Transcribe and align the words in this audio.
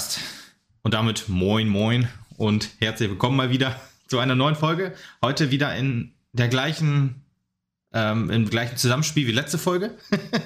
Podcast. 0.00 0.20
Und 0.82 0.94
damit 0.94 1.28
moin, 1.28 1.68
moin 1.68 2.08
und 2.38 2.70
herzlich 2.78 3.10
willkommen 3.10 3.36
mal 3.36 3.50
wieder 3.50 3.78
zu 4.08 4.18
einer 4.18 4.34
neuen 4.34 4.54
Folge. 4.54 4.94
Heute 5.22 5.50
wieder 5.50 5.76
in 5.76 6.14
der 6.32 6.48
gleichen, 6.48 7.22
ähm, 7.92 8.30
im 8.30 8.48
gleichen 8.48 8.78
Zusammenspiel 8.78 9.26
wie 9.26 9.32
letzte 9.32 9.58
Folge, 9.58 9.90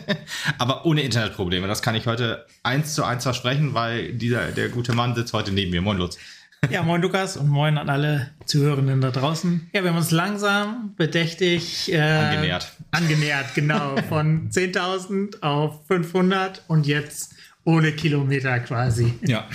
aber 0.58 0.84
ohne 0.86 1.02
Internetprobleme. 1.02 1.68
Das 1.68 1.82
kann 1.82 1.94
ich 1.94 2.08
heute 2.08 2.46
eins 2.64 2.94
zu 2.94 3.04
eins 3.04 3.22
versprechen, 3.22 3.74
weil 3.74 4.14
dieser, 4.14 4.50
der 4.50 4.70
gute 4.70 4.92
Mann 4.92 5.14
sitzt 5.14 5.32
heute 5.32 5.52
neben 5.52 5.70
mir. 5.70 5.82
Moin, 5.82 5.98
Lutz. 5.98 6.18
Ja, 6.70 6.82
moin 6.82 7.00
Lukas 7.00 7.36
und 7.36 7.48
moin 7.48 7.78
an 7.78 7.88
alle 7.90 8.30
Zuhörenden 8.46 9.00
da 9.00 9.12
draußen. 9.12 9.70
Ja, 9.72 9.84
wir 9.84 9.90
haben 9.90 9.98
uns 9.98 10.10
langsam 10.10 10.94
bedächtig 10.96 11.92
äh, 11.92 12.00
angenähert. 12.00 12.72
Angenähert, 12.90 13.54
genau. 13.54 13.96
Von 14.08 14.50
10.000 14.50 15.42
auf 15.42 15.86
500 15.86 16.62
und 16.66 16.88
jetzt 16.88 17.33
ohne 17.64 17.92
Kilometer 17.92 18.60
quasi. 18.60 19.14
Ja. 19.22 19.48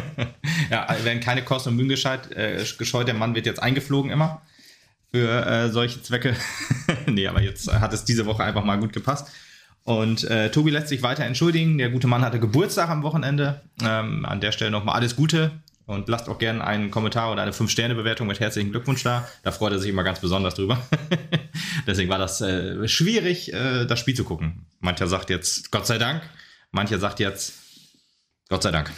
ja, 0.70 0.84
also 0.84 1.04
werden 1.04 1.20
keine 1.20 1.42
Kosten 1.42 1.70
und 1.70 1.76
Mühen 1.76 1.88
gescheut. 1.88 2.30
Äh, 2.32 2.64
gescheut. 2.78 3.06
Der 3.06 3.14
Mann 3.14 3.34
wird 3.34 3.46
jetzt 3.46 3.62
eingeflogen 3.62 4.10
immer 4.10 4.42
für 5.12 5.46
äh, 5.46 5.70
solche 5.70 6.02
Zwecke. 6.02 6.36
nee, 7.06 7.26
aber 7.26 7.40
jetzt 7.40 7.72
hat 7.72 7.92
es 7.92 8.04
diese 8.04 8.26
Woche 8.26 8.44
einfach 8.44 8.64
mal 8.64 8.78
gut 8.78 8.92
gepasst. 8.92 9.28
Und 9.84 10.24
äh, 10.24 10.50
Tobi 10.50 10.70
lässt 10.70 10.88
sich 10.88 11.02
weiter 11.02 11.24
entschuldigen. 11.24 11.78
Der 11.78 11.88
gute 11.88 12.08
Mann 12.08 12.22
hatte 12.22 12.38
Geburtstag 12.40 12.90
am 12.90 13.02
Wochenende. 13.02 13.62
Ähm, 13.82 14.26
an 14.26 14.40
der 14.40 14.52
Stelle 14.52 14.70
nochmal 14.70 14.96
alles 14.96 15.16
Gute. 15.16 15.52
Und 15.86 16.06
lasst 16.08 16.28
auch 16.28 16.38
gerne 16.38 16.62
einen 16.62 16.90
Kommentar 16.90 17.32
oder 17.32 17.40
eine 17.40 17.52
5-Sterne-Bewertung 17.52 18.26
mit 18.26 18.40
herzlichen 18.40 18.70
Glückwunsch 18.70 19.02
da. 19.02 19.26
Da 19.42 19.52
freut 19.52 19.72
er 19.72 19.78
sich 19.78 19.88
immer 19.88 20.04
ganz 20.04 20.20
besonders 20.20 20.54
drüber. 20.54 20.78
Deswegen 21.86 22.10
war 22.10 22.18
das 22.18 22.42
äh, 22.42 22.86
schwierig, 22.86 23.54
äh, 23.54 23.86
das 23.86 23.98
Spiel 23.98 24.14
zu 24.14 24.24
gucken. 24.24 24.66
Mancher 24.80 25.06
sagt 25.06 25.30
jetzt, 25.30 25.70
Gott 25.70 25.86
sei 25.86 25.96
Dank. 25.96 26.20
Mancher 26.70 26.98
sagt 26.98 27.20
jetzt, 27.20 27.54
Gott 28.48 28.62
sei 28.62 28.70
Dank. 28.70 28.90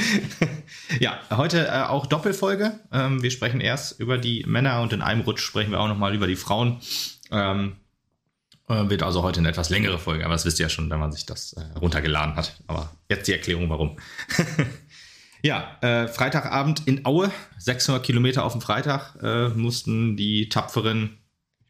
ja, 1.00 1.18
heute 1.30 1.66
äh, 1.66 1.82
auch 1.84 2.06
Doppelfolge. 2.06 2.78
Ähm, 2.92 3.22
wir 3.22 3.30
sprechen 3.30 3.60
erst 3.60 3.98
über 3.98 4.18
die 4.18 4.44
Männer 4.46 4.82
und 4.82 4.92
in 4.92 5.00
einem 5.00 5.22
Rutsch 5.22 5.42
sprechen 5.42 5.70
wir 5.70 5.80
auch 5.80 5.88
nochmal 5.88 6.14
über 6.14 6.26
die 6.26 6.36
Frauen. 6.36 6.80
Ähm, 7.30 7.76
äh, 8.68 8.90
wird 8.90 9.02
also 9.02 9.22
heute 9.22 9.40
eine 9.40 9.48
etwas 9.48 9.70
längere 9.70 9.98
Folge, 9.98 10.24
aber 10.24 10.34
das 10.34 10.44
wisst 10.44 10.60
ihr 10.60 10.66
ja 10.66 10.70
schon, 10.70 10.90
wenn 10.90 11.00
man 11.00 11.12
sich 11.12 11.24
das 11.24 11.54
äh, 11.54 11.78
runtergeladen 11.78 12.36
hat. 12.36 12.56
Aber 12.66 12.90
jetzt 13.08 13.28
die 13.28 13.32
Erklärung, 13.32 13.70
warum. 13.70 13.98
ja, 15.42 15.78
äh, 15.80 16.06
Freitagabend 16.08 16.86
in 16.86 17.06
Aue, 17.06 17.30
600 17.58 18.02
Kilometer 18.02 18.44
auf 18.44 18.52
dem 18.52 18.60
Freitag, 18.60 19.16
äh, 19.22 19.48
mussten 19.48 20.16
die 20.16 20.48
tapferen 20.48 21.18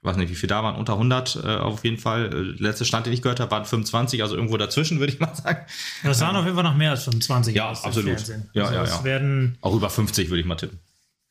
ich 0.03 0.09
weiß 0.09 0.17
nicht, 0.17 0.31
wie 0.31 0.35
viel 0.35 0.49
da 0.49 0.65
waren, 0.65 0.75
unter 0.75 0.95
100 0.95 1.45
äh, 1.45 1.57
auf 1.59 1.85
jeden 1.85 1.97
Fall. 1.97 2.27
Äh, 2.35 2.61
letzte 2.61 2.85
Stand, 2.85 3.07
den 3.07 3.13
ich 3.13 3.23
gehört 3.23 3.39
habe, 3.39 3.53
waren 3.53 3.65
25, 3.65 4.21
also 4.23 4.35
irgendwo 4.35 4.57
dazwischen, 4.57 4.99
würde 4.99 5.13
ich 5.13 5.21
mal 5.21 5.33
sagen. 5.33 5.65
Das 6.03 6.21
waren 6.21 6.35
auf 6.35 6.45
jeden 6.45 6.57
Fall 6.57 6.65
noch 6.65 6.75
mehr 6.75 6.91
als 6.91 7.05
25. 7.05 7.55
Ja, 7.55 7.71
absolut. 7.71 8.19
Ja, 8.53 8.65
also 8.65 8.75
ja, 8.75 8.85
ja. 8.85 9.05
Werden 9.05 9.59
Auch 9.61 9.77
über 9.77 9.89
50 9.89 10.29
würde 10.29 10.41
ich 10.41 10.47
mal 10.47 10.57
tippen. 10.57 10.81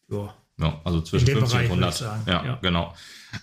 Ja. 0.09 0.33
Ja, 0.57 0.79
also 0.85 1.01
zwischen 1.01 1.27
50 1.27 1.59
und 1.59 1.65
100. 1.65 1.99
Ja, 1.99 2.15
ja, 2.27 2.59
genau. 2.61 2.93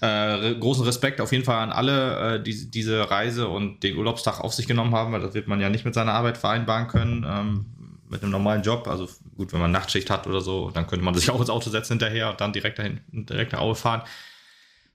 Äh, 0.00 0.54
großen 0.54 0.84
Respekt 0.84 1.20
auf 1.20 1.32
jeden 1.32 1.44
Fall 1.44 1.56
an 1.56 1.72
alle, 1.72 2.36
äh, 2.36 2.42
die 2.42 2.70
diese 2.70 3.10
Reise 3.10 3.48
und 3.48 3.82
den 3.82 3.98
Urlaubstag 3.98 4.40
auf 4.40 4.54
sich 4.54 4.66
genommen 4.66 4.94
haben, 4.94 5.12
weil 5.12 5.20
das 5.20 5.34
wird 5.34 5.46
man 5.48 5.60
ja 5.60 5.68
nicht 5.68 5.84
mit 5.84 5.94
seiner 5.94 6.12
Arbeit 6.14 6.38
vereinbaren 6.38 6.88
können. 6.88 7.26
Ähm, 7.28 7.66
mit 8.08 8.22
einem 8.22 8.32
normalen 8.32 8.62
Job, 8.62 8.88
also 8.88 9.06
gut, 9.36 9.52
wenn 9.52 9.60
man 9.60 9.70
Nachtschicht 9.70 10.08
hat 10.08 10.26
oder 10.26 10.40
so, 10.40 10.70
dann 10.70 10.86
könnte 10.86 11.04
man 11.04 11.14
sich 11.14 11.30
auch 11.30 11.40
ins 11.40 11.50
Auto 11.50 11.68
setzen 11.68 11.94
hinterher 11.94 12.30
und 12.30 12.40
dann 12.40 12.52
direkt 12.52 12.78
dahin, 12.78 13.00
direkt 13.12 13.52
nach 13.52 13.60
Aue 13.60 13.74
fahren. 13.74 14.02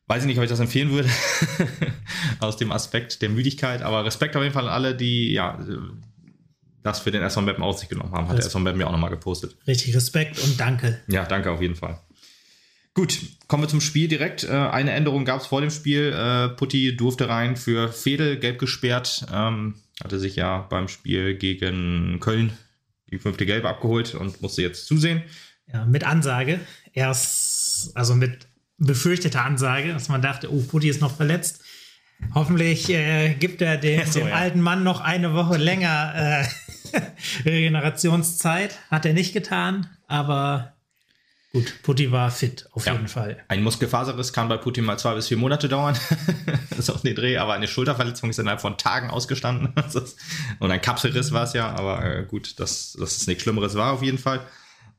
Weiß 0.08 0.24
ich 0.24 0.28
nicht, 0.28 0.38
ob 0.38 0.44
ich 0.44 0.50
das 0.50 0.60
empfehlen 0.60 0.92
würde, 0.92 1.10
aus 2.40 2.58
dem 2.58 2.72
Aspekt 2.72 3.22
der 3.22 3.30
Müdigkeit, 3.30 3.82
aber 3.82 4.04
Respekt 4.04 4.36
auf 4.36 4.44
jeden 4.44 4.54
Fall 4.54 4.68
an 4.68 4.74
alle, 4.74 4.96
die 4.96 5.32
ja 5.32 5.58
das 6.84 7.00
für 7.00 7.12
den 7.12 7.22
s 7.22 7.36
Map 7.38 7.60
auf 7.62 7.80
sich 7.80 7.90
genommen 7.90 8.12
haben. 8.12 8.28
Hat 8.28 8.38
der 8.38 8.46
s 8.46 8.54
Map 8.56 8.76
mir 8.76 8.86
auch 8.88 8.92
nochmal 8.92 9.10
gepostet. 9.10 9.56
Richtig, 9.66 9.96
Respekt 9.96 10.40
und 10.40 10.60
danke. 10.60 11.00
Ja, 11.08 11.26
danke 11.26 11.52
auf 11.52 11.62
jeden 11.62 11.76
Fall. 11.76 12.00
Gut, 12.96 13.18
kommen 13.48 13.64
wir 13.64 13.70
zum 13.70 13.82
Spiel 13.82 14.08
direkt. 14.08 14.44
Äh, 14.44 14.52
eine 14.52 14.92
Änderung 14.92 15.26
gab 15.26 15.42
es 15.42 15.48
vor 15.48 15.62
dem 15.62 15.72
Spiel. 15.72 16.14
Äh, 16.14 16.50
Putti 16.50 16.96
durfte 16.96 17.28
rein 17.28 17.56
für 17.56 17.92
Fedel, 17.92 18.38
gelb 18.38 18.60
gesperrt. 18.60 19.26
Ähm, 19.34 19.76
hatte 20.04 20.20
sich 20.20 20.36
ja 20.36 20.60
beim 20.70 20.88
Spiel 20.88 21.36
gegen 21.36 22.20
Köln 22.20 22.54
die 23.10 23.18
fünfte 23.18 23.46
Gelbe 23.46 23.70
abgeholt 23.70 24.14
und 24.14 24.42
musste 24.42 24.62
jetzt 24.62 24.86
zusehen. 24.86 25.24
Ja, 25.72 25.86
mit 25.86 26.04
Ansage. 26.04 26.60
Erst, 26.94 27.96
also 27.96 28.14
mit 28.14 28.48
befürchtete 28.86 29.42
Ansage, 29.42 29.94
dass 29.94 30.10
man 30.10 30.22
dachte, 30.22 30.52
oh, 30.54 30.62
Putti 30.62 30.90
ist 30.90 31.02
noch 31.02 31.16
verletzt. 31.16 31.64
Hoffentlich 32.34 32.90
äh, 32.90 33.34
gibt 33.34 33.62
er 33.62 33.78
dem, 33.78 34.06
so, 34.06 34.20
dem 34.20 34.30
ja. 34.30 34.36
alten 34.36 34.62
Mann 34.62 34.84
noch 34.84 35.02
eine 35.02 35.34
Woche 35.34 35.58
länger 35.58 36.14
äh, 36.16 37.00
Regenerationszeit. 37.46 38.78
Hat 38.90 39.06
er 39.06 39.14
nicht 39.14 39.34
getan, 39.34 39.90
aber 40.08 40.74
gut, 41.52 41.82
Putti 41.84 42.12
war 42.12 42.32
fit, 42.32 42.68
auf 42.72 42.86
ja. 42.86 42.94
jeden 42.94 43.08
Fall. 43.08 43.44
Ein 43.50 43.64
Muskelfaserriss 43.64 44.32
kann 44.32 44.48
bei 44.48 44.58
Putti 44.58 44.82
mal 44.82 44.98
zwei 44.98 45.16
bis 45.16 45.28
vier 45.28 45.38
Monate 45.38 45.68
dauern. 45.68 45.98
das 46.70 46.80
ist 46.80 46.90
auf 46.90 47.02
den 47.02 47.16
Dreh, 47.16 47.38
aber 47.38 47.54
eine 47.54 47.68
Schulterverletzung 47.68 48.30
ist 48.30 48.40
innerhalb 48.40 48.62
von 48.62 48.78
Tagen 48.78 49.10
ausgestanden. 49.10 49.74
Und 50.60 50.72
ein 50.72 50.82
Kapselriss 50.82 51.32
war 51.32 51.44
es 51.44 51.54
ja, 51.54 51.70
aber 51.72 52.04
äh, 52.06 52.26
gut, 52.26 52.60
dass, 52.60 52.94
dass 52.94 53.18
es 53.18 53.28
nichts 53.28 53.44
Schlimmeres 53.44 53.76
war 53.76 53.94
auf 53.94 54.04
jeden 54.04 54.18
Fall. 54.18 54.46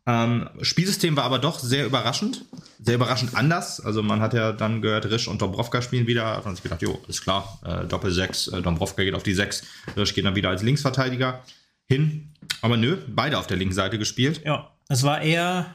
Ähm, 0.07 0.51
Spielsystem 0.61 1.17
war 1.17 1.25
aber 1.25 1.39
doch 1.39 1.59
sehr 1.59 1.87
überraschend, 1.87 2.45
sehr 2.79 2.97
überraschend 2.97 3.35
anders. 3.35 3.81
Also 3.81 4.03
man 4.03 4.21
hat 4.21 4.35
ja 4.35 4.53
dann 4.53 4.83
gehört, 4.83 5.07
Risch 5.07 5.29
und 5.29 5.41
Dombrovka 5.41 5.81
spielen 5.81 6.07
wieder. 6.07 6.37
Hat 6.37 6.45
man 6.45 6.55
sich 6.55 6.63
gedacht, 6.63 6.83
jo, 6.83 7.01
ist 7.09 7.23
klar, 7.23 7.59
äh, 7.65 7.87
Doppel 7.87 8.13
6, 8.13 8.49
äh, 8.49 8.63
Dombrovka 8.63 9.03
geht 9.03 9.15
auf 9.15 9.23
die 9.23 9.35
6, 9.35 9.63
Risch 9.97 10.15
geht 10.15 10.27
dann 10.27 10.35
wieder 10.35 10.51
als 10.51 10.63
Linksverteidiger 10.63 11.43
hin. 11.87 12.35
Aber 12.61 12.77
nö, 12.77 12.99
beide 13.09 13.39
auf 13.39 13.47
der 13.47 13.57
linken 13.57 13.75
Seite 13.75 13.99
gespielt. 13.99 14.43
Ja, 14.45 14.73
es 14.89 15.05
war 15.05 15.23
eher, 15.23 15.75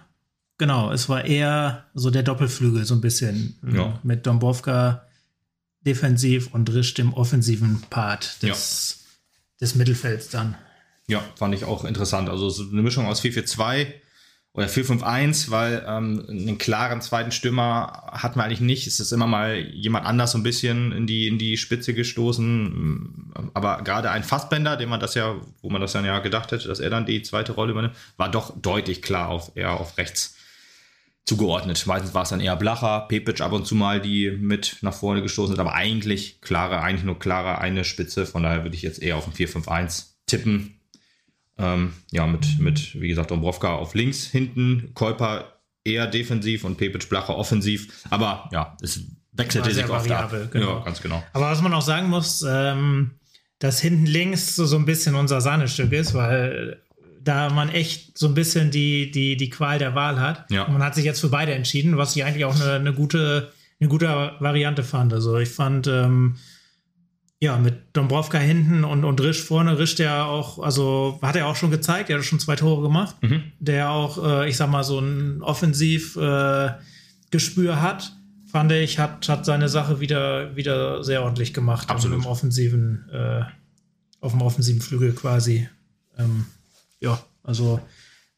genau, 0.59 0.91
es 0.91 1.09
war 1.09 1.25
eher 1.25 1.85
so 1.95 2.11
der 2.11 2.23
Doppelflügel, 2.23 2.85
so 2.85 2.93
ein 2.93 3.01
bisschen. 3.01 3.57
Ja. 3.73 3.99
Mit 4.03 4.27
Dombrovka 4.27 5.07
defensiv 5.81 6.53
und 6.53 6.71
Risch 6.71 6.93
dem 6.93 7.13
offensiven 7.15 7.81
Part 7.89 8.43
des, 8.43 8.99
ja. 8.99 9.57
des 9.61 9.73
Mittelfelds 9.73 10.29
dann. 10.29 10.55
Ja, 11.07 11.23
fand 11.35 11.55
ich 11.55 11.63
auch 11.63 11.83
interessant. 11.83 12.29
Also 12.29 12.49
so 12.49 12.69
eine 12.69 12.83
Mischung 12.83 13.07
aus 13.07 13.23
4-4-2 13.23 13.87
oder 14.53 14.67
4-5-1, 14.67 15.51
weil 15.51 15.85
ähm, 15.87 16.25
einen 16.27 16.57
klaren 16.57 17.01
zweiten 17.01 17.31
Stürmer 17.31 18.09
hat 18.11 18.35
man 18.35 18.45
eigentlich 18.45 18.61
nicht. 18.61 18.87
Es 18.87 18.99
ist 18.99 19.11
immer 19.11 19.27
mal 19.27 19.57
jemand 19.57 20.05
anders 20.05 20.31
so 20.31 20.37
ein 20.39 20.43
bisschen 20.43 20.91
in 20.91 21.05
die, 21.05 21.27
in 21.27 21.37
die 21.37 21.55
Spitze 21.55 21.93
gestoßen. 21.93 23.31
Aber 23.53 23.83
gerade 23.83 24.09
ein 24.09 24.23
Fassbender, 24.23 24.75
den 24.75 24.89
man 24.89 24.99
das 24.99 25.13
ja, 25.13 25.35
wo 25.61 25.69
man 25.69 25.81
das 25.81 25.93
dann 25.93 26.03
ja 26.03 26.19
gedacht 26.19 26.51
hätte, 26.51 26.67
dass 26.67 26.79
er 26.79 26.89
dann 26.89 27.05
die 27.05 27.21
zweite 27.21 27.51
Rolle 27.51 27.71
übernimmt, 27.71 27.95
war 28.17 28.29
doch 28.29 28.59
deutlich 28.59 29.03
klar 29.03 29.29
auf, 29.29 29.51
eher 29.55 29.79
auf 29.79 29.97
rechts 29.97 30.35
zugeordnet. 31.25 31.85
Meistens 31.85 32.15
war 32.15 32.23
es 32.23 32.29
dann 32.29 32.41
eher 32.41 32.55
Blacher, 32.55 33.01
Pepic 33.07 33.41
ab 33.41 33.51
und 33.51 33.67
zu 33.67 33.75
mal, 33.75 34.01
die 34.01 34.31
mit 34.31 34.77
nach 34.81 34.95
vorne 34.95 35.21
gestoßen 35.21 35.55
sind, 35.55 35.61
aber 35.61 35.75
eigentlich 35.75 36.41
klare, 36.41 36.81
eigentlich 36.81 37.05
nur 37.05 37.19
klare 37.19 37.59
eine 37.59 37.83
Spitze. 37.83 38.25
Von 38.25 38.41
daher 38.41 38.63
würde 38.63 38.75
ich 38.75 38.81
jetzt 38.81 39.01
eher 39.01 39.15
auf 39.15 39.27
ein 39.27 39.33
4-5-1 39.33 40.07
tippen. 40.25 40.78
Ähm, 41.59 41.93
ja, 42.11 42.25
mit, 42.25 42.59
mit, 42.59 42.99
wie 42.99 43.09
gesagt, 43.09 43.31
Dombrovka 43.31 43.75
auf 43.75 43.93
links 43.93 44.25
hinten, 44.25 44.91
Kolper 44.93 45.59
eher 45.83 46.07
defensiv 46.07 46.63
und 46.63 46.77
Pepic 46.77 47.07
Blacher 47.09 47.35
offensiv. 47.37 48.05
Aber 48.09 48.49
ja, 48.51 48.77
es 48.81 49.01
wechselte 49.33 49.71
sich 49.71 49.83
oft 49.83 50.09
variabel, 50.09 50.43
ab. 50.43 50.51
Genau. 50.51 50.79
Ja, 50.79 50.85
ganz 50.85 51.01
genau. 51.01 51.23
Aber 51.33 51.51
was 51.51 51.61
man 51.61 51.73
auch 51.73 51.81
sagen 51.81 52.09
muss, 52.09 52.45
ähm, 52.47 53.11
dass 53.59 53.81
hinten 53.81 54.05
links 54.05 54.55
so, 54.55 54.65
so 54.65 54.77
ein 54.77 54.85
bisschen 54.85 55.15
unser 55.15 55.41
Sahnestück 55.41 55.91
ist, 55.91 56.13
weil 56.13 56.81
da 57.21 57.49
man 57.49 57.69
echt 57.69 58.17
so 58.17 58.27
ein 58.27 58.33
bisschen 58.33 58.71
die, 58.71 59.11
die, 59.11 59.35
die 59.35 59.49
Qual 59.49 59.77
der 59.77 59.95
Wahl 59.95 60.19
hat. 60.19 60.49
Ja. 60.49 60.63
Und 60.63 60.73
man 60.73 60.83
hat 60.83 60.95
sich 60.95 61.03
jetzt 61.03 61.19
für 61.19 61.29
beide 61.29 61.53
entschieden, 61.53 61.97
was 61.97 62.15
ich 62.15 62.23
eigentlich 62.23 62.45
auch 62.45 62.55
eine, 62.55 62.73
eine 62.73 62.93
gute, 62.93 63.51
eine 63.79 63.89
gute 63.89 64.07
Variante 64.39 64.83
fand. 64.83 65.13
Also 65.13 65.37
ich 65.37 65.49
fand, 65.49 65.87
ähm, 65.87 66.37
ja, 67.41 67.57
mit 67.57 67.75
Dombrovka 67.93 68.37
hinten 68.37 68.83
und, 68.83 69.05
und 69.05 69.21
Risch 69.21 69.41
vorne. 69.43 69.79
Risch, 69.79 69.95
der 69.95 70.25
auch, 70.25 70.59
also 70.59 71.19
hat 71.21 71.37
er 71.37 71.47
auch 71.47 71.55
schon 71.55 71.71
gezeigt, 71.71 72.09
er 72.09 72.17
hat 72.17 72.25
schon 72.25 72.39
zwei 72.39 72.57
Tore 72.57 72.81
gemacht, 72.81 73.15
mhm. 73.21 73.43
der 73.59 73.91
auch, 73.91 74.21
äh, 74.23 74.49
ich 74.49 74.57
sag 74.57 74.69
mal, 74.69 74.83
so 74.83 74.99
ein 74.99 75.41
Offensivgespür 75.41 77.73
äh, 77.73 77.75
hat, 77.75 78.11
fand 78.45 78.73
ich, 78.73 78.99
hat, 78.99 79.29
hat 79.29 79.45
seine 79.45 79.69
Sache 79.69 80.01
wieder, 80.01 80.57
wieder 80.57 81.01
sehr 81.03 81.23
ordentlich 81.23 81.53
gemacht. 81.53 81.89
Absolut. 81.89 82.19
Im 82.19 82.25
offensiven, 82.25 83.07
äh, 83.09 83.43
auf 84.19 84.33
dem 84.33 84.41
offensiven 84.41 84.81
Flügel 84.81 85.13
quasi. 85.13 85.69
Ähm, 86.17 86.47
ja, 86.99 87.23
also 87.43 87.79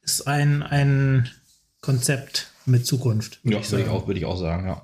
ist 0.04 0.28
ein, 0.28 0.62
ein 0.62 1.28
Konzept 1.82 2.52
mit 2.68 2.86
Zukunft. 2.86 3.40
Ja, 3.44 3.68
würde 3.72 3.84
ich, 3.84 3.90
auch, 3.90 4.06
würde 4.06 4.20
ich 4.20 4.28
auch 4.28 4.38
sagen, 4.38 4.68
ja. 4.68 4.84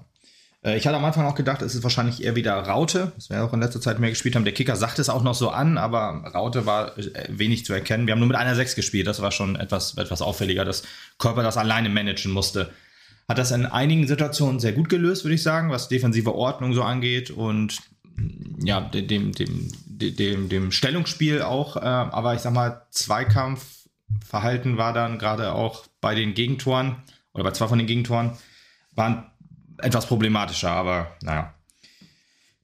Äh, 0.68 0.78
ich 0.78 0.86
hatte 0.86 0.98
am 0.98 1.06
Anfang 1.06 1.26
auch 1.26 1.36
gedacht, 1.36 1.62
es 1.62 1.74
ist 1.74 1.84
wahrscheinlich 1.84 2.24
eher 2.24 2.36
wieder 2.36 2.54
Raute, 2.54 3.14
das 3.16 3.30
wir 3.30 3.44
auch 3.44 3.54
in 3.54 3.62
letzter 3.62 3.82
Zeit 3.82 4.00
mehr 4.00 4.10
gespielt 4.10 4.36
haben. 4.36 4.44
Der 4.44 4.54
Kicker 4.54 4.76
sagt 4.76 5.00
es 5.00 5.10
auch 5.10 5.24
noch 5.24 5.34
so 5.36 5.50
an, 5.50 5.78
aber 5.78 6.24
Raute 6.34 6.66
war 6.66 6.98
äh, 6.98 7.28
wenig 7.30 7.66
zu 7.66 7.74
erkennen. 7.74 8.06
Wir 8.06 8.12
haben 8.12 8.20
nur 8.20 8.28
mit 8.28 8.38
einer 8.38 8.56
6 8.56 8.76
gespielt, 8.76 9.08
das 9.08 9.22
war 9.22 9.32
schon 9.32 9.56
etwas, 9.56 9.98
etwas 9.98 10.22
auffälliger, 10.22 10.66
dass 10.66 10.84
Körper 11.18 11.44
das 11.44 11.58
alleine 11.58 11.90
managen 11.90 12.32
musste. 12.32 12.70
Hat 13.28 13.38
das 13.38 13.52
in 13.52 13.66
einigen 13.66 14.08
Situationen 14.08 14.60
sehr 14.60 14.74
gut 14.74 14.90
gelöst, 14.90 15.26
würde 15.26 15.36
ich 15.36 15.44
sagen, 15.44 15.70
was 15.70 15.90
defensive 15.90 16.34
Ordnung 16.36 16.74
so 16.74 16.84
angeht 16.84 17.30
und 17.32 17.78
ja, 18.64 18.82
dem, 18.82 19.32
dem, 19.34 19.72
dem, 19.86 20.50
dem 20.50 20.72
Stellungsspiel 20.72 21.42
auch, 21.42 21.76
äh, 21.78 21.82
aber 21.82 22.34
ich 22.34 22.42
sag 22.42 22.54
mal, 22.54 22.82
Zweikampfverhalten 22.90 24.78
war 24.78 24.94
dann 24.94 25.20
gerade 25.20 25.54
auch 25.54 25.86
bei 26.02 26.16
den 26.16 26.34
Gegentoren 26.34 26.96
oder 27.34 27.44
bei 27.44 27.52
zwei 27.52 27.68
von 27.68 27.78
den 27.78 27.86
Gegentoren 27.86 28.32
waren 28.96 29.26
etwas 29.78 30.06
problematischer, 30.06 30.72
aber 30.72 31.16
naja. 31.22 31.54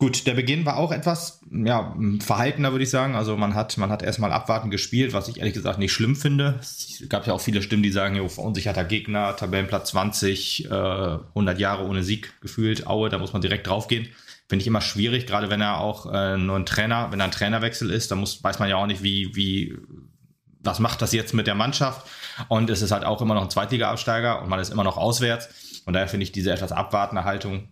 Gut, 0.04 0.28
der 0.28 0.34
Beginn 0.34 0.66
war 0.66 0.76
auch 0.76 0.92
etwas 0.92 1.40
ja, 1.50 1.96
verhaltener, 2.20 2.74
würde 2.74 2.84
ich 2.84 2.90
sagen. 2.90 3.16
Also 3.16 3.38
man 3.38 3.54
hat, 3.54 3.78
man 3.78 3.90
hat 3.90 4.04
erstmal 4.04 4.34
abwarten 4.34 4.70
gespielt, 4.70 5.14
was 5.14 5.30
ich 5.30 5.38
ehrlich 5.38 5.54
gesagt 5.54 5.80
nicht 5.80 5.94
schlimm 5.94 6.18
finde. 6.18 6.60
Es 6.60 7.02
gab 7.08 7.26
ja 7.26 7.32
auch 7.32 7.40
viele 7.40 7.62
Stimmen, 7.62 7.84
die 7.84 7.92
sagen, 7.92 8.16
jo, 8.16 8.28
verunsicherter 8.28 8.84
Gegner, 8.84 9.36
Tabellenplatz 9.38 9.92
20, 9.92 10.66
äh, 10.66 10.68
100 10.74 11.58
Jahre 11.58 11.88
ohne 11.88 12.04
Sieg 12.04 12.34
gefühlt, 12.42 12.86
Aue, 12.86 13.08
da 13.08 13.18
muss 13.18 13.32
man 13.32 13.42
direkt 13.42 13.68
draufgehen. 13.68 14.10
Finde 14.50 14.62
ich 14.64 14.68
immer 14.68 14.82
schwierig, 14.82 15.26
gerade 15.26 15.50
wenn 15.50 15.62
er 15.62 15.80
auch 15.80 16.12
äh, 16.12 16.38
nur 16.38 16.58
ein 16.58 16.66
Trainer, 16.66 17.10
wenn 17.12 17.22
er 17.22 17.28
ein 17.28 17.32
Trainerwechsel 17.32 17.90
ist, 17.90 18.12
dann 18.12 18.20
muss, 18.20 18.44
weiß 18.44 18.60
man 18.60 18.68
ja 18.68 18.76
auch 18.76 18.88
nicht, 18.88 19.04
wie, 19.04 19.34
wie, 19.36 19.78
was 20.60 20.80
macht 20.80 21.02
das 21.02 21.14
jetzt 21.14 21.34
mit 21.34 21.48
der 21.48 21.56
Mannschaft? 21.56 22.06
Und 22.50 22.70
es 22.70 22.82
ist 22.82 22.92
halt 22.92 23.06
auch 23.06 23.22
immer 23.22 23.36
noch 23.36 23.44
ein 23.44 23.50
Zweitliga-Absteiger 23.50 24.42
und 24.42 24.50
man 24.50 24.60
ist 24.60 24.70
immer 24.70 24.84
noch 24.84 24.98
auswärts. 24.98 25.48
Und 25.86 25.94
daher 25.94 26.08
finde 26.08 26.24
ich 26.24 26.32
diese 26.32 26.52
etwas 26.52 26.72
abwartende 26.72 27.24
Haltung 27.24 27.70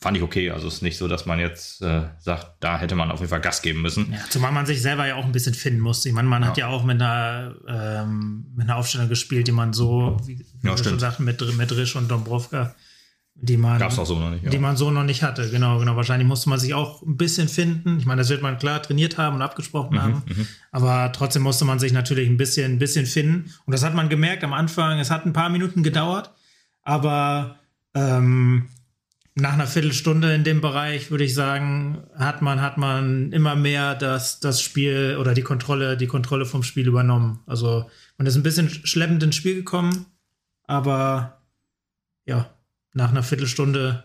fand 0.00 0.16
ich 0.16 0.22
okay. 0.22 0.50
Also 0.50 0.66
es 0.68 0.74
ist 0.74 0.82
nicht 0.82 0.96
so, 0.96 1.08
dass 1.08 1.26
man 1.26 1.38
jetzt 1.38 1.82
äh, 1.82 2.04
sagt, 2.18 2.52
da 2.60 2.78
hätte 2.78 2.94
man 2.94 3.10
auf 3.10 3.20
jeden 3.20 3.30
Fall 3.30 3.40
Gas 3.40 3.62
geben 3.62 3.82
müssen. 3.82 4.12
Ja, 4.12 4.18
zumal 4.30 4.50
man 4.50 4.66
sich 4.66 4.80
selber 4.80 5.06
ja 5.06 5.16
auch 5.16 5.24
ein 5.24 5.32
bisschen 5.32 5.54
finden 5.54 5.80
musste. 5.80 6.08
Ich 6.08 6.14
meine, 6.14 6.28
man 6.28 6.42
ja. 6.42 6.48
hat 6.48 6.56
ja 6.56 6.68
auch 6.68 6.84
mit 6.84 7.00
einer, 7.00 7.54
ähm, 7.68 8.46
mit 8.56 8.68
einer 8.68 8.76
Aufstellung 8.76 9.08
gespielt, 9.08 9.46
die 9.46 9.52
man 9.52 9.72
so, 9.72 10.16
wie, 10.24 10.38
wie 10.38 10.68
ja, 10.68 10.76
schon 10.76 10.98
sagt, 10.98 11.20
mit, 11.20 11.40
mit 11.56 11.72
Risch 11.72 11.96
und 11.96 12.10
Dombrovka, 12.10 12.74
die 13.34 13.56
man, 13.58 13.78
Gab's 13.78 13.98
auch 13.98 14.06
so 14.06 14.18
noch 14.18 14.30
nicht, 14.30 14.44
ja. 14.44 14.50
die 14.50 14.58
man 14.58 14.76
so 14.76 14.90
noch 14.90 15.04
nicht 15.04 15.22
hatte. 15.22 15.50
Genau, 15.50 15.78
genau. 15.78 15.96
Wahrscheinlich 15.96 16.26
musste 16.26 16.48
man 16.48 16.58
sich 16.58 16.72
auch 16.72 17.02
ein 17.02 17.16
bisschen 17.16 17.48
finden. 17.48 17.98
Ich 17.98 18.06
meine, 18.06 18.20
das 18.20 18.30
wird 18.30 18.42
man 18.42 18.58
klar 18.58 18.82
trainiert 18.82 19.18
haben 19.18 19.36
und 19.36 19.42
abgesprochen 19.42 19.96
mhm, 19.96 20.02
haben. 20.02 20.22
Mhm. 20.26 20.46
Aber 20.72 21.12
trotzdem 21.12 21.42
musste 21.42 21.66
man 21.66 21.78
sich 21.78 21.92
natürlich 21.92 22.28
ein 22.28 22.38
bisschen, 22.38 22.72
ein 22.72 22.78
bisschen 22.78 23.04
finden. 23.04 23.52
Und 23.66 23.72
das 23.72 23.84
hat 23.84 23.94
man 23.94 24.08
gemerkt 24.08 24.44
am 24.44 24.54
Anfang. 24.54 24.98
Es 24.98 25.10
hat 25.10 25.26
ein 25.26 25.32
paar 25.32 25.50
Minuten 25.50 25.82
gedauert, 25.82 26.32
aber 26.90 27.60
ähm, 27.94 28.68
nach 29.36 29.52
einer 29.52 29.68
Viertelstunde 29.68 30.34
in 30.34 30.42
dem 30.42 30.60
Bereich, 30.60 31.12
würde 31.12 31.22
ich 31.22 31.34
sagen, 31.34 32.02
hat 32.16 32.42
man, 32.42 32.60
hat 32.60 32.78
man 32.78 33.30
immer 33.30 33.54
mehr 33.54 33.94
das, 33.94 34.40
das 34.40 34.60
Spiel 34.60 35.16
oder 35.20 35.32
die 35.32 35.42
Kontrolle, 35.42 35.96
die 35.96 36.08
Kontrolle 36.08 36.46
vom 36.46 36.64
Spiel 36.64 36.88
übernommen. 36.88 37.44
Also 37.46 37.88
man 38.18 38.26
ist 38.26 38.34
ein 38.34 38.42
bisschen 38.42 38.68
schleppend 38.68 39.22
ins 39.22 39.36
Spiel 39.36 39.54
gekommen, 39.54 40.06
aber 40.64 41.40
ja, 42.26 42.50
nach 42.92 43.10
einer 43.10 43.22
Viertelstunde 43.22 44.02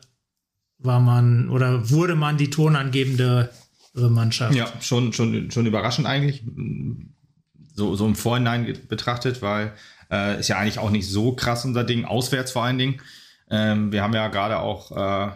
war 0.78 1.00
man 1.00 1.50
oder 1.50 1.90
wurde 1.90 2.14
man 2.14 2.38
die 2.38 2.52
tonangebende 2.52 3.50
Mannschaft. 3.96 4.54
Ja, 4.54 4.72
schon, 4.80 5.12
schon, 5.12 5.50
schon 5.50 5.66
überraschend 5.66 6.06
eigentlich. 6.06 6.44
So, 7.74 7.96
so 7.96 8.06
im 8.06 8.16
Vorhinein 8.16 8.78
betrachtet, 8.88 9.42
weil 9.42 9.74
äh, 10.16 10.40
ist 10.40 10.48
ja 10.48 10.58
eigentlich 10.58 10.80
auch 10.80 10.90
nicht 10.90 11.10
so 11.10 11.34
krass 11.34 11.66
unser 11.66 11.84
Ding, 11.84 12.06
auswärts 12.06 12.52
vor 12.52 12.64
allen 12.64 12.78
Dingen. 12.78 13.02
Ähm, 13.50 13.92
wir 13.92 14.02
haben 14.02 14.14
ja 14.14 14.28
gerade 14.30 14.60
auch 14.60 14.92
äh, 14.92 15.32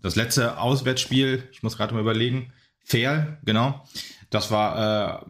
das 0.00 0.16
letzte 0.16 0.58
Auswärtsspiel, 0.58 1.48
ich 1.52 1.62
muss 1.62 1.76
gerade 1.76 1.94
mal 1.94 2.00
überlegen, 2.00 2.52
Fair, 2.84 3.38
genau. 3.44 3.86
Das 4.30 4.50
war, 4.50 5.22
äh, 5.22 5.26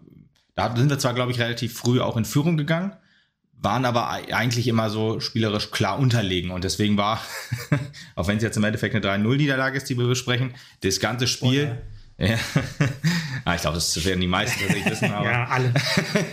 da 0.54 0.76
sind 0.76 0.88
wir 0.88 0.98
zwar, 0.98 1.14
glaube 1.14 1.32
ich, 1.32 1.38
relativ 1.38 1.74
früh 1.74 2.00
auch 2.00 2.16
in 2.16 2.24
Führung 2.24 2.56
gegangen, 2.56 2.96
waren 3.52 3.84
aber 3.84 4.08
eigentlich 4.08 4.68
immer 4.68 4.90
so 4.90 5.20
spielerisch 5.20 5.70
klar 5.70 5.98
unterlegen. 5.98 6.50
Und 6.50 6.64
deswegen 6.64 6.96
war, 6.96 7.20
auch 8.16 8.26
wenn 8.26 8.38
es 8.38 8.42
jetzt 8.42 8.56
im 8.56 8.64
Endeffekt 8.64 8.94
eine 8.94 9.04
3-0-Niederlage 9.04 9.76
ist, 9.76 9.88
die 9.88 9.98
wir 9.98 10.06
besprechen, 10.06 10.54
das 10.80 11.00
ganze 11.00 11.26
Spiel. 11.26 11.70
Oh, 11.70 11.74
ja. 11.74 11.82
Ja. 12.22 12.38
ah, 13.44 13.54
ich 13.54 13.60
glaube, 13.60 13.74
das 13.74 14.04
werden 14.04 14.20
die 14.20 14.28
meisten 14.28 14.60
tatsächlich 14.60 14.92
wissen. 14.92 15.12
Aber, 15.12 15.30
ja, 15.30 15.44
alle. 15.46 15.74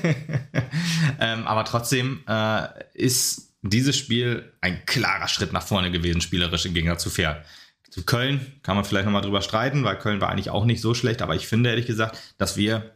ähm, 1.19 1.47
aber 1.47 1.65
trotzdem 1.65 2.23
äh, 2.27 2.67
ist 2.93 3.53
dieses 3.61 3.97
Spiel 3.97 4.53
ein 4.61 4.85
klarer 4.85 5.27
Schritt 5.27 5.51
nach 5.51 5.65
vorne 5.65 5.91
gewesen, 5.91 6.21
spielerisch 6.21 6.65
im 6.65 6.73
Gegensatz 6.73 7.03
zu 7.03 7.09
Fair. 7.09 7.43
Zu 7.89 8.03
Köln 8.03 8.59
kann 8.61 8.75
man 8.75 8.85
vielleicht 8.85 9.05
nochmal 9.05 9.23
drüber 9.23 9.41
streiten, 9.41 9.83
weil 9.83 9.97
Köln 9.97 10.21
war 10.21 10.29
eigentlich 10.29 10.51
auch 10.51 10.65
nicht 10.65 10.79
so 10.79 10.93
schlecht, 10.93 11.21
aber 11.23 11.35
ich 11.35 11.47
finde 11.47 11.71
ehrlich 11.71 11.87
gesagt, 11.87 12.17
dass 12.37 12.55
wir 12.55 12.95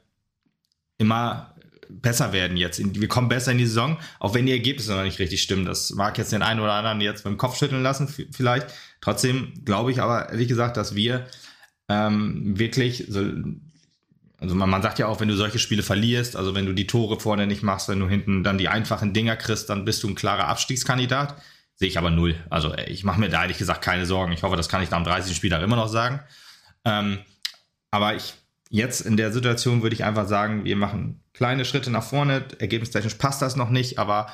immer 0.99 1.55
besser 1.89 2.31
werden 2.31 2.57
jetzt. 2.57 2.79
Wir 2.79 3.07
kommen 3.07 3.27
besser 3.27 3.51
in 3.51 3.57
die 3.57 3.65
Saison, 3.65 3.97
auch 4.19 4.33
wenn 4.33 4.45
die 4.45 4.51
Ergebnisse 4.51 4.93
noch 4.93 5.03
nicht 5.03 5.19
richtig 5.19 5.41
stimmen. 5.41 5.65
Das 5.65 5.91
mag 5.91 6.17
jetzt 6.17 6.31
den 6.31 6.43
einen 6.43 6.59
oder 6.59 6.73
anderen 6.73 7.01
jetzt 7.01 7.25
mit 7.25 7.33
dem 7.33 7.37
Kopf 7.37 7.57
schütteln 7.57 7.83
lassen, 7.83 8.07
vielleicht. 8.31 8.67
Trotzdem 9.01 9.53
glaube 9.65 9.91
ich 9.91 10.01
aber 10.01 10.29
ehrlich 10.29 10.47
gesagt, 10.47 10.77
dass 10.77 10.95
wir 10.95 11.25
ähm, 11.89 12.57
wirklich 12.57 13.05
so 13.09 13.23
also 14.43 14.55
man, 14.55 14.69
man 14.69 14.81
sagt 14.81 14.99
ja 14.99 15.07
auch, 15.07 15.21
wenn 15.21 15.29
du 15.29 15.35
solche 15.37 15.57
Spiele 15.57 15.83
verlierst, 15.83 16.35
also 16.35 16.53
wenn 16.53 16.65
du 16.65 16.73
die 16.73 16.85
Tore 16.85 17.17
vorne 17.17 17.47
nicht 17.47 17.63
machst, 17.63 17.87
wenn 17.87 18.01
du 18.01 18.09
hinten 18.09 18.43
dann 18.43 18.57
die 18.57 18.67
einfachen 18.67 19.13
Dinger 19.13 19.37
kriegst, 19.37 19.69
dann 19.69 19.85
bist 19.85 20.03
du 20.03 20.09
ein 20.09 20.15
klarer 20.15 20.49
Abstiegskandidat. 20.49 21.41
Sehe 21.75 21.87
ich 21.87 21.97
aber 21.97 22.11
null. 22.11 22.35
Also 22.49 22.75
ich 22.75 23.05
mache 23.05 23.21
mir 23.21 23.29
da 23.29 23.43
ehrlich 23.43 23.57
gesagt 23.57 23.81
keine 23.81 24.05
Sorgen. 24.05 24.33
Ich 24.33 24.43
hoffe, 24.43 24.57
das 24.57 24.67
kann 24.67 24.83
ich 24.83 24.91
nach 24.91 24.97
dem 24.97 25.05
30. 25.05 25.33
Spieltag 25.33 25.61
immer 25.61 25.77
noch 25.77 25.87
sagen. 25.87 26.19
Ähm, 26.83 27.19
aber 27.89 28.15
ich 28.15 28.33
jetzt 28.69 29.01
in 29.01 29.15
der 29.15 29.31
Situation 29.31 29.81
würde 29.81 29.95
ich 29.95 30.03
einfach 30.03 30.27
sagen, 30.27 30.65
wir 30.65 30.75
machen 30.75 31.23
kleine 31.31 31.63
Schritte 31.63 31.89
nach 31.89 32.03
vorne. 32.03 32.43
Ergebnistechnisch 32.59 33.15
passt 33.15 33.41
das 33.41 33.55
noch 33.55 33.69
nicht, 33.69 33.97
aber 33.97 34.27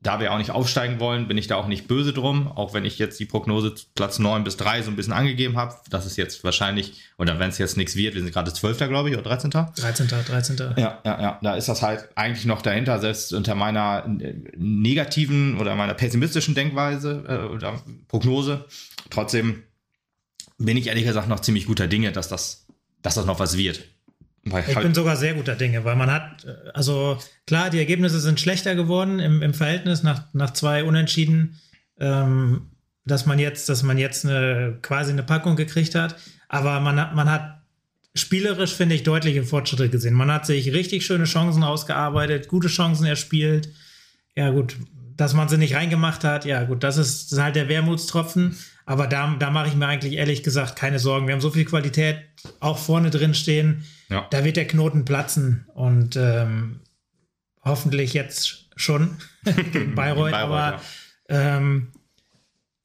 da 0.00 0.20
wir 0.20 0.32
auch 0.32 0.38
nicht 0.38 0.50
aufsteigen 0.50 1.00
wollen, 1.00 1.26
bin 1.26 1.38
ich 1.38 1.46
da 1.46 1.56
auch 1.56 1.66
nicht 1.66 1.88
böse 1.88 2.12
drum, 2.12 2.48
auch 2.48 2.74
wenn 2.74 2.84
ich 2.84 2.98
jetzt 2.98 3.18
die 3.18 3.24
Prognose 3.24 3.74
Platz 3.94 4.18
9 4.18 4.44
bis 4.44 4.56
3 4.56 4.82
so 4.82 4.90
ein 4.90 4.96
bisschen 4.96 5.14
angegeben 5.14 5.56
habe. 5.56 5.74
Das 5.90 6.04
ist 6.04 6.16
jetzt 6.16 6.44
wahrscheinlich, 6.44 7.02
oder 7.18 7.38
wenn 7.38 7.48
es 7.48 7.58
jetzt 7.58 7.76
nichts 7.76 7.96
wird, 7.96 8.14
wir 8.14 8.22
sind 8.22 8.32
gerade 8.32 8.52
12. 8.52 8.78
glaube 8.88 9.10
ich, 9.10 9.16
oder 9.16 9.24
13. 9.24 9.50
13. 9.50 10.08
13. 10.08 10.56
Ja, 10.76 11.00
ja, 11.04 11.20
ja, 11.20 11.38
da 11.42 11.54
ist 11.54 11.68
das 11.68 11.82
halt 11.82 12.08
eigentlich 12.14 12.44
noch 12.44 12.62
dahinter, 12.62 12.98
selbst 13.00 13.32
unter 13.32 13.54
meiner 13.54 14.06
negativen 14.56 15.58
oder 15.58 15.74
meiner 15.74 15.94
pessimistischen 15.94 16.54
Denkweise 16.54 17.24
äh, 17.26 17.54
oder 17.54 17.80
Prognose. 18.08 18.66
Trotzdem 19.10 19.62
bin 20.58 20.76
ich 20.76 20.88
ehrlich 20.88 21.04
gesagt 21.04 21.28
noch 21.28 21.40
ziemlich 21.40 21.66
guter 21.66 21.86
Dinge, 21.86 22.12
dass 22.12 22.28
das, 22.28 22.66
dass 23.02 23.14
das 23.14 23.26
noch 23.26 23.40
was 23.40 23.56
wird. 23.56 23.84
Weil 24.48 24.64
ich 24.68 24.76
halt 24.76 24.84
bin 24.84 24.94
sogar 24.94 25.16
sehr 25.16 25.34
guter 25.34 25.56
Dinge, 25.56 25.84
weil 25.84 25.96
man 25.96 26.10
hat, 26.10 26.46
also 26.72 27.18
klar, 27.46 27.68
die 27.68 27.78
Ergebnisse 27.78 28.20
sind 28.20 28.38
schlechter 28.38 28.76
geworden 28.76 29.18
im, 29.18 29.42
im 29.42 29.54
Verhältnis 29.54 30.04
nach, 30.04 30.32
nach 30.34 30.52
zwei 30.52 30.84
Unentschieden, 30.84 31.58
ähm, 31.98 32.70
dass 33.04 33.26
man 33.26 33.40
jetzt, 33.40 33.68
dass 33.68 33.82
man 33.82 33.98
jetzt 33.98 34.24
eine, 34.24 34.78
quasi 34.82 35.10
eine 35.10 35.24
Packung 35.24 35.56
gekriegt 35.56 35.96
hat. 35.96 36.16
Aber 36.48 36.78
man 36.78 37.00
hat, 37.00 37.14
man 37.16 37.28
hat 37.28 37.60
spielerisch, 38.14 38.72
finde 38.72 38.94
ich, 38.94 39.02
deutliche 39.02 39.42
Fortschritte 39.42 39.88
gesehen. 39.88 40.14
Man 40.14 40.30
hat 40.30 40.46
sich 40.46 40.72
richtig 40.72 41.04
schöne 41.04 41.24
Chancen 41.24 41.64
ausgearbeitet, 41.64 42.46
gute 42.46 42.68
Chancen 42.68 43.04
erspielt. 43.04 43.70
Ja, 44.36 44.50
gut, 44.50 44.76
dass 45.16 45.34
man 45.34 45.48
sie 45.48 45.58
nicht 45.58 45.74
reingemacht 45.74 46.22
hat, 46.22 46.44
ja, 46.44 46.62
gut, 46.62 46.84
das 46.84 46.98
ist, 46.98 47.32
das 47.32 47.38
ist 47.38 47.42
halt 47.42 47.56
der 47.56 47.68
Wermutstropfen. 47.68 48.56
Aber 48.84 49.08
da, 49.08 49.34
da 49.40 49.50
mache 49.50 49.68
ich 49.68 49.74
mir 49.74 49.88
eigentlich 49.88 50.12
ehrlich 50.12 50.44
gesagt 50.44 50.76
keine 50.76 51.00
Sorgen. 51.00 51.26
Wir 51.26 51.34
haben 51.34 51.40
so 51.40 51.50
viel 51.50 51.64
Qualität 51.64 52.18
auch 52.60 52.78
vorne 52.78 53.10
drin 53.10 53.34
stehen 53.34 53.84
ja. 54.08 54.26
Da 54.30 54.44
wird 54.44 54.56
der 54.56 54.66
Knoten 54.66 55.04
platzen 55.04 55.66
und 55.74 56.16
ähm, 56.16 56.80
hoffentlich 57.62 58.14
jetzt 58.14 58.68
schon 58.76 59.16
gegen 59.72 59.94
Bayreuth. 59.94 60.32
Bayreuth 60.32 60.34
aber 60.34 60.80
ja. 61.28 61.56
ähm, 61.58 61.88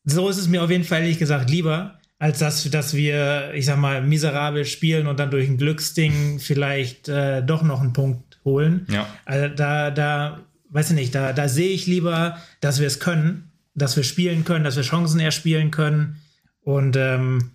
so 0.04 0.30
ist 0.30 0.38
es 0.38 0.48
mir 0.48 0.64
auf 0.64 0.72
jeden 0.72 0.84
Fall 0.84 1.02
ehrlich 1.02 1.20
gesagt 1.20 1.50
lieber, 1.50 2.00
als 2.18 2.40
dass, 2.40 2.70
dass 2.70 2.94
wir, 2.96 3.52
ich 3.54 3.66
sag 3.66 3.78
mal, 3.78 4.02
miserabel 4.02 4.66
spielen 4.66 5.08
und 5.08 5.20
dann 5.20 5.32
durch 5.32 5.48
ein 5.48 5.58
Glücksding 5.58 6.40
vielleicht 6.40 7.08
äh, 7.10 7.44
doch 7.44 7.62
noch 7.62 7.82
einen 7.82 7.94
Punkt 7.94 8.40
holen. 8.44 8.88
Ja. 8.90 9.08
Also 9.26 9.56
da, 9.56 9.92
da, 9.92 10.40
weiß 10.70 10.92
ich 10.92 10.96
nicht, 10.96 11.16
da, 11.16 11.34
da 11.34 11.48
sehe 11.48 11.70
ich 11.70 11.86
lieber, 11.86 12.38
dass 12.60 12.80
wir 12.80 12.88
es 12.88 13.00
können, 13.00 13.52
dass 13.76 13.96
wir 13.96 14.04
spielen 14.04 14.44
können, 14.44 14.64
dass 14.64 14.76
wir 14.76 14.84
Chancen 14.84 15.20
erspielen 15.20 15.72
können. 15.72 16.22
Und 16.62 16.96
ähm, 16.96 17.52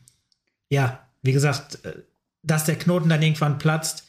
ja, 0.69 1.07
wie 1.23 1.33
gesagt, 1.33 1.85
äh, 1.85 1.95
dass 2.47 2.65
der 2.65 2.77
Knoten 2.77 3.09
dann 3.09 3.23
irgendwann 3.23 3.59
platzt, 3.59 4.05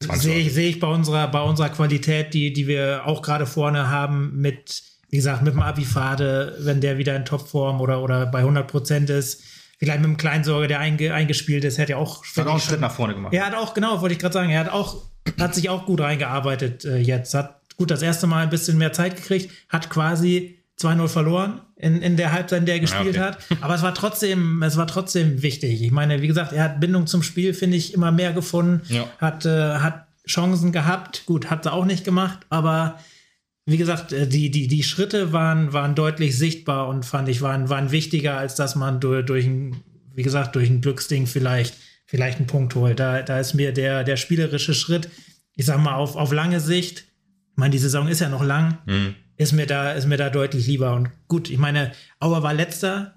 sehe 0.00 0.38
ich, 0.38 0.54
seh 0.54 0.68
ich 0.68 0.80
bei 0.80 0.86
unserer, 0.86 1.28
bei 1.28 1.42
unserer 1.42 1.68
Qualität, 1.68 2.32
die, 2.32 2.52
die 2.52 2.66
wir 2.66 3.02
auch 3.04 3.22
gerade 3.22 3.46
vorne 3.46 3.90
haben, 3.90 4.40
mit, 4.40 4.82
wie 5.10 5.16
gesagt, 5.16 5.42
mit 5.42 5.52
dem 5.52 5.60
Abifade, 5.60 6.56
wenn 6.60 6.80
der 6.80 6.98
wieder 6.98 7.14
in 7.16 7.24
Topform 7.24 7.80
oder, 7.80 8.02
oder 8.02 8.26
bei 8.26 8.38
100 8.38 8.66
Prozent 8.66 9.10
ist. 9.10 9.42
Vielleicht 9.78 10.00
mit 10.00 10.08
dem 10.08 10.16
Kleinsorge, 10.16 10.68
der 10.68 10.78
einge, 10.78 11.12
eingespielt 11.12 11.64
ist, 11.64 11.78
hätte 11.78 11.92
er 11.92 11.98
auch. 11.98 12.24
Hat 12.36 12.46
auch 12.46 12.52
einen 12.52 12.60
Schritt 12.60 12.80
nach 12.80 12.92
vorne 12.92 13.14
gemacht. 13.14 13.32
Er 13.32 13.46
hat 13.46 13.54
auch, 13.54 13.74
genau, 13.74 14.00
wollte 14.00 14.14
ich 14.14 14.18
gerade 14.18 14.34
sagen, 14.34 14.50
er 14.50 14.60
hat 14.60 14.70
auch, 14.70 15.02
hat 15.38 15.54
sich 15.54 15.70
auch 15.70 15.86
gut 15.86 16.00
reingearbeitet 16.00 16.84
äh, 16.84 16.98
jetzt. 16.98 17.32
Hat 17.34 17.60
gut 17.76 17.90
das 17.90 18.02
erste 18.02 18.26
Mal 18.26 18.42
ein 18.42 18.50
bisschen 18.50 18.76
mehr 18.76 18.92
Zeit 18.92 19.16
gekriegt, 19.16 19.50
hat 19.70 19.88
quasi 19.88 20.62
2-0 20.78 21.08
verloren 21.08 21.60
in, 21.80 22.02
in 22.02 22.16
der 22.16 22.32
Halbzeit, 22.32 22.60
in 22.60 22.66
der 22.66 22.76
er 22.76 22.80
gespielt 22.80 23.16
ja, 23.16 23.28
okay. 23.28 23.36
hat. 23.50 23.62
Aber 23.62 23.74
es 23.74 23.82
war 23.82 23.94
trotzdem, 23.94 24.62
es 24.62 24.76
war 24.76 24.86
trotzdem 24.86 25.42
wichtig. 25.42 25.82
Ich 25.82 25.90
meine, 25.90 26.22
wie 26.22 26.26
gesagt, 26.26 26.52
er 26.52 26.64
hat 26.64 26.80
Bindung 26.80 27.06
zum 27.06 27.22
Spiel, 27.22 27.54
finde 27.54 27.76
ich, 27.76 27.94
immer 27.94 28.12
mehr 28.12 28.32
gefunden. 28.32 28.82
Ja. 28.88 29.08
Hat, 29.18 29.46
äh, 29.46 29.74
hat 29.74 30.06
Chancen 30.26 30.72
gehabt. 30.72 31.24
Gut, 31.26 31.50
hat 31.50 31.64
sie 31.64 31.72
auch 31.72 31.84
nicht 31.84 32.04
gemacht, 32.04 32.40
aber 32.50 32.98
wie 33.66 33.76
gesagt, 33.76 34.12
äh, 34.12 34.26
die, 34.26 34.50
die, 34.50 34.68
die 34.68 34.82
Schritte 34.82 35.32
waren, 35.32 35.72
waren 35.72 35.94
deutlich 35.94 36.36
sichtbar 36.36 36.88
und 36.88 37.04
fand 37.04 37.28
ich, 37.28 37.42
waren, 37.42 37.68
waren 37.68 37.90
wichtiger, 37.90 38.36
als 38.36 38.54
dass 38.54 38.74
man 38.74 39.00
durch, 39.00 39.24
durch 39.24 39.46
ein, 39.46 39.76
wie 40.14 40.22
gesagt, 40.22 40.56
durch 40.56 40.68
ein 40.68 40.80
Glücksding 40.80 41.26
vielleicht, 41.26 41.74
vielleicht 42.06 42.38
einen 42.38 42.46
Punkt 42.46 42.74
holt. 42.74 43.00
Da, 43.00 43.22
da 43.22 43.38
ist 43.38 43.54
mir 43.54 43.72
der, 43.72 44.04
der 44.04 44.16
spielerische 44.16 44.74
Schritt, 44.74 45.08
ich 45.54 45.66
sag 45.66 45.78
mal, 45.78 45.94
auf, 45.94 46.16
auf 46.16 46.32
lange 46.32 46.60
Sicht, 46.60 47.04
ich 47.52 47.56
meine, 47.56 47.70
die 47.70 47.78
Saison 47.78 48.08
ist 48.08 48.20
ja 48.20 48.28
noch 48.28 48.44
lang, 48.44 48.78
mhm. 48.86 49.14
Ist, 49.40 49.52
mir 49.52 49.66
da, 49.66 49.92
ist 49.92 50.06
mir 50.06 50.18
da 50.18 50.28
deutlich 50.28 50.66
lieber. 50.66 50.94
Und 50.94 51.10
gut, 51.26 51.48
ich 51.48 51.56
meine, 51.56 51.92
Auer 52.18 52.42
war 52.42 52.52
letzter, 52.52 53.14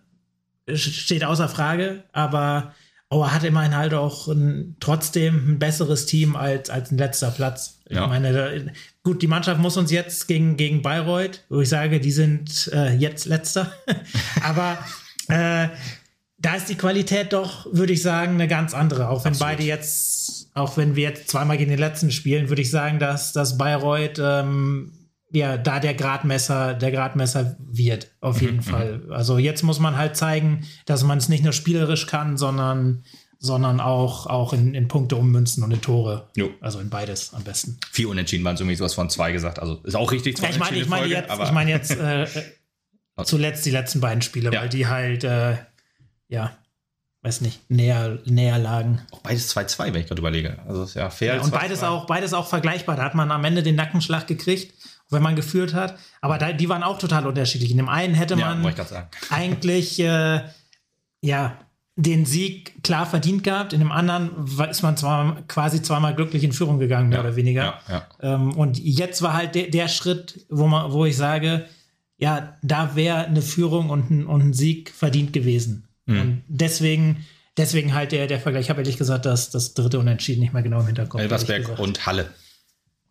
steht 0.73 1.25
außer 1.25 1.49
Frage, 1.49 2.05
aber 2.13 2.73
Auer 3.09 3.33
hat 3.33 3.43
immerhin 3.43 3.75
halt 3.75 3.93
auch 3.93 4.29
ein, 4.29 4.77
trotzdem 4.79 5.49
ein 5.49 5.59
besseres 5.59 6.05
Team 6.05 6.37
als, 6.37 6.69
als 6.69 6.91
ein 6.91 6.97
letzter 6.97 7.29
Platz. 7.29 7.81
Ja. 7.89 8.03
Ich 8.03 8.09
meine, 8.09 8.31
da, 8.31 8.71
gut, 9.03 9.21
die 9.21 9.27
Mannschaft 9.27 9.59
muss 9.59 9.75
uns 9.75 9.91
jetzt 9.91 10.29
gegen, 10.29 10.55
gegen 10.55 10.81
Bayreuth, 10.81 11.43
wo 11.49 11.59
ich 11.59 11.67
sage, 11.67 11.99
die 11.99 12.11
sind 12.11 12.71
äh, 12.73 12.95
jetzt 12.95 13.25
letzter. 13.25 13.73
aber 14.43 14.77
äh, 15.27 15.67
da 16.37 16.55
ist 16.55 16.69
die 16.69 16.75
Qualität 16.75 17.33
doch, 17.33 17.67
würde 17.73 17.91
ich 17.91 18.01
sagen, 18.01 18.35
eine 18.35 18.47
ganz 18.47 18.73
andere. 18.73 19.09
Auch 19.09 19.25
wenn 19.25 19.33
Absolut. 19.33 19.57
beide 19.57 19.63
jetzt, 19.63 20.51
auch 20.53 20.77
wenn 20.77 20.95
wir 20.95 21.09
jetzt 21.09 21.29
zweimal 21.29 21.57
gegen 21.57 21.71
den 21.71 21.79
letzten 21.79 22.11
spielen, 22.11 22.47
würde 22.47 22.61
ich 22.61 22.71
sagen, 22.71 22.97
dass, 22.97 23.33
dass 23.33 23.57
Bayreuth 23.57 24.19
ähm, 24.19 24.93
ja 25.33 25.57
da 25.57 25.79
der 25.79 25.93
Gradmesser, 25.93 26.73
der 26.73 26.91
Gradmesser 26.91 27.57
wird, 27.59 28.11
auf 28.21 28.41
jeden 28.41 28.57
mhm. 28.57 28.63
Fall. 28.63 29.01
Also 29.09 29.37
jetzt 29.37 29.63
muss 29.63 29.79
man 29.79 29.97
halt 29.97 30.15
zeigen, 30.15 30.65
dass 30.85 31.03
man 31.03 31.17
es 31.17 31.29
nicht 31.29 31.43
nur 31.43 31.53
spielerisch 31.53 32.07
kann, 32.07 32.37
sondern 32.37 33.03
sondern 33.39 33.81
auch, 33.81 34.25
auch 34.27 34.53
in, 34.53 34.73
in 34.73 34.87
Punkte 34.87 35.17
ummünzen 35.17 35.65
und 35.65 35.71
in 35.71 35.81
Tore. 35.81 36.29
Jo. 36.37 36.51
Also 36.61 36.79
in 36.79 36.89
beides 36.89 37.33
am 37.33 37.43
besten. 37.43 37.77
Vier 37.91 38.07
Unentschieden 38.07 38.45
waren 38.45 38.55
so 38.55 38.63
irgendwie 38.63 38.77
sowas 38.77 38.93
von 38.93 39.09
zwei 39.09 39.33
gesagt. 39.33 39.59
Also 39.59 39.81
ist 39.83 39.95
auch 39.95 40.13
richtig. 40.13 40.39
Ja, 40.39 40.49
ich 40.49 40.59
meine 40.59 40.77
ich 40.77 40.87
meine 40.87 41.07
jetzt, 41.07 41.29
ich 41.29 41.51
meine 41.51 41.69
jetzt 41.69 41.91
äh, 41.91 42.25
zuletzt 43.25 43.65
die 43.65 43.71
letzten 43.71 43.99
beiden 43.99 44.21
Spiele, 44.21 44.53
ja. 44.53 44.61
weil 44.61 44.69
die 44.69 44.87
halt 44.87 45.25
äh, 45.25 45.57
ja, 46.29 46.57
weiß 47.21 47.41
nicht, 47.41 47.69
näher, 47.69 48.19
näher 48.25 48.59
lagen. 48.59 49.01
Auch 49.11 49.19
beides 49.19 49.55
2-2, 49.55 49.93
wenn 49.93 50.01
ich 50.01 50.07
gerade 50.07 50.19
überlege. 50.19 50.59
Also 50.67 50.83
ist 50.83 50.95
ja 50.95 51.09
fair. 51.09 51.35
Ja, 51.35 51.41
und 51.41 51.51
beides 51.51 51.83
auch, 51.83 52.05
beides 52.05 52.33
auch 52.33 52.47
vergleichbar. 52.47 52.95
Da 52.97 53.03
hat 53.03 53.15
man 53.15 53.31
am 53.31 53.43
Ende 53.45 53.63
den 53.63 53.75
Nackenschlag 53.75 54.27
gekriegt, 54.27 54.73
wenn 55.13 55.23
man 55.23 55.35
geführt 55.35 55.73
hat. 55.73 55.97
Aber 56.21 56.37
da, 56.37 56.51
die 56.51 56.69
waren 56.69 56.83
auch 56.83 56.99
total 56.99 57.27
unterschiedlich. 57.27 57.71
In 57.71 57.77
dem 57.77 57.89
einen 57.89 58.13
hätte 58.13 58.35
man 58.35 58.63
ja, 58.63 59.09
eigentlich 59.29 59.99
äh, 59.99 60.41
ja 61.21 61.57
den 61.95 62.25
Sieg 62.25 62.83
klar 62.83 63.05
verdient 63.05 63.43
gehabt. 63.43 63.73
In 63.73 63.79
dem 63.79 63.91
anderen 63.91 64.47
ist 64.69 64.81
man 64.81 64.97
zwar 64.97 65.41
quasi 65.47 65.81
zweimal 65.81 66.15
glücklich 66.15 66.43
in 66.43 66.51
Führung 66.51 66.79
gegangen, 66.79 67.09
mehr 67.09 67.19
ja, 67.19 67.23
oder 67.23 67.35
weniger. 67.35 67.79
Ähm, 68.19 68.55
und 68.57 68.79
jetzt 68.79 69.21
war 69.21 69.33
halt 69.33 69.55
de 69.55 69.69
der 69.69 69.87
Schritt, 69.87 70.45
wo 70.49 70.65
man, 70.67 70.91
wo 70.91 71.05
ich 71.05 71.15
sage, 71.15 71.65
ja, 72.17 72.57
da 72.63 72.95
wäre 72.95 73.25
eine 73.25 73.41
Führung 73.41 73.89
und 73.89 74.09
ein, 74.09 74.25
und 74.25 74.41
ein 74.41 74.53
Sieg 74.53 74.91
verdient 74.91 75.33
gewesen. 75.33 75.87
Mhm. 76.05 76.21
Und 76.21 76.43
deswegen, 76.47 77.25
deswegen 77.57 77.93
halt 77.93 78.11
der, 78.11 78.27
der 78.27 78.39
Vergleich. 78.39 78.65
Ich 78.65 78.69
habe 78.69 78.81
ehrlich 78.81 78.97
gesagt, 78.97 79.25
dass 79.25 79.51
das 79.51 79.73
dritte 79.73 79.99
Unentschieden 79.99 80.41
nicht 80.41 80.53
mehr 80.53 80.63
genau 80.63 80.79
im 80.79 80.87
Hinterkopf. 80.87 81.21
Elversberg 81.21 81.77
und 81.79 82.05
Halle. 82.05 82.29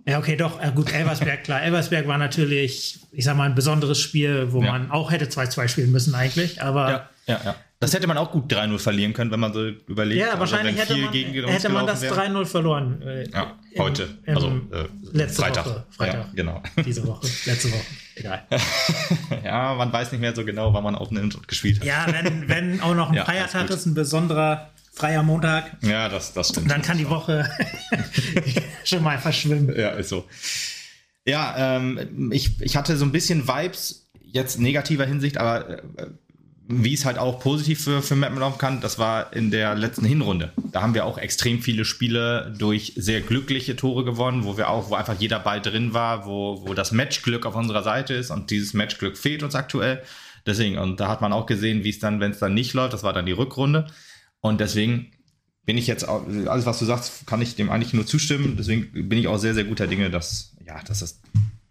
Ja, 0.06 0.18
okay, 0.18 0.36
doch, 0.36 0.60
gut, 0.74 0.92
Elversberg, 0.92 1.44
klar. 1.44 1.62
Elversberg 1.62 2.08
war 2.08 2.18
natürlich, 2.18 2.98
ich 3.12 3.24
sag 3.24 3.36
mal, 3.36 3.44
ein 3.44 3.54
besonderes 3.54 4.00
Spiel, 4.00 4.52
wo 4.52 4.62
ja. 4.62 4.72
man 4.72 4.90
auch 4.90 5.12
hätte 5.12 5.26
2-2 5.26 5.68
spielen 5.68 5.92
müssen 5.92 6.14
eigentlich, 6.14 6.60
aber. 6.62 6.90
Ja, 6.90 7.10
ja, 7.26 7.40
ja. 7.44 7.54
Das 7.82 7.92
hätte 7.94 8.06
man 8.06 8.16
auch 8.16 8.30
gut 8.30 8.52
3-0 8.52 8.78
verlieren 8.78 9.12
können, 9.12 9.32
wenn 9.32 9.40
man 9.40 9.52
so 9.52 9.66
überlegt. 9.66 10.20
Ja, 10.20 10.28
also 10.28 10.38
wahrscheinlich 10.38 10.78
hätte 10.78 10.96
man, 10.96 11.12
hätte 11.12 11.68
man 11.68 11.84
das 11.84 12.04
3-0 12.04 12.44
verloren. 12.46 13.02
Äh, 13.02 13.28
ja, 13.28 13.56
heute. 13.76 14.08
Im, 14.24 14.36
also 14.36 14.48
äh, 14.70 14.86
letzte 15.12 15.42
Freitag. 15.42 15.66
Woche. 15.66 15.86
Freitag. 15.90 16.14
Ja, 16.14 16.30
genau. 16.32 16.62
Diese 16.84 17.04
Woche. 17.04 17.26
Letzte 17.44 17.72
Woche. 17.72 17.82
Egal. 18.14 18.42
ja, 19.44 19.74
man 19.74 19.92
weiß 19.92 20.12
nicht 20.12 20.20
mehr 20.20 20.32
so 20.32 20.44
genau, 20.44 20.72
wann 20.72 20.84
man 20.84 20.94
aufnimmt 20.94 21.34
und 21.34 21.48
gespielt 21.48 21.80
hat. 21.80 21.84
Ja, 21.84 22.06
wenn, 22.08 22.48
wenn 22.48 22.80
auch 22.82 22.94
noch 22.94 23.08
ein 23.08 23.14
ja, 23.16 23.24
Feiertag 23.24 23.68
ist, 23.70 23.86
ein 23.86 23.94
besonderer 23.94 24.70
freier 24.92 25.22
Montag. 25.22 25.78
Ja, 25.82 26.08
das, 26.08 26.32
das 26.32 26.50
stimmt. 26.50 26.70
Dann 26.70 26.82
kann 26.82 26.98
die 26.98 27.08
Woche 27.08 27.48
schon 28.84 29.02
mal 29.02 29.18
verschwimmen. 29.18 29.74
Ja, 29.76 29.90
ist 29.90 30.10
so. 30.10 30.26
Ja, 31.24 31.76
ähm, 31.76 32.30
ich, 32.32 32.60
ich 32.60 32.76
hatte 32.76 32.96
so 32.96 33.04
ein 33.04 33.12
bisschen 33.12 33.48
Vibes, 33.48 34.10
jetzt 34.20 34.58
negativer 34.58 35.06
Hinsicht, 35.06 35.38
aber 35.38 35.68
äh, 35.68 35.82
wie 36.68 36.94
es 36.94 37.04
halt 37.04 37.18
auch 37.18 37.40
positiv 37.40 37.84
für, 37.84 38.02
für 38.02 38.16
Mappen 38.16 38.38
laufen 38.38 38.58
kann, 38.58 38.80
das 38.80 38.98
war 38.98 39.32
in 39.32 39.50
der 39.50 39.74
letzten 39.74 40.04
Hinrunde. 40.04 40.52
Da 40.56 40.82
haben 40.82 40.94
wir 40.94 41.04
auch 41.04 41.18
extrem 41.18 41.60
viele 41.60 41.84
Spiele 41.84 42.54
durch 42.56 42.94
sehr 42.96 43.20
glückliche 43.20 43.76
Tore 43.76 44.04
gewonnen, 44.04 44.44
wo 44.44 44.56
wir 44.56 44.68
auch, 44.68 44.90
wo 44.90 44.94
einfach 44.94 45.18
jeder 45.18 45.38
Ball 45.38 45.60
drin 45.60 45.94
war, 45.94 46.26
wo, 46.26 46.62
wo 46.66 46.74
das 46.74 46.92
Matchglück 46.92 47.46
auf 47.46 47.56
unserer 47.56 47.82
Seite 47.82 48.14
ist 48.14 48.30
und 48.30 48.50
dieses 48.50 48.74
Matchglück 48.74 49.16
fehlt 49.16 49.42
uns 49.42 49.54
aktuell. 49.54 50.02
Deswegen, 50.46 50.78
und 50.78 50.98
da 50.98 51.08
hat 51.08 51.20
man 51.20 51.32
auch 51.32 51.46
gesehen, 51.46 51.84
wie 51.84 51.90
es 51.90 51.98
dann, 51.98 52.20
wenn 52.20 52.32
es 52.32 52.38
dann 52.38 52.54
nicht 52.54 52.74
läuft, 52.74 52.94
das 52.94 53.02
war 53.02 53.12
dann 53.12 53.26
die 53.26 53.32
Rückrunde. 53.32 53.86
Und 54.42 54.60
deswegen 54.60 55.12
bin 55.64 55.78
ich 55.78 55.86
jetzt, 55.86 56.06
alles 56.06 56.66
was 56.66 56.78
du 56.80 56.84
sagst, 56.84 57.26
kann 57.26 57.40
ich 57.40 57.54
dem 57.54 57.70
eigentlich 57.70 57.94
nur 57.94 58.06
zustimmen. 58.06 58.56
Deswegen 58.58 59.08
bin 59.08 59.18
ich 59.18 59.28
auch 59.28 59.38
sehr, 59.38 59.54
sehr 59.54 59.64
guter 59.64 59.86
Dinge, 59.86 60.10
dass, 60.10 60.54
ja, 60.66 60.82
dass 60.82 60.98
das 60.98 61.20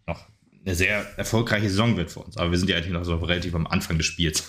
noch 0.07 0.25
eine 0.65 0.73
sehr 0.73 1.05
erfolgreiche 1.17 1.69
Saison 1.69 1.97
wird 1.97 2.11
für 2.11 2.21
uns. 2.21 2.37
Aber 2.37 2.49
wir 2.49 2.57
sind 2.57 2.69
ja 2.69 2.77
eigentlich 2.77 2.93
noch 2.93 3.03
so 3.03 3.15
relativ 3.17 3.53
am 3.53 3.67
Anfang 3.67 3.97
des 3.97 4.05
Spiels. 4.05 4.45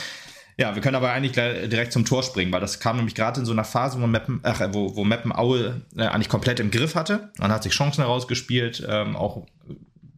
ja, 0.58 0.74
wir 0.74 0.82
können 0.82 0.96
aber 0.96 1.12
eigentlich 1.12 1.32
direkt 1.32 1.94
zum 1.94 2.04
Tor 2.04 2.22
springen, 2.22 2.52
weil 2.52 2.60
das 2.60 2.78
kam 2.78 2.96
nämlich 2.96 3.14
gerade 3.14 3.40
in 3.40 3.46
so 3.46 3.52
einer 3.52 3.64
Phase, 3.64 4.00
wo 4.00 4.06
Meppen, 4.06 4.40
ach, 4.42 4.60
wo, 4.72 4.94
wo 4.94 5.04
Meppen 5.04 5.34
Aue 5.34 5.80
äh, 5.96 6.02
eigentlich 6.02 6.28
komplett 6.28 6.60
im 6.60 6.70
Griff 6.70 6.94
hatte. 6.94 7.32
Man 7.38 7.50
hat 7.50 7.62
sich 7.62 7.72
Chancen 7.72 8.02
herausgespielt, 8.02 8.86
ähm, 8.86 9.16
auch 9.16 9.46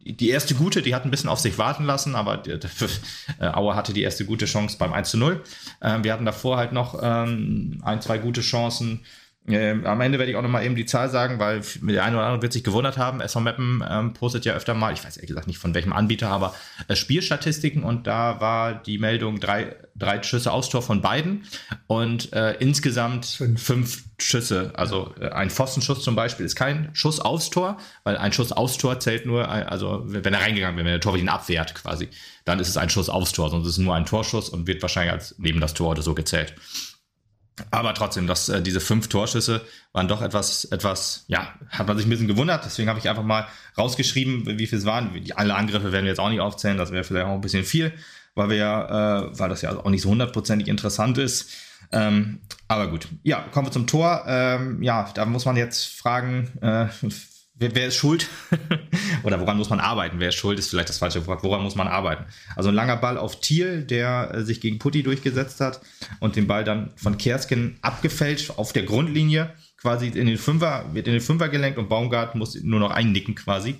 die 0.05 0.29
erste 0.29 0.53
gute, 0.53 0.83
die 0.83 0.93
hat 0.93 1.03
ein 1.03 1.11
bisschen 1.11 1.29
auf 1.29 1.39
sich 1.39 1.57
warten 1.57 1.83
lassen, 1.83 2.15
aber 2.15 2.37
die, 2.37 2.51
äh, 2.51 3.47
Aue 3.47 3.75
hatte 3.75 3.91
die 3.91 4.03
erste 4.03 4.25
gute 4.25 4.45
Chance 4.45 4.77
beim 4.77 4.93
1 4.93 5.09
zu 5.09 5.17
0. 5.17 5.41
Ähm, 5.81 6.03
wir 6.03 6.13
hatten 6.13 6.25
davor 6.25 6.57
halt 6.57 6.71
noch 6.71 6.99
ähm, 7.01 7.81
ein, 7.83 8.01
zwei 8.01 8.19
gute 8.19 8.41
Chancen 8.41 9.01
ähm, 9.47 9.85
am 9.85 10.01
Ende 10.01 10.17
werde 10.17 10.31
ich 10.31 10.37
auch 10.37 10.41
nochmal 10.41 10.65
eben 10.65 10.75
die 10.75 10.85
Zahl 10.85 11.09
sagen, 11.09 11.39
weil 11.39 11.61
der 11.81 12.03
eine 12.03 12.17
oder 12.17 12.25
andere 12.25 12.41
wird 12.41 12.53
sich 12.53 12.63
gewundert 12.63 12.97
haben. 12.97 13.21
SV 13.21 13.39
Mappen 13.41 13.83
ähm, 13.87 14.13
postet 14.13 14.43
ja 14.45 14.53
öfter 14.53 14.73
mal, 14.73 14.93
ich 14.93 15.03
weiß 15.03 15.17
ehrlich 15.17 15.29
gesagt 15.29 15.47
nicht 15.47 15.59
von 15.59 15.75
welchem 15.75 15.93
Anbieter, 15.93 16.29
aber 16.29 16.55
äh, 16.87 16.95
Spielstatistiken 16.95 17.83
und 17.83 18.07
da 18.07 18.41
war 18.41 18.73
die 18.73 18.97
Meldung 18.97 19.39
drei, 19.39 19.75
drei 19.95 20.23
Schüsse 20.23 20.51
aus 20.51 20.69
Tor 20.69 20.81
von 20.81 21.01
beiden 21.01 21.45
und 21.87 22.33
äh, 22.33 22.53
insgesamt 22.53 23.25
fünf. 23.25 23.61
fünf 23.61 24.03
Schüsse. 24.17 24.71
Also 24.75 25.13
äh, 25.19 25.29
ein 25.29 25.49
Pfostenschuss 25.49 26.01
zum 26.01 26.15
Beispiel 26.15 26.45
ist 26.45 26.55
kein 26.55 26.89
Schuss 26.93 27.19
aufs 27.19 27.49
Tor, 27.49 27.77
weil 28.03 28.17
ein 28.17 28.31
Schuss 28.31 28.51
aufs 28.51 28.77
Tor 28.77 28.99
zählt 28.99 29.25
nur, 29.25 29.43
äh, 29.43 29.65
also 29.67 30.03
wenn 30.05 30.33
er 30.33 30.41
reingegangen 30.41 30.77
wäre, 30.77 30.85
wenn 30.85 30.93
der 30.93 31.01
Torwart 31.01 31.21
ihn 31.21 31.29
abwehrt 31.29 31.75
quasi, 31.75 32.09
dann 32.45 32.59
ist 32.59 32.69
es 32.69 32.77
ein 32.77 32.89
Schuss 32.89 33.09
aufs 33.09 33.33
Tor, 33.33 33.49
sonst 33.49 33.67
ist 33.67 33.73
es 33.73 33.83
nur 33.83 33.93
ein 33.93 34.05
Torschuss 34.05 34.49
und 34.49 34.67
wird 34.67 34.81
wahrscheinlich 34.81 35.13
als 35.13 35.35
neben 35.37 35.59
das 35.59 35.73
Tor 35.73 35.91
oder 35.91 36.01
so 36.01 36.15
gezählt. 36.15 36.53
Aber 37.71 37.93
trotzdem, 37.93 38.27
dass 38.27 38.49
äh, 38.49 38.61
diese 38.61 38.81
fünf 38.81 39.07
Torschüsse 39.07 39.61
waren 39.93 40.07
doch 40.07 40.21
etwas, 40.21 40.65
etwas, 40.65 41.23
ja, 41.27 41.53
hat 41.69 41.87
man 41.87 41.97
sich 41.97 42.05
ein 42.05 42.09
bisschen 42.09 42.27
gewundert. 42.27 42.65
Deswegen 42.65 42.89
habe 42.89 42.99
ich 42.99 43.07
einfach 43.09 43.23
mal 43.23 43.47
rausgeschrieben, 43.77 44.59
wie 44.59 44.67
viel 44.67 44.77
es 44.77 44.85
waren. 44.85 45.11
Alle 45.35 45.55
Angriffe 45.55 45.91
werden 45.91 46.03
wir 46.03 46.11
jetzt 46.11 46.19
auch 46.19 46.29
nicht 46.29 46.41
aufzählen, 46.41 46.77
das 46.77 46.91
wäre 46.91 47.03
vielleicht 47.03 47.25
auch 47.27 47.33
ein 47.33 47.41
bisschen 47.41 47.63
viel, 47.63 47.93
weil 48.33 48.49
wir 48.49 49.31
äh, 49.33 49.39
weil 49.39 49.49
das 49.49 49.61
ja 49.61 49.77
auch 49.77 49.89
nicht 49.89 50.01
so 50.01 50.09
hundertprozentig 50.09 50.67
interessant 50.67 51.17
ist. 51.17 51.49
Ähm, 51.91 52.39
aber 52.67 52.89
gut, 52.89 53.07
ja, 53.23 53.45
kommen 53.51 53.67
wir 53.67 53.71
zum 53.71 53.87
Tor. 53.87 54.25
Ähm, 54.27 54.83
ja, 54.83 55.09
da 55.13 55.25
muss 55.25 55.45
man 55.45 55.55
jetzt 55.55 55.97
fragen, 55.97 56.51
äh, 56.61 56.87
wer, 57.55 57.75
wer 57.75 57.87
ist 57.87 57.95
schuld? 57.95 58.27
Oder 59.23 59.39
woran 59.39 59.57
muss 59.57 59.69
man 59.69 59.79
arbeiten? 59.79 60.19
Wer 60.19 60.29
ist 60.29 60.35
schuld, 60.35 60.59
ist 60.59 60.69
vielleicht 60.69 60.89
das 60.89 60.97
falsche 60.97 61.25
Wort. 61.27 61.43
Woran 61.43 61.63
muss 61.63 61.75
man 61.75 61.87
arbeiten? 61.87 62.25
Also 62.55 62.69
ein 62.69 62.75
langer 62.75 62.97
Ball 62.97 63.17
auf 63.17 63.39
Thiel, 63.39 63.83
der 63.83 64.33
äh, 64.33 64.43
sich 64.43 64.61
gegen 64.61 64.79
Putti 64.79 65.03
durchgesetzt 65.03 65.61
hat 65.61 65.81
und 66.19 66.35
den 66.35 66.47
Ball 66.47 66.63
dann 66.63 66.91
von 66.95 67.17
Kerskin 67.17 67.77
abgefälscht 67.81 68.51
auf 68.57 68.73
der 68.73 68.83
Grundlinie, 68.83 69.53
quasi 69.77 70.07
in 70.07 70.27
den 70.27 70.37
Fünfer, 70.37 70.85
wird 70.93 71.07
in 71.07 71.13
den 71.13 71.21
Fünfer 71.21 71.49
gelenkt 71.49 71.77
und 71.77 71.89
Baumgart 71.89 72.35
muss 72.35 72.61
nur 72.61 72.79
noch 72.79 72.91
einnicken 72.91 73.35
quasi. 73.35 73.79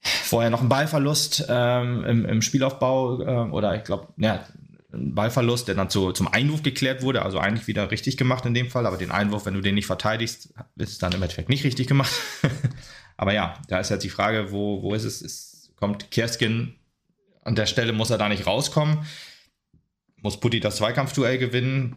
Vorher 0.00 0.50
noch 0.50 0.62
ein 0.62 0.68
Ballverlust 0.68 1.46
ähm, 1.48 2.04
im, 2.04 2.24
im, 2.24 2.42
Spielaufbau 2.42 3.20
äh, 3.20 3.50
oder 3.50 3.74
ich 3.76 3.84
glaube, 3.84 4.08
ja, 4.16 4.46
Ballverlust, 5.14 5.68
der 5.68 5.74
dann 5.74 5.90
zu, 5.90 6.12
zum 6.12 6.28
Einwurf 6.28 6.62
geklärt 6.62 7.02
wurde, 7.02 7.22
also 7.22 7.38
eigentlich 7.38 7.66
wieder 7.66 7.90
richtig 7.90 8.16
gemacht 8.16 8.44
in 8.46 8.54
dem 8.54 8.70
Fall, 8.70 8.86
aber 8.86 8.96
den 8.96 9.10
Einwurf, 9.10 9.46
wenn 9.46 9.54
du 9.54 9.60
den 9.60 9.74
nicht 9.74 9.86
verteidigst, 9.86 10.54
ist 10.76 10.92
es 10.92 10.98
dann 10.98 11.12
im 11.12 11.22
Endeffekt 11.22 11.48
nicht 11.48 11.64
richtig 11.64 11.86
gemacht. 11.86 12.12
aber 13.16 13.32
ja, 13.32 13.54
da 13.68 13.80
ist 13.80 13.90
jetzt 13.90 14.04
die 14.04 14.10
Frage, 14.10 14.52
wo, 14.52 14.82
wo 14.82 14.94
ist 14.94 15.04
es? 15.04 15.22
es 15.22 15.72
kommt 15.76 16.10
Kerskin 16.10 16.74
an 17.44 17.54
der 17.54 17.66
Stelle, 17.66 17.92
muss 17.92 18.10
er 18.10 18.18
da 18.18 18.28
nicht 18.28 18.46
rauskommen? 18.46 19.06
Muss 20.20 20.40
Putti 20.40 20.60
das 20.60 20.76
Zweikampfduell 20.76 21.38
gewinnen? 21.38 21.96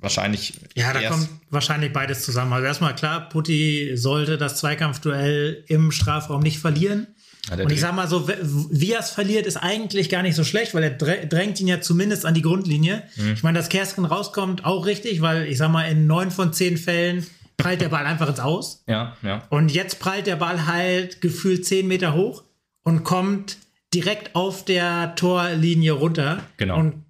Wahrscheinlich. 0.00 0.60
Ja, 0.74 0.92
da 0.92 1.08
kommt 1.08 1.28
wahrscheinlich 1.50 1.92
beides 1.92 2.24
zusammen. 2.24 2.52
Also 2.52 2.66
erstmal 2.66 2.94
klar, 2.94 3.28
Putti 3.28 3.96
sollte 3.96 4.36
das 4.36 4.56
Zweikampfduell 4.56 5.64
im 5.68 5.90
Strafraum 5.90 6.42
nicht 6.42 6.58
verlieren. 6.58 7.06
Ja, 7.50 7.62
und 7.62 7.70
ich 7.70 7.80
sag 7.80 7.94
mal 7.94 8.08
so, 8.08 8.28
wie 8.28 8.92
er 8.92 9.00
es 9.00 9.10
verliert, 9.10 9.46
ist 9.46 9.56
eigentlich 9.56 10.08
gar 10.08 10.22
nicht 10.22 10.34
so 10.34 10.42
schlecht, 10.42 10.74
weil 10.74 10.82
er 10.82 10.90
drängt 10.90 11.60
ihn 11.60 11.68
ja 11.68 11.80
zumindest 11.80 12.26
an 12.26 12.34
die 12.34 12.42
Grundlinie. 12.42 13.04
Mhm. 13.16 13.34
Ich 13.34 13.42
meine, 13.42 13.58
dass 13.58 13.68
Kersken 13.68 14.04
rauskommt, 14.04 14.64
auch 14.64 14.86
richtig, 14.86 15.20
weil 15.20 15.46
ich 15.46 15.58
sag 15.58 15.70
mal, 15.70 15.84
in 15.84 16.06
neun 16.06 16.30
von 16.30 16.52
zehn 16.52 16.76
Fällen 16.76 17.24
prallt 17.56 17.80
der 17.80 17.88
Ball 17.88 18.04
einfach 18.04 18.28
ins 18.28 18.40
Aus. 18.40 18.82
Ja, 18.88 19.16
ja. 19.22 19.42
Und 19.50 19.70
jetzt 19.72 20.00
prallt 20.00 20.26
der 20.26 20.36
Ball 20.36 20.66
halt 20.66 21.20
gefühlt 21.20 21.64
zehn 21.64 21.86
Meter 21.86 22.14
hoch 22.14 22.44
und 22.82 23.04
kommt 23.04 23.58
direkt 23.94 24.34
auf 24.34 24.64
der 24.64 25.14
Torlinie 25.14 25.92
runter. 25.92 26.42
Genau. 26.56 26.78
Und 26.78 27.04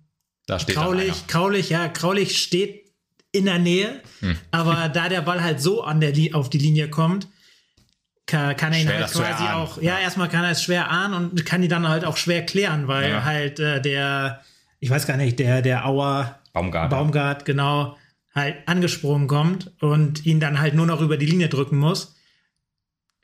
da 0.46 0.58
steht 0.58 0.76
Kraulich, 0.76 1.26
Kraulich, 1.26 1.70
ja, 1.70 1.88
Kraulich 1.88 2.38
steht 2.38 2.92
in 3.32 3.46
der 3.46 3.58
Nähe. 3.58 4.00
Hm. 4.20 4.36
Aber 4.50 4.88
da 4.88 5.08
der 5.08 5.22
Ball 5.22 5.42
halt 5.42 5.60
so 5.60 5.82
an 5.82 6.00
der 6.00 6.12
auf 6.34 6.50
die 6.50 6.58
Linie 6.58 6.88
kommt, 6.88 7.28
kann, 8.26 8.56
kann 8.56 8.72
er 8.72 8.80
ihn 8.80 8.88
schwer, 8.88 9.00
halt 9.00 9.12
quasi 9.12 9.44
auch, 9.44 9.80
ja, 9.80 9.94
ja, 9.94 10.00
erstmal 10.00 10.28
kann 10.28 10.44
er 10.44 10.50
es 10.50 10.62
schwer 10.62 10.90
ahnen 10.90 11.30
und 11.30 11.46
kann 11.46 11.62
die 11.62 11.68
dann 11.68 11.88
halt 11.88 12.04
auch 12.04 12.16
schwer 12.16 12.44
klären, 12.44 12.88
weil 12.88 13.10
ja. 13.10 13.24
halt 13.24 13.60
äh, 13.60 13.80
der, 13.80 14.40
ich 14.80 14.90
weiß 14.90 15.06
gar 15.06 15.16
nicht, 15.16 15.38
der, 15.38 15.62
der 15.62 15.86
Auer 15.86 16.38
Baumgart, 16.52 16.90
Baumgart, 16.90 17.44
genau, 17.44 17.96
halt 18.34 18.56
angesprungen 18.66 19.28
kommt 19.28 19.72
und 19.80 20.26
ihn 20.26 20.40
dann 20.40 20.60
halt 20.60 20.74
nur 20.74 20.86
noch 20.86 21.00
über 21.00 21.16
die 21.16 21.26
Linie 21.26 21.48
drücken 21.48 21.78
muss. 21.78 22.14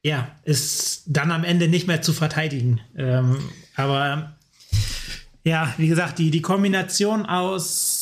Ja, 0.04 0.28
ist 0.44 1.04
dann 1.06 1.30
am 1.30 1.44
Ende 1.44 1.68
nicht 1.68 1.87
mehr 1.87 2.02
zu 2.02 2.12
verteidigen. 2.12 2.80
Ähm, 2.97 3.38
aber 3.76 4.37
ja, 5.44 5.73
wie 5.76 5.88
gesagt, 5.88 6.18
die, 6.18 6.30
die 6.30 6.42
Kombination 6.42 7.26
aus 7.26 8.01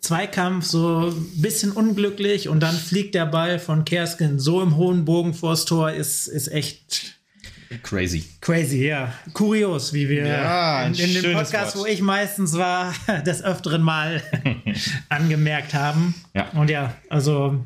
Zweikampf 0.00 0.64
so 0.64 1.10
ein 1.10 1.42
bisschen 1.42 1.72
unglücklich 1.72 2.48
und 2.48 2.60
dann 2.60 2.74
fliegt 2.74 3.14
der 3.14 3.26
Ball 3.26 3.58
von 3.58 3.84
Kerskin 3.84 4.38
so 4.38 4.62
im 4.62 4.76
hohen 4.76 5.04
Bogen 5.04 5.34
vors 5.34 5.64
Tor, 5.64 5.92
ist, 5.92 6.26
ist 6.26 6.48
echt 6.48 7.20
crazy. 7.82 8.24
Crazy, 8.40 8.86
ja. 8.86 9.12
Kurios, 9.32 9.92
wie 9.92 10.08
wir 10.08 10.26
ja, 10.26 10.84
in, 10.84 10.94
in 10.94 11.22
dem 11.22 11.32
Podcast, 11.34 11.76
Wort. 11.76 11.84
wo 11.84 11.86
ich 11.86 12.00
meistens 12.02 12.56
war, 12.56 12.92
des 13.26 13.42
öfteren 13.42 13.82
Mal 13.82 14.22
angemerkt 15.08 15.74
haben. 15.74 16.14
Ja. 16.34 16.48
Und 16.54 16.70
ja, 16.70 16.94
also 17.08 17.64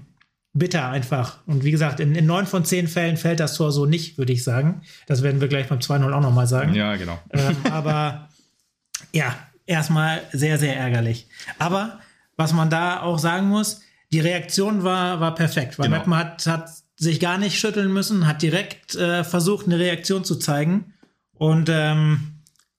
bitter 0.53 0.88
einfach. 0.88 1.38
Und 1.47 1.64
wie 1.64 1.71
gesagt, 1.71 2.00
in, 2.00 2.14
in 2.14 2.26
neun 2.26 2.47
von 2.47 2.64
zehn 2.64 2.88
Fällen 2.88 3.17
fällt 3.17 3.41
das 3.41 3.55
Tor 3.55 3.73
so 3.73 3.87
nicht, 3.87 4.19
würde 4.19 4.33
ich 4.33 4.45
sagen. 4.45 4.83
Das 5.07 5.23
werden 5.23 5.41
wir 5.41 5.49
gleich 5.49 5.69
beim 5.69 5.81
2-0 5.81 6.12
auch 6.12 6.21
nochmal 6.21 6.47
sagen. 6.47 6.75
Ja, 6.75 6.97
genau. 6.97 7.19
Ähm, 7.33 7.57
aber 7.71 8.29
ja, 9.12 9.35
erstmal 9.67 10.23
sehr, 10.33 10.59
sehr 10.59 10.76
ärgerlich. 10.76 11.26
Aber 11.59 12.00
was 12.37 12.53
man 12.53 12.71
da 12.71 13.00
auch 13.00 13.19
sagen 13.19 13.49
muss, 13.49 13.81
die 14.12 14.21
Reaktion 14.21 14.85
war, 14.85 15.21
war 15.21 15.35
perfekt, 15.35 15.79
weil 15.79 15.87
genau. 15.87 15.99
Meppen 15.99 16.17
hat, 16.17 16.47
hat 16.47 16.71
sich 16.97 17.21
gar 17.21 17.38
nicht 17.38 17.59
schütteln 17.59 17.93
müssen, 17.93 18.26
hat 18.26 18.43
direkt 18.43 18.95
äh, 18.95 19.25
versucht, 19.25 19.67
eine 19.67 19.79
Reaktion 19.79 20.25
zu 20.25 20.37
zeigen. 20.37 20.95
Und 21.35 21.69
ähm, 21.69 22.35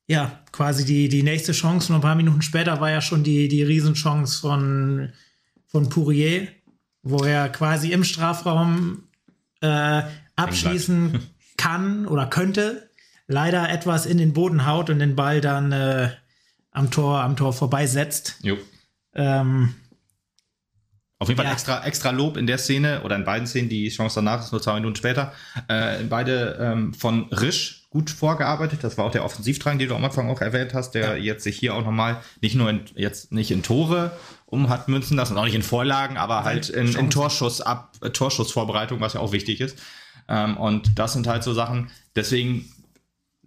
ja, 0.08 0.40
quasi 0.52 0.86
die, 0.86 1.10
die 1.10 1.24
nächste 1.24 1.52
Chance, 1.52 1.92
nur 1.92 2.00
ein 2.00 2.04
paar 2.04 2.16
Minuten 2.16 2.42
später 2.42 2.80
war 2.80 2.92
ja 2.92 3.02
schon 3.02 3.24
die, 3.24 3.48
die 3.48 3.64
Riesenchance 3.64 4.40
von, 4.40 5.12
von 5.68 5.90
Pourier, 5.90 6.48
wo 7.04 7.24
er 7.24 7.50
quasi 7.50 7.92
im 7.92 8.04
Strafraum 8.04 9.04
äh, 9.62 10.04
abschließen 10.36 11.20
kann 11.58 12.06
oder 12.08 12.28
könnte. 12.28 12.90
Leider 13.28 13.70
etwas 13.70 14.06
in 14.06 14.20
den 14.20 14.34
Boden 14.34 14.68
haut 14.68 14.90
und 14.90 15.00
den 15.00 15.16
Ball 15.16 15.42
dann 15.42 15.72
äh, 15.72 16.12
am 16.72 16.92
Tor, 16.92 17.22
am 17.22 17.36
Tor 17.36 17.54
vorbeisetzt. 17.54 18.38
Jo. 18.44 18.58
Ähm, 19.16 19.74
auf 21.18 21.30
jeden 21.30 21.38
Fall 21.38 21.46
ja. 21.46 21.54
extra, 21.54 21.86
extra 21.86 22.12
Lob 22.12 22.36
in 22.36 22.46
der 22.46 22.58
Szene 22.58 23.02
oder 23.04 23.16
in 23.16 23.24
beiden 23.24 23.48
Szenen, 23.48 23.70
die 23.70 23.88
Chance 23.90 24.16
danach 24.16 24.44
ist 24.44 24.52
nur 24.52 24.62
zwei 24.62 24.76
Minuten 24.76 24.96
später. 24.96 25.34
Äh, 25.68 26.04
beide 26.10 26.58
ähm, 26.60 26.94
von 26.94 27.30
Risch 27.32 27.88
gut 27.90 28.10
vorgearbeitet. 28.10 28.84
Das 28.84 28.98
war 28.98 29.06
auch 29.06 29.12
der 29.12 29.24
Offensivdrang, 29.24 29.80
den 29.80 29.88
du 29.88 29.96
am 29.96 30.04
Anfang 30.04 30.30
auch 30.30 30.42
erwähnt 30.42 30.74
hast, 30.74 30.92
der 30.92 31.12
ja. 31.12 31.16
jetzt 31.16 31.46
sich 31.46 31.58
hier 31.58 31.74
auch 31.74 31.84
nochmal 31.84 32.22
nicht 32.42 32.56
nur 32.56 32.70
in, 32.70 32.82
jetzt 32.96 33.32
nicht 33.32 33.52
in 33.52 33.64
Tore 33.64 34.12
um 34.46 34.70
hat 34.70 34.88
münzen 34.88 35.18
lassen, 35.18 35.38
auch 35.38 35.46
nicht 35.46 35.56
in 35.56 35.64
Vorlagen, 35.64 36.18
aber 36.18 36.44
halt 36.44 36.70
in, 36.70 36.94
in 36.96 37.10
Torschuss 37.10 37.62
ab, 37.62 37.94
Torschussvorbereitung, 38.14 39.02
was 39.02 39.14
ja 39.14 39.20
auch 39.20 39.32
wichtig 39.32 39.60
ist. 39.60 39.80
Ähm, 40.28 40.58
und 40.58 41.00
das 41.00 41.14
sind 41.14 41.28
halt 41.28 41.44
so 41.44 41.54
Sachen. 41.54 41.90
Deswegen 42.16 42.70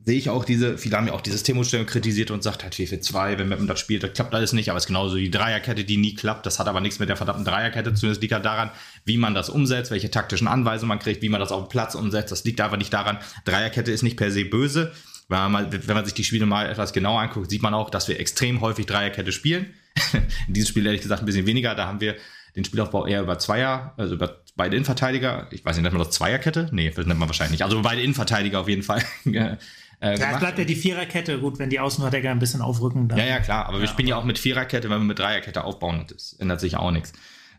sehe 0.08 0.16
ich 0.16 0.30
auch 0.30 0.46
diese, 0.46 0.78
viele 0.78 0.96
haben 0.96 1.06
ja 1.06 1.12
auch 1.12 1.20
die 1.20 1.30
Systemumstellung 1.30 1.84
kritisiert 1.84 2.30
und 2.30 2.42
sagt 2.42 2.62
halt 2.62 2.72
4-4-2, 2.74 3.36
wenn 3.36 3.46
man 3.50 3.66
das 3.66 3.78
spielt, 3.78 4.02
das 4.02 4.14
klappt 4.14 4.34
alles 4.34 4.54
nicht, 4.54 4.70
aber 4.70 4.78
es 4.78 4.84
ist 4.84 4.86
genauso 4.86 5.16
die 5.16 5.30
Dreierkette, 5.30 5.84
die 5.84 5.98
nie 5.98 6.14
klappt. 6.14 6.46
Das 6.46 6.58
hat 6.58 6.66
aber 6.66 6.80
nichts 6.80 6.98
mit 6.98 7.10
der 7.10 7.18
verdammten 7.18 7.44
Dreierkette 7.44 7.92
zu 7.92 8.00
tun. 8.00 8.08
Das 8.08 8.18
liegt 8.18 8.32
halt 8.32 8.46
daran, 8.46 8.70
wie 9.04 9.18
man 9.18 9.34
das 9.34 9.50
umsetzt, 9.50 9.90
welche 9.90 10.10
taktischen 10.10 10.48
Anweisungen 10.48 10.88
man 10.88 10.98
kriegt, 10.98 11.20
wie 11.20 11.28
man 11.28 11.40
das 11.40 11.52
auf 11.52 11.64
dem 11.64 11.68
Platz 11.68 11.94
umsetzt. 11.94 12.32
Das 12.32 12.42
liegt 12.44 12.58
aber 12.62 12.78
nicht 12.78 12.90
daran, 12.90 13.18
Dreierkette 13.44 13.92
ist 13.92 14.02
nicht 14.02 14.16
per 14.16 14.30
se 14.30 14.46
böse. 14.46 14.92
Wenn 15.28 15.40
man, 15.40 15.52
mal, 15.52 15.68
wenn 15.70 15.94
man 15.94 16.06
sich 16.06 16.14
die 16.14 16.24
Spiele 16.24 16.46
mal 16.46 16.70
etwas 16.70 16.94
genauer 16.94 17.20
anguckt, 17.20 17.50
sieht 17.50 17.60
man 17.60 17.74
auch, 17.74 17.90
dass 17.90 18.08
wir 18.08 18.18
extrem 18.18 18.62
häufig 18.62 18.86
Dreierkette 18.86 19.30
spielen. 19.30 19.74
In 20.48 20.54
diesem 20.54 20.70
Spiel 20.70 20.86
ehrlich 20.86 21.02
gesagt 21.02 21.20
ein 21.20 21.26
bisschen 21.26 21.44
weniger. 21.44 21.74
Da 21.74 21.86
haben 21.86 22.00
wir 22.00 22.16
den 22.56 22.64
Spielaufbau 22.64 23.06
eher 23.06 23.20
über 23.20 23.38
Zweier, 23.38 23.92
also 23.98 24.14
über 24.14 24.42
beide 24.56 24.76
Innenverteidiger. 24.76 25.46
Ich 25.50 25.64
weiß 25.64 25.76
nicht, 25.76 25.82
nennt 25.82 25.94
man 25.94 26.04
das 26.04 26.14
Zweierkette? 26.14 26.68
Nee, 26.72 26.92
das 26.94 27.06
nennt 27.06 27.20
man 27.20 27.28
wahrscheinlich 27.28 27.52
nicht. 27.52 27.62
Also 27.62 27.80
beide 27.82 28.02
Innenverteidiger 28.02 28.60
auf 28.60 28.68
jeden 28.68 28.82
Fall 28.82 29.02
äh, 30.00 30.18
ja, 30.18 30.32
es 30.32 30.38
bleibt 30.38 30.58
ja 30.58 30.64
die 30.64 30.76
Viererkette, 30.76 31.38
gut, 31.38 31.58
wenn 31.58 31.70
die 31.70 31.80
Außenverteidiger 31.80 32.30
ein 32.30 32.38
bisschen 32.38 32.60
aufrücken. 32.60 33.08
Dann. 33.08 33.18
Ja, 33.18 33.24
ja, 33.24 33.40
klar, 33.40 33.66
aber 33.66 33.76
ja, 33.76 33.82
wir 33.82 33.88
spielen 33.88 34.08
ja 34.08 34.16
auch 34.16 34.24
mit 34.24 34.38
Viererkette, 34.38 34.88
wenn 34.90 35.00
wir 35.00 35.04
mit 35.04 35.18
Dreierkette 35.18 35.64
aufbauen, 35.64 36.04
das 36.08 36.34
ändert 36.34 36.60
sich 36.60 36.76
auch 36.76 36.90
nichts. 36.90 37.12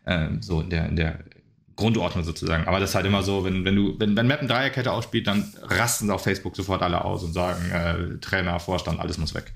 Ähm, 0.06 0.42
so 0.42 0.62
in 0.62 0.70
der, 0.70 0.88
in 0.88 0.96
der 0.96 1.20
Grundordnung 1.76 2.24
sozusagen. 2.24 2.68
Aber 2.68 2.80
das 2.80 2.92
ist 2.92 2.96
halt 2.96 3.06
immer 3.06 3.24
so, 3.24 3.44
wenn, 3.44 3.66
wenn 3.66 3.76
du, 3.76 3.96
wenn, 4.00 4.16
wenn 4.16 4.28
Mappen 4.28 4.48
Dreierkette 4.48 4.92
ausspielt, 4.92 5.28
dann 5.28 5.54
rasten 5.64 6.12
auf 6.12 6.24
Facebook 6.24 6.56
sofort 6.56 6.82
alle 6.82 7.04
aus 7.04 7.24
und 7.24 7.34
sagen, 7.34 7.72
äh, 7.72 8.20
Trainer, 8.20 8.60
Vorstand, 8.60 9.00
alles 9.00 9.18
muss 9.18 9.34
weg. 9.34 9.54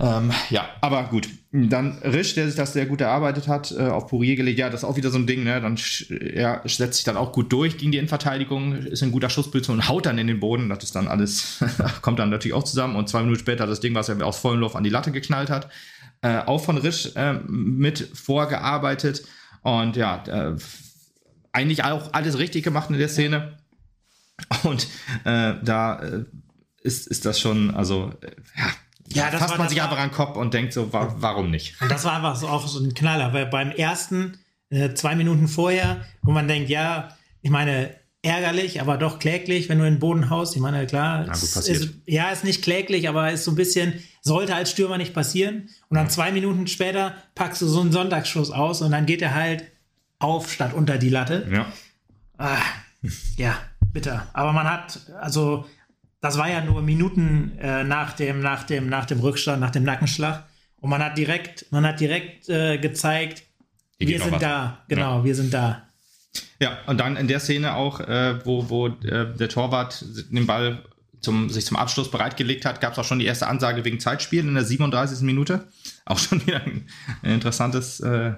Ähm, 0.00 0.32
ja, 0.48 0.66
aber 0.80 1.04
gut. 1.04 1.28
Dann 1.52 1.98
Risch, 1.98 2.34
der 2.34 2.46
sich 2.46 2.54
das 2.54 2.72
sehr 2.72 2.86
gut 2.86 3.00
erarbeitet 3.00 3.48
hat, 3.48 3.72
äh, 3.72 3.88
auf 3.88 4.06
Pourier 4.06 4.36
gelegt. 4.36 4.58
Ja, 4.58 4.70
das 4.70 4.80
ist 4.80 4.88
auch 4.88 4.96
wieder 4.96 5.10
so 5.10 5.18
ein 5.18 5.26
Ding, 5.26 5.42
ne? 5.44 5.60
Dann 5.60 5.78
er 6.08 6.62
setzt 6.64 6.94
sich 6.96 7.04
dann 7.04 7.16
auch 7.16 7.32
gut 7.32 7.52
durch 7.52 7.76
gegen 7.76 7.92
die 7.92 7.98
Innenverteidigung, 7.98 8.74
ist 8.74 9.02
in 9.02 9.12
guter 9.12 9.28
Schussposition 9.28 9.76
und 9.76 9.88
haut 9.88 10.06
dann 10.06 10.16
in 10.16 10.26
den 10.26 10.40
Boden. 10.40 10.68
Das 10.68 10.84
ist 10.84 10.94
dann 10.94 11.08
alles, 11.08 11.62
kommt 12.02 12.18
dann 12.18 12.30
natürlich 12.30 12.54
auch 12.54 12.62
zusammen. 12.62 12.96
Und 12.96 13.08
zwei 13.08 13.20
Minuten 13.20 13.40
später 13.40 13.66
das 13.66 13.80
Ding, 13.80 13.94
was 13.94 14.08
er 14.08 14.24
aus 14.24 14.38
vollem 14.38 14.60
Lauf 14.60 14.76
an 14.76 14.84
die 14.84 14.90
Latte 14.90 15.12
geknallt 15.12 15.50
hat. 15.50 15.68
Äh, 16.22 16.38
auch 16.38 16.64
von 16.64 16.78
Risch 16.78 17.10
äh, 17.16 17.34
mit 17.46 18.10
vorgearbeitet. 18.14 19.24
Und 19.62 19.96
ja, 19.96 20.22
äh, 20.26 20.56
eigentlich 21.52 21.84
auch 21.84 22.12
alles 22.12 22.38
richtig 22.38 22.62
gemacht 22.62 22.90
in 22.90 22.98
der 22.98 23.08
Szene. 23.08 23.58
Und 24.62 24.86
äh, 25.24 25.54
da 25.62 25.98
äh, 25.98 26.24
ist, 26.82 27.06
ist 27.08 27.26
das 27.26 27.40
schon, 27.40 27.74
also, 27.74 28.12
ja 28.56 28.70
ja, 29.12 29.30
das 29.30 29.40
fasst 29.40 29.58
man 29.58 29.68
sich 29.68 29.82
einfach 29.82 29.98
an 29.98 30.08
den 30.08 30.14
Kopf 30.14 30.36
und 30.36 30.54
denkt 30.54 30.72
so, 30.72 30.92
wa 30.92 31.14
warum 31.18 31.50
nicht? 31.50 31.80
Und 31.80 31.90
das 31.90 32.04
war 32.04 32.14
einfach 32.16 32.36
so 32.36 32.48
auch 32.48 32.66
so 32.66 32.80
ein 32.80 32.94
Knaller, 32.94 33.32
weil 33.32 33.46
beim 33.46 33.70
ersten, 33.70 34.38
äh, 34.70 34.94
zwei 34.94 35.16
Minuten 35.16 35.48
vorher, 35.48 36.04
wo 36.22 36.30
man 36.30 36.46
denkt, 36.48 36.70
ja, 36.70 37.16
ich 37.42 37.50
meine, 37.50 37.94
ärgerlich, 38.22 38.80
aber 38.80 38.98
doch 38.98 39.18
kläglich, 39.18 39.68
wenn 39.68 39.78
du 39.78 39.86
in 39.86 39.94
den 39.94 40.00
Boden 40.00 40.30
haust. 40.30 40.54
Ich 40.54 40.60
meine, 40.60 40.86
klar, 40.86 41.26
ja, 41.26 41.32
ist, 41.32 41.56
ist, 41.56 41.94
ja, 42.06 42.30
ist 42.30 42.44
nicht 42.44 42.62
kläglich, 42.62 43.08
aber 43.08 43.32
ist 43.32 43.44
so 43.44 43.52
ein 43.52 43.56
bisschen, 43.56 44.02
sollte 44.20 44.54
als 44.54 44.70
Stürmer 44.70 44.98
nicht 44.98 45.14
passieren. 45.14 45.70
Und 45.88 45.96
dann 45.96 46.10
zwei 46.10 46.30
Minuten 46.30 46.66
später 46.66 47.14
packst 47.34 47.62
du 47.62 47.66
so 47.66 47.80
einen 47.80 47.92
Sonntagsschuss 47.92 48.50
aus 48.50 48.82
und 48.82 48.90
dann 48.90 49.06
geht 49.06 49.22
er 49.22 49.34
halt 49.34 49.64
auf 50.18 50.52
statt 50.52 50.74
unter 50.74 50.98
die 50.98 51.08
Latte. 51.08 51.48
Ja. 51.50 51.66
Ah, 52.36 52.58
ja, 53.36 53.56
bitter. 53.92 54.28
Aber 54.34 54.52
man 54.52 54.68
hat, 54.68 55.00
also 55.18 55.64
das 56.20 56.36
war 56.36 56.50
ja 56.50 56.62
nur 56.62 56.82
Minuten 56.82 57.56
äh, 57.58 57.82
nach, 57.84 58.12
dem, 58.12 58.40
nach, 58.40 58.64
dem, 58.64 58.88
nach 58.88 59.06
dem 59.06 59.20
Rückstand, 59.20 59.60
nach 59.60 59.70
dem 59.70 59.84
Nackenschlag. 59.84 60.44
Und 60.80 60.90
man 60.90 61.02
hat 61.02 61.16
direkt, 61.16 61.66
man 61.70 61.86
hat 61.86 62.00
direkt 62.00 62.48
äh, 62.48 62.78
gezeigt, 62.78 63.42
Hier 63.98 64.08
wir 64.08 64.20
sind 64.20 64.42
da. 64.42 64.84
Genau, 64.88 65.18
ja. 65.18 65.24
wir 65.24 65.34
sind 65.34 65.52
da. 65.52 65.86
Ja, 66.60 66.78
und 66.86 66.98
dann 66.98 67.16
in 67.16 67.26
der 67.26 67.40
Szene 67.40 67.74
auch, 67.74 68.00
äh, 68.00 68.44
wo, 68.44 68.68
wo 68.68 68.88
äh, 68.88 69.34
der 69.34 69.48
Torwart 69.48 70.04
den 70.30 70.46
Ball 70.46 70.82
zum, 71.20 71.50
sich 71.50 71.66
zum 71.66 71.76
Abschluss 71.76 72.10
bereitgelegt 72.10 72.64
hat, 72.64 72.80
gab 72.80 72.92
es 72.92 72.98
auch 72.98 73.04
schon 73.04 73.18
die 73.18 73.26
erste 73.26 73.46
Ansage 73.46 73.84
wegen 73.84 74.00
Zeitspiel 74.00 74.40
in 74.40 74.54
der 74.54 74.64
37. 74.64 75.20
Minute. 75.22 75.68
Auch 76.06 76.18
schon 76.18 76.44
wieder 76.44 76.62
ein, 76.62 76.86
ein 77.22 77.34
interessantes, 77.34 78.00
äh, 78.00 78.30
äh, 78.30 78.34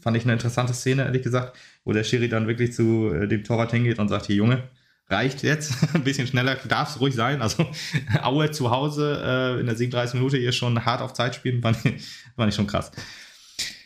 fand 0.00 0.16
ich 0.16 0.22
eine 0.22 0.32
interessante 0.32 0.72
Szene, 0.72 1.04
ehrlich 1.04 1.22
gesagt, 1.22 1.58
wo 1.84 1.92
der 1.92 2.04
Schiri 2.04 2.28
dann 2.28 2.46
wirklich 2.46 2.72
zu 2.72 3.10
dem 3.26 3.44
Torwart 3.44 3.72
hingeht 3.72 3.98
und 3.98 4.08
sagt, 4.08 4.26
hier 4.26 4.36
Junge, 4.36 4.62
reicht 5.08 5.42
jetzt. 5.42 5.74
Ein 5.94 6.04
bisschen 6.04 6.26
schneller 6.26 6.56
darf 6.68 6.90
es 6.90 7.00
ruhig 7.00 7.14
sein. 7.14 7.42
Also 7.42 7.66
Aue 8.22 8.50
zu 8.50 8.70
Hause 8.70 9.22
äh, 9.56 9.60
in 9.60 9.66
der 9.66 9.76
37 9.76 10.14
Minute 10.14 10.36
hier 10.36 10.52
schon 10.52 10.84
hart 10.84 11.00
auf 11.00 11.12
Zeit 11.12 11.34
spielen, 11.34 11.62
fand 11.62 11.84
ich, 11.84 12.04
fand 12.36 12.48
ich 12.48 12.54
schon 12.54 12.66
krass. 12.66 12.90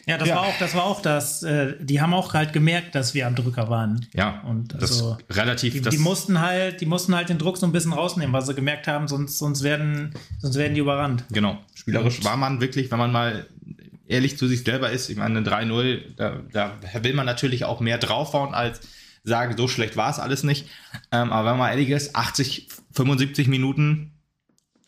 Ja, 0.07 0.17
das 0.19 0.29
ja. 0.29 0.37
war 0.37 0.43
auch, 0.43 0.59
das 0.59 0.75
war 0.75 0.85
auch 0.85 1.03
das, 1.03 1.43
äh, 1.43 1.75
die 1.79 2.01
haben 2.01 2.15
auch 2.15 2.33
halt 2.33 2.53
gemerkt, 2.53 2.95
dass 2.95 3.15
wir 3.15 3.27
am 3.27 3.35
Drücker 3.35 3.69
waren. 3.69 4.07
Ja. 4.15 4.41
Und 4.47 4.75
also, 4.75 5.19
relativ. 5.29 5.75
Die, 5.75 5.83
die, 5.83 5.99
mussten 5.99 6.41
halt, 6.41 6.81
die 6.81 6.87
mussten 6.87 7.15
halt 7.15 7.29
den 7.29 7.39
Druck 7.39 7.59
so 7.59 7.67
ein 7.67 7.73
bisschen 7.73 7.93
rausnehmen, 7.93 8.33
weil 8.33 8.43
sie 8.43 8.55
gemerkt 8.55 8.89
haben, 8.89 9.07
sonst, 9.07 9.39
sonst 9.39 9.63
werden, 9.63 10.15
sonst 10.39 10.57
werden 10.57 10.75
die 10.75 10.81
überrannt. 10.81 11.25
Genau. 11.31 11.59
Spielerisch 11.75 12.19
und. 12.19 12.25
war 12.25 12.37
man 12.37 12.61
wirklich, 12.61 12.91
wenn 12.91 12.99
man 12.99 13.13
mal 13.13 13.47
ehrlich 14.09 14.37
zu 14.37 14.49
sich 14.49 14.65
selber 14.65 14.91
ist, 14.91 15.09
ich 15.11 15.17
meine, 15.17 15.41
3-0, 15.43 16.01
da, 16.17 16.41
da 16.51 16.75
will 17.05 17.15
man 17.15 17.27
natürlich 17.27 17.65
auch 17.65 17.79
mehr 17.79 17.99
draufhauen 17.99 18.55
als 18.55 18.81
sagen, 19.25 19.57
so 19.57 19.69
schlecht 19.69 19.97
war 19.97 20.11
es 20.11 20.19
alles 20.19 20.43
nicht. 20.43 20.67
Ähm, 21.13 21.33
aber 21.33 21.51
wenn 21.51 21.59
man 21.59 21.71
ehrlich 21.71 21.91
ist, 21.91 22.17
80, 22.17 22.69
75 22.93 23.49
Minuten, 23.49 24.13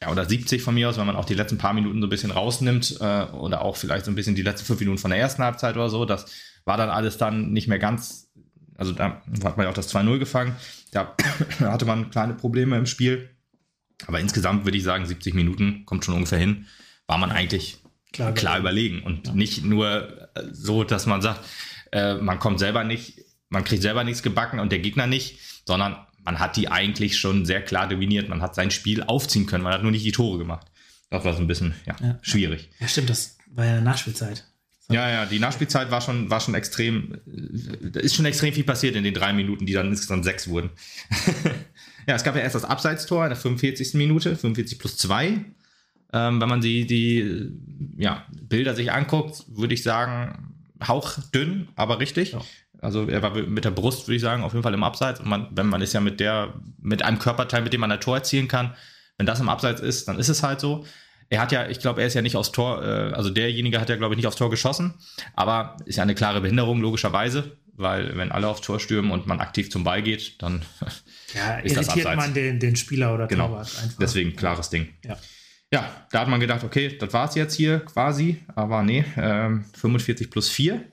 ja, 0.01 0.11
oder 0.11 0.25
70 0.25 0.63
von 0.63 0.75
mir 0.75 0.89
aus, 0.89 0.99
wenn 0.99 1.07
man 1.07 1.17
auch 1.17 1.25
die 1.25 1.35
letzten 1.35 1.59
paar 1.59 1.75
Minuten 1.75 2.01
so 2.01 2.07
ein 2.07 2.11
bisschen 2.11 2.31
rausnimmt, 2.31 2.99
äh, 3.01 3.25
oder 3.25 3.63
auch 3.63 3.77
vielleicht 3.77 4.05
so 4.05 4.11
ein 4.11 4.15
bisschen 4.15 4.35
die 4.35 4.43
letzten 4.43 4.67
fünf 4.67 4.81
Minuten 4.81 4.99
von 4.99 5.11
der 5.11 5.21
ersten 5.21 5.43
Halbzeit 5.43 5.77
oder 5.77 5.91
so, 5.91 6.05
das 6.05 6.27
war 6.65 6.77
dann 6.77 6.91
alles 6.91 7.19
dann 7.19 7.53
nicht 7.53 7.69
mehr 7.69 7.79
ganz, 7.79 8.31
also 8.77 8.93
da 8.93 9.23
hat 9.45 9.57
man 9.57 9.65
ja 9.65 9.71
auch 9.71 9.75
das 9.75 9.95
2-0 9.95 10.19
gefangen, 10.19 10.57
da 10.91 11.15
hatte 11.61 11.85
man 11.85 12.11
kleine 12.11 12.35
Probleme 12.35 12.77
im 12.77 12.87
Spiel. 12.87 13.31
Aber 14.07 14.19
insgesamt 14.19 14.65
würde 14.65 14.79
ich 14.79 14.85
sagen, 14.85 15.07
70 15.07 15.35
Minuten 15.35 15.85
kommt 15.87 16.05
schon 16.05 16.15
ungefähr 16.15 16.39
hin. 16.39 16.67
War 17.07 17.19
man 17.19 17.31
eigentlich 17.31 17.79
klar, 18.13 18.33
klar 18.33 18.59
überlegen 18.59 19.03
und 19.03 19.29
ja. 19.29 19.35
nicht 19.35 19.65
nur 19.65 20.31
so, 20.51 20.83
dass 20.83 21.07
man 21.07 21.23
sagt, 21.23 21.45
äh, 21.93 22.15
man 22.15 22.39
kommt 22.39 22.59
selber 22.59 22.83
nicht, 22.83 23.25
man 23.53 23.65
kriegt 23.65 23.83
selber 23.83 24.03
nichts 24.03 24.23
gebacken 24.23 24.59
und 24.59 24.73
der 24.73 24.81
Gegner 24.81 25.07
nicht, 25.07 25.39
sondern 25.67 25.97
man 26.25 26.39
hat 26.39 26.57
die 26.57 26.69
eigentlich 26.69 27.19
schon 27.19 27.45
sehr 27.45 27.63
klar 27.63 27.89
dominiert. 27.89 28.29
Man 28.29 28.43
hat 28.43 28.55
sein 28.55 28.71
Spiel 28.71 29.03
aufziehen 29.03 29.47
können, 29.47 29.65
man 29.65 29.73
hat 29.73 29.83
nur 29.83 29.93
nicht 29.93 30.05
die 30.05 30.13
Tore 30.13 30.39
gemacht. 30.39 30.67
Das 31.11 31.25
war 31.25 31.35
so 31.35 31.41
ein 31.41 31.47
bisschen 31.47 31.75
ja, 31.87 31.95
ja. 32.01 32.19
schwierig. 32.23 32.71
Ja, 32.81 32.89
stimmt, 32.89 33.11
das 33.11 33.37
war 33.51 33.67
ja 33.67 33.73
eine 33.73 33.83
Nachspielzeit. 33.83 34.47
Ja, 34.91 35.09
ja, 35.09 35.27
die 35.27 35.39
Nachspielzeit 35.39 35.91
war 35.91 36.01
schon, 36.01 36.29
war 36.29 36.41
schon 36.41 36.55
extrem, 36.55 37.19
da 37.27 38.01
ist 38.01 38.15
schon 38.15 38.25
extrem 38.25 38.53
viel 38.53 38.65
passiert 38.65 38.97
in 38.97 39.05
den 39.05 39.15
drei 39.15 39.33
Minuten, 39.33 39.65
die 39.65 39.73
dann 39.73 39.89
insgesamt 39.89 40.25
sechs 40.25 40.49
wurden. 40.49 40.71
ja, 42.07 42.15
es 42.15 42.25
gab 42.25 42.35
ja 42.35 42.43
erst 42.43 42.55
das 42.55 42.65
Abseitstor 42.65 43.25
in 43.25 43.31
der 43.31 43.39
45. 43.39 43.95
Minute, 43.95 44.37
45 44.37 44.79
plus 44.79 44.97
2. 44.99 45.45
Ähm, 46.15 46.41
wenn 46.41 46.49
man 46.49 46.61
die, 46.61 46.87
die 46.87 47.53
ja, 47.97 48.27
Bilder 48.31 48.75
sich 48.75 48.93
anguckt, 48.93 49.45
würde 49.49 49.73
ich 49.73 49.83
sagen, 49.83 50.55
hauchdünn, 50.87 51.69
aber 51.75 52.01
richtig. 52.01 52.33
Ja. 52.33 52.43
Also 52.83 53.09
er 53.09 53.23
war 53.23 53.35
mit 53.35 53.65
der 53.65 53.71
Brust, 53.71 54.09
würde 54.09 54.17
ich 54.17 54.23
sagen, 54.23 54.43
auf 54.43 54.53
jeden 54.53 54.65
Fall 54.65 54.75
im 54.75 54.83
Abseits. 54.83 55.21
Und 55.21 55.29
man, 55.29 55.47
wenn 55.53 55.69
man 55.69 55.81
ist 55.81 55.93
ja 55.93 56.01
mit 56.01 56.19
der, 56.19 56.53
mit 56.81 57.03
einem 57.03 57.21
Körperteil, 57.21 57.63
mit 57.63 57.73
dem 57.73 57.81
man 57.81 57.93
ein 57.93 58.01
Tor 58.01 58.17
erzielen 58.17 58.49
kann, 58.49 58.75
wenn 59.17 59.25
das 59.25 59.39
im 59.39 59.49
Abseits 59.49 59.81
ist, 59.81 60.09
dann 60.09 60.19
ist 60.19 60.29
es 60.29 60.43
halt 60.43 60.59
so. 60.61 60.85
Er 61.29 61.41
hat 61.41 61.53
ja, 61.53 61.69
ich 61.69 61.79
glaube, 61.79 62.01
er 62.01 62.09
ist 62.09 62.15
ja 62.15 62.23
nicht 62.23 62.37
aufs 62.37 62.51
Tor, 62.51 62.83
äh, 62.83 63.15
also 63.15 63.31
derjenige 63.31 63.81
hat 63.81 63.89
ja, 63.89 63.95
glaube 63.95 64.15
ich, 64.15 64.17
nicht 64.17 64.27
aufs 64.27 64.37
Tor 64.37 64.51
geschossen, 64.51 64.95
aber 65.35 65.77
ist 65.87 65.97
ja 65.97 66.03
eine 66.03 66.17
klare 66.17 66.41
Behinderung, 66.41 66.81
logischerweise, 66.81 67.57
weil 67.73 68.17
wenn 68.17 68.33
alle 68.33 68.49
aufs 68.49 68.63
Tor 68.63 68.81
stürmen 68.81 69.13
und 69.13 69.29
man 69.29 69.39
aktiv 69.39 69.71
zum 69.71 69.85
Ball 69.85 70.03
geht, 70.03 70.43
dann 70.43 70.63
ja, 71.35 71.59
ist 71.63 71.77
das 71.77 71.89
abseits. 71.89 72.17
man 72.17 72.35
den, 72.35 72.59
den 72.59 72.75
Spieler 72.75 73.15
oder 73.15 73.29
genau. 73.29 73.47
Torwart 73.47 73.71
einfach. 73.81 73.99
Deswegen 74.01 74.35
klares 74.35 74.71
Ding. 74.71 74.89
Ja. 75.05 75.17
ja, 75.73 75.89
da 76.11 76.21
hat 76.21 76.29
man 76.29 76.41
gedacht, 76.41 76.65
okay, 76.65 76.99
das 76.99 77.13
war 77.13 77.29
es 77.29 77.37
jetzt 77.37 77.55
hier 77.55 77.79
quasi, 77.79 78.43
aber 78.57 78.83
nee, 78.83 79.05
ähm, 79.17 79.67
45 79.75 80.31
plus 80.31 80.51
4 80.51 80.85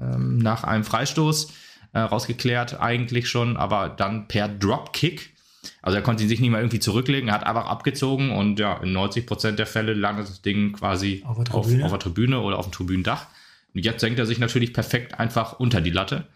ähm, 0.00 0.38
nach 0.38 0.64
einem 0.64 0.84
Freistoß 0.84 1.52
äh, 1.92 1.98
rausgeklärt, 2.00 2.80
eigentlich 2.80 3.28
schon, 3.28 3.56
aber 3.56 3.88
dann 3.88 4.28
per 4.28 4.48
Dropkick 4.48 5.36
also 5.82 5.96
er 5.96 6.02
konnte 6.02 6.26
sich 6.26 6.40
nicht 6.40 6.50
mal 6.50 6.58
irgendwie 6.58 6.80
zurücklegen, 6.80 7.28
er 7.28 7.34
hat 7.34 7.46
einfach 7.46 7.66
abgezogen 7.66 8.30
und 8.30 8.58
ja, 8.58 8.76
in 8.78 8.92
90 8.92 9.26
Prozent 9.26 9.58
der 9.58 9.66
Fälle 9.66 9.94
landet 9.94 10.28
das 10.28 10.42
Ding 10.42 10.72
quasi 10.72 11.22
auf 11.26 11.42
der, 11.42 11.54
auf, 11.54 11.66
auf 11.66 11.90
der 11.90 11.98
Tribüne 11.98 12.40
oder 12.40 12.58
auf 12.58 12.66
dem 12.66 12.72
Tribünendach. 12.72 13.26
Und 13.74 13.84
jetzt 13.84 14.00
senkt 14.00 14.18
er 14.18 14.26
sich 14.26 14.38
natürlich 14.38 14.72
perfekt 14.72 15.18
einfach 15.20 15.58
unter 15.58 15.80
die 15.80 15.90
Latte. 15.90 16.26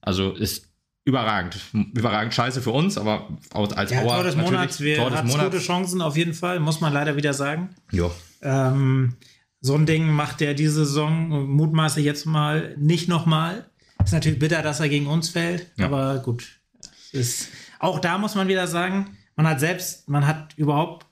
Also 0.00 0.32
ist 0.32 0.68
überragend. 1.04 1.58
Überragend 1.72 2.34
scheiße 2.34 2.62
für 2.62 2.70
uns, 2.70 2.98
aber 2.98 3.36
als 3.52 3.90
ja, 3.90 4.02
Auer 4.02 4.16
Tor 4.16 4.24
des 4.24 4.36
Monats, 4.36 4.80
wir 4.80 4.96
Tor 4.96 5.10
des 5.10 5.24
Monats. 5.24 5.44
gute 5.50 5.58
Chancen 5.58 6.02
auf 6.02 6.16
jeden 6.16 6.34
Fall, 6.34 6.60
muss 6.60 6.80
man 6.80 6.92
leider 6.92 7.16
wieder 7.16 7.32
sagen. 7.32 7.70
Ja. 7.90 8.10
Ähm, 8.42 9.14
so 9.60 9.74
ein 9.74 9.86
Ding 9.86 10.10
macht 10.10 10.40
er 10.40 10.54
diese 10.54 10.86
Saison, 10.86 11.48
mutmaße 11.48 12.00
jetzt 12.00 12.24
mal, 12.24 12.74
nicht 12.78 13.08
nochmal. 13.08 13.66
Ist 14.02 14.12
natürlich 14.12 14.38
bitter, 14.38 14.62
dass 14.62 14.80
er 14.80 14.88
gegen 14.88 15.06
uns 15.06 15.28
fällt, 15.28 15.70
ja. 15.76 15.86
aber 15.86 16.20
gut. 16.20 16.60
Ist, 17.12 17.48
auch 17.78 17.98
da 17.98 18.16
muss 18.16 18.34
man 18.34 18.48
wieder 18.48 18.66
sagen, 18.66 19.16
man 19.36 19.46
hat 19.46 19.60
selbst, 19.60 20.08
man 20.08 20.26
hat 20.26 20.54
überhaupt, 20.56 21.06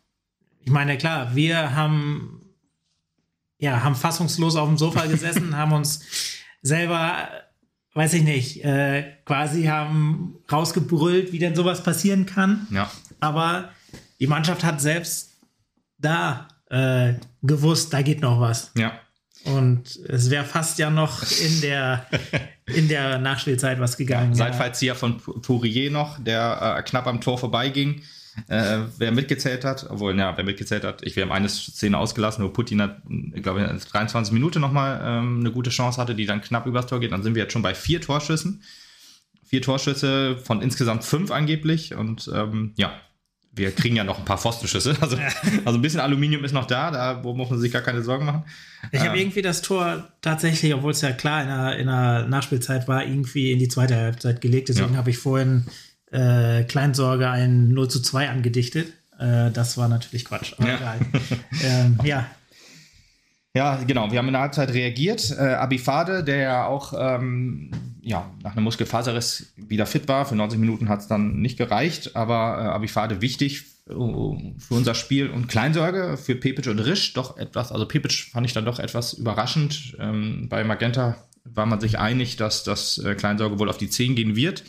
ich 0.61 0.71
meine, 0.71 0.97
klar, 0.97 1.35
wir 1.35 1.75
haben, 1.75 2.43
ja, 3.59 3.83
haben 3.83 3.95
fassungslos 3.95 4.57
auf 4.57 4.69
dem 4.69 4.79
Sofa 4.79 5.07
gesessen, 5.07 5.57
haben 5.57 5.73
uns 5.73 6.05
selber, 6.63 7.29
weiß 7.93 8.15
ich 8.15 8.23
nicht, 8.23 8.65
äh, 8.65 9.13
quasi 9.27 9.65
haben 9.65 10.37
rausgebrüllt, 10.51 11.33
wie 11.33 11.39
denn 11.39 11.55
sowas 11.55 11.83
passieren 11.83 12.25
kann. 12.25 12.67
Ja. 12.71 12.91
Aber 13.21 13.71
die 14.21 14.27
Mannschaft 14.27 14.65
hat 14.65 14.81
selbst 14.81 15.37
da 15.99 16.49
äh, 16.71 17.15
gewusst, 17.43 17.93
da 17.93 18.03
geht 18.03 18.21
noch 18.21 18.41
was. 18.41 18.73
Ja. 18.77 18.93
Und 19.45 19.97
es 20.09 20.31
wäre 20.31 20.45
fast 20.45 20.79
ja 20.79 20.91
noch 20.91 21.23
in 21.23 21.61
der, 21.61 22.07
in 22.67 22.89
der 22.89 23.19
Nachspielzeit 23.19 23.81
was 23.81 23.97
gegangen. 23.97 24.31
Ja, 24.31 24.37
Seitfallzieher 24.37 24.95
von 24.95 25.19
Pourier 25.19 25.91
noch, 25.91 26.19
der 26.23 26.77
äh, 26.79 26.83
knapp 26.83 27.07
am 27.07 27.21
Tor 27.21 27.39
vorbeiging. 27.39 28.03
Äh, 28.47 28.81
wer 28.99 29.11
mitgezählt 29.11 29.65
hat, 29.65 29.87
obwohl, 29.91 30.17
ja, 30.17 30.37
wer 30.37 30.45
mitgezählt 30.45 30.85
hat, 30.85 31.03
ich, 31.03 31.17
wir 31.17 31.25
haben 31.25 31.33
eine 31.33 31.49
Szene 31.49 31.99
ausgelassen, 31.99 32.45
wo 32.45 32.51
Putin 32.51 32.81
hat, 32.81 33.03
ich 33.35 33.43
glaube, 33.43 33.63
in 33.63 33.79
23 33.79 34.33
Minuten 34.33 34.61
nochmal 34.61 35.01
ähm, 35.03 35.41
eine 35.41 35.51
gute 35.51 35.71
Chance 35.71 36.01
hatte, 36.01 36.15
die 36.15 36.27
dann 36.27 36.41
knapp 36.41 36.67
übers 36.67 36.87
Tor 36.87 37.01
geht. 37.01 37.13
Dann 37.13 37.23
sind 37.23 37.35
wir 37.35 37.43
jetzt 37.43 37.53
schon 37.53 37.63
bei 37.63 37.75
vier 37.75 38.01
Torschüssen. 38.01 38.63
Vier 39.45 39.63
Torschüsse 39.63 40.37
von 40.37 40.63
insgesamt 40.63 41.05
fünf 41.05 41.31
angeblich. 41.31 41.95
Und 41.95 42.31
ähm, 42.33 42.75
ja, 42.77 42.93
wir 43.59 43.73
kriegen 43.73 43.97
ja 43.97 44.05
noch 44.05 44.19
ein 44.19 44.25
paar 44.25 44.39
Pfostenschüsse. 44.39 44.97
Also, 45.01 45.17
also 45.65 45.79
ein 45.79 45.83
bisschen 45.83 46.01
Aluminium 46.01 46.45
ist 46.45 46.53
noch 46.53 46.67
da, 46.67 46.91
da 46.91 47.21
muss 47.23 47.51
man 47.51 47.59
sich 47.59 47.73
gar 47.73 47.83
keine 47.83 48.03
Sorgen 48.03 48.25
machen. 48.25 48.45
Ich 48.93 49.01
habe 49.01 49.17
ähm, 49.17 49.23
irgendwie 49.23 49.43
das 49.43 49.63
Tor 49.63 50.09
tatsächlich, 50.21 50.73
obwohl 50.75 50.93
es 50.93 51.01
ja 51.01 51.13
klar 51.13 51.43
in 51.43 51.49
der, 51.49 51.79
in 51.79 51.87
der 51.87 52.27
Nachspielzeit 52.29 52.89
war, 52.89 53.05
irgendwie 53.05 53.53
in 53.53 53.59
die 53.59 53.69
zweite 53.69 53.97
Halbzeit 53.97 54.41
gelegt. 54.41 54.69
Deswegen 54.69 54.93
ja. 54.93 54.99
habe 54.99 55.11
ich 55.11 55.19
vorhin 55.19 55.67
äh, 56.11 56.65
Kleinsorge 56.65 57.29
ein 57.29 57.69
0 57.69 57.89
zu 57.89 58.01
2 58.01 58.31
angedichtet. 58.31 58.93
Äh, 59.19 59.51
das 59.51 59.77
war 59.77 59.89
natürlich 59.89 60.25
Quatsch. 60.25 60.55
Aber 60.59 60.69
ja. 60.69 60.77
egal. 60.77 60.99
ähm, 61.63 61.99
ja, 62.05 62.27
ja, 63.55 63.77
genau. 63.87 64.11
Wir 64.13 64.19
haben 64.19 64.29
in 64.29 64.35
der 64.35 64.43
Halbzeit 64.43 64.73
reagiert. 64.73 65.31
Äh, 65.31 65.55
Abifade, 65.55 66.23
der 66.23 66.37
ja 66.37 66.67
auch 66.67 66.93
ähm, 66.97 67.71
ja, 68.03 68.31
nach 68.43 68.53
einem 68.53 68.65
Muskelfaserriss 68.65 69.53
wieder 69.57 69.87
fit 69.87 70.09
war. 70.09 70.27
Für 70.27 70.37
90 70.37 70.59
Minuten 70.59 70.89
hat 70.89 71.01
es 71.01 71.09
dann 71.09 71.41
nicht 71.41 71.59
gereicht, 71.59 72.15
aber 72.15 72.59
äh, 72.59 72.69
Abifade 72.69 73.21
wichtig 73.21 73.65
äh, 73.89 73.93
für 73.93 74.75
unser 74.75 74.95
Spiel 74.95 75.31
und 75.31 75.49
Kleinsorge 75.49 76.17
für 76.17 76.35
Pepic 76.35 76.71
und 76.71 76.79
Risch 76.79 77.15
doch 77.15 77.37
etwas. 77.37 77.73
Also 77.73 77.87
Pepic 77.87 78.31
fand 78.31 78.47
ich 78.47 78.53
dann 78.53 78.65
doch 78.65 78.79
etwas 78.79 79.15
überraschend. 79.15 79.97
Ähm, 79.99 80.49
bei 80.49 80.63
Magenta 80.65 81.17
war 81.45 81.67
man 81.67 81.81
sich 81.81 81.99
einig, 81.99 82.37
dass 82.37 82.65
das 82.65 82.99
äh, 82.99 83.15
Kleinsorge 83.15 83.59
wohl 83.59 83.71
auf 83.71 83.79
die 83.79 83.91
10 83.91 84.15
gehen 84.15 84.37
wird. 84.37 84.65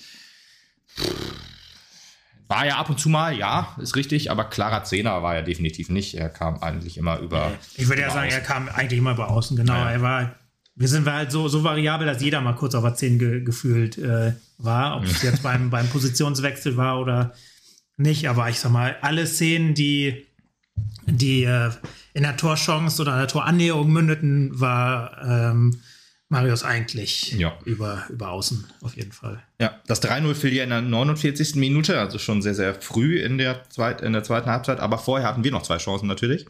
War 2.49 2.65
ja 2.65 2.77
ab 2.77 2.89
und 2.89 2.99
zu 2.99 3.09
mal, 3.09 3.37
ja, 3.37 3.75
ist 3.79 3.95
richtig, 3.95 4.31
aber 4.31 4.45
klarer 4.45 4.83
Zehner 4.83 5.21
war 5.21 5.35
er 5.35 5.43
definitiv 5.43 5.89
nicht. 5.89 6.15
Er 6.15 6.29
kam 6.29 6.57
eigentlich 6.63 6.97
immer 6.97 7.19
über. 7.19 7.51
Ich 7.77 7.87
würde 7.87 8.01
ja 8.01 8.09
sagen, 8.09 8.25
außen. 8.29 8.39
er 8.39 8.43
kam 8.43 8.67
eigentlich 8.69 8.97
immer 8.97 9.11
über 9.11 9.29
außen, 9.29 9.55
genau. 9.55 9.75
Ja. 9.75 9.91
Er 9.91 10.01
war, 10.01 10.35
wir 10.73 10.87
sind 10.87 11.05
halt 11.05 11.31
so, 11.31 11.47
so 11.47 11.63
variabel, 11.63 12.07
dass 12.07 12.23
jeder 12.23 12.41
mal 12.41 12.55
kurz 12.55 12.73
auf 12.73 12.83
der 12.83 12.95
10 12.95 13.19
ge 13.19 13.43
gefühlt 13.43 13.99
äh, 13.99 14.33
war. 14.57 14.97
Ob 14.97 15.03
es 15.03 15.21
jetzt 15.21 15.43
beim, 15.43 15.69
beim 15.69 15.87
Positionswechsel 15.89 16.75
war 16.75 16.99
oder 16.99 17.35
nicht. 17.97 18.27
Aber 18.27 18.49
ich 18.49 18.59
sag 18.59 18.71
mal, 18.71 18.95
alle 19.01 19.27
Szenen, 19.27 19.75
die, 19.75 20.25
die 21.05 21.43
äh, 21.43 21.69
in 22.15 22.23
der 22.23 22.35
Torchance 22.35 22.99
oder 22.99 23.15
der 23.15 23.27
Torannäherung 23.27 23.91
mündeten, 23.91 24.59
war. 24.59 25.21
Ähm, 25.23 25.79
Marius 26.29 26.63
eigentlich 26.63 27.33
ja. 27.33 27.57
über, 27.65 28.05
über 28.09 28.29
außen 28.29 28.65
auf 28.81 28.95
jeden 28.95 29.11
Fall. 29.11 29.41
Ja, 29.59 29.79
das 29.87 30.01
3-0 30.03 30.35
fiel 30.35 30.53
ja 30.53 30.63
in 30.63 30.69
der 30.69 30.81
49. 30.81 31.55
Minute, 31.55 31.99
also 31.99 32.19
schon 32.19 32.43
sehr, 32.43 32.53
sehr 32.53 32.75
früh 32.75 33.19
in 33.19 33.39
der, 33.39 33.67
zweit, 33.69 34.01
in 34.01 34.13
der 34.13 34.23
zweiten 34.23 34.49
Halbzeit, 34.49 34.79
aber 34.79 34.99
vorher 34.99 35.27
hatten 35.27 35.43
wir 35.43 35.51
noch 35.51 35.63
zwei 35.63 35.77
Chancen 35.77 36.07
natürlich. 36.07 36.45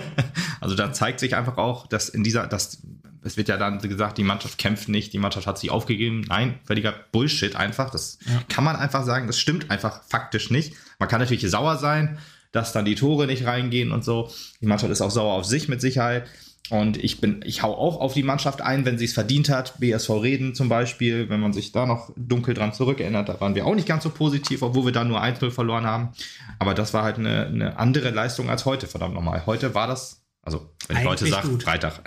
also 0.60 0.74
da 0.74 0.92
zeigt 0.92 1.20
sich 1.20 1.34
einfach 1.34 1.56
auch, 1.56 1.86
dass 1.86 2.10
in 2.10 2.22
dieser, 2.22 2.46
dass, 2.46 2.82
es 3.22 3.38
wird 3.38 3.48
ja 3.48 3.56
dann 3.56 3.78
gesagt, 3.78 4.18
die 4.18 4.24
Mannschaft 4.24 4.58
kämpft 4.58 4.90
nicht, 4.90 5.14
die 5.14 5.18
Mannschaft 5.18 5.46
hat 5.46 5.58
sich 5.58 5.70
aufgegeben. 5.70 6.26
Nein, 6.28 6.60
völliger 6.64 6.92
Bullshit 7.10 7.56
einfach. 7.56 7.88
Das 7.88 8.18
ja. 8.26 8.42
kann 8.50 8.64
man 8.64 8.76
einfach 8.76 9.04
sagen, 9.04 9.26
das 9.26 9.38
stimmt 9.38 9.70
einfach 9.70 10.02
faktisch 10.06 10.50
nicht. 10.50 10.74
Man 10.98 11.08
kann 11.08 11.20
natürlich 11.20 11.48
sauer 11.50 11.78
sein, 11.78 12.18
dass 12.52 12.72
dann 12.72 12.84
die 12.84 12.94
Tore 12.94 13.26
nicht 13.26 13.46
reingehen 13.46 13.90
und 13.90 14.04
so. 14.04 14.30
Die 14.60 14.66
Mannschaft 14.66 14.92
ist 14.92 15.00
auch 15.00 15.10
sauer 15.10 15.32
auf 15.32 15.46
sich 15.46 15.68
mit 15.68 15.80
Sicherheit. 15.80 16.28
Und 16.70 16.96
ich 16.96 17.20
bin, 17.20 17.42
ich 17.44 17.62
hau 17.62 17.74
auch 17.74 18.00
auf 18.00 18.14
die 18.14 18.22
Mannschaft 18.22 18.62
ein, 18.62 18.86
wenn 18.86 18.96
sie 18.96 19.04
es 19.04 19.12
verdient 19.12 19.50
hat. 19.50 19.78
BSV 19.80 20.10
Reden 20.10 20.54
zum 20.54 20.70
Beispiel, 20.70 21.28
wenn 21.28 21.40
man 21.40 21.52
sich 21.52 21.72
da 21.72 21.84
noch 21.84 22.10
dunkel 22.16 22.54
dran 22.54 22.72
zurückerinnert, 22.72 23.28
da 23.28 23.38
waren 23.40 23.54
wir 23.54 23.66
auch 23.66 23.74
nicht 23.74 23.86
ganz 23.86 24.02
so 24.02 24.10
positiv, 24.10 24.62
obwohl 24.62 24.86
wir 24.86 24.92
da 24.92 25.04
nur 25.04 25.22
1-0 25.22 25.50
verloren 25.50 25.84
haben. 25.84 26.10
Aber 26.58 26.72
das 26.72 26.94
war 26.94 27.02
halt 27.02 27.18
eine, 27.18 27.46
eine 27.46 27.78
andere 27.78 28.10
Leistung 28.10 28.48
als 28.48 28.64
heute, 28.64 28.86
verdammt 28.86 29.14
nochmal. 29.14 29.44
Heute 29.44 29.74
war 29.74 29.86
das, 29.86 30.24
also 30.40 30.70
wenn 30.88 30.96
ich 30.96 31.04
heute 31.04 31.26
sage, 31.26 31.60
Freitag, 31.60 32.00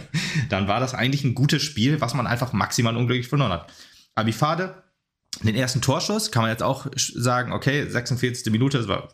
dann 0.48 0.66
war 0.66 0.80
das 0.80 0.92
eigentlich 0.92 1.22
ein 1.22 1.36
gutes 1.36 1.62
Spiel, 1.62 2.00
was 2.00 2.14
man 2.14 2.26
einfach 2.26 2.52
maximal 2.52 2.96
unglücklich 2.96 3.28
verloren 3.28 3.52
hat. 3.52 3.72
Abifade, 4.16 4.82
den 5.44 5.54
ersten 5.54 5.82
Torschuss 5.82 6.32
kann 6.32 6.42
man 6.42 6.50
jetzt 6.50 6.64
auch 6.64 6.88
sagen, 6.96 7.52
okay, 7.52 7.88
46. 7.88 8.52
Minute, 8.52 8.78
das 8.78 8.88
war 8.88 9.08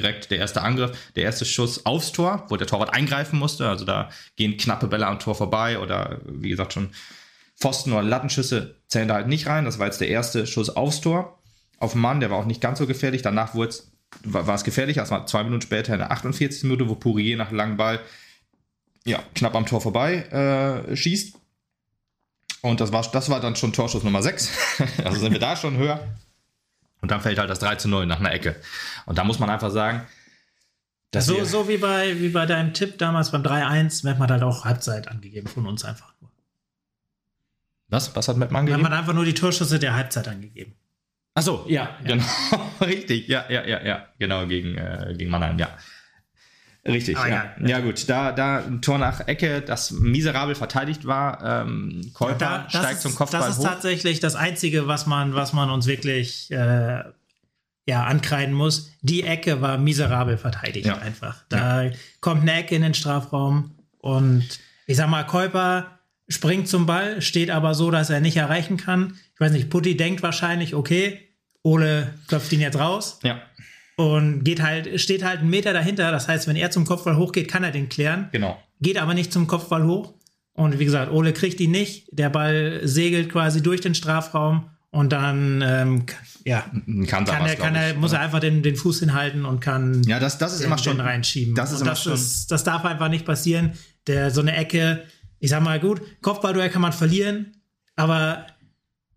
direkt 0.00 0.30
der 0.30 0.38
erste 0.38 0.62
Angriff, 0.62 0.96
der 1.16 1.24
erste 1.24 1.44
Schuss 1.44 1.86
aufs 1.86 2.12
Tor, 2.12 2.46
wo 2.48 2.56
der 2.56 2.66
Torwart 2.66 2.94
eingreifen 2.94 3.38
musste. 3.38 3.68
Also 3.68 3.84
da 3.84 4.10
gehen 4.36 4.56
knappe 4.56 4.86
Bälle 4.86 5.06
am 5.06 5.18
Tor 5.18 5.34
vorbei 5.34 5.78
oder 5.78 6.20
wie 6.24 6.50
gesagt 6.50 6.72
schon 6.72 6.90
Pfosten 7.58 7.92
oder 7.92 8.02
Lattenschüsse 8.02 8.76
zählen 8.88 9.08
da 9.08 9.14
halt 9.14 9.28
nicht 9.28 9.46
rein. 9.46 9.64
Das 9.64 9.78
war 9.78 9.86
jetzt 9.86 10.00
der 10.00 10.08
erste 10.08 10.46
Schuss 10.46 10.70
aufs 10.70 11.00
Tor. 11.00 11.38
Auf 11.78 11.94
Mann, 11.94 12.20
der 12.20 12.30
war 12.30 12.38
auch 12.38 12.46
nicht 12.46 12.60
ganz 12.60 12.78
so 12.78 12.86
gefährlich. 12.86 13.22
Danach 13.22 13.54
war, 13.54 13.68
war 14.24 14.54
es 14.54 14.64
gefährlich. 14.64 14.96
Das 14.96 15.10
war 15.10 15.26
zwei 15.26 15.44
Minuten 15.44 15.62
später 15.62 15.92
in 15.92 15.98
der 15.98 16.10
48. 16.10 16.64
Minute, 16.64 16.88
wo 16.88 16.94
Pourier 16.94 17.36
nach 17.36 17.52
langem 17.52 17.76
Ball 17.76 18.00
ja, 19.04 19.22
knapp 19.34 19.54
am 19.54 19.66
Tor 19.66 19.80
vorbei 19.80 20.24
äh, 20.90 20.96
schießt. 20.96 21.36
Und 22.62 22.80
das 22.80 22.92
war, 22.92 23.02
das 23.12 23.30
war 23.30 23.40
dann 23.40 23.56
schon 23.56 23.72
Torschuss 23.72 24.04
Nummer 24.04 24.22
6. 24.22 24.50
also 25.04 25.18
sind 25.18 25.32
wir 25.32 25.40
da 25.40 25.56
schon 25.56 25.76
höher. 25.76 26.06
Und 27.00 27.10
dann 27.10 27.20
fällt 27.20 27.38
halt 27.38 27.50
das 27.50 27.58
3 27.60 27.76
zu 27.76 27.88
0 27.88 28.06
nach 28.06 28.20
einer 28.20 28.32
Ecke. 28.32 28.56
Und 29.06 29.18
da 29.18 29.24
muss 29.24 29.38
man 29.38 29.50
einfach 29.50 29.70
sagen, 29.70 30.06
so, 31.18 31.44
so 31.44 31.68
wie 31.68 31.78
bei, 31.78 32.20
wie 32.20 32.28
bei 32.28 32.46
deinem 32.46 32.72
Tipp 32.72 32.98
damals 32.98 33.32
beim 33.32 33.42
3-1, 33.42 34.04
Map 34.04 34.18
hat 34.20 34.30
halt 34.30 34.42
auch 34.44 34.64
Halbzeit 34.64 35.08
angegeben 35.08 35.48
von 35.48 35.66
uns 35.66 35.84
einfach 35.84 36.12
nur. 36.20 36.30
Was? 37.88 38.14
Was 38.14 38.28
hat 38.28 38.36
Map 38.36 38.54
angegeben? 38.54 38.82
Man 38.82 38.92
hat 38.92 39.00
einfach 39.00 39.14
nur 39.14 39.24
die 39.24 39.34
Torschüsse 39.34 39.80
der 39.80 39.94
Halbzeit 39.94 40.28
angegeben. 40.28 40.76
Ach 41.34 41.42
so, 41.42 41.64
ja, 41.68 41.82
ja. 41.82 41.98
genau. 42.04 42.24
Richtig, 42.80 43.26
ja, 43.26 43.44
ja, 43.48 43.66
ja, 43.66 43.82
ja. 43.82 44.06
Genau, 44.18 44.46
gegen, 44.46 44.76
äh, 44.76 45.14
gegen 45.16 45.30
Mannheim, 45.30 45.58
ja. 45.58 45.76
Richtig, 46.86 47.18
ah, 47.18 47.28
ja. 47.28 47.54
ja. 47.60 47.68
ja. 47.68 47.80
gut, 47.80 48.08
da, 48.08 48.32
da 48.32 48.64
ein 48.64 48.80
Tor 48.80 48.98
nach 48.98 49.26
Ecke, 49.28 49.60
das 49.60 49.90
miserabel 49.90 50.54
verteidigt 50.54 51.06
war. 51.06 51.62
Ähm, 51.62 52.10
Kolper 52.14 52.66
da, 52.70 52.70
steigt 52.70 52.96
ist, 52.96 53.02
zum 53.02 53.14
Kopfball 53.14 53.42
hoch. 53.42 53.46
Das 53.46 53.58
ist 53.58 53.64
hoch. 53.64 53.68
tatsächlich 53.68 54.20
das 54.20 54.34
Einzige, 54.34 54.86
was 54.86 55.06
man, 55.06 55.34
was 55.34 55.52
man 55.52 55.70
uns 55.70 55.86
wirklich 55.86 56.50
äh, 56.50 57.02
ja, 57.86 58.04
ankreiden 58.04 58.54
muss. 58.54 58.92
Die 59.02 59.24
Ecke 59.24 59.60
war 59.60 59.76
miserabel 59.76 60.38
verteidigt 60.38 60.86
ja. 60.86 60.96
einfach. 60.98 61.44
Da 61.50 61.84
ja. 61.84 61.92
kommt 62.20 62.42
eine 62.42 62.54
Ecke 62.54 62.76
in 62.76 62.82
den 62.82 62.94
Strafraum 62.94 63.72
und 63.98 64.46
ich 64.86 64.96
sag 64.96 65.10
mal, 65.10 65.24
Kolper 65.24 65.98
springt 66.28 66.68
zum 66.68 66.86
Ball, 66.86 67.20
steht 67.20 67.50
aber 67.50 67.74
so, 67.74 67.90
dass 67.90 68.08
er 68.08 68.20
nicht 68.20 68.36
erreichen 68.38 68.78
kann. 68.78 69.18
Ich 69.34 69.40
weiß 69.40 69.52
nicht, 69.52 69.68
Putti 69.68 69.96
denkt 69.96 70.22
wahrscheinlich, 70.22 70.74
okay, 70.74 71.20
Ole 71.62 72.14
klopft 72.26 72.52
ihn 72.52 72.60
jetzt 72.60 72.78
raus. 72.78 73.18
Ja 73.22 73.42
und 74.00 74.44
geht 74.44 74.62
halt, 74.62 74.98
steht 74.98 75.22
halt 75.22 75.40
einen 75.40 75.50
Meter 75.50 75.74
dahinter. 75.74 76.10
Das 76.10 76.26
heißt, 76.26 76.48
wenn 76.48 76.56
er 76.56 76.70
zum 76.70 76.86
Kopfball 76.86 77.16
hochgeht, 77.16 77.48
kann 77.48 77.64
er 77.64 77.70
den 77.70 77.90
klären. 77.90 78.30
Genau. 78.32 78.58
Geht 78.80 78.96
aber 78.96 79.12
nicht 79.12 79.30
zum 79.30 79.46
Kopfball 79.46 79.84
hoch. 79.84 80.14
Und 80.54 80.78
wie 80.78 80.86
gesagt, 80.86 81.12
Ole 81.12 81.34
kriegt 81.34 81.60
ihn 81.60 81.70
nicht. 81.70 82.08
Der 82.10 82.30
Ball 82.30 82.80
segelt 82.82 83.30
quasi 83.30 83.62
durch 83.62 83.82
den 83.82 83.94
Strafraum 83.94 84.70
und 84.90 85.12
dann 85.12 85.62
ähm, 85.64 86.06
ja, 86.44 86.64
kann, 87.06 87.24
kann 87.24 87.46
er, 87.46 87.56
kann 87.56 87.74
er, 87.74 87.94
muss 87.94 88.12
er 88.12 88.20
einfach 88.20 88.40
den, 88.40 88.62
den 88.62 88.74
Fuß 88.74 89.00
hinhalten 89.00 89.44
und 89.44 89.60
kann 89.60 90.02
ja, 90.04 90.18
das, 90.18 90.38
das 90.38 90.54
ist 90.54 90.60
den, 90.60 90.66
immer 90.68 90.78
schon 90.78 90.98
reinschieben. 90.98 91.54
Das 91.54 91.70
ist, 91.72 91.82
immer 91.82 91.90
das, 91.90 92.02
schon 92.02 92.14
ist, 92.14 92.50
das 92.50 92.64
darf 92.64 92.84
einfach 92.84 93.08
nicht 93.08 93.26
passieren. 93.26 93.72
Der 94.06 94.30
so 94.30 94.40
eine 94.40 94.56
Ecke, 94.56 95.04
ich 95.38 95.50
sag 95.50 95.62
mal 95.62 95.78
gut, 95.78 96.00
Kopfballduell 96.22 96.70
kann 96.70 96.82
man 96.82 96.92
verlieren, 96.92 97.52
aber 97.96 98.46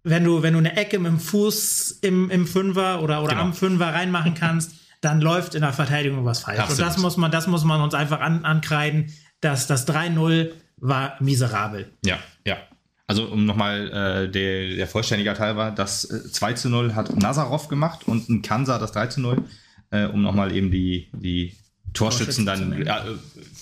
wenn 0.03 0.23
du, 0.23 0.43
wenn 0.43 0.53
du 0.53 0.59
eine 0.59 0.75
Ecke 0.75 0.99
mit 0.99 1.11
dem 1.11 1.19
Fuß 1.19 1.99
im, 2.01 2.29
im 2.29 2.45
Fünfer 2.45 3.01
oder, 3.01 3.21
oder 3.21 3.31
genau. 3.31 3.43
am 3.43 3.53
Fünfer 3.53 3.93
reinmachen 3.93 4.33
kannst, 4.33 4.75
dann 5.01 5.21
läuft 5.21 5.55
in 5.55 5.61
der 5.61 5.73
Verteidigung 5.73 6.25
was 6.25 6.39
falsch. 6.39 6.59
Absolut. 6.59 6.79
Und 6.79 6.87
das 6.87 6.97
muss 6.97 7.17
man, 7.17 7.31
das 7.31 7.47
muss 7.47 7.63
man 7.63 7.81
uns 7.81 7.93
einfach 7.93 8.19
an, 8.19 8.45
ankreiden, 8.45 9.13
dass 9.41 9.67
das 9.67 9.87
3-0 9.87 10.51
war 10.77 11.15
miserabel. 11.19 11.91
Ja, 12.05 12.19
ja. 12.45 12.57
Also 13.07 13.25
um 13.25 13.45
nochmal 13.45 13.89
äh, 13.89 14.31
der, 14.31 14.75
der 14.75 14.87
Vollständigkeit 14.87 15.39
halber, 15.39 15.71
das 15.71 16.05
äh, 16.05 16.31
2 16.31 16.53
zu 16.53 16.69
0 16.69 16.95
hat 16.95 17.15
Nazarov 17.15 17.67
gemacht 17.67 18.07
und 18.07 18.29
ein 18.29 18.41
Kansa 18.41 18.79
das 18.79 18.93
3 18.93 19.07
zu 19.07 19.21
0, 19.21 19.43
äh, 19.91 20.05
um 20.05 20.21
nochmal 20.21 20.55
eben 20.55 20.71
die, 20.71 21.09
die 21.13 21.55
Torschützen 21.93 22.45
dann 22.45 22.73
äh, 22.73 22.86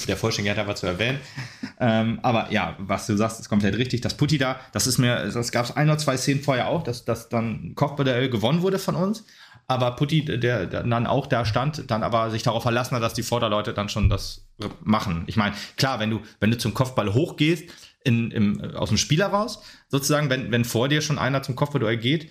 der 0.08 0.18
Vollständigkeit 0.18 0.60
einfach 0.60 0.76
zu 0.76 0.88
erwähnen. 0.88 1.20
ähm, 1.80 2.20
aber 2.22 2.52
ja, 2.52 2.76
was 2.80 3.08
du 3.08 3.16
sagst, 3.16 3.40
ist 3.40 3.50
komplett 3.50 3.78
richtig. 3.78 4.02
Das 4.02 4.16
Putti 4.16 4.38
da, 4.38 4.60
das 4.72 4.88
ist 4.88 4.98
mir, 4.98 5.30
das 5.32 5.52
gab 5.52 5.66
es 5.66 5.76
ein 5.76 5.90
oder 5.90 5.98
zwei 5.98 6.18
Szenen 6.18 6.42
vorher 6.42 6.68
auch, 6.68 6.84
dass, 6.84 7.06
dass 7.06 7.30
dann 7.30 7.74
Kochbedell 7.76 8.30
gewonnen 8.30 8.62
wurde 8.62 8.80
von 8.80 8.96
uns. 8.96 9.26
Aber 9.68 9.92
Putti, 9.96 10.26
der, 10.26 10.66
der 10.66 10.84
dann 10.84 11.08
auch 11.08 11.28
da 11.28 11.46
stand, 11.46 11.90
dann 11.90 12.04
aber 12.04 12.30
sich 12.30 12.44
darauf 12.44 12.64
verlassen 12.64 12.96
hat, 12.96 13.04
dass 13.04 13.14
die 13.14 13.24
Vorderleute 13.24 13.74
dann 13.74 13.90
schon 13.90 14.10
das 14.10 14.46
machen. 14.84 15.24
Ich 15.28 15.38
meine, 15.38 15.56
klar, 15.78 16.00
wenn 16.00 16.10
du, 16.10 16.22
wenn 16.40 16.52
du 16.52 16.58
zum 16.58 16.74
Kopfball 16.74 17.14
hochgehst, 17.14 17.70
in, 18.04 18.32
im, 18.32 18.62
aus 18.76 18.90
dem 18.90 18.98
Spieler 18.98 19.28
raus, 19.28 19.62
sozusagen, 19.88 20.30
wenn, 20.30 20.52
wenn 20.52 20.66
vor 20.66 20.90
dir 20.90 21.02
schon 21.02 21.20
einer 21.20 21.44
zum 21.44 21.56
Kopfballduell 21.56 21.98
geht, 21.98 22.30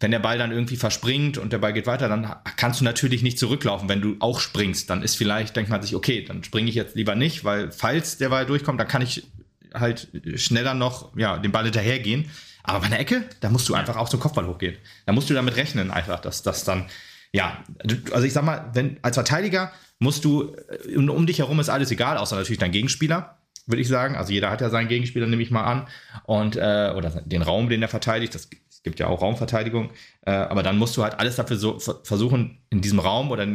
wenn 0.00 0.10
der 0.10 0.18
Ball 0.18 0.36
dann 0.36 0.50
irgendwie 0.50 0.76
verspringt 0.76 1.38
und 1.38 1.52
der 1.52 1.58
Ball 1.58 1.72
geht 1.72 1.86
weiter, 1.86 2.08
dann 2.08 2.34
kannst 2.56 2.80
du 2.80 2.84
natürlich 2.84 3.22
nicht 3.22 3.38
zurücklaufen. 3.38 3.88
Wenn 3.88 4.00
du 4.00 4.16
auch 4.18 4.40
springst, 4.40 4.90
dann 4.90 5.02
ist 5.02 5.16
vielleicht, 5.16 5.54
denkt 5.54 5.70
man 5.70 5.80
sich, 5.80 5.94
okay, 5.94 6.24
dann 6.24 6.42
springe 6.42 6.68
ich 6.68 6.74
jetzt 6.74 6.96
lieber 6.96 7.14
nicht, 7.14 7.44
weil 7.44 7.70
falls 7.70 8.18
der 8.18 8.30
Ball 8.30 8.44
durchkommt, 8.44 8.80
dann 8.80 8.88
kann 8.88 9.02
ich 9.02 9.24
halt 9.72 10.08
schneller 10.34 10.74
noch 10.74 11.16
ja, 11.16 11.38
den 11.38 11.52
Ball 11.52 11.64
hinterhergehen. 11.64 12.30
Aber 12.64 12.80
bei 12.80 12.86
einer 12.86 12.98
Ecke, 12.98 13.24
da 13.40 13.48
musst 13.48 13.68
du 13.68 13.74
einfach 13.74 13.96
auch 13.96 14.08
zum 14.08 14.20
Kopfball 14.20 14.46
hochgehen. 14.46 14.76
Da 15.06 15.12
musst 15.12 15.30
du 15.30 15.34
damit 15.34 15.56
rechnen, 15.56 15.90
einfach, 15.90 16.20
dass 16.20 16.42
das 16.42 16.64
dann, 16.64 16.86
ja, 17.32 17.64
also 18.12 18.26
ich 18.26 18.32
sag 18.32 18.44
mal, 18.44 18.70
wenn 18.74 18.98
als 19.02 19.16
Verteidiger 19.16 19.72
musst 19.98 20.24
du, 20.24 20.54
äh, 20.88 20.96
um 20.96 21.26
dich 21.26 21.38
herum 21.38 21.60
ist 21.60 21.68
alles 21.68 21.90
egal, 21.90 22.18
außer 22.18 22.36
natürlich 22.36 22.58
dein 22.58 22.72
Gegenspieler 22.72 23.38
würde 23.66 23.82
ich 23.82 23.88
sagen. 23.88 24.16
Also 24.16 24.32
jeder 24.32 24.50
hat 24.50 24.60
ja 24.60 24.70
seinen 24.70 24.88
Gegenspieler, 24.88 25.26
nehme 25.26 25.42
ich 25.42 25.50
mal 25.50 25.64
an. 25.64 25.86
Und, 26.24 26.56
äh, 26.56 26.92
oder 26.96 27.10
den 27.24 27.42
Raum, 27.42 27.68
den 27.68 27.82
er 27.82 27.88
verteidigt. 27.88 28.34
Das 28.34 28.48
gibt 28.82 28.98
ja 28.98 29.06
auch 29.06 29.22
Raumverteidigung, 29.22 29.90
äh, 30.26 30.32
aber 30.32 30.62
dann 30.62 30.78
musst 30.78 30.96
du 30.96 31.02
halt 31.02 31.18
alles 31.18 31.36
dafür 31.36 31.56
so, 31.56 31.78
versuchen, 31.78 32.58
in 32.70 32.80
diesem 32.80 32.98
Raum 32.98 33.30
oder 33.30 33.46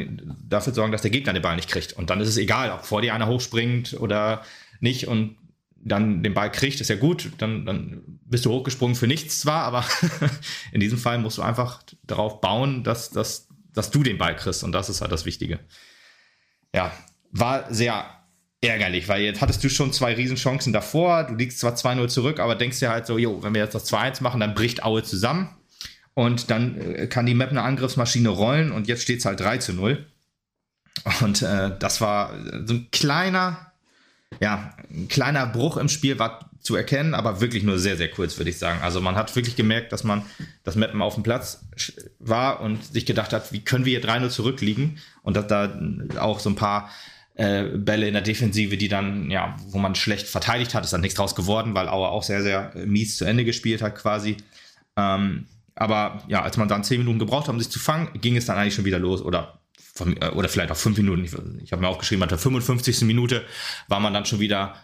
dafür 0.47 0.73
sorgen, 0.73 0.91
dass 0.91 1.01
der 1.01 1.11
Gegner 1.11 1.33
den 1.33 1.41
Ball 1.41 1.55
nicht 1.55 1.69
kriegt. 1.69 1.93
Und 1.93 2.09
dann 2.09 2.21
ist 2.21 2.29
es 2.29 2.37
egal, 2.37 2.71
ob 2.71 2.85
vor 2.85 3.01
dir 3.01 3.13
einer 3.13 3.27
hochspringt 3.27 3.99
oder 3.99 4.43
nicht 4.79 5.07
und 5.07 5.37
dann 5.75 6.23
den 6.23 6.33
Ball 6.33 6.51
kriegt, 6.51 6.81
ist 6.81 6.89
ja 6.89 6.95
gut, 6.95 7.31
dann, 7.37 7.65
dann 7.65 8.01
bist 8.25 8.45
du 8.45 8.51
hochgesprungen 8.51 8.95
für 8.95 9.07
nichts 9.07 9.39
zwar, 9.39 9.63
aber 9.63 9.85
in 10.71 10.79
diesem 10.79 10.97
Fall 10.97 11.17
musst 11.17 11.37
du 11.37 11.41
einfach 11.41 11.81
darauf 12.03 12.41
bauen, 12.41 12.83
dass, 12.83 13.09
dass, 13.09 13.47
dass 13.73 13.91
du 13.91 14.03
den 14.03 14.17
Ball 14.17 14.35
kriegst 14.35 14.63
und 14.63 14.71
das 14.71 14.89
ist 14.89 15.01
halt 15.01 15.11
das 15.11 15.25
Wichtige. 15.25 15.59
Ja, 16.73 16.91
war 17.31 17.73
sehr 17.73 18.16
ärgerlich, 18.61 19.07
weil 19.07 19.21
jetzt 19.21 19.41
hattest 19.41 19.63
du 19.63 19.69
schon 19.69 19.93
zwei 19.93 20.13
Riesenchancen 20.13 20.73
davor. 20.73 21.23
Du 21.23 21.35
liegst 21.35 21.59
zwar 21.59 21.75
2-0 21.75 22.07
zurück, 22.07 22.39
aber 22.39 22.55
denkst 22.55 22.79
dir 22.79 22.89
halt 22.89 23.05
so, 23.05 23.17
jo, 23.17 23.43
wenn 23.43 23.53
wir 23.53 23.61
jetzt 23.61 23.75
das 23.75 23.91
2-1 23.91 24.23
machen, 24.23 24.39
dann 24.39 24.55
bricht 24.55 24.83
Aue 24.83 25.03
zusammen. 25.03 25.49
Und 26.13 26.49
dann 26.49 26.95
äh, 26.95 27.07
kann 27.07 27.27
die 27.27 27.35
Map 27.35 27.51
eine 27.51 27.61
Angriffsmaschine 27.61 28.29
rollen 28.29 28.71
und 28.71 28.87
jetzt 28.87 29.03
steht 29.03 29.19
es 29.19 29.25
halt 29.25 29.39
3 29.39 29.59
0. 29.73 30.05
Und 31.21 31.41
äh, 31.43 31.71
das 31.77 32.01
war 32.01 32.33
so 32.65 32.73
ein 32.73 32.87
kleiner, 32.91 33.71
ja, 34.39 34.73
ein 34.89 35.07
kleiner 35.07 35.45
Bruch 35.45 35.77
im 35.77 35.89
Spiel 35.89 36.17
war 36.17 36.49
zu 36.59 36.75
erkennen, 36.75 37.13
aber 37.13 37.39
wirklich 37.39 37.63
nur 37.63 37.77
sehr, 37.77 37.97
sehr 37.97 38.09
kurz, 38.09 38.37
würde 38.37 38.49
ich 38.49 38.57
sagen. 38.57 38.81
Also 38.81 38.99
man 38.99 39.15
hat 39.15 39.33
wirklich 39.35 39.55
gemerkt, 39.55 39.91
dass 39.91 40.03
man 40.03 40.23
das 40.63 40.75
Mappen 40.75 41.01
auf 41.01 41.13
dem 41.13 41.23
Platz 41.23 41.63
war 42.19 42.61
und 42.61 42.83
sich 42.83 43.05
gedacht 43.05 43.31
hat, 43.31 43.53
wie 43.53 43.61
können 43.61 43.85
wir 43.85 43.99
hier 43.99 44.09
3-0 44.09 44.29
zurückliegen? 44.29 44.97
Und 45.21 45.37
dass 45.37 45.47
da 45.47 45.79
auch 46.19 46.39
so 46.39 46.49
ein 46.49 46.55
paar 46.55 46.89
äh, 47.37 47.63
Bälle 47.63 48.07
in 48.07 48.13
der 48.13 48.23
Defensive, 48.23 48.77
die 48.77 48.87
dann, 48.87 49.31
ja, 49.31 49.55
wo 49.67 49.77
man 49.77 49.95
schlecht 49.95 50.27
verteidigt 50.27 50.73
hat, 50.73 50.83
ist 50.83 50.93
dann 50.93 51.01
nichts 51.01 51.17
draus 51.17 51.35
geworden, 51.35 51.75
weil 51.75 51.87
Auer 51.87 52.09
auch 52.09 52.23
sehr, 52.23 52.41
sehr 52.41 52.71
mies 52.85 53.17
zu 53.17 53.25
Ende 53.25 53.45
gespielt 53.45 53.81
hat 53.81 53.95
quasi. 53.95 54.37
Ähm, 54.95 55.45
aber 55.75 56.23
ja, 56.27 56.41
als 56.41 56.57
man 56.57 56.67
dann 56.67 56.83
zehn 56.83 56.99
Minuten 56.99 57.19
gebraucht 57.19 57.47
hat, 57.47 57.53
um 57.53 57.59
sich 57.59 57.69
zu 57.69 57.79
fangen, 57.79 58.09
ging 58.19 58.35
es 58.35 58.45
dann 58.45 58.57
eigentlich 58.57 58.73
schon 58.73 58.85
wieder 58.85 58.99
los 58.99 59.21
oder 59.21 59.59
äh, 59.99 60.29
oder 60.29 60.49
vielleicht 60.49 60.71
auch 60.71 60.77
fünf 60.77 60.97
Minuten. 60.97 61.23
Ich, 61.23 61.33
ich 61.63 61.71
habe 61.71 61.81
mir 61.81 61.87
aufgeschrieben, 61.87 62.23
an 62.23 62.29
der 62.29 62.37
55. 62.37 63.01
Minute 63.01 63.43
war 63.87 63.99
man 63.99 64.13
dann 64.13 64.25
schon 64.25 64.39
wieder 64.39 64.75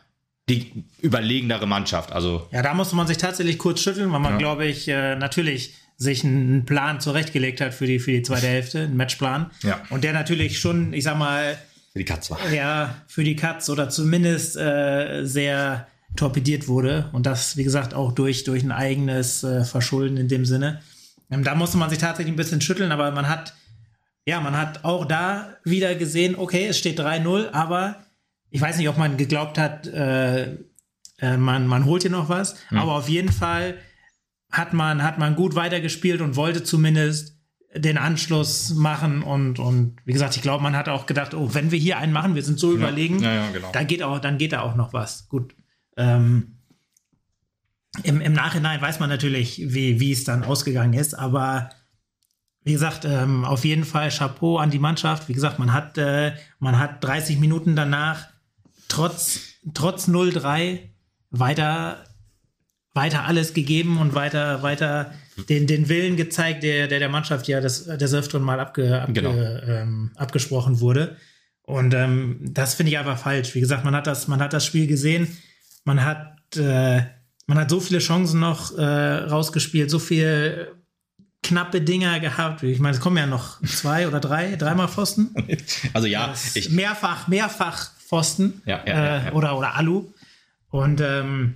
die 0.49 0.83
überlegendere 1.01 1.65
Mannschaft. 1.65 2.11
Also 2.11 2.47
ja, 2.51 2.61
da 2.61 2.73
musste 2.73 2.95
man 2.95 3.07
sich 3.07 3.17
tatsächlich 3.17 3.57
kurz 3.57 3.81
schütteln, 3.81 4.11
weil 4.11 4.19
man, 4.19 4.33
ja. 4.33 4.37
glaube 4.37 4.65
ich, 4.65 4.87
äh, 4.87 5.15
natürlich 5.15 5.75
sich 5.97 6.23
einen 6.23 6.65
Plan 6.65 6.99
zurechtgelegt 6.99 7.61
hat 7.61 7.73
für 7.73 7.85
die, 7.85 7.99
für 7.99 8.11
die 8.11 8.23
zweite 8.23 8.47
Hälfte, 8.47 8.81
einen 8.81 8.97
Matchplan. 8.97 9.51
Ja. 9.63 9.81
Und 9.89 10.03
der 10.03 10.13
natürlich 10.13 10.59
schon, 10.59 10.93
ich 10.93 11.03
sag 11.03 11.17
mal, 11.17 11.57
für 11.93 11.99
die 11.99 12.05
Katz 12.05 12.31
war. 12.31 12.51
Ja, 12.51 12.95
für 13.07 13.23
die 13.23 13.35
Katz 13.35 13.69
oder 13.69 13.87
zumindest 13.87 14.57
äh, 14.57 15.23
sehr 15.25 15.87
torpediert 16.15 16.67
wurde. 16.67 17.09
Und 17.13 17.27
das, 17.27 17.55
wie 17.55 17.63
gesagt, 17.63 17.93
auch 17.93 18.11
durch, 18.11 18.43
durch 18.43 18.63
ein 18.63 18.71
eigenes 18.71 19.43
äh, 19.43 19.63
Verschulden 19.63 20.17
in 20.17 20.27
dem 20.27 20.43
Sinne. 20.43 20.81
Ähm, 21.29 21.43
da 21.43 21.53
musste 21.53 21.77
man 21.77 21.91
sich 21.91 21.99
tatsächlich 21.99 22.33
ein 22.33 22.37
bisschen 22.37 22.61
schütteln, 22.61 22.91
aber 22.91 23.11
man 23.11 23.29
hat, 23.29 23.53
ja, 24.25 24.41
man 24.41 24.57
hat 24.57 24.83
auch 24.83 25.05
da 25.05 25.55
wieder 25.63 25.93
gesehen, 25.93 26.35
okay, 26.35 26.65
es 26.65 26.79
steht 26.79 26.99
3-0, 26.99 27.51
aber 27.51 28.03
ich 28.49 28.59
weiß 28.59 28.77
nicht, 28.77 28.89
ob 28.89 28.97
man 28.97 29.17
geglaubt 29.17 29.59
hat, 29.59 29.85
äh, 29.85 30.53
äh, 31.19 31.37
man, 31.37 31.67
man 31.67 31.85
holt 31.85 32.01
hier 32.01 32.11
noch 32.11 32.27
was, 32.27 32.55
mhm. 32.71 32.79
aber 32.79 32.93
auf 32.93 33.07
jeden 33.07 33.31
Fall 33.31 33.77
hat 34.51 34.73
man, 34.73 35.03
hat 35.03 35.19
man 35.19 35.35
gut 35.35 35.53
weitergespielt 35.53 36.21
und 36.21 36.35
wollte 36.35 36.63
zumindest 36.63 37.37
den 37.75 37.97
Anschluss 37.97 38.73
machen 38.73 39.23
und, 39.23 39.59
und 39.59 39.95
wie 40.05 40.13
gesagt, 40.13 40.35
ich 40.35 40.41
glaube, 40.41 40.63
man 40.63 40.75
hat 40.75 40.89
auch 40.89 41.05
gedacht, 41.05 41.33
oh, 41.33 41.53
wenn 41.53 41.71
wir 41.71 41.79
hier 41.79 41.97
einen 41.97 42.13
machen, 42.13 42.35
wir 42.35 42.43
sind 42.43 42.59
so 42.59 42.71
ja. 42.71 42.77
überlegen, 42.77 43.19
ja, 43.19 43.33
ja, 43.33 43.51
genau. 43.51 43.71
dann 43.71 43.87
geht 43.87 44.03
auch, 44.03 44.19
dann 44.19 44.37
geht 44.37 44.53
da 44.53 44.61
auch 44.61 44.75
noch 44.75 44.93
was. 44.93 45.27
Gut. 45.27 45.55
Ähm, 45.97 46.59
im, 48.03 48.21
Im 48.21 48.33
Nachhinein 48.33 48.81
weiß 48.81 48.99
man 48.99 49.09
natürlich, 49.09 49.61
wie, 49.65 49.99
wie 49.99 50.11
es 50.11 50.23
dann 50.23 50.43
ausgegangen 50.43 50.93
ist, 50.93 51.13
aber 51.13 51.69
wie 52.63 52.71
gesagt, 52.71 53.05
ähm, 53.05 53.43
auf 53.43 53.65
jeden 53.65 53.83
Fall 53.83 54.09
Chapeau 54.09 54.57
an 54.57 54.71
die 54.71 54.79
Mannschaft. 54.79 55.27
Wie 55.27 55.33
gesagt, 55.33 55.59
man 55.59 55.73
hat, 55.73 55.97
äh, 55.97 56.33
man 56.59 56.79
hat 56.79 57.03
30 57.03 57.37
Minuten 57.39 57.75
danach 57.75 58.27
trotz, 58.87 59.41
trotz 59.73 60.07
0-3 60.07 60.79
weiter 61.29 62.03
weiter 62.93 63.25
alles 63.25 63.53
gegeben 63.53 63.97
und 63.99 64.13
weiter, 64.13 64.61
weiter 64.61 65.13
den, 65.49 65.67
den 65.67 65.89
Willen 65.89 66.15
gezeigt, 66.15 66.63
der, 66.63 66.87
der 66.87 66.99
der 66.99 67.09
Mannschaft 67.09 67.47
ja 67.47 67.59
das, 67.59 67.85
des 67.85 68.13
Öfteren 68.13 68.43
mal 68.43 68.59
abge, 68.59 69.01
abge, 69.01 69.13
genau. 69.13 69.33
ähm, 69.33 70.11
abgesprochen 70.15 70.79
wurde. 70.79 71.17
Und 71.63 71.93
ähm, 71.93 72.39
das 72.41 72.75
finde 72.75 72.91
ich 72.91 72.97
einfach 72.97 73.17
falsch. 73.17 73.55
Wie 73.55 73.61
gesagt, 73.61 73.83
man 73.83 73.95
hat 73.95 74.05
das, 74.05 74.27
man 74.27 74.41
hat 74.41 74.53
das 74.53 74.65
Spiel 74.65 74.85
gesehen, 74.85 75.27
man 75.85 76.03
hat, 76.03 76.35
äh, 76.55 77.01
man 77.47 77.57
hat 77.57 77.69
so 77.69 77.79
viele 77.79 77.99
Chancen 77.99 78.39
noch 78.39 78.77
äh, 78.77 78.83
rausgespielt, 78.83 79.89
so 79.89 79.99
viel 79.99 80.67
knappe 81.41 81.81
Dinger 81.81 82.19
gehabt. 82.19 82.63
Ich 82.63 82.79
meine, 82.79 82.95
es 82.95 83.01
kommen 83.01 83.17
ja 83.17 83.25
noch 83.25 83.61
zwei 83.63 84.07
oder 84.07 84.19
drei, 84.19 84.55
dreimal 84.55 84.87
Pfosten. 84.87 85.33
Also 85.93 86.07
ja, 86.07 86.33
ich 86.53 86.69
mehrfach, 86.69 87.27
mehrfach 87.27 87.91
Pfosten 87.97 88.61
ja, 88.65 88.81
ja, 88.85 88.93
ja, 88.93 89.27
äh, 89.27 89.31
oder, 89.31 89.57
oder 89.57 89.75
Alu. 89.75 90.11
Und 90.69 91.01
ähm, 91.01 91.55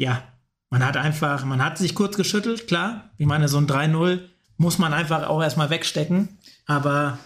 ja, 0.00 0.22
man 0.70 0.84
hat 0.84 0.96
einfach, 0.96 1.44
man 1.44 1.62
hat 1.62 1.76
sich 1.76 1.94
kurz 1.94 2.16
geschüttelt, 2.16 2.66
klar. 2.66 3.10
Ich 3.18 3.26
meine, 3.26 3.48
so 3.48 3.58
ein 3.58 3.66
3-0 3.66 4.20
muss 4.56 4.78
man 4.78 4.94
einfach 4.94 5.28
auch 5.28 5.42
erstmal 5.42 5.68
wegstecken. 5.68 6.38
Aber 6.64 7.18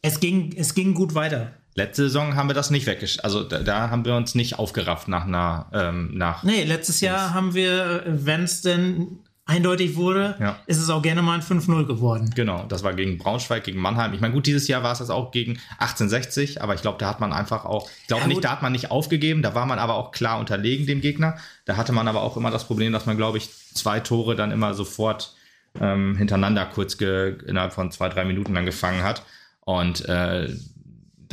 es 0.00 0.20
ging, 0.20 0.54
es 0.56 0.74
ging 0.74 0.94
gut 0.94 1.16
weiter. 1.16 1.50
Letzte 1.74 2.04
Saison 2.04 2.36
haben 2.36 2.48
wir 2.48 2.54
das 2.54 2.70
nicht 2.70 2.86
weggesch... 2.86 3.18
Also 3.24 3.42
da, 3.42 3.58
da, 3.58 3.90
haben 3.90 4.04
wir 4.04 4.14
uns 4.14 4.36
nicht 4.36 4.60
aufgerafft 4.60 5.08
nach 5.08 5.24
einer... 5.24 5.66
Ähm, 5.72 6.16
nach 6.16 6.44
nee, 6.44 6.62
letztes 6.62 7.00
Jahr 7.00 7.34
haben 7.34 7.54
wir, 7.54 8.04
wenn 8.06 8.44
es 8.44 8.62
denn 8.62 9.18
eindeutig 9.46 9.96
wurde, 9.96 10.36
ja. 10.40 10.58
ist 10.66 10.78
es 10.78 10.88
auch 10.88 11.02
gerne 11.02 11.20
mal 11.20 11.34
ein 11.34 11.42
5-0 11.42 11.86
geworden. 11.86 12.30
Genau, 12.34 12.64
das 12.66 12.82
war 12.82 12.94
gegen 12.94 13.18
Braunschweig, 13.18 13.64
gegen 13.64 13.78
Mannheim. 13.78 14.14
Ich 14.14 14.20
meine, 14.20 14.32
gut, 14.32 14.46
dieses 14.46 14.68
Jahr 14.68 14.82
war 14.82 14.92
es 14.92 14.98
das 14.98 15.10
auch 15.10 15.32
gegen 15.32 15.58
1860, 15.78 16.62
aber 16.62 16.74
ich 16.74 16.80
glaube, 16.80 16.98
da 16.98 17.08
hat 17.08 17.20
man 17.20 17.32
einfach 17.32 17.64
auch, 17.64 17.88
ich 18.00 18.06
glaube 18.06 18.22
ja, 18.22 18.28
nicht, 18.28 18.44
da 18.44 18.52
hat 18.52 18.62
man 18.62 18.72
nicht 18.72 18.90
aufgegeben, 18.90 19.42
da 19.42 19.54
war 19.54 19.66
man 19.66 19.78
aber 19.78 19.94
auch 19.94 20.12
klar 20.12 20.38
unterlegen 20.38 20.86
dem 20.86 21.00
Gegner. 21.00 21.36
Da 21.66 21.76
hatte 21.76 21.92
man 21.92 22.08
aber 22.08 22.22
auch 22.22 22.36
immer 22.36 22.50
das 22.50 22.66
Problem, 22.66 22.92
dass 22.92 23.06
man, 23.06 23.16
glaube 23.16 23.38
ich, 23.38 23.50
zwei 23.74 24.00
Tore 24.00 24.34
dann 24.34 24.50
immer 24.50 24.72
sofort 24.72 25.34
ähm, 25.78 26.16
hintereinander 26.16 26.64
kurz 26.66 26.94
innerhalb 26.94 27.72
von 27.72 27.90
zwei, 27.90 28.08
drei 28.08 28.24
Minuten 28.24 28.54
dann 28.54 28.64
gefangen 28.64 29.02
hat. 29.02 29.22
Und 29.60 30.06
äh, 30.08 30.48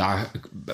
da 0.02 0.26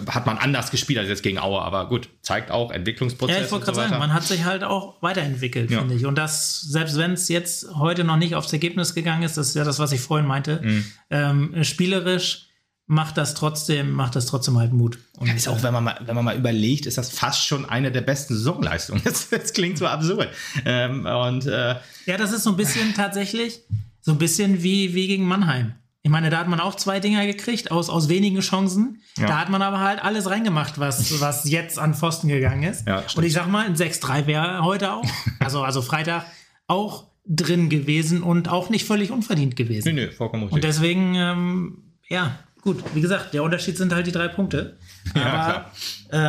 hat 0.08 0.26
man 0.26 0.38
anders 0.38 0.72
gespielt 0.72 1.00
als 1.00 1.10
jetzt 1.10 1.22
gegen 1.22 1.38
Aue, 1.38 1.62
aber 1.62 1.90
gut, 1.90 2.10
zeigt 2.22 2.50
auch 2.50 2.72
Entwicklungsprozess. 2.72 3.38
Ja, 3.38 3.44
ich 3.44 3.52
wollte 3.52 3.66
gerade 3.66 3.76
so 3.76 3.82
sagen, 3.82 4.00
man 4.00 4.14
hat 4.14 4.24
sich 4.24 4.46
halt 4.46 4.64
auch 4.64 5.02
weiterentwickelt, 5.02 5.70
ja. 5.70 5.80
finde 5.80 5.96
ich. 5.96 6.06
Und 6.06 6.18
das, 6.18 6.62
selbst 6.62 6.98
wenn 6.98 7.12
es 7.12 7.28
jetzt 7.28 7.68
heute 7.76 8.04
noch 8.06 8.16
nicht 8.16 8.36
aufs 8.36 8.54
Ergebnis 8.54 8.96
gegangen 8.96 9.24
ist, 9.24 9.38
das 9.38 9.50
ist 9.50 9.56
ja 9.56 9.66
das, 9.66 9.80
was 9.80 9.92
ich 9.92 10.00
vorhin 10.00 10.26
meinte, 10.26 10.62
mhm. 10.64 10.86
ähm, 11.10 11.64
spielerisch 11.64 12.48
macht 12.86 13.18
das 13.18 13.34
trotzdem, 13.34 13.92
macht 13.92 14.16
das 14.16 14.28
trotzdem 14.28 14.58
halt 14.58 14.72
Mut. 14.72 14.98
Und 15.18 15.28
ja, 15.28 15.34
ist 15.34 15.50
auch, 15.50 15.62
wenn 15.62 15.74
man 15.74 15.84
mal, 15.84 16.00
wenn 16.06 16.16
man 16.16 16.24
mal 16.24 16.38
überlegt, 16.38 16.86
ist 16.86 16.98
das 16.98 17.10
fast 17.10 17.46
schon 17.46 17.66
eine 17.66 17.92
der 17.92 18.02
besten 18.02 18.34
Saisonleistungen. 18.34 19.04
Das, 19.08 19.30
das 19.30 19.52
klingt 19.52 19.78
so 19.78 19.88
absurd. 19.88 20.30
Ähm, 20.64 21.06
und 21.06 21.46
äh, 21.46 21.76
ja, 22.06 22.18
das 22.18 22.32
ist 22.32 22.44
so 22.44 22.52
ein 22.52 22.58
bisschen 22.58 22.94
tatsächlich 22.94 23.60
so 24.00 24.14
ein 24.14 24.18
bisschen 24.18 24.64
wie, 24.64 24.96
wie 24.96 25.08
gegen 25.08 25.26
Mannheim. 25.26 25.74
Ich 26.08 26.12
meine, 26.12 26.30
da 26.30 26.38
hat 26.38 26.48
man 26.48 26.62
auch 26.62 26.76
zwei 26.76 27.02
Dinger 27.02 27.26
gekriegt 27.26 27.70
aus, 27.70 27.90
aus 27.90 28.08
wenigen 28.08 28.40
Chancen. 28.40 29.02
Ja. 29.18 29.28
Da 29.28 29.40
hat 29.40 29.50
man 29.50 29.62
aber 29.62 29.82
halt 29.82 30.02
alles 30.02 30.30
reingemacht, 30.30 30.80
was, 30.80 31.20
was 31.20 31.50
jetzt 31.50 31.78
an 31.78 31.94
Pfosten 31.96 32.30
gegangen 32.30 32.64
ist. 32.64 32.88
Ja, 32.88 33.04
und 33.18 33.26
ich 33.26 33.34
sag 33.34 33.48
mal, 33.50 33.66
ein 33.66 33.76
6-3 33.76 34.26
wäre 34.26 34.64
heute 34.64 34.94
auch, 34.94 35.04
also, 35.42 35.64
also 35.64 35.82
Freitag 35.82 36.26
auch 36.66 37.08
drin 37.26 37.68
gewesen 37.68 38.24
und 38.24 38.48
auch 38.48 38.70
nicht 38.70 38.86
völlig 38.86 39.12
unverdient 39.12 39.58
gewesen. 39.58 39.96
Nee, 39.96 40.06
nee, 40.06 40.12
vollkommen 40.12 40.44
richtig. 40.44 40.56
Und 40.56 40.64
deswegen, 40.64 41.16
ähm, 41.16 41.84
ja, 42.08 42.40
gut, 42.62 42.82
wie 42.94 43.02
gesagt, 43.02 43.34
der 43.34 43.44
Unterschied 43.44 43.76
sind 43.76 43.92
halt 43.92 44.08
die 44.08 44.14
drei 44.14 44.30
Punkte. 44.30 44.78
Aber 45.14 45.26
ja, 45.26 45.72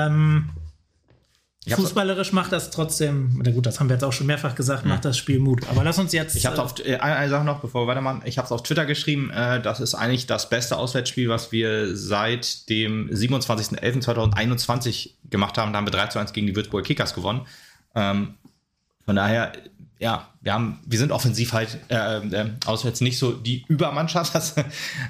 ähm, 0.09 0.51
Fußballerisch 1.77 2.33
macht 2.33 2.53
das 2.53 2.71
trotzdem, 2.71 3.41
na 3.43 3.51
gut, 3.51 3.67
das 3.67 3.81
haben 3.81 3.89
wir 3.89 3.95
jetzt 3.95 4.05
auch 4.05 4.13
schon 4.13 4.27
mehrfach 4.27 4.55
gesagt, 4.55 4.87
macht 4.87 5.05
das 5.05 5.19
Spiel 5.19 5.39
Mut. 5.39 5.69
Aber 5.69 5.85
lass 5.85 5.99
uns 5.99 6.13
jetzt. 6.13 6.37
Ich 6.37 6.47
habe 6.47 6.63
auf 6.63 6.75
äh, 6.85 6.97
eine, 6.97 7.29
Sache 7.29 7.45
noch, 7.45 7.61
bevor 7.61 7.83
wir 7.83 7.89
weitermachen. 7.89 8.23
Ich 8.25 8.39
habe 8.39 8.47
es 8.47 8.53
auf 8.53 8.63
Twitter 8.63 8.87
geschrieben. 8.87 9.31
Äh, 9.31 9.61
das 9.61 9.81
ist 9.81 9.95
eigentlich 9.95 10.27
das 10.27 10.49
beste 10.49 10.77
Auswärtsspiel, 10.77 11.29
was 11.29 11.53
wir 11.53 11.97
seit 11.97 12.69
dem 12.69 13.11
27.11.2021 13.11 15.11
gemacht 15.31 15.59
haben. 15.59 15.73
Da 15.73 15.79
haben 15.79 15.87
wir 15.87 15.93
3 15.93 16.09
zu 16.09 16.19
1 16.19 16.33
gegen 16.33 16.47
die 16.47 16.57
Würzburger 16.57 16.87
Kickers 16.87 17.15
gewonnen. 17.15 17.47
Ähm, 17.95 18.35
von 19.05 19.17
daher, 19.17 19.53
ja, 19.99 20.29
wir 20.41 20.53
haben, 20.53 20.79
wir 20.87 20.99
sind 20.99 21.13
offensiv 21.13 21.53
halt 21.53 21.79
äh, 21.89 22.19
äh, 22.19 22.51
auswärts 22.65 23.01
nicht 23.01 23.19
so 23.19 23.33
die 23.33 23.65
Übermannschaft. 23.69 24.35
Das 24.39 24.55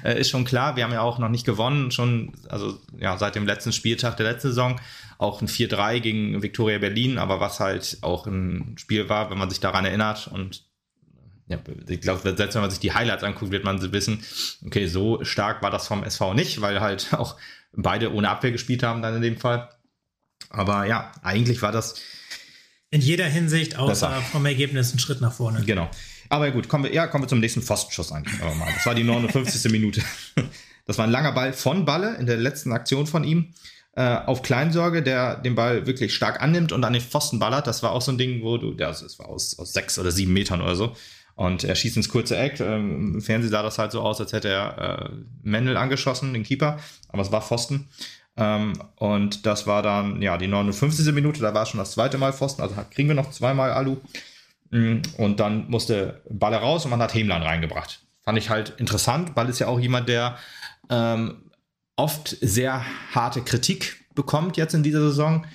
äh, 0.03 0.19
ist 0.19 0.29
schon 0.29 0.45
klar. 0.45 0.75
Wir 0.75 0.83
haben 0.83 0.93
ja 0.93 1.01
auch 1.01 1.19
noch 1.19 1.29
nicht 1.29 1.45
gewonnen, 1.45 1.91
schon 1.91 2.33
also 2.49 2.79
ja 2.99 3.17
seit 3.17 3.35
dem 3.35 3.45
letzten 3.45 3.71
Spieltag 3.71 4.17
der 4.17 4.31
letzten 4.31 4.49
Saison 4.49 4.79
auch 5.19 5.41
ein 5.41 5.47
4-3 5.47 5.99
gegen 5.99 6.41
Viktoria 6.41 6.79
Berlin, 6.79 7.17
aber 7.17 7.39
was 7.41 7.59
halt 7.59 7.99
auch 8.01 8.25
ein 8.25 8.75
Spiel 8.77 9.09
war, 9.09 9.29
wenn 9.29 9.37
man 9.37 9.49
sich 9.49 9.59
daran 9.59 9.85
erinnert 9.85 10.27
und 10.27 10.65
ja, 11.47 11.59
ich 11.87 11.99
glaube, 11.99 12.21
selbst 12.37 12.55
wenn 12.55 12.61
man 12.61 12.69
sich 12.69 12.79
die 12.79 12.93
Highlights 12.93 13.23
anguckt, 13.23 13.51
wird 13.51 13.63
man 13.63 13.91
wissen, 13.91 14.23
okay, 14.65 14.87
so 14.87 15.23
stark 15.23 15.61
war 15.61 15.71
das 15.71 15.87
vom 15.87 16.03
SV 16.03 16.35
nicht, 16.35 16.61
weil 16.61 16.79
halt 16.79 17.13
auch 17.13 17.35
beide 17.73 18.13
ohne 18.13 18.29
Abwehr 18.29 18.51
gespielt 18.51 18.81
haben 18.81 19.01
dann 19.01 19.15
in 19.15 19.21
dem 19.21 19.37
Fall. 19.37 19.69
Aber 20.49 20.85
ja, 20.85 21.11
eigentlich 21.21 21.61
war 21.61 21.71
das 21.71 21.95
in 22.91 23.01
jeder 23.01 23.25
Hinsicht 23.25 23.77
außer 23.77 24.09
besser. 24.09 24.21
vom 24.31 24.45
Ergebnis 24.45 24.93
ein 24.93 24.99
Schritt 24.99 25.21
nach 25.21 25.33
vorne. 25.33 25.63
Genau. 25.65 25.89
Aber 26.29 26.49
gut, 26.51 26.69
kommen 26.69 26.85
wir, 26.85 26.93
ja, 26.93 27.07
kommen 27.07 27.23
wir 27.25 27.27
zum 27.27 27.39
nächsten 27.39 27.61
Pfostenschuss 27.61 28.11
eigentlich. 28.11 28.39
Das 28.39 28.85
war 28.85 28.95
die 28.95 29.03
59. 29.03 29.71
Minute. 29.71 30.01
Das 30.85 30.97
war 30.97 31.05
ein 31.05 31.11
langer 31.11 31.33
Ball 31.33 31.53
von 31.53 31.85
Balle 31.85 32.15
in 32.15 32.25
der 32.25 32.37
letzten 32.37 32.71
Aktion 32.71 33.05
von 33.05 33.23
ihm 33.23 33.53
äh, 33.93 34.17
auf 34.25 34.41
Kleinsorge, 34.41 35.03
der 35.03 35.35
den 35.35 35.55
Ball 35.55 35.85
wirklich 35.85 36.13
stark 36.13 36.41
annimmt 36.41 36.71
und 36.71 36.83
an 36.83 36.93
den 36.93 37.01
Pfosten 37.01 37.39
ballert. 37.39 37.67
Das 37.67 37.83
war 37.83 37.91
auch 37.91 38.01
so 38.01 38.11
ein 38.11 38.17
Ding, 38.17 38.43
wo 38.43 38.57
du, 38.57 38.73
das 38.73 39.19
war 39.19 39.27
aus, 39.29 39.57
aus 39.59 39.73
sechs 39.73 39.97
oder 39.99 40.11
sieben 40.11 40.33
Metern 40.33 40.61
oder 40.61 40.75
so. 40.75 40.95
Und 41.35 41.63
er 41.63 41.73
schießt 41.73 41.95
ins 41.95 42.09
kurze 42.09 42.37
Eck. 42.37 42.59
Ähm, 42.59 43.15
Im 43.15 43.21
Fernsehen 43.21 43.51
sah 43.51 43.63
das 43.63 43.77
halt 43.77 43.93
so 43.93 44.01
aus, 44.01 44.19
als 44.19 44.33
hätte 44.33 44.49
er 44.49 44.77
äh, 44.77 45.09
Mendel 45.41 45.77
angeschossen, 45.77 46.33
den 46.33 46.43
Keeper. 46.43 46.79
Aber 47.07 47.21
es 47.21 47.31
war 47.31 47.41
Pfosten. 47.41 47.87
Ähm, 48.35 48.73
und 48.97 49.45
das 49.45 49.65
war 49.65 49.81
dann, 49.81 50.21
ja, 50.21 50.37
die 50.37 50.47
59. 50.47 51.13
Minute, 51.13 51.41
da 51.41 51.53
war 51.53 51.65
schon 51.65 51.79
das 51.79 51.91
zweite 51.91 52.17
Mal 52.17 52.33
Pfosten. 52.33 52.61
Also 52.61 52.75
kriegen 52.93 53.07
wir 53.07 53.15
noch 53.15 53.31
zweimal 53.31 53.71
Alu. 53.71 53.97
Mm, 54.71 54.97
und 55.17 55.39
dann 55.39 55.69
musste 55.69 56.21
Ball 56.29 56.53
raus 56.55 56.85
und 56.85 56.91
man 56.91 57.01
hat 57.01 57.13
Hemlein 57.13 57.41
reingebracht. 57.41 58.01
Fand 58.23 58.37
ich 58.37 58.49
halt 58.49 58.73
interessant. 58.77 59.33
Ball 59.33 59.49
ist 59.49 59.59
ja 59.59 59.67
auch 59.67 59.79
jemand, 59.79 60.09
der 60.09 60.37
ähm, 60.89 61.48
oft 61.99 62.37
sehr 62.39 62.85
harte 63.13 63.41
Kritik 63.41 64.05
bekommt 64.15 64.55
jetzt 64.55 64.73
in 64.73 64.83
dieser 64.83 65.01
Saison. 65.01 65.45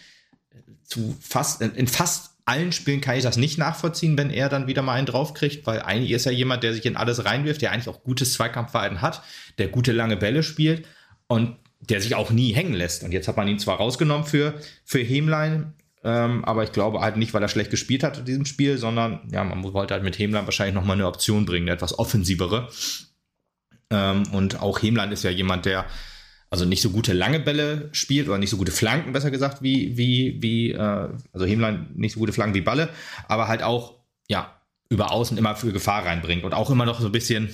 Zu 0.84 1.16
fast, 1.18 1.62
in 1.62 1.88
fast 1.88 2.32
allen 2.44 2.72
Spielen 2.72 3.00
kann 3.00 3.16
ich 3.16 3.22
das 3.22 3.38
nicht 3.38 3.56
nachvollziehen, 3.56 4.18
wenn 4.18 4.28
er 4.28 4.50
dann 4.50 4.66
wieder 4.66 4.82
mal 4.82 4.92
einen 4.92 5.06
draufkriegt, 5.06 5.66
weil 5.66 5.80
eigentlich 5.80 6.10
ist 6.10 6.26
er 6.26 6.32
jemand, 6.32 6.62
der 6.62 6.74
sich 6.74 6.84
in 6.84 6.96
alles 6.96 7.24
reinwirft, 7.24 7.62
der 7.62 7.72
eigentlich 7.72 7.88
auch 7.88 8.04
gutes 8.04 8.34
Zweikampfverhalten 8.34 9.00
hat, 9.00 9.22
der 9.56 9.68
gute 9.68 9.92
lange 9.92 10.18
Bälle 10.18 10.42
spielt 10.42 10.86
und 11.26 11.56
der 11.80 12.02
sich 12.02 12.14
auch 12.14 12.30
nie 12.30 12.52
hängen 12.52 12.74
lässt. 12.74 13.02
Und 13.02 13.12
jetzt 13.12 13.26
hat 13.26 13.38
man 13.38 13.48
ihn 13.48 13.58
zwar 13.58 13.78
rausgenommen 13.78 14.26
für, 14.26 14.54
für 14.84 15.00
Hemlein, 15.00 15.72
ähm, 16.02 16.44
aber 16.44 16.64
ich 16.64 16.72
glaube 16.72 17.00
halt 17.00 17.16
nicht, 17.16 17.32
weil 17.32 17.42
er 17.42 17.48
schlecht 17.48 17.70
gespielt 17.70 18.02
hat 18.02 18.18
in 18.18 18.26
diesem 18.26 18.44
Spiel, 18.44 18.76
sondern 18.76 19.20
ja, 19.32 19.42
man 19.42 19.62
wollte 19.72 19.94
halt 19.94 20.04
mit 20.04 20.18
Hemlein 20.18 20.44
wahrscheinlich 20.44 20.74
nochmal 20.74 20.96
eine 20.96 21.06
Option 21.06 21.46
bringen, 21.46 21.66
eine 21.66 21.76
etwas 21.76 21.98
offensivere. 21.98 22.68
Ähm, 23.88 24.24
und 24.32 24.60
auch 24.60 24.82
Hemlein 24.82 25.12
ist 25.12 25.24
ja 25.24 25.30
jemand, 25.30 25.64
der 25.64 25.86
also 26.54 26.66
nicht 26.66 26.82
so 26.82 26.90
gute 26.90 27.12
lange 27.12 27.40
Bälle 27.40 27.88
spielt 27.90 28.28
oder 28.28 28.38
nicht 28.38 28.50
so 28.50 28.56
gute 28.56 28.70
Flanken, 28.70 29.12
besser 29.12 29.32
gesagt, 29.32 29.60
wie, 29.60 29.96
wie, 29.96 30.40
wie, 30.40 30.70
äh, 30.70 31.08
also 31.32 31.46
Hemlein 31.46 31.88
nicht 31.96 32.12
so 32.12 32.20
gute 32.20 32.32
Flanken 32.32 32.54
wie 32.54 32.60
Balle, 32.60 32.90
aber 33.26 33.48
halt 33.48 33.64
auch, 33.64 33.96
ja, 34.28 34.54
über 34.88 35.10
außen 35.10 35.36
immer 35.36 35.56
für 35.56 35.72
Gefahr 35.72 36.06
reinbringt 36.06 36.44
und 36.44 36.54
auch 36.54 36.70
immer 36.70 36.86
noch 36.86 37.00
so 37.00 37.06
ein 37.06 37.12
bisschen, 37.12 37.48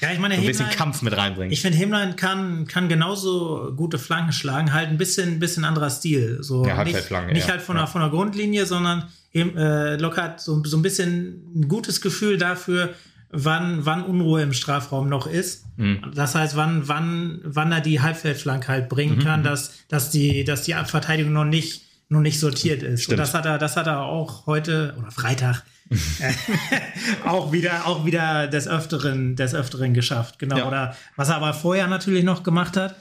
ja, 0.00 0.12
ich 0.12 0.20
meine, 0.20 0.34
so 0.36 0.42
ein 0.42 0.46
bisschen 0.46 0.70
Kampf 0.70 1.02
mit 1.02 1.16
reinbringt. 1.16 1.52
Ich 1.52 1.60
finde, 1.60 1.76
Hemlein 1.76 2.14
kann, 2.14 2.68
kann 2.68 2.88
genauso 2.88 3.72
gute 3.74 3.98
Flanken 3.98 4.32
schlagen, 4.32 4.72
halt 4.72 4.88
ein 4.88 4.96
bisschen, 4.96 5.40
bisschen 5.40 5.64
anderer 5.64 5.90
Stil. 5.90 6.38
So 6.42 6.64
ja, 6.64 6.84
nicht, 6.84 6.96
Flanke, 6.98 7.32
nicht 7.32 7.48
ja. 7.48 7.54
halt 7.54 7.62
von, 7.62 7.74
ja. 7.74 7.82
der, 7.82 7.88
von 7.88 8.00
der 8.00 8.10
Grundlinie, 8.10 8.64
sondern 8.64 9.08
äh, 9.34 9.96
Locke 9.96 10.22
hat 10.22 10.40
so, 10.40 10.62
so 10.62 10.76
ein 10.76 10.82
bisschen 10.82 11.42
ein 11.56 11.66
gutes 11.66 12.00
Gefühl 12.00 12.38
dafür, 12.38 12.94
wann, 13.30 13.84
wann 13.86 14.02
Unruhe 14.02 14.42
im 14.42 14.52
Strafraum 14.52 15.08
noch 15.08 15.26
ist. 15.26 15.64
Mhm. 15.76 16.12
Das 16.14 16.34
heißt, 16.34 16.56
wann, 16.56 16.88
wann, 16.88 17.40
wann 17.44 17.72
er 17.72 17.80
die 17.80 18.00
Halbfeldflanke 18.00 18.68
halt 18.68 18.88
bringen 18.88 19.16
mhm. 19.16 19.22
kann, 19.22 19.42
dass, 19.42 19.86
dass, 19.88 20.10
die, 20.10 20.44
dass 20.44 20.62
die 20.62 20.74
Verteidigung 20.84 21.32
noch 21.32 21.44
nicht, 21.44 21.82
noch 22.08 22.20
nicht 22.20 22.40
sortiert 22.40 22.82
ist. 22.82 23.04
Stimmt. 23.04 23.14
Und 23.14 23.18
das 23.18 23.34
hat 23.34 23.46
er, 23.46 23.58
das 23.58 23.76
hat 23.76 23.86
er 23.86 24.02
auch 24.02 24.46
heute 24.46 24.94
oder 24.98 25.10
Freitag 25.10 25.64
auch 27.24 27.52
wieder, 27.52 27.86
auch 27.86 28.04
wieder 28.04 28.46
des 28.46 28.68
Öfteren, 28.68 29.36
des 29.36 29.54
Öfteren 29.54 29.94
geschafft. 29.94 30.38
Genau. 30.38 30.58
Ja. 30.58 30.68
Oder 30.68 30.96
was 31.16 31.28
er 31.28 31.36
aber 31.36 31.54
vorher 31.54 31.86
natürlich 31.86 32.24
noch 32.24 32.42
gemacht 32.42 32.76
hat, 32.76 32.96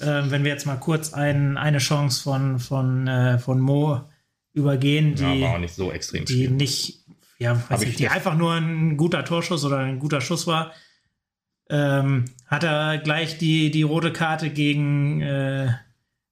äh, 0.00 0.22
wenn 0.26 0.44
wir 0.44 0.50
jetzt 0.50 0.66
mal 0.66 0.76
kurz 0.76 1.12
ein, 1.12 1.56
eine 1.56 1.78
Chance 1.78 2.22
von, 2.22 2.58
von, 2.58 3.06
äh, 3.06 3.38
von 3.38 3.60
Mo 3.60 4.02
übergehen, 4.52 5.14
die, 5.14 5.22
ja, 5.22 5.40
war 5.48 5.54
auch 5.54 5.60
nicht 5.60 5.74
so 5.74 5.92
extrem 5.92 6.24
die 6.24 6.48
nicht 6.48 6.99
ja, 7.40 7.60
weiß 7.68 7.82
ich, 7.82 7.96
die 7.96 8.08
einfach 8.08 8.36
nur 8.36 8.52
ein 8.52 8.96
guter 8.96 9.24
Torschuss 9.24 9.64
oder 9.64 9.78
ein 9.78 9.98
guter 9.98 10.20
Schuss 10.20 10.46
war, 10.46 10.72
ähm, 11.70 12.26
hat 12.46 12.64
er 12.64 12.98
gleich 12.98 13.38
die, 13.38 13.70
die 13.70 13.82
rote 13.82 14.12
Karte 14.12 14.50
gegen, 14.50 15.22
äh, 15.22 15.72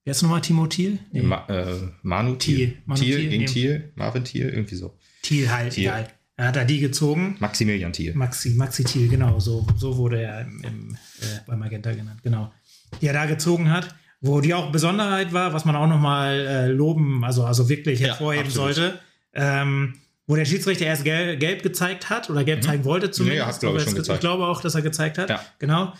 wer 0.04 0.10
ist 0.10 0.22
nochmal 0.22 0.42
Timo 0.42 0.66
Thiel? 0.66 0.98
Nee. 1.10 1.22
Ma, 1.22 1.46
äh, 1.48 1.78
Manu 2.02 2.36
Thiel. 2.36 2.76
Manu 2.84 3.00
Thiel, 3.00 3.16
Thiel 3.16 3.30
gegen 3.30 3.46
Thiel, 3.46 3.92
Marvin 3.94 4.24
Thiel, 4.24 4.50
irgendwie 4.50 4.74
so. 4.74 4.98
Thiel 5.22 5.50
halt, 5.50 5.72
Thiel. 5.72 5.84
egal. 5.84 6.08
Er 6.36 6.48
hat 6.48 6.56
da 6.56 6.64
die 6.64 6.78
gezogen. 6.78 7.36
Maximilian 7.40 7.92
Thiel. 7.92 8.14
Maxi, 8.14 8.50
Maxi 8.50 8.84
Thiel, 8.84 9.08
genau, 9.08 9.40
so, 9.40 9.66
so 9.76 9.96
wurde 9.96 10.22
er 10.22 10.42
im, 10.42 10.62
im, 10.62 10.94
äh, 11.20 11.40
bei 11.46 11.56
Magenta 11.56 11.90
genannt, 11.92 12.20
genau. 12.22 12.52
Die 13.00 13.06
er 13.06 13.14
da 13.14 13.24
gezogen 13.24 13.70
hat, 13.70 13.94
wo 14.20 14.40
die 14.40 14.52
auch 14.52 14.70
Besonderheit 14.70 15.32
war, 15.32 15.54
was 15.54 15.64
man 15.64 15.74
auch 15.74 15.88
nochmal 15.88 16.46
äh, 16.46 16.66
loben, 16.66 17.24
also, 17.24 17.44
also 17.44 17.68
wirklich 17.68 18.00
hervorheben 18.00 18.48
ja, 18.48 18.54
sollte. 18.54 18.98
Ähm, 19.32 19.94
wo 20.28 20.36
der 20.36 20.44
Schiedsrichter 20.44 20.84
erst 20.84 21.04
gelb, 21.04 21.40
gelb 21.40 21.62
gezeigt 21.62 22.10
hat 22.10 22.30
oder 22.30 22.44
gelb 22.44 22.60
mhm. 22.60 22.66
zeigen 22.66 22.84
wollte 22.84 23.10
zumindest. 23.10 23.46
Nee, 23.46 23.52
hat, 23.52 23.60
glaube 23.60 23.78
ich, 23.78 23.84
schon 23.84 23.94
gezeigt. 23.94 24.18
Ich 24.18 24.20
glaube 24.20 24.46
auch, 24.46 24.60
dass 24.60 24.74
er 24.76 24.82
gezeigt 24.82 25.18
hat. 25.18 25.30
Ja. 25.30 25.40
Genau. 25.58 25.94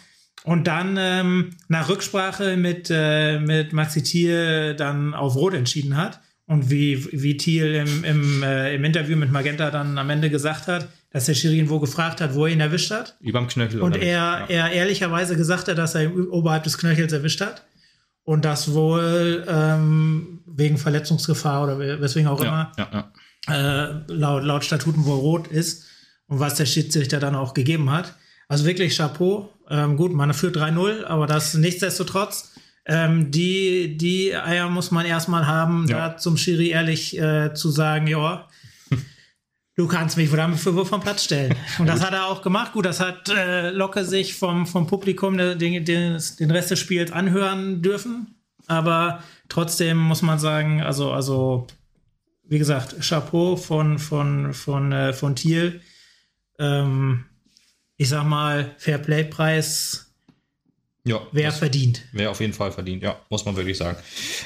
Und 0.44 0.66
dann 0.66 0.96
ähm, 1.00 1.56
nach 1.68 1.88
Rücksprache 1.88 2.56
mit, 2.56 2.88
äh, 2.90 3.40
mit 3.40 3.72
Maxi 3.72 4.02
Thiel 4.02 4.74
dann 4.76 5.14
auf 5.14 5.34
Rot 5.34 5.54
entschieden 5.54 5.96
hat. 5.96 6.20
Und 6.46 6.70
wie, 6.70 7.06
wie 7.10 7.36
Thiel 7.36 7.74
im, 7.74 8.04
im, 8.04 8.42
äh, 8.42 8.74
im 8.74 8.84
Interview 8.84 9.16
mit 9.16 9.32
Magenta 9.32 9.70
dann 9.70 9.98
am 9.98 10.08
Ende 10.08 10.30
gesagt 10.30 10.66
hat, 10.66 10.88
dass 11.10 11.26
der 11.26 11.34
Schiri 11.34 11.58
ihn 11.58 11.68
wo 11.68 11.80
gefragt 11.80 12.20
hat, 12.20 12.34
wo 12.34 12.46
er 12.46 12.52
ihn 12.52 12.60
erwischt 12.60 12.90
hat. 12.90 13.16
Überm 13.20 13.48
Knöchel. 13.48 13.80
Und 13.80 13.96
er, 13.96 14.02
ja. 14.02 14.46
er 14.46 14.72
ehrlicherweise 14.72 15.36
gesagt 15.36 15.68
hat, 15.68 15.76
dass 15.76 15.94
er 15.94 16.04
ihn 16.04 16.28
oberhalb 16.28 16.64
des 16.64 16.78
Knöchels 16.78 17.12
erwischt 17.12 17.40
hat. 17.40 17.64
Und 18.24 18.44
das 18.44 18.74
wohl 18.74 19.44
ähm, 19.48 20.40
wegen 20.46 20.76
Verletzungsgefahr 20.76 21.64
oder 21.64 21.78
weswegen 22.00 22.28
auch 22.28 22.40
immer 22.40 22.72
ja, 22.76 22.88
ja, 22.92 23.12
äh, 23.48 24.12
laut, 24.12 24.44
laut 24.44 24.64
Statuten 24.64 25.04
wohl 25.04 25.18
rot 25.18 25.48
ist. 25.48 25.84
Und 26.26 26.40
was 26.40 26.56
der 26.56 26.66
Schiedsrichter 26.66 27.20
dann 27.20 27.34
auch 27.34 27.54
gegeben 27.54 27.90
hat. 27.90 28.14
Also 28.48 28.66
wirklich 28.66 28.96
Chapeau. 28.96 29.50
Ähm, 29.70 29.96
gut, 29.96 30.12
man 30.12 30.32
führt 30.34 30.56
3-0, 30.56 31.04
aber 31.04 31.26
das 31.26 31.54
nichtsdestotrotz. 31.54 32.52
Ähm, 32.86 33.30
die, 33.30 33.98
die 33.98 34.34
Eier 34.34 34.70
muss 34.70 34.90
man 34.90 35.04
erstmal 35.04 35.46
haben, 35.46 35.86
ja. 35.88 36.10
da 36.10 36.16
zum 36.16 36.38
Schiri 36.38 36.70
ehrlich 36.70 37.18
äh, 37.18 37.52
zu 37.52 37.70
sagen, 37.70 38.06
ja, 38.06 38.48
du 39.76 39.86
kannst 39.86 40.16
mich 40.16 40.30
damit 40.30 40.58
für 40.58 40.84
vom 40.84 41.00
Platz 41.00 41.24
stellen. 41.24 41.54
Und 41.78 41.86
das 41.86 42.04
hat 42.04 42.14
er 42.14 42.26
auch 42.26 42.40
gemacht. 42.40 42.72
Gut, 42.72 42.86
das 42.86 43.00
hat 43.00 43.28
äh, 43.28 43.70
Locke 43.70 44.04
sich 44.04 44.34
vom, 44.34 44.66
vom 44.66 44.86
Publikum 44.86 45.36
den, 45.36 45.58
den, 45.58 45.84
den 45.84 46.50
Rest 46.50 46.70
des 46.70 46.78
Spiels 46.78 47.12
anhören 47.12 47.82
dürfen. 47.82 48.34
Aber 48.66 49.22
trotzdem 49.48 49.98
muss 49.98 50.22
man 50.22 50.38
sagen, 50.38 50.82
also, 50.82 51.12
also 51.12 51.66
wie 52.48 52.58
gesagt, 52.58 52.96
Chapeau 53.00 53.56
von, 53.56 53.98
von, 53.98 54.54
von, 54.54 54.92
äh, 54.92 55.12
von 55.12 55.36
Thiel. 55.36 55.80
Ähm, 56.58 57.26
ich 57.96 58.08
sag 58.08 58.24
mal, 58.24 58.74
Fairplay-Preis 58.78 60.08
ja, 61.04 61.20
wäre 61.32 61.52
verdient. 61.52 62.02
Wäre 62.12 62.30
auf 62.30 62.40
jeden 62.40 62.52
Fall 62.52 62.70
verdient, 62.70 63.02
ja, 63.02 63.18
muss 63.30 63.44
man 63.44 63.56
wirklich 63.56 63.78
sagen. 63.78 63.96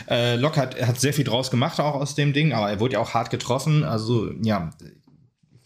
Äh, 0.08 0.36
Locke 0.36 0.60
hat, 0.60 0.80
hat 0.80 1.00
sehr 1.00 1.12
viel 1.12 1.24
draus 1.24 1.50
gemacht 1.50 1.80
auch 1.80 1.96
aus 1.96 2.14
dem 2.14 2.32
Ding, 2.32 2.52
aber 2.52 2.70
er 2.70 2.78
wurde 2.78 2.94
ja 2.94 2.98
auch 3.00 3.14
hart 3.14 3.30
getroffen. 3.30 3.82
Also, 3.82 4.30
ja, 4.42 4.70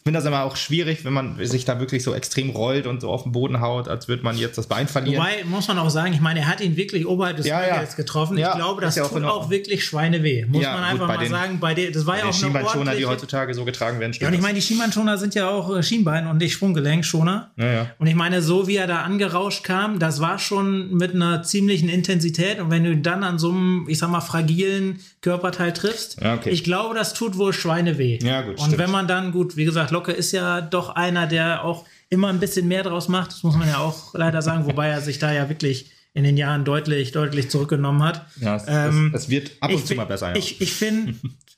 finde 0.06 0.20
das 0.20 0.26
immer 0.26 0.44
auch 0.44 0.54
schwierig, 0.54 1.04
wenn 1.04 1.12
man 1.12 1.44
sich 1.44 1.64
da 1.64 1.80
wirklich 1.80 2.04
so 2.04 2.14
extrem 2.14 2.50
rollt 2.50 2.86
und 2.86 3.00
so 3.00 3.10
auf 3.10 3.24
den 3.24 3.32
Boden 3.32 3.60
haut, 3.60 3.88
als 3.88 4.06
würde 4.06 4.22
man 4.22 4.38
jetzt 4.38 4.56
das 4.56 4.68
Bein 4.68 4.86
verlieren. 4.86 5.20
Wobei, 5.20 5.42
muss 5.44 5.66
man 5.66 5.80
auch 5.80 5.90
sagen, 5.90 6.12
ich 6.12 6.20
meine, 6.20 6.38
er 6.40 6.46
hat 6.46 6.60
ihn 6.60 6.76
wirklich 6.76 7.08
oberhalb 7.08 7.38
des 7.38 7.46
ja, 7.46 7.66
ja. 7.66 7.82
getroffen. 7.82 8.38
Ja, 8.38 8.50
ich 8.50 8.54
glaube, 8.54 8.80
das 8.80 8.94
tut 8.94 9.24
auch, 9.24 9.50
wirklich 9.50 9.84
Schweine 9.84 10.22
weh. 10.22 10.46
Muss 10.46 10.62
ja, 10.62 10.74
man 10.74 10.84
einfach 10.84 11.08
mal 11.08 11.18
den, 11.18 11.30
sagen. 11.30 11.58
Bei 11.58 11.74
der, 11.74 11.90
das 11.90 12.06
war 12.06 12.18
ja 12.18 12.22
auch 12.22 12.26
eine 12.26 12.34
Schienbeinschoner, 12.34 12.94
die 12.94 13.04
heutzutage 13.04 13.52
so 13.52 13.64
getragen 13.64 13.98
werden. 13.98 14.12
Ja, 14.20 14.28
und 14.28 14.34
ich 14.34 14.40
meine, 14.40 14.54
die 14.54 14.62
Schienbeinschoner 14.62 15.18
sind 15.18 15.34
ja 15.34 15.50
auch 15.50 15.76
äh, 15.76 15.82
Schienbein 15.82 16.28
und 16.28 16.36
nicht 16.38 16.52
Sprunggelenksschoner. 16.52 17.50
Ja, 17.56 17.72
ja. 17.72 17.86
Und 17.98 18.06
ich 18.06 18.14
meine, 18.14 18.42
so 18.42 18.68
wie 18.68 18.76
er 18.76 18.86
da 18.86 19.02
angerauscht 19.02 19.64
kam, 19.64 19.98
das 19.98 20.20
war 20.20 20.38
schon 20.38 20.94
mit 20.94 21.16
einer 21.16 21.42
ziemlichen 21.42 21.88
Intensität. 21.88 22.60
Und 22.60 22.70
wenn 22.70 22.84
du 22.84 22.96
dann 22.96 23.24
an 23.24 23.40
so 23.40 23.50
einem, 23.50 23.86
ich 23.88 23.98
sag 23.98 24.10
mal, 24.10 24.20
fragilen 24.20 25.00
Körperteil 25.20 25.72
triffst, 25.72 26.22
ja, 26.22 26.34
okay. 26.34 26.50
ich 26.50 26.62
glaube, 26.62 26.94
das 26.94 27.12
tut 27.12 27.36
wohl 27.38 27.52
Schweine 27.52 27.98
weh. 27.98 28.20
Ja, 28.22 28.42
gut. 28.42 28.50
Und 28.50 28.66
stimmt. 28.66 28.78
wenn 28.78 28.92
man 28.92 29.08
dann, 29.08 29.32
gut, 29.32 29.56
wie 29.56 29.64
gesagt, 29.64 29.90
Locke 29.96 30.12
ist 30.12 30.32
ja 30.32 30.60
doch 30.60 30.90
einer, 30.90 31.26
der 31.26 31.64
auch 31.64 31.86
immer 32.10 32.28
ein 32.28 32.38
bisschen 32.38 32.68
mehr 32.68 32.82
draus 32.82 33.08
macht. 33.08 33.32
Das 33.32 33.42
muss 33.42 33.56
man 33.56 33.66
ja 33.66 33.78
auch 33.78 34.14
leider 34.14 34.42
sagen, 34.42 34.66
wobei 34.66 34.88
er 34.88 35.00
sich 35.00 35.18
da 35.18 35.32
ja 35.32 35.48
wirklich 35.48 35.90
in 36.12 36.24
den 36.24 36.36
Jahren 36.36 36.64
deutlich, 36.64 37.12
deutlich 37.12 37.50
zurückgenommen 37.50 38.02
hat. 38.02 38.26
Ja, 38.40 38.56
es, 38.56 38.64
ähm, 38.68 39.12
es, 39.14 39.24
es 39.24 39.28
wird 39.30 39.52
ab 39.60 39.70
und 39.70 39.86
zu 39.86 39.94
mal 39.94 40.04
besser. 40.04 40.30
Ja. 40.30 40.36
Ich, 40.36 40.60
ich 40.60 40.72
finde, 40.72 41.14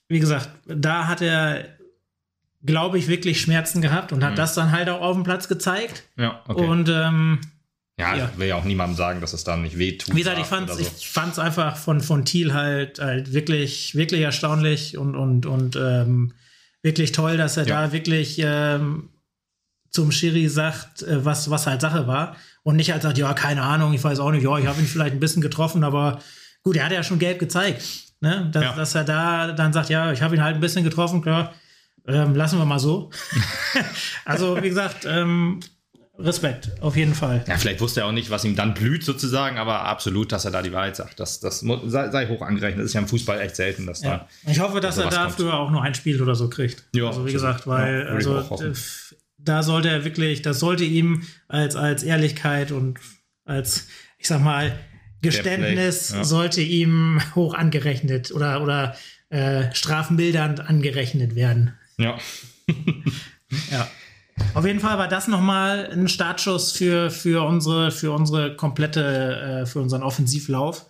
wie 0.08 0.20
gesagt, 0.20 0.48
da 0.66 1.06
hat 1.06 1.20
er, 1.20 1.64
glaube 2.64 2.98
ich, 2.98 3.08
wirklich 3.08 3.40
Schmerzen 3.40 3.82
gehabt 3.82 4.12
und 4.12 4.24
hat 4.24 4.32
mhm. 4.32 4.36
das 4.36 4.54
dann 4.54 4.72
halt 4.72 4.88
auch 4.88 5.00
auf 5.00 5.14
dem 5.14 5.24
Platz 5.24 5.48
gezeigt. 5.48 6.04
Ja, 6.16 6.42
okay. 6.48 6.64
Und 6.64 6.88
ähm, 6.88 7.40
ja, 7.98 8.14
ja, 8.14 8.30
ich 8.32 8.38
will 8.38 8.46
ja 8.46 8.54
auch 8.54 8.64
niemandem 8.64 8.96
sagen, 8.96 9.20
dass 9.20 9.32
es 9.32 9.42
dann 9.42 9.62
nicht 9.62 9.76
weh 9.78 9.98
tut. 9.98 10.14
Wie 10.14 10.20
gesagt, 10.20 10.38
ich 10.40 10.46
fand 10.46 10.70
es 10.70 11.36
so. 11.36 11.42
einfach 11.42 11.76
von, 11.76 12.00
von 12.00 12.24
Thiel 12.24 12.54
halt, 12.54 13.00
halt 13.00 13.32
wirklich, 13.32 13.96
wirklich 13.96 14.20
erstaunlich 14.22 14.96
und, 14.96 15.16
und, 15.16 15.46
und 15.46 15.74
ähm, 15.76 16.32
wirklich 16.82 17.12
toll, 17.12 17.36
dass 17.36 17.56
er 17.56 17.66
ja. 17.66 17.86
da 17.86 17.92
wirklich 17.92 18.40
ähm, 18.42 19.10
zum 19.90 20.12
Schiri 20.12 20.48
sagt, 20.48 21.02
äh, 21.02 21.24
was, 21.24 21.50
was 21.50 21.66
halt 21.66 21.80
Sache 21.80 22.06
war. 22.06 22.36
Und 22.62 22.76
nicht 22.76 22.92
halt 22.92 23.02
sagt, 23.02 23.18
ja, 23.18 23.32
keine 23.34 23.62
Ahnung, 23.62 23.94
ich 23.94 24.04
weiß 24.04 24.20
auch 24.20 24.30
nicht, 24.30 24.44
ja, 24.44 24.58
ich 24.58 24.66
habe 24.66 24.80
ihn 24.80 24.86
vielleicht 24.86 25.14
ein 25.14 25.20
bisschen 25.20 25.42
getroffen, 25.42 25.84
aber 25.84 26.20
gut, 26.62 26.76
er 26.76 26.84
hat 26.84 26.92
ja 26.92 27.02
schon 27.02 27.18
gelb 27.18 27.38
gezeigt. 27.38 27.82
Ne? 28.20 28.50
Dass, 28.52 28.64
ja. 28.64 28.74
dass 28.74 28.94
er 28.94 29.04
da 29.04 29.52
dann 29.52 29.72
sagt, 29.72 29.90
ja, 29.90 30.12
ich 30.12 30.22
habe 30.22 30.34
ihn 30.34 30.42
halt 30.42 30.56
ein 30.56 30.60
bisschen 30.60 30.84
getroffen, 30.84 31.22
klar, 31.22 31.54
ähm, 32.06 32.34
lassen 32.34 32.58
wir 32.58 32.64
mal 32.64 32.78
so. 32.78 33.10
also, 34.24 34.62
wie 34.62 34.68
gesagt, 34.68 35.06
ähm, 35.06 35.60
Respekt, 36.18 36.72
auf 36.80 36.96
jeden 36.96 37.14
Fall. 37.14 37.44
Ja, 37.46 37.56
vielleicht 37.56 37.80
wusste 37.80 38.00
er 38.00 38.06
auch 38.06 38.12
nicht, 38.12 38.28
was 38.30 38.44
ihm 38.44 38.56
dann 38.56 38.74
blüht 38.74 39.04
sozusagen, 39.04 39.56
aber 39.56 39.82
absolut, 39.82 40.32
dass 40.32 40.44
er 40.44 40.50
da 40.50 40.62
die 40.62 40.72
Wahrheit 40.72 40.96
sagt. 40.96 41.20
Das, 41.20 41.38
das 41.38 41.60
sei, 41.60 42.10
sei 42.10 42.26
hoch 42.26 42.42
angerechnet. 42.42 42.80
Das 42.80 42.86
ist 42.86 42.94
ja 42.94 43.00
im 43.00 43.06
Fußball 43.06 43.40
echt 43.40 43.54
selten, 43.54 43.86
dass 43.86 44.02
ja. 44.02 44.26
da. 44.44 44.50
Ich 44.50 44.58
hoffe, 44.58 44.80
dass 44.80 44.98
er 44.98 45.10
dafür 45.10 45.54
auch 45.54 45.70
nur 45.70 45.82
ein 45.82 45.94
Spiel 45.94 46.20
oder 46.20 46.34
so 46.34 46.50
kriegt. 46.50 46.82
Ja, 46.92 47.06
also 47.06 47.24
wie 47.24 47.32
gesagt, 47.32 47.68
weil 47.68 48.00
ja, 48.00 48.06
also 48.06 48.44
da 49.38 49.62
sollte 49.62 49.90
er 49.90 50.04
wirklich, 50.04 50.42
das 50.42 50.58
sollte 50.58 50.84
ihm 50.84 51.22
als 51.46 51.76
als 51.76 52.02
Ehrlichkeit 52.02 52.72
und 52.72 52.98
als 53.44 53.86
ich 54.18 54.26
sag 54.26 54.42
mal 54.42 54.76
Geständnis 55.22 56.10
ja. 56.10 56.24
sollte 56.24 56.62
ihm 56.62 57.20
hoch 57.36 57.54
angerechnet 57.54 58.32
oder 58.32 58.60
oder 58.62 58.96
äh, 59.30 59.72
strafmildernd 59.72 60.60
angerechnet 60.60 61.36
werden. 61.36 61.74
Ja. 61.96 62.18
ja. 63.70 63.88
Auf 64.54 64.66
jeden 64.66 64.80
Fall 64.80 64.98
war 64.98 65.08
das 65.08 65.28
nochmal 65.28 65.88
ein 65.92 66.08
Startschuss 66.08 66.72
für, 66.72 67.10
für, 67.10 67.46
unsere, 67.46 67.90
für 67.90 68.12
unsere 68.12 68.56
komplette, 68.56 69.62
äh, 69.62 69.66
für 69.66 69.80
unseren 69.80 70.02
Offensivlauf. 70.02 70.86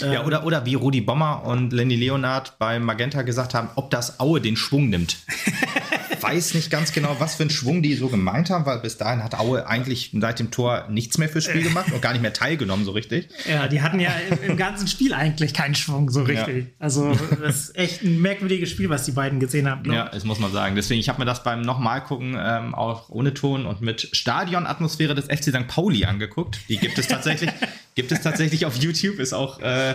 Ja, 0.00 0.24
oder, 0.24 0.44
oder 0.44 0.66
wie 0.66 0.74
Rudi 0.74 1.00
Bommer 1.00 1.44
und 1.44 1.72
Lenny 1.72 1.94
Leonard 1.94 2.58
bei 2.58 2.80
Magenta 2.80 3.22
gesagt 3.22 3.54
haben, 3.54 3.70
ob 3.76 3.90
das 3.90 4.18
Aue 4.18 4.40
den 4.40 4.56
Schwung 4.56 4.88
nimmt. 4.88 5.18
weiß 6.20 6.54
nicht 6.54 6.70
ganz 6.70 6.92
genau, 6.92 7.16
was 7.18 7.34
für 7.34 7.42
einen 7.42 7.50
Schwung 7.50 7.82
die 7.82 7.94
so 7.94 8.08
gemeint 8.08 8.50
haben, 8.50 8.66
weil 8.66 8.78
bis 8.78 8.96
dahin 8.96 9.22
hat 9.22 9.38
Aue 9.38 9.66
eigentlich 9.66 10.14
seit 10.18 10.38
dem 10.38 10.50
Tor 10.50 10.86
nichts 10.90 11.18
mehr 11.18 11.28
fürs 11.28 11.44
Spiel 11.44 11.62
gemacht 11.62 11.92
und 11.92 12.00
gar 12.02 12.12
nicht 12.12 12.22
mehr 12.22 12.32
teilgenommen 12.32 12.84
so 12.84 12.92
richtig. 12.92 13.28
Ja, 13.48 13.68
die 13.68 13.82
hatten 13.82 14.00
ja 14.00 14.12
im, 14.30 14.50
im 14.50 14.56
ganzen 14.56 14.86
Spiel 14.86 15.14
eigentlich 15.14 15.54
keinen 15.54 15.74
Schwung 15.74 16.10
so 16.10 16.22
richtig. 16.22 16.66
Ja. 16.66 16.70
Also 16.78 17.16
das 17.40 17.68
ist 17.68 17.76
echt 17.76 18.02
ein 18.02 18.20
merkwürdiges 18.20 18.70
Spiel, 18.70 18.90
was 18.90 19.04
die 19.04 19.12
beiden 19.12 19.40
gesehen 19.40 19.68
haben. 19.68 19.90
Ja, 19.92 20.08
das 20.08 20.24
muss 20.24 20.38
man 20.38 20.52
sagen. 20.52 20.76
Deswegen, 20.76 21.00
ich 21.00 21.08
habe 21.08 21.18
mir 21.18 21.26
das 21.26 21.42
beim 21.42 21.62
nochmal 21.62 22.02
gucken 22.02 22.36
ähm, 22.38 22.74
auch 22.74 23.08
ohne 23.10 23.34
Ton 23.34 23.66
und 23.66 23.80
mit 23.80 24.08
Stadionatmosphäre 24.12 25.14
des 25.14 25.26
FC 25.26 25.44
St. 25.44 25.68
Pauli 25.68 26.04
angeguckt. 26.04 26.60
Die 26.68 26.78
gibt 26.78 26.98
es 26.98 27.08
tatsächlich, 27.08 27.50
gibt 27.94 28.12
es 28.12 28.20
tatsächlich 28.20 28.66
auf 28.66 28.76
YouTube, 28.76 29.18
ist 29.18 29.32
auch 29.32 29.60
äh, 29.60 29.94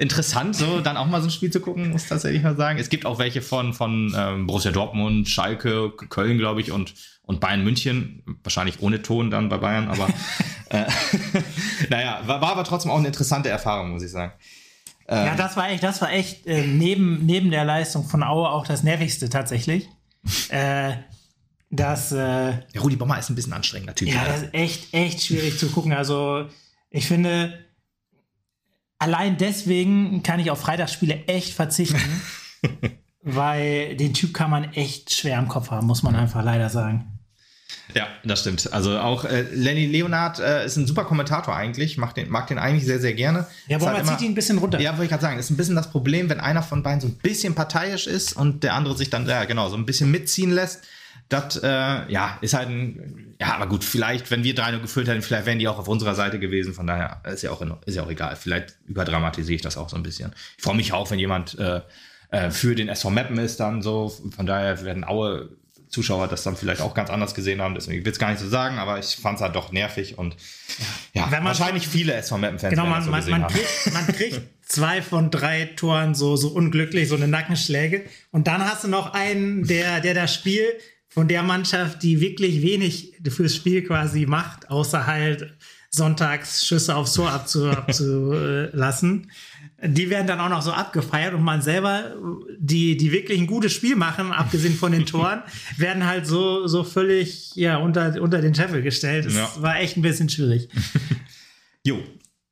interessant, 0.00 0.56
so 0.56 0.80
dann 0.80 0.96
auch 0.96 1.06
mal 1.06 1.20
so 1.20 1.28
ein 1.28 1.30
Spiel 1.30 1.50
zu 1.50 1.60
gucken, 1.60 1.90
muss 1.90 2.06
tatsächlich 2.06 2.42
mal 2.42 2.56
sagen. 2.56 2.78
Es 2.78 2.88
gibt 2.88 3.04
auch 3.04 3.18
welche 3.18 3.42
von, 3.42 3.74
von 3.74 4.12
ähm, 4.16 4.46
Borussia 4.46 4.72
Dortmund, 4.72 5.28
Schalke, 5.28 5.90
Köln, 5.90 6.38
glaube 6.38 6.62
ich, 6.62 6.72
und, 6.72 6.94
und 7.22 7.38
Bayern 7.38 7.62
München. 7.62 8.22
Wahrscheinlich 8.42 8.80
ohne 8.80 9.02
Ton 9.02 9.30
dann 9.30 9.50
bei 9.50 9.58
Bayern, 9.58 9.88
aber 9.88 10.08
äh, 10.70 10.86
naja, 11.90 12.22
war, 12.24 12.40
war 12.40 12.52
aber 12.52 12.64
trotzdem 12.64 12.90
auch 12.90 12.98
eine 12.98 13.08
interessante 13.08 13.50
Erfahrung, 13.50 13.90
muss 13.90 14.02
ich 14.02 14.10
sagen. 14.10 14.32
Ähm, 15.06 15.26
ja, 15.26 15.36
das 15.36 15.56
war 15.58 15.68
echt, 15.68 15.82
das 15.82 16.00
war 16.00 16.10
echt 16.10 16.46
äh, 16.46 16.66
neben, 16.66 17.26
neben 17.26 17.50
der 17.50 17.66
Leistung 17.66 18.08
von 18.08 18.22
Aue 18.22 18.48
auch 18.48 18.66
das 18.66 18.82
Nervigste 18.82 19.28
tatsächlich. 19.28 19.86
äh, 20.48 20.94
das, 21.68 22.10
äh, 22.10 22.16
ja, 22.16 22.80
Rudi 22.80 22.96
Bommer 22.96 23.18
ist 23.18 23.28
ein 23.28 23.34
bisschen 23.34 23.52
anstrengender 23.52 23.94
Typ. 23.94 24.08
Ja, 24.08 24.24
das 24.24 24.42
ist 24.44 24.54
echt, 24.54 24.94
echt 24.94 25.22
schwierig 25.22 25.58
zu 25.58 25.68
gucken. 25.68 25.92
Also, 25.92 26.46
ich 26.90 27.06
finde, 27.06 27.66
allein 29.00 29.36
deswegen 29.36 30.22
kann 30.22 30.38
ich 30.38 30.50
auf 30.50 30.60
Freitagsspiele 30.60 31.26
echt 31.26 31.54
verzichten, 31.54 32.22
weil 33.22 33.96
den 33.96 34.14
Typ 34.14 34.32
kann 34.32 34.50
man 34.50 34.72
echt 34.74 35.12
schwer 35.12 35.38
im 35.38 35.48
Kopf 35.48 35.72
haben, 35.72 35.88
muss 35.88 36.04
man 36.04 36.14
einfach 36.14 36.44
leider 36.44 36.68
sagen. 36.68 37.06
Ja, 37.94 38.06
das 38.24 38.40
stimmt. 38.40 38.72
Also 38.72 38.98
auch 38.98 39.24
äh, 39.24 39.42
Lenny 39.52 39.86
Leonard 39.86 40.38
äh, 40.38 40.64
ist 40.64 40.76
ein 40.76 40.86
super 40.86 41.04
Kommentator 41.04 41.56
eigentlich, 41.56 41.98
mag 41.98 42.14
den, 42.14 42.28
mag 42.28 42.46
den 42.46 42.58
eigentlich 42.58 42.84
sehr, 42.84 43.00
sehr 43.00 43.14
gerne. 43.14 43.46
Ja, 43.66 43.78
aber 43.78 43.86
man 43.86 43.96
halt 43.96 44.06
zieht 44.06 44.20
ihn 44.20 44.32
ein 44.32 44.34
bisschen 44.34 44.58
runter. 44.58 44.80
Ja, 44.80 44.90
wollte 44.92 45.04
ich 45.04 45.10
gerade 45.10 45.22
sagen, 45.22 45.38
ist 45.38 45.50
ein 45.50 45.56
bisschen 45.56 45.74
das 45.74 45.90
Problem, 45.90 46.28
wenn 46.28 46.40
einer 46.40 46.62
von 46.62 46.82
beiden 46.82 47.00
so 47.00 47.08
ein 47.08 47.14
bisschen 47.14 47.54
parteiisch 47.54 48.06
ist 48.06 48.34
und 48.34 48.62
der 48.62 48.74
andere 48.74 48.96
sich 48.96 49.10
dann, 49.10 49.26
ja 49.26 49.44
genau, 49.44 49.68
so 49.68 49.76
ein 49.76 49.86
bisschen 49.86 50.10
mitziehen 50.10 50.52
lässt 50.52 50.84
das 51.30 51.56
äh, 51.62 51.68
ja, 52.12 52.38
ist 52.42 52.54
halt 52.54 52.68
ein, 52.68 53.34
ja, 53.40 53.54
aber 53.54 53.68
gut, 53.68 53.84
vielleicht, 53.84 54.30
wenn 54.30 54.44
wir 54.44 54.54
drei 54.54 54.72
nur 54.72 54.82
gefüllt 54.82 55.08
hätten, 55.08 55.22
vielleicht 55.22 55.46
wären 55.46 55.58
die 55.58 55.68
auch 55.68 55.78
auf 55.78 55.88
unserer 55.88 56.14
Seite 56.14 56.38
gewesen. 56.38 56.74
Von 56.74 56.86
daher 56.86 57.22
ist 57.24 57.42
ja 57.42 57.50
auch, 57.50 57.62
in, 57.62 57.72
ist 57.86 57.94
ja 57.94 58.02
auch 58.02 58.10
egal. 58.10 58.36
Vielleicht 58.36 58.76
überdramatisiere 58.86 59.56
ich 59.56 59.62
das 59.62 59.76
auch 59.76 59.88
so 59.88 59.96
ein 59.96 60.02
bisschen. 60.02 60.32
Ich 60.58 60.62
freue 60.62 60.76
mich 60.76 60.92
auch, 60.92 61.10
wenn 61.10 61.18
jemand 61.18 61.58
äh, 61.58 61.80
äh, 62.30 62.50
für 62.50 62.74
den 62.74 62.88
SV 62.88 63.10
Mappen 63.10 63.38
ist, 63.38 63.60
dann 63.60 63.80
so. 63.80 64.12
Von 64.36 64.44
daher 64.44 64.84
werden 64.84 65.04
Aue 65.04 65.50
Zuschauer 65.88 66.28
das 66.28 66.44
dann 66.44 66.56
vielleicht 66.56 66.80
auch 66.80 66.94
ganz 66.94 67.10
anders 67.10 67.34
gesehen 67.34 67.60
haben. 67.60 67.74
Deswegen 67.74 68.04
will 68.04 68.12
es 68.12 68.18
gar 68.18 68.30
nicht 68.30 68.40
so 68.40 68.48
sagen, 68.48 68.78
aber 68.78 68.98
ich 68.98 69.16
fand 69.16 69.36
es 69.36 69.42
halt 69.42 69.56
doch 69.56 69.72
nervig 69.72 70.18
und 70.18 70.36
ja, 71.14 71.28
ja 71.30 71.44
wahrscheinlich 71.44 71.84
schon, 71.84 71.92
viele 71.92 72.14
SV 72.14 72.38
Mappen-Fans. 72.38 72.70
Genau, 72.70 72.86
man, 72.86 73.02
so 73.02 73.10
man, 73.10 73.28
man, 73.28 73.46
kriegt, 73.48 73.92
man 73.92 74.06
kriegt 74.06 74.40
zwei 74.62 75.02
von 75.02 75.32
drei 75.32 75.64
Toren 75.76 76.14
so, 76.14 76.36
so 76.36 76.48
unglücklich, 76.48 77.08
so 77.08 77.16
eine 77.16 77.26
Nackenschläge. 77.26 78.04
Und 78.30 78.46
dann 78.46 78.64
hast 78.64 78.84
du 78.84 78.88
noch 78.88 79.14
einen, 79.14 79.66
der, 79.66 80.00
der 80.00 80.14
das 80.14 80.32
Spiel 80.32 80.64
von 81.10 81.28
der 81.28 81.42
Mannschaft, 81.42 82.02
die 82.02 82.20
wirklich 82.20 82.62
wenig 82.62 83.14
fürs 83.28 83.54
Spiel 83.54 83.82
quasi 83.82 84.26
macht, 84.26 84.70
außer 84.70 85.06
halt 85.06 85.54
sonntags 85.90 86.64
Schüsse 86.64 86.94
aufs 86.94 87.14
Tor 87.14 87.30
abzulassen. 87.32 89.30
die 89.82 90.08
werden 90.08 90.28
dann 90.28 90.38
auch 90.38 90.48
noch 90.48 90.62
so 90.62 90.70
abgefeiert 90.70 91.34
und 91.34 91.42
man 91.42 91.62
selber, 91.62 92.14
die, 92.58 92.96
die 92.96 93.10
wirklich 93.10 93.40
ein 93.40 93.48
gutes 93.48 93.72
Spiel 93.72 93.96
machen, 93.96 94.30
abgesehen 94.32 94.76
von 94.76 94.92
den 94.92 95.04
Toren, 95.04 95.42
werden 95.76 96.06
halt 96.06 96.26
so, 96.26 96.68
so 96.68 96.84
völlig, 96.84 97.56
ja, 97.56 97.78
unter, 97.78 98.22
unter 98.22 98.40
den 98.40 98.54
Scheffel 98.54 98.82
gestellt. 98.82 99.26
Das 99.26 99.34
ja. 99.34 99.50
war 99.58 99.80
echt 99.80 99.96
ein 99.96 100.02
bisschen 100.02 100.28
schwierig. 100.28 100.68
jo, 101.84 102.00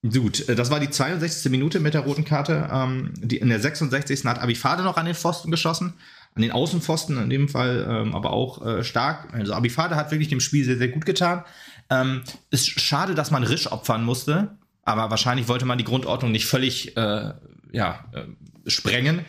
Gut, 0.03 0.49
äh, 0.49 0.55
das 0.55 0.71
war 0.71 0.81
die 0.81 0.91
62. 0.91 1.51
Minute 1.51 1.81
mit 1.81 1.95
der 1.95 2.03
roten 2.03 2.25
Karte. 2.25 2.69
Ähm, 2.73 3.13
die, 3.17 3.39
in 3.39 3.49
der 3.49 3.61
66. 3.61 4.25
hat 4.25 4.39
Abifade 4.39 4.83
noch 4.83 4.97
an 4.97 5.07
den 5.07 5.15
Pfosten 5.15 5.51
geschossen, 5.51 5.95
an 6.35 6.43
den 6.43 6.53
Außenpfosten 6.53 7.21
in 7.21 7.31
dem 7.31 7.49
Fall, 7.49 7.87
ähm, 7.89 8.15
aber 8.15 8.33
auch 8.33 8.65
äh, 8.65 8.85
stark. 8.85 9.33
Also 9.33 9.55
Abifade 9.55 9.97
hat 9.97 10.11
wirklich 10.11 10.29
dem 10.29 10.41
Spiel 10.41 10.65
sehr, 10.65 10.79
sehr 10.79 10.89
gut 10.89 11.05
getan. 11.05 11.45
Ähm, 11.91 12.23
ist 12.51 12.81
schade, 12.81 13.15
dass 13.15 13.31
man 13.31 13.43
Risch 13.43 13.71
opfern 13.73 14.05
musste, 14.05 14.57
aber 14.85 15.11
wahrscheinlich 15.11 15.49
wollte 15.49 15.65
man 15.65 15.79
die 15.79 15.85
Grundordnung 15.85 16.31
nicht 16.31 16.47
völlig 16.47 16.97
äh, 16.97 17.33
ja, 17.73 18.05
äh, 18.13 18.71
sprengen. 18.71 19.25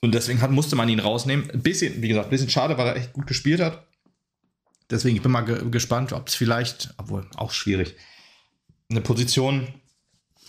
Und 0.00 0.14
deswegen 0.14 0.40
hat, 0.42 0.50
musste 0.50 0.76
man 0.76 0.88
ihn 0.88 1.00
rausnehmen. 1.00 1.48
Bisschen, 1.62 2.02
wie 2.02 2.08
gesagt, 2.08 2.26
ein 2.26 2.30
bisschen 2.30 2.50
schade, 2.50 2.76
weil 2.78 2.88
er 2.88 2.96
echt 2.96 3.12
gut 3.12 3.26
gespielt 3.26 3.60
hat. 3.60 3.86
Deswegen 4.90 5.16
ich 5.16 5.22
bin 5.22 5.32
mal 5.32 5.42
ge 5.42 5.70
gespannt, 5.70 6.12
ob 6.12 6.28
es 6.28 6.34
vielleicht, 6.34 6.92
obwohl 6.98 7.26
auch 7.36 7.52
schwierig, 7.52 7.96
eine 8.90 9.00
Position 9.00 9.68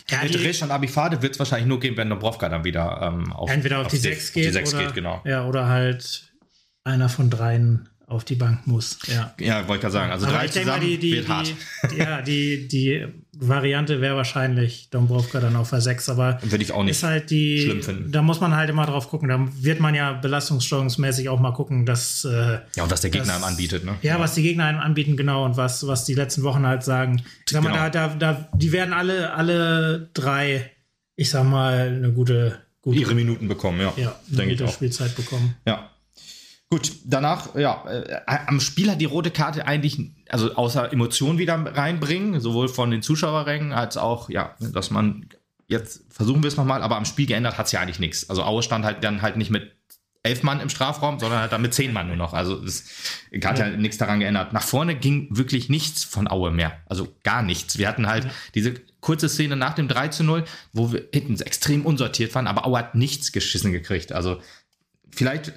ja, 0.10 0.24
mit 0.24 0.38
Risch 0.38 0.62
und 0.62 0.72
Abifade 0.72 1.22
wird 1.22 1.34
es 1.34 1.40
wahrscheinlich 1.40 1.68
nur 1.68 1.80
geben, 1.80 1.98
wenn 1.98 2.10
Dobrovka 2.10 2.50
dann 2.50 2.64
wieder 2.64 3.00
ähm, 3.02 3.32
auf, 3.32 3.50
entweder 3.50 3.80
auf, 3.80 3.86
auf 3.86 3.92
die 3.92 3.98
6 3.98 4.34
geht, 4.34 4.46
die 4.46 4.50
6 4.50 4.74
oder, 4.74 4.84
geht, 4.84 4.94
genau. 4.96 5.22
Ja, 5.26 5.46
oder 5.48 5.68
halt 5.68 6.34
einer 6.84 7.10
von 7.10 7.30
dreien 7.30 7.90
auf 8.08 8.24
die 8.26 8.36
Bank 8.36 8.68
muss. 8.68 9.00
Ja, 9.08 9.34
ja 9.40 9.68
wollte 9.68 9.76
ich 9.76 9.82
gerade 9.82 9.94
sagen. 9.94 10.12
Also 10.12 10.28
Aber 10.28 10.38
drei 10.38 10.48
zusammen 10.48 10.68
mal, 10.68 10.80
die, 10.80 10.98
die, 10.98 11.12
wird 11.14 11.28
die, 11.28 11.32
hart. 11.32 11.54
ja, 11.98 12.22
die, 12.22 12.68
die 12.68 13.06
Variante 13.32 14.02
wäre 14.02 14.16
wahrscheinlich 14.16 14.90
Dombrovka 14.90 15.40
dann 15.40 15.56
auf 15.56 15.70
6, 15.70 16.10
aber 16.10 16.40
würde 16.44 16.64
ich 16.64 16.72
auch 16.72 16.84
nicht 16.84 16.92
ist 16.92 17.04
halt 17.04 17.30
die, 17.32 17.62
schlimm 17.62 17.82
finden. 17.82 18.12
Da 18.12 18.22
muss 18.22 18.42
man 18.42 18.56
halt 18.56 18.70
immer 18.70 18.86
drauf 18.86 19.10
gucken. 19.10 19.30
Da 19.30 19.48
wird 19.62 19.80
man 19.80 19.96
ja 19.96 20.14
belastungssteuerungsmäßig 20.14 21.30
auch 21.30 21.40
mal 21.40 21.52
gucken, 21.52 21.86
dass 21.86 22.26
äh, 22.26 22.60
ja 22.76 22.84
und 22.84 22.92
was 22.92 23.02
der 23.02 23.10
Gegner 23.10 23.36
einem 23.36 23.44
anbietet, 23.44 23.86
ne? 23.86 23.96
Ja, 24.02 24.16
ja, 24.16 24.20
was 24.20 24.36
die 24.36 24.44
Gegner 24.44 24.66
einem 24.66 24.80
anbieten, 24.80 25.18
genau 25.18 25.46
und 25.46 25.58
was 25.58 25.88
was 25.88 26.06
die 26.06 26.14
letzten 26.14 26.44
Wochen 26.44 26.66
halt 26.66 26.84
sagen. 26.84 27.24
Ich 27.46 27.52
sag 27.52 27.64
genau. 27.64 27.76
mal, 27.76 27.90
da, 27.90 28.10
da, 28.10 28.16
da, 28.16 28.50
die 28.54 28.72
werden 28.72 28.94
alle 28.94 29.34
alle 29.34 30.10
drei, 30.14 30.70
ich 31.16 31.30
sag 31.30 31.46
mal, 31.46 31.88
eine 31.88 32.12
gute, 32.12 32.60
gute 32.82 33.00
ihre 33.00 33.16
Minuten 33.16 33.48
bekommen, 33.48 33.82
ja, 33.82 33.94
ja 33.96 34.16
denke 34.28 34.54
ich 34.54 34.64
auch. 34.64 34.72
Spielzeit 34.72 35.16
bekommen. 35.16 35.56
Ja. 35.66 35.90
Gut, 36.74 36.92
danach, 37.06 37.54
ja, 37.54 37.86
äh, 37.88 38.20
am 38.26 38.60
Spiel 38.60 38.90
hat 38.90 39.00
die 39.00 39.06
rote 39.06 39.30
Karte 39.30 39.68
eigentlich, 39.68 40.00
also 40.28 40.56
außer 40.56 40.92
Emotionen 40.92 41.38
wieder 41.38 41.54
reinbringen, 41.54 42.40
sowohl 42.40 42.68
von 42.68 42.90
den 42.90 43.04
Zuschauerrängen 43.04 43.74
als 43.74 43.96
auch, 43.96 44.28
ja, 44.28 44.56
dass 44.60 44.90
man, 44.90 45.30
jetzt 45.68 46.04
versuchen 46.10 46.42
wir 46.42 46.48
es 46.48 46.58
nochmal, 46.58 46.82
aber 46.82 46.98
am 46.98 47.06
Spiel 47.06 47.28
geändert 47.28 47.60
hat 47.60 47.68
es 47.68 47.74
ja 47.74 47.80
eigentlich 47.80 48.00
nichts. 48.00 48.28
Also 48.28 48.42
Aue 48.42 48.64
stand 48.64 48.86
halt 48.86 49.04
dann 49.04 49.22
halt 49.22 49.38
nicht 49.38 49.52
mit 49.52 49.72
elf 50.24 50.42
Mann 50.42 50.62
im 50.62 50.70
Strafraum, 50.70 51.20
sondern 51.20 51.42
halt 51.42 51.52
dann 51.52 51.62
mit 51.62 51.76
zehn 51.76 51.94
Mann 51.94 52.08
nur 52.08 52.16
noch. 52.16 52.34
Also 52.34 52.60
es 52.64 52.86
hat 53.44 53.60
ja, 53.60 53.68
ja 53.68 53.78
nichts 53.78 54.00
daran 54.00 54.20
geändert. 54.20 54.52
Nach 54.52 54.64
vorne 54.64 54.96
ging 54.96 55.28
wirklich 55.30 55.70
nichts 55.70 56.04
von 56.04 56.28
Aue 56.28 56.50
mehr. 56.50 56.82
Also 56.88 57.08
gar 57.22 57.44
nichts. 57.44 57.78
Wir 57.78 57.88
hatten 57.88 58.08
halt 58.08 58.24
ja. 58.24 58.32
diese 58.56 58.74
kurze 59.00 59.30
Szene 59.30 59.56
nach 59.58 59.76
dem 59.76 59.88
3 59.88 60.08
zu 60.08 60.24
0, 60.24 60.44
wo 60.72 60.92
wir 60.92 61.08
hinten 61.14 61.40
extrem 61.40 61.86
unsortiert 61.86 62.34
waren, 62.34 62.48
aber 62.48 62.66
Aue 62.66 62.80
hat 62.80 62.96
nichts 62.96 63.32
geschissen 63.32 63.72
gekriegt. 63.72 64.12
Also 64.12 64.42
vielleicht 65.12 65.54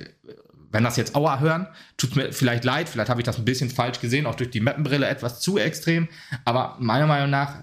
wenn 0.77 0.85
das 0.85 0.97
jetzt 0.97 1.17
Aua 1.17 1.41
hören, 1.41 1.67
tut 1.97 2.17
mir 2.17 2.33
vielleicht 2.33 2.65
leid, 2.65 2.89
vielleicht 2.89 3.09
habe 3.09 3.21
ich 3.21 3.25
das 3.25 3.39
ein 3.39 3.45
bisschen 3.45 3.71
falsch 3.71 4.01
gesehen, 4.01 4.27
auch 4.27 4.35
durch 4.35 4.51
die 4.51 4.61
Mappenbrille 4.61 5.07
etwas 5.09 5.41
zu 5.41 5.57
extrem, 5.57 6.09
aber 6.45 6.77
meiner 6.79 7.07
Meinung 7.07 7.31
nach 7.31 7.63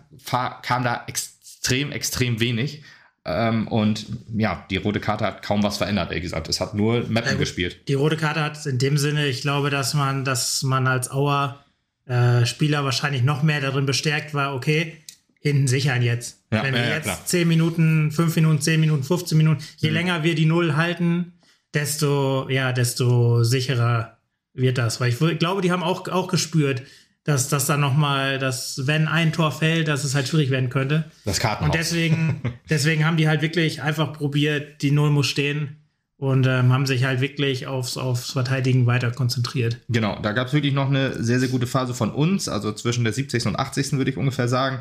kam 0.64 0.84
da 0.84 1.04
extrem, 1.08 1.92
extrem 1.92 2.40
wenig. 2.40 2.84
Ähm, 3.26 3.68
und 3.70 4.08
ja, 4.36 4.66
die 4.70 4.78
rote 4.78 5.00
Karte 5.00 5.26
hat 5.26 5.44
kaum 5.44 5.64
was 5.64 5.78
verändert, 5.78 6.10
ehrlich 6.10 6.24
gesagt. 6.24 6.50
Es 6.50 6.60
hat 6.60 6.74
nur 6.74 7.06
Mappen 7.08 7.34
ja, 7.34 7.38
gespielt. 7.38 7.88
Die 7.88 7.94
rote 7.94 8.18
Karte 8.18 8.42
hat 8.42 8.66
in 8.66 8.80
dem 8.80 8.98
Sinne, 8.98 9.28
ich 9.28 9.42
glaube, 9.42 9.70
dass 9.70 9.94
man, 9.94 10.26
dass 10.26 10.64
man 10.64 10.88
als 10.88 11.10
Auer 11.10 11.64
äh, 12.06 12.46
Spieler 12.46 12.84
wahrscheinlich 12.84 13.24
noch 13.24 13.44
mehr 13.44 13.62
darin 13.62 13.86
bestärkt 13.86 14.34
war, 14.34 14.56
okay, 14.56 14.98
hinten 15.40 15.68
sichern 15.68 16.02
jetzt. 16.02 16.42
Ja, 16.52 16.64
Wenn 16.64 16.74
wir 16.74 16.82
ja, 16.82 16.96
jetzt 16.96 17.06
klar. 17.06 17.20
10 17.24 17.48
Minuten, 17.48 18.12
5 18.12 18.36
Minuten, 18.38 18.60
10 18.60 18.80
Minuten, 18.80 19.04
15 19.04 19.38
Minuten, 19.38 19.64
je 19.78 19.90
mhm. 19.90 19.96
länger 19.96 20.24
wir 20.24 20.36
die 20.36 20.46
Null 20.46 20.76
halten, 20.76 21.34
desto, 21.74 22.48
ja, 22.50 22.72
desto 22.72 23.44
sicherer 23.44 24.18
wird 24.54 24.78
das. 24.78 25.02
Weil 25.02 25.10
ich 25.10 25.40
glaube, 25.40 25.62
die 25.62 25.72
haben 25.72 25.84
auch, 25.84 26.08
auch 26.08 26.28
gespürt, 26.28 26.84
dass 27.24 27.48
das 27.48 27.66
dann 27.66 27.80
nochmal, 27.80 28.38
dass 28.38 28.86
wenn 28.86 29.08
ein 29.08 29.32
Tor 29.32 29.52
fällt, 29.52 29.88
dass 29.88 30.04
es 30.04 30.14
halt 30.14 30.28
schwierig 30.28 30.50
werden 30.50 30.70
könnte. 30.70 31.06
Das 31.26 31.40
Karten. 31.40 31.64
Und 31.66 31.74
deswegen, 31.74 32.42
deswegen 32.70 33.06
haben 33.06 33.18
die 33.18 33.28
halt 33.28 33.42
wirklich 33.42 33.82
einfach 33.82 34.14
probiert, 34.14 34.82
die 34.82 34.92
Null 34.92 35.10
muss 35.10 35.28
stehen 35.28 35.78
und 36.18 36.46
ähm, 36.48 36.72
haben 36.72 36.86
sich 36.86 37.06
halt 37.06 37.22
wirklich 37.22 37.68
aufs, 37.68 37.98
aufs 37.98 38.32
Verteidigen 38.32 38.86
weiter 38.86 39.12
konzentriert. 39.12 39.80
Genau, 39.90 40.20
da 40.22 40.34
gab 40.34 40.48
es 40.48 40.54
wirklich 40.54 40.74
noch 40.74 40.88
eine 40.88 41.22
sehr, 41.24 41.40
sehr 41.40 41.50
gute 41.50 41.68
Phase 41.68 41.94
von 41.94 42.12
uns, 42.12 42.50
also 42.50 42.72
zwischen 42.74 43.04
der 43.04 43.14
70. 43.14 43.46
und 43.48 43.58
80. 43.58 43.94
würde 43.94 44.12
ich 44.12 44.18
ungefähr 44.18 44.48
sagen. 44.48 44.80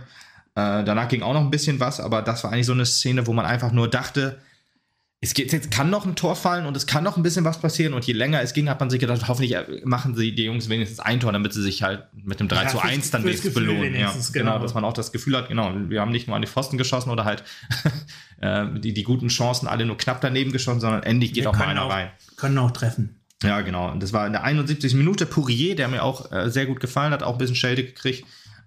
Äh, 0.55 0.85
danach 0.85 1.09
ging 1.09 1.23
auch 1.23 1.33
noch 1.33 1.41
ein 1.41 1.51
bisschen 1.51 1.81
was, 1.81 2.01
aber 2.01 2.23
das 2.23 2.45
war 2.45 2.53
eigentlich 2.53 2.67
so 2.67 2.73
eine 2.73 2.87
Szene, 2.87 3.27
wo 3.27 3.33
man 3.33 3.47
einfach 3.47 3.73
nur 3.73 3.89
dachte, 3.89 4.39
es 5.25 5.35
geht, 5.35 5.53
jetzt 5.53 5.71
kann 5.71 5.89
noch 5.89 6.05
ein 6.05 6.17
Tor 6.17 6.35
fallen 6.35 6.67
und 6.67 6.77
es 6.77 6.89
kann 6.89 7.05
noch 7.05 7.17
ein 7.17 7.23
bisschen 7.23 7.45
was 7.45 7.61
passieren. 7.61 7.95
Und 7.95 8.05
je 8.05 8.13
länger 8.13 8.43
es 8.43 8.55
ging, 8.55 8.69
hat 8.69 8.81
man 8.81 8.91
sich 8.91 8.99
gedacht, 8.99 9.29
hoffentlich 9.29 9.57
machen 9.85 10.17
sie 10.17 10.35
die 10.35 10.43
Jungs 10.43 10.69
wenigstens 10.69 10.99
ein 10.99 11.21
Tor, 11.21 11.31
damit 11.31 11.53
sie 11.53 11.63
sich 11.63 11.85
halt 11.85 12.09
mit 12.13 12.41
dem 12.41 12.49
3 12.49 12.65
ja, 12.65 12.69
zu 12.69 12.81
1 12.81 13.13
dann 13.13 13.23
wenigstens 13.23 13.55
belohnen. 13.55 13.95
Ja, 13.95 14.11
genau. 14.11 14.23
genau. 14.33 14.59
dass 14.59 14.75
man 14.75 14.85
auch 14.85 14.93
das 14.93 15.13
Gefühl 15.13 15.37
hat, 15.37 15.49
genau, 15.49 15.73
wir 15.89 16.01
haben 16.01 16.11
nicht 16.11 16.27
nur 16.27 16.35
an 16.35 16.43
die 16.43 16.49
Pfosten 16.49 16.77
geschossen 16.77 17.09
oder 17.11 17.25
halt 17.25 17.45
äh, 18.41 18.67
die, 18.81 18.93
die 18.93 19.05
guten 19.05 19.29
Chancen 19.29 19.69
alle 19.69 19.87
nur 19.87 19.97
knapp 19.97 20.21
daneben 20.21 20.51
geschossen, 20.51 20.81
sondern 20.81 21.05
endlich 21.05 21.33
geht 21.33 21.45
wir 21.45 21.51
auch 21.51 21.57
mal 21.57 21.69
einer 21.69 21.85
auch, 21.85 21.93
rein. 21.93 22.11
Können 22.35 22.59
auch 22.59 22.73
treffen. 22.73 23.21
Ja, 23.45 23.61
genau. 23.61 23.93
Und 23.93 24.03
das 24.03 24.13
war 24.13 24.27
in 24.27 24.33
der 24.33 24.43
71. 24.43 24.95
Minute 24.95 25.27
Pourier, 25.27 25.77
der 25.77 25.87
mir 25.87 26.03
auch 26.03 26.33
äh, 26.33 26.51
sehr 26.51 26.67
gut 26.67 26.81
gefallen 26.81 27.13
hat, 27.13 27.23
auch 27.23 27.35
ein 27.35 27.39
bisschen 27.39 27.55
Schelte 27.55 27.85
gekriegt. 27.85 28.27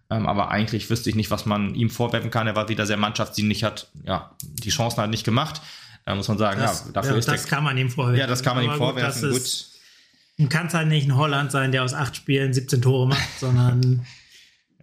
Ähm, 0.09 0.25
aber 0.25 0.51
eigentlich 0.51 0.89
wüsste 0.89 1.09
ich 1.09 1.17
nicht, 1.17 1.31
was 1.31 1.45
man 1.45 1.75
ihm 1.75 1.89
vorwerfen 1.89 2.31
kann. 2.31 2.47
Er 2.47 2.55
war 2.55 2.69
wieder 2.69 2.85
sehr 2.85 2.95
mannschaftsdienlich, 2.95 3.65
hat 3.65 3.89
ja 4.05 4.31
die 4.41 4.69
Chancen 4.69 5.01
halt 5.01 5.09
nicht 5.09 5.25
gemacht. 5.25 5.61
Da 6.05 6.13
muss 6.13 6.27
man 6.27 6.37
sagen, 6.37 6.59
das, 6.59 6.85
ja, 6.85 6.91
dafür 6.93 7.11
ja, 7.13 7.17
ist 7.17 7.27
das 7.27 7.41
der, 7.41 7.49
kann 7.49 7.63
man 7.63 7.77
ihm 7.77 7.89
vorwerfen. 7.89 8.19
Ja, 8.19 8.27
das 8.27 8.43
kann 8.43 8.55
man 8.55 8.65
ihm 8.65 8.75
vorwerfen. 8.75 9.31
Gut, 9.31 9.67
gut. 10.37 10.49
Kann 10.49 10.67
es 10.67 10.73
halt 10.73 10.87
nicht 10.87 11.07
ein 11.07 11.15
Holland 11.15 11.51
sein, 11.51 11.71
der 11.71 11.83
aus 11.83 11.93
acht 11.93 12.15
Spielen 12.15 12.53
17 12.53 12.81
Tore 12.81 13.07
macht, 13.07 13.27
sondern. 13.39 14.05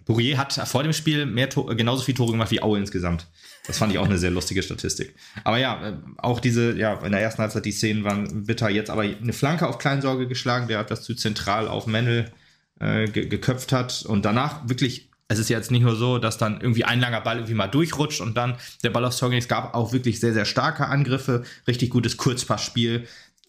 Bourier 0.05 0.37
hat 0.37 0.53
vor 0.53 0.83
dem 0.83 0.93
Spiel 0.93 1.27
mehr 1.27 1.47
genauso 1.47 2.03
viele 2.03 2.17
Tore 2.17 2.33
gemacht 2.33 2.51
wie 2.51 2.61
Aue 2.61 2.79
insgesamt. 2.79 3.29
Das 3.65 3.79
fand 3.79 3.93
ich 3.93 3.99
auch 3.99 4.07
eine 4.07 4.19
sehr 4.19 4.33
lustige 4.33 4.61
Statistik. 4.61 5.15
Aber 5.45 5.59
ja, 5.59 5.91
äh, 5.91 5.97
auch 6.17 6.41
diese, 6.41 6.77
ja, 6.77 6.95
in 7.05 7.13
der 7.13 7.21
ersten 7.21 7.41
Halbzeit 7.41 7.65
die 7.65 7.71
Szenen 7.71 8.03
waren 8.03 8.45
bitter. 8.47 8.69
Jetzt 8.69 8.91
aber 8.91 9.03
eine 9.03 9.33
Flanke 9.33 9.69
auf 9.69 9.79
Kleinsorge 9.79 10.27
geschlagen, 10.27 10.67
der 10.67 10.79
hat 10.79 10.91
das 10.91 11.05
zu 11.05 11.15
zentral 11.15 11.69
auf 11.69 11.87
Mendel 11.87 12.33
äh, 12.81 13.07
geköpft 13.07 13.71
hat 13.71 14.03
und 14.03 14.25
danach 14.25 14.69
wirklich 14.69 15.12
es 15.33 15.39
ist 15.39 15.49
jetzt 15.49 15.71
nicht 15.71 15.83
nur 15.83 15.97
so, 15.97 16.19
dass 16.19 16.39
dann 16.39 16.61
irgendwie 16.61 16.85
ein 16.85 17.01
langer 17.01 17.21
Ball 17.21 17.37
irgendwie 17.37 17.55
mal 17.55 17.67
durchrutscht 17.67 18.21
und 18.21 18.37
dann 18.37 18.57
der 18.83 18.91
Ball 18.91 19.05
aufs 19.05 19.19
Tor 19.19 19.31
geht. 19.31 19.43
Es 19.43 19.49
gab 19.49 19.75
auch 19.75 19.93
wirklich 19.93 20.21
sehr, 20.21 20.33
sehr 20.33 20.45
starke 20.45 20.87
Angriffe, 20.87 21.45
richtig 21.67 21.91
gutes 21.91 22.17
Kurzpassspiel 22.17 23.07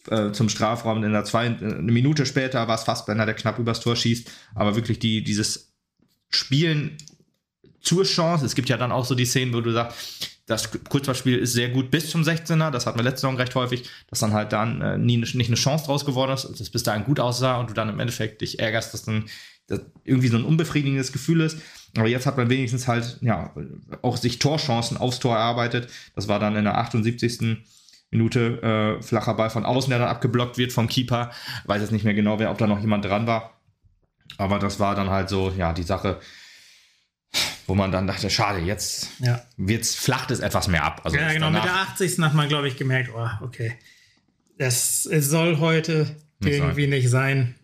äh, 0.10 0.32
zum 0.32 0.50
Strafraum. 0.50 1.04
In 1.04 1.14
der 1.14 1.26
zwei, 1.26 1.46
äh, 1.48 1.50
eine 1.50 1.92
Minute 1.92 2.26
später 2.26 2.68
war 2.68 2.76
es 2.76 2.84
Fassbender, 2.84 3.26
der 3.26 3.36
knapp 3.36 3.60
übers 3.60 3.80
Tor 3.80 3.96
schießt. 3.96 4.32
Aber 4.56 4.76
wirklich 4.76 5.00
die, 5.00 5.24
dieses 5.24 5.74
Spielen 6.30 6.98
zur 7.82 8.04
Chance. 8.04 8.46
Es 8.46 8.56
gibt 8.56 8.70
ja 8.70 8.78
dann 8.78 8.92
auch 8.92 9.06
so 9.06 9.16
die 9.16 9.26
Szenen, 9.26 9.54
wo 9.54 9.62
du 9.62 9.72
sagst, 9.72 10.32
das 10.46 10.70
Kurzpassspiel 10.90 11.38
ist 11.38 11.54
sehr 11.54 11.70
gut 11.70 11.90
bis 11.90 12.10
zum 12.10 12.24
16er. 12.24 12.70
Das 12.70 12.86
hat 12.86 12.96
man 12.96 13.06
letzte 13.06 13.22
Saison 13.22 13.38
recht 13.38 13.56
häufig, 13.56 13.90
dass 14.10 14.20
dann 14.20 14.34
halt 14.34 14.52
dann 14.52 14.82
äh, 14.82 14.98
nie, 14.98 15.18
nicht 15.18 15.36
eine 15.36 15.56
Chance 15.56 15.86
draus 15.86 16.06
geworden 16.06 16.34
ist, 16.34 16.60
dass 16.60 16.70
bis 16.70 16.84
dahin 16.84 17.06
gut 17.06 17.20
aussah 17.20 17.58
und 17.60 17.70
du 17.70 17.74
dann 17.74 17.90
im 17.90 18.00
Endeffekt 18.00 18.42
dich 18.42 18.60
ärgerst, 18.60 18.94
dass 18.94 19.04
dann 19.04 19.26
irgendwie 20.04 20.28
so 20.28 20.38
ein 20.38 20.44
unbefriedigendes 20.44 21.12
Gefühl 21.12 21.42
ist. 21.42 21.60
Aber 21.96 22.08
jetzt 22.08 22.26
hat 22.26 22.38
man 22.38 22.50
wenigstens 22.50 22.88
halt, 22.88 23.18
ja, 23.22 23.54
auch 24.02 24.18
sich 24.18 24.40
Torchancen 24.40 24.98
aufs 24.98 25.20
Tor 25.20 25.36
erarbeitet. 25.36 25.90
Das 26.16 26.28
war 26.28 26.40
dann 26.40 26.56
in 26.56 26.64
der 26.64 26.78
78. 26.78 27.58
Minute 28.10 28.62
äh, 29.00 29.04
flacher 29.04 29.34
Ball 29.34 29.50
von 29.50 29.66
außen, 29.66 29.90
der 29.90 30.00
dann 30.00 30.08
abgeblockt 30.08 30.58
wird 30.58 30.72
vom 30.72 30.88
Keeper. 30.88 31.32
Weiß 31.66 31.82
jetzt 31.82 31.92
nicht 31.92 32.06
mehr 32.06 32.14
genau, 32.14 32.40
wer, 32.40 32.52
ob 32.52 32.58
da 32.58 32.68
noch 32.68 32.80
jemand 32.80 33.06
dran 33.06 33.28
war. 33.28 33.60
Aber 34.38 34.60
das 34.60 34.80
war 34.80 34.96
dann 34.96 35.10
halt 35.10 35.30
so, 35.30 35.52
ja, 35.58 35.74
die 35.74 35.84
Sache, 35.84 36.20
wo 37.68 37.76
man 37.76 37.92
dann 37.92 38.08
dachte, 38.08 38.30
schade, 38.30 38.60
jetzt 38.60 39.10
ja. 39.20 39.42
wird's, 39.58 39.96
flacht 39.96 40.32
es 40.32 40.40
etwas 40.40 40.68
mehr 40.68 40.84
ab. 40.84 41.02
Also 41.04 41.18
ja, 41.18 41.32
genau, 41.34 41.50
mit 41.50 41.64
der 41.64 41.76
80. 41.76 42.20
hat 42.20 42.34
man, 42.34 42.50
glaube 42.50 42.68
ich, 42.68 42.78
gemerkt, 42.78 43.12
oh, 43.16 43.30
okay, 43.42 43.74
das 44.58 45.04
soll 45.04 45.60
heute 45.60 46.16
nicht 46.40 46.54
irgendwie 46.54 46.84
sein. 46.84 46.90
nicht 46.90 47.10
sein. 47.10 47.56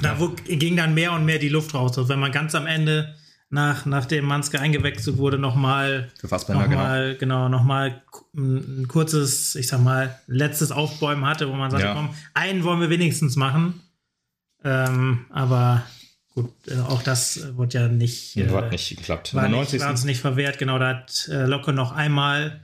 Da 0.00 0.16
ging 0.46 0.76
dann 0.76 0.94
mehr 0.94 1.12
und 1.12 1.24
mehr 1.24 1.38
die 1.38 1.48
Luft 1.48 1.74
raus. 1.74 1.98
Also 1.98 2.08
wenn 2.08 2.20
man 2.20 2.32
ganz 2.32 2.54
am 2.54 2.66
Ende 2.66 3.14
nach, 3.52 3.84
nachdem 3.84 4.24
Manske 4.24 4.58
eingewechselt 4.58 5.18
wurde, 5.18 5.38
nochmal 5.38 6.10
noch 6.22 6.48
genau. 6.48 7.18
genau, 7.18 7.48
nochmal 7.50 8.02
ein 8.34 8.88
kurzes, 8.88 9.54
ich 9.56 9.68
sag 9.68 9.80
mal, 9.80 10.18
letztes 10.26 10.72
Aufbäumen 10.72 11.26
hatte, 11.26 11.50
wo 11.50 11.52
man 11.52 11.70
sagt, 11.70 11.84
ja. 11.84 11.92
komm, 11.92 12.14
einen 12.32 12.64
wollen 12.64 12.80
wir 12.80 12.88
wenigstens 12.88 13.36
machen. 13.36 13.82
Ähm, 14.64 15.26
aber 15.28 15.82
gut, 16.34 16.50
äh, 16.66 16.78
auch 16.80 17.02
das 17.02 17.54
wurde 17.56 17.78
ja 17.78 17.88
nicht, 17.88 18.38
äh, 18.38 18.48
hat 18.48 18.70
nicht 18.70 18.96
geklappt. 18.96 19.34
War 19.34 19.48
nicht, 19.48 19.74
uns 19.74 20.04
nicht 20.04 20.20
verwehrt, 20.20 20.58
genau, 20.58 20.78
da 20.78 20.88
hat 20.88 21.28
äh, 21.30 21.44
Locke 21.44 21.74
noch 21.74 21.92
einmal 21.92 22.62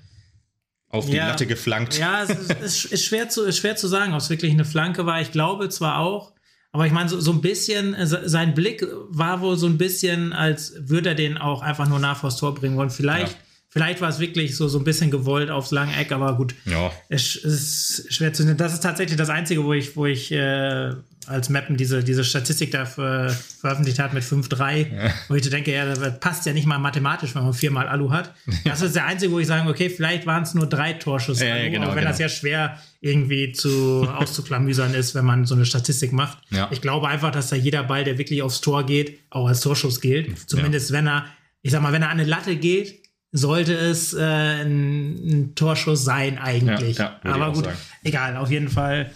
auf 0.88 1.04
die 1.04 1.16
ja, 1.16 1.28
Latte 1.28 1.46
geflankt. 1.46 1.98
Ja, 1.98 2.22
es 2.22 2.30
ist, 2.30 2.50
ist, 2.50 2.84
ist, 2.86 3.04
schwer 3.04 3.28
zu, 3.28 3.44
ist 3.44 3.58
schwer 3.58 3.76
zu 3.76 3.88
sagen, 3.88 4.14
ob 4.14 4.20
es 4.20 4.30
wirklich 4.30 4.52
eine 4.52 4.64
Flanke 4.64 5.04
war. 5.04 5.20
Ich 5.20 5.32
glaube 5.32 5.68
zwar 5.68 5.98
auch, 5.98 6.32
aber 6.72 6.86
ich 6.86 6.92
meine, 6.92 7.08
so, 7.08 7.18
so 7.20 7.32
ein 7.32 7.40
bisschen, 7.40 7.94
äh, 7.94 8.06
sein 8.06 8.54
Blick 8.54 8.86
war 9.08 9.40
wohl 9.40 9.56
so 9.56 9.66
ein 9.66 9.78
bisschen, 9.78 10.32
als 10.32 10.74
würde 10.78 11.10
er 11.10 11.14
den 11.14 11.38
auch 11.38 11.62
einfach 11.62 11.88
nur 11.88 11.98
nach 11.98 12.18
vors 12.18 12.36
Tor 12.36 12.54
bringen 12.54 12.76
wollen. 12.76 12.90
Vielleicht, 12.90 13.32
ja. 13.32 13.38
Vielleicht 13.68 14.00
war 14.00 14.08
es 14.08 14.18
wirklich 14.18 14.56
so, 14.56 14.68
so 14.68 14.78
ein 14.78 14.84
bisschen 14.84 15.10
gewollt 15.10 15.50
aufs 15.50 15.70
lange 15.70 15.94
Eck, 15.96 16.12
aber 16.12 16.36
gut. 16.36 16.54
Ja. 16.64 16.92
Es, 17.08 17.36
es 17.36 17.98
ist 18.00 18.14
schwer 18.14 18.32
zu 18.32 18.44
nennen. 18.44 18.56
Das 18.56 18.72
ist 18.72 18.82
tatsächlich 18.82 19.16
das 19.16 19.30
Einzige, 19.30 19.64
wo 19.64 19.72
ich, 19.72 19.96
wo 19.96 20.06
ich 20.06 20.32
äh, 20.32 20.92
als 21.26 21.50
Mappen 21.50 21.76
diese, 21.76 22.02
diese 22.02 22.24
Statistik 22.24 22.70
da 22.70 22.86
ver 22.86 23.28
veröffentlicht 23.28 23.98
hat 23.98 24.14
mit 24.14 24.24
5-3, 24.24 24.76
ja. 24.76 25.14
wo 25.28 25.34
ich 25.34 25.48
denke, 25.48 25.72
ja, 25.72 25.84
das 25.84 26.20
passt 26.20 26.46
ja 26.46 26.52
nicht 26.52 26.66
mal 26.66 26.78
mathematisch, 26.78 27.34
wenn 27.34 27.42
man 27.42 27.52
viermal 27.52 27.88
Alu 27.88 28.10
hat. 28.10 28.32
Das 28.64 28.80
ist 28.82 28.94
der 28.94 29.06
einzige, 29.06 29.32
wo 29.32 29.38
ich 29.38 29.46
sage, 29.46 29.68
okay, 29.68 29.90
vielleicht 29.90 30.26
waren 30.26 30.42
es 30.42 30.54
nur 30.54 30.66
drei 30.66 30.94
Torschüsse, 30.94 31.46
ja, 31.46 31.56
ja, 31.56 31.68
genau, 31.68 31.86
auch 31.86 31.90
wenn 31.90 31.98
genau. 31.98 32.10
das 32.10 32.18
ja 32.18 32.28
schwer 32.28 32.78
irgendwie 33.00 33.52
zu 33.52 34.08
auszuklamüsern 34.08 34.94
ist, 34.94 35.14
wenn 35.14 35.24
man 35.24 35.44
so 35.44 35.54
eine 35.54 35.66
Statistik 35.66 36.12
macht. 36.12 36.38
Ich 36.70 36.80
glaube 36.80 37.08
einfach, 37.08 37.30
dass 37.30 37.48
da 37.48 37.56
jeder 37.56 37.82
Ball, 37.84 38.04
der 38.04 38.18
wirklich 38.18 38.42
aufs 38.42 38.60
Tor 38.60 38.86
geht, 38.86 39.20
auch 39.30 39.46
als 39.46 39.60
Torschuss 39.60 40.00
gilt. 40.00 40.48
Zumindest 40.48 40.92
wenn 40.92 41.06
er, 41.06 41.26
ich 41.62 41.72
sag 41.72 41.82
mal, 41.82 41.92
wenn 41.92 42.02
er 42.02 42.10
an 42.10 42.18
eine 42.18 42.28
Latte 42.28 42.56
geht, 42.56 43.07
sollte 43.32 43.74
es 43.74 44.14
äh, 44.14 44.22
ein, 44.22 45.14
ein, 45.14 45.54
Torschuss 45.54 46.04
sein 46.04 46.38
eigentlich. 46.38 47.00
Aber 47.00 47.52
gut, 47.52 47.64
sagen. 47.64 47.76
egal, 48.02 48.36
auf 48.36 48.50
jeden 48.50 48.68
Fall, 48.68 49.12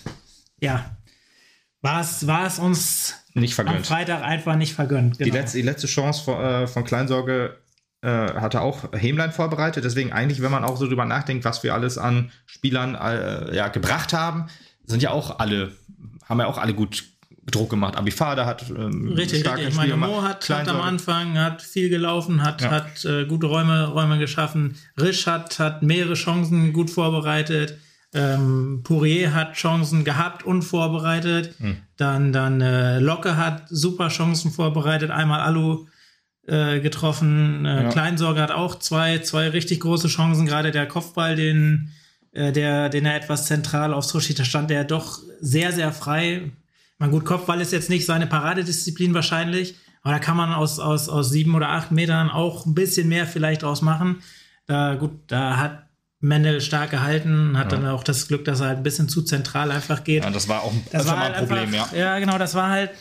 ja, 0.61 0.97
war 1.81 2.01
es, 2.01 2.27
war 2.27 2.47
es 2.47 2.59
uns 2.59 3.15
nicht 3.35 3.55
vergönnt. 3.55 3.79
am 3.79 3.85
Freitag 3.85 4.23
einfach 4.23 4.57
nicht 4.57 4.75
vergönnt. 4.75 5.19
Genau. 5.19 5.31
Die, 5.31 5.37
letzte, 5.37 5.59
die 5.59 5.65
letzte 5.65 5.87
Chance 5.87 6.25
von, 6.25 6.41
äh, 6.41 6.67
von 6.67 6.85
Kleinsorge 6.85 7.59
äh, 8.03 8.09
hatte 8.09 8.61
auch 8.61 8.93
Hämlein 8.93 9.33
vorbereitet. 9.33 9.85
Deswegen 9.85 10.13
eigentlich, 10.13 10.43
wenn 10.43 10.51
man 10.51 10.65
auch 10.65 10.77
so 10.77 10.87
drüber 10.87 11.05
nachdenkt, 11.05 11.45
was 11.45 11.63
wir 11.63 11.75
alles 11.75 11.99
an 11.99 12.31
Spielern 12.47 12.95
äh, 12.95 13.57
ja, 13.57 13.69
gebracht 13.69 14.13
haben, 14.13 14.47
sind 14.85 15.03
ja 15.03 15.11
auch 15.11 15.39
alle, 15.39 15.73
haben 16.29 16.41
ja 16.41 16.47
auch 16.47 16.59
alle 16.59 16.75
gut 16.75 17.12
Druck 17.51 17.71
gemacht. 17.71 17.97
Abifada 17.97 18.47
hat 18.47 18.65
ähm, 18.71 19.13
richtig, 19.17 19.41
starke 19.41 19.67
richtig. 19.67 19.77
Meine 19.77 19.97
Mo 19.97 20.23
hat, 20.23 20.49
hat, 20.49 20.69
am 20.69 20.81
Anfang 20.81 21.37
hat 21.39 21.61
viel 21.61 21.89
gelaufen, 21.89 22.43
hat, 22.43 22.63
ja. 22.63 22.71
hat 22.71 23.05
äh, 23.05 23.25
gute 23.27 23.47
Räume, 23.47 23.89
Räume 23.89 24.19
geschaffen. 24.19 24.77
Risch 25.01 25.27
hat, 25.27 25.59
hat 25.59 25.83
mehrere 25.83 26.15
Chancen 26.15 26.73
gut 26.73 26.91
vorbereitet. 26.91 27.79
Ähm, 28.15 28.83
Pourier 28.85 29.35
hat 29.35 29.55
Chancen 29.55 30.05
gehabt 30.05 30.45
und 30.45 30.63
vorbereitet. 30.63 31.55
Hm. 31.59 31.79
Dann, 31.97 32.33
dann 32.33 32.61
äh, 32.61 32.99
Locke 33.01 33.37
hat 33.37 33.65
super 33.69 34.09
Chancen 34.09 34.53
vorbereitet. 34.53 35.11
Einmal 35.11 35.41
Alu 35.41 35.87
äh, 36.47 36.81
getroffen. 36.81 37.65
Äh, 37.65 37.85
ja. 37.85 37.89
Kleinsorge 37.89 38.41
hat 38.41 38.53
auch 38.53 38.79
zwei, 38.79 39.19
zwei 39.19 39.49
richtig 39.49 39.81
große 39.81 40.09
Chancen. 40.09 40.47
Gerade 40.47 40.71
der 40.71 40.87
Kopfball, 40.87 41.37
den, 41.37 41.91
äh, 42.33 42.53
der, 42.53 42.89
den 42.89 43.07
er 43.07 43.17
etwas 43.17 43.47
zentral 43.47 43.95
aufs 43.95 44.09
Tor 44.09 44.21
steht, 44.21 44.39
da 44.39 44.45
stand 44.45 44.71
der 44.71 44.85
doch 44.85 45.19
sehr, 45.41 45.73
sehr 45.73 45.93
frei. 45.93 46.53
Man 47.03 47.11
gut, 47.11 47.25
Kopfball 47.25 47.61
ist 47.61 47.73
jetzt 47.73 47.91
nicht 47.91 48.07
seine 48.07 48.29
Paradedisziplin 48.29 49.13
wahrscheinlich, 49.13 49.75
aber 50.03 50.15
da 50.15 50.19
kann 50.21 50.37
man 50.37 50.53
aus, 50.53 50.79
aus, 50.79 51.09
aus 51.09 51.31
sieben 51.31 51.57
oder 51.57 51.71
acht 51.71 51.91
Metern 51.91 52.31
auch 52.31 52.65
ein 52.65 52.77
bisschen 52.77 53.09
mehr 53.09 53.27
vielleicht 53.27 53.65
draus 53.65 53.83
machen. 53.83 54.23
Da, 54.67 54.95
gut, 54.95 55.11
da 55.27 55.57
hat 55.57 55.89
Mendel 56.21 56.61
stark 56.61 56.91
gehalten, 56.91 57.59
hat 57.59 57.73
ja. 57.73 57.79
dann 57.79 57.89
auch 57.89 58.05
das 58.05 58.29
Glück, 58.29 58.45
dass 58.45 58.61
er 58.61 58.69
halt 58.69 58.77
ein 58.77 58.83
bisschen 58.85 59.09
zu 59.09 59.23
zentral 59.23 59.73
einfach 59.73 60.05
geht. 60.05 60.23
Ja, 60.23 60.31
das 60.31 60.47
war 60.47 60.63
auch 60.63 60.73
das 60.93 61.09
war 61.09 61.19
halt 61.19 61.35
ein 61.35 61.49
Problem, 61.49 61.75
einfach, 61.75 61.93
ja. 61.93 61.99
Ja, 61.99 62.19
genau, 62.21 62.39
das 62.39 62.55
war 62.55 62.71
halt, 62.71 62.93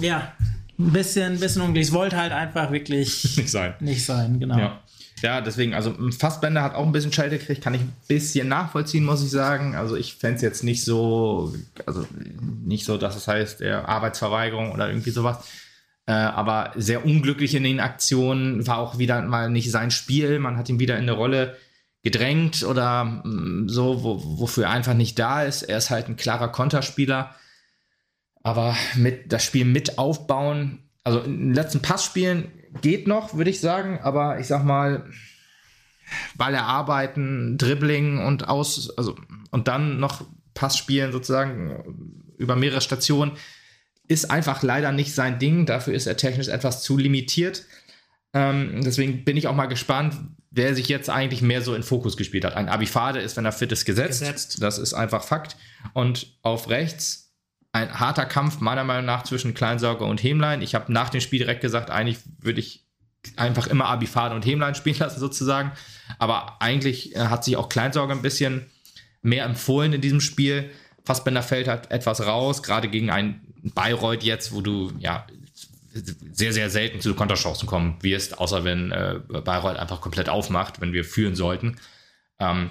ja, 0.00 0.32
ein 0.76 0.90
bisschen, 0.90 1.34
ein 1.34 1.38
bisschen 1.38 1.62
unglücklich. 1.62 1.86
Es 1.86 1.94
wollte 1.94 2.16
halt 2.16 2.32
einfach 2.32 2.72
wirklich 2.72 3.22
nicht 3.36 3.48
sein. 3.48 3.74
Nicht 3.78 4.04
sein, 4.04 4.40
genau. 4.40 4.58
Ja. 4.58 4.80
Ja, 5.22 5.40
deswegen, 5.40 5.74
also 5.74 5.94
Fassbender 6.18 6.62
hat 6.62 6.74
auch 6.74 6.86
ein 6.86 6.92
bisschen 6.92 7.12
Schelte 7.12 7.38
gekriegt, 7.38 7.62
kann 7.62 7.74
ich 7.74 7.82
ein 7.82 7.92
bisschen 8.08 8.48
nachvollziehen, 8.48 9.04
muss 9.04 9.22
ich 9.22 9.30
sagen. 9.30 9.74
Also 9.74 9.96
ich 9.96 10.14
fände 10.14 10.36
es 10.36 10.42
jetzt 10.42 10.64
nicht 10.64 10.84
so, 10.84 11.54
also 11.86 12.06
nicht 12.64 12.84
so, 12.84 12.96
dass 12.96 13.16
es 13.16 13.28
heißt, 13.28 13.60
er 13.60 13.88
Arbeitsverweigerung 13.88 14.72
oder 14.72 14.88
irgendwie 14.88 15.10
sowas. 15.10 15.46
Äh, 16.06 16.12
aber 16.12 16.72
sehr 16.76 17.04
unglücklich 17.04 17.54
in 17.54 17.64
den 17.64 17.80
Aktionen, 17.80 18.66
war 18.66 18.78
auch 18.78 18.98
wieder 18.98 19.20
mal 19.22 19.50
nicht 19.50 19.70
sein 19.70 19.90
Spiel. 19.90 20.38
Man 20.38 20.56
hat 20.56 20.68
ihn 20.68 20.80
wieder 20.80 20.96
in 20.96 21.02
eine 21.02 21.12
Rolle 21.12 21.56
gedrängt 22.02 22.62
oder 22.62 23.04
mm, 23.04 23.68
so, 23.68 24.02
wo, 24.02 24.40
wofür 24.40 24.64
er 24.64 24.70
einfach 24.70 24.94
nicht 24.94 25.18
da 25.18 25.42
ist. 25.42 25.62
Er 25.62 25.78
ist 25.78 25.90
halt 25.90 26.08
ein 26.08 26.16
klarer 26.16 26.48
Konterspieler. 26.48 27.34
Aber 28.42 28.74
mit 28.96 29.32
das 29.32 29.44
Spiel 29.44 29.66
mit 29.66 29.98
aufbauen, 29.98 30.78
also 31.04 31.20
in 31.20 31.48
den 31.48 31.54
letzten 31.54 31.80
Passspielen 31.82 32.48
geht 32.82 33.06
noch, 33.06 33.34
würde 33.34 33.50
ich 33.50 33.60
sagen, 33.60 33.98
aber 34.02 34.38
ich 34.38 34.46
sag 34.46 34.64
mal, 34.64 35.10
Ball 36.36 36.54
erarbeiten, 36.54 37.56
Dribbling 37.58 38.18
und 38.18 38.48
aus, 38.48 38.90
also 38.96 39.16
und 39.50 39.68
dann 39.68 40.00
noch 40.00 40.24
Passspielen 40.54 41.12
sozusagen 41.12 42.24
über 42.36 42.56
mehrere 42.56 42.80
Stationen 42.80 43.32
ist 44.08 44.30
einfach 44.30 44.62
leider 44.62 44.90
nicht 44.90 45.14
sein 45.14 45.38
Ding. 45.38 45.66
Dafür 45.66 45.94
ist 45.94 46.06
er 46.06 46.16
technisch 46.16 46.48
etwas 46.48 46.82
zu 46.82 46.96
limitiert. 46.96 47.64
Ähm, 48.32 48.80
deswegen 48.82 49.24
bin 49.24 49.36
ich 49.36 49.46
auch 49.46 49.54
mal 49.54 49.66
gespannt, 49.66 50.16
wer 50.50 50.74
sich 50.74 50.88
jetzt 50.88 51.08
eigentlich 51.08 51.42
mehr 51.42 51.62
so 51.62 51.74
in 51.74 51.84
Fokus 51.84 52.16
gespielt 52.16 52.44
hat. 52.44 52.56
Ein 52.56 52.68
Abifade 52.68 53.20
ist, 53.20 53.36
wenn 53.36 53.44
er 53.44 53.52
fit 53.52 53.70
ist, 53.70 53.84
gesetzt. 53.84 54.20
gesetzt. 54.20 54.62
Das 54.62 54.78
ist 54.78 54.94
einfach 54.94 55.22
Fakt. 55.22 55.56
Und 55.92 56.36
auf 56.42 56.68
rechts 56.68 57.29
ein 57.72 58.00
harter 58.00 58.26
Kampf 58.26 58.60
meiner 58.60 58.84
Meinung 58.84 59.06
nach 59.06 59.22
zwischen 59.22 59.54
Kleinsorge 59.54 60.04
und 60.04 60.22
Hemlein. 60.22 60.62
Ich 60.62 60.74
habe 60.74 60.92
nach 60.92 61.08
dem 61.08 61.20
Spiel 61.20 61.38
direkt 61.38 61.60
gesagt, 61.60 61.90
eigentlich 61.90 62.18
würde 62.40 62.60
ich 62.60 62.84
einfach 63.36 63.66
immer 63.66 63.86
Abifade 63.86 64.34
und 64.34 64.44
Hemlein 64.44 64.74
spielen 64.74 64.98
lassen 64.98 65.20
sozusagen. 65.20 65.72
Aber 66.18 66.60
eigentlich 66.60 67.14
äh, 67.14 67.26
hat 67.26 67.44
sich 67.44 67.56
auch 67.56 67.68
Kleinsorge 67.68 68.12
ein 68.12 68.22
bisschen 68.22 68.66
mehr 69.22 69.44
empfohlen 69.44 69.92
in 69.92 70.00
diesem 70.00 70.20
Spiel. 70.20 70.70
Fassbender 71.04 71.42
fällt 71.42 71.68
halt 71.68 71.90
etwas 71.90 72.26
raus, 72.26 72.62
gerade 72.62 72.88
gegen 72.88 73.10
einen 73.10 73.40
Bayreuth 73.74 74.22
jetzt, 74.22 74.52
wo 74.52 74.60
du 74.60 74.92
ja 74.98 75.26
sehr, 75.92 76.52
sehr 76.52 76.70
selten 76.70 77.00
zu 77.00 77.14
Konterchancen 77.14 77.66
kommen 77.66 77.96
wirst, 78.00 78.38
außer 78.38 78.64
wenn 78.64 78.92
äh, 78.92 79.20
Bayreuth 79.28 79.76
einfach 79.76 80.00
komplett 80.00 80.28
aufmacht, 80.28 80.80
wenn 80.80 80.92
wir 80.92 81.04
führen 81.04 81.34
sollten. 81.34 81.76
Ähm, 82.38 82.70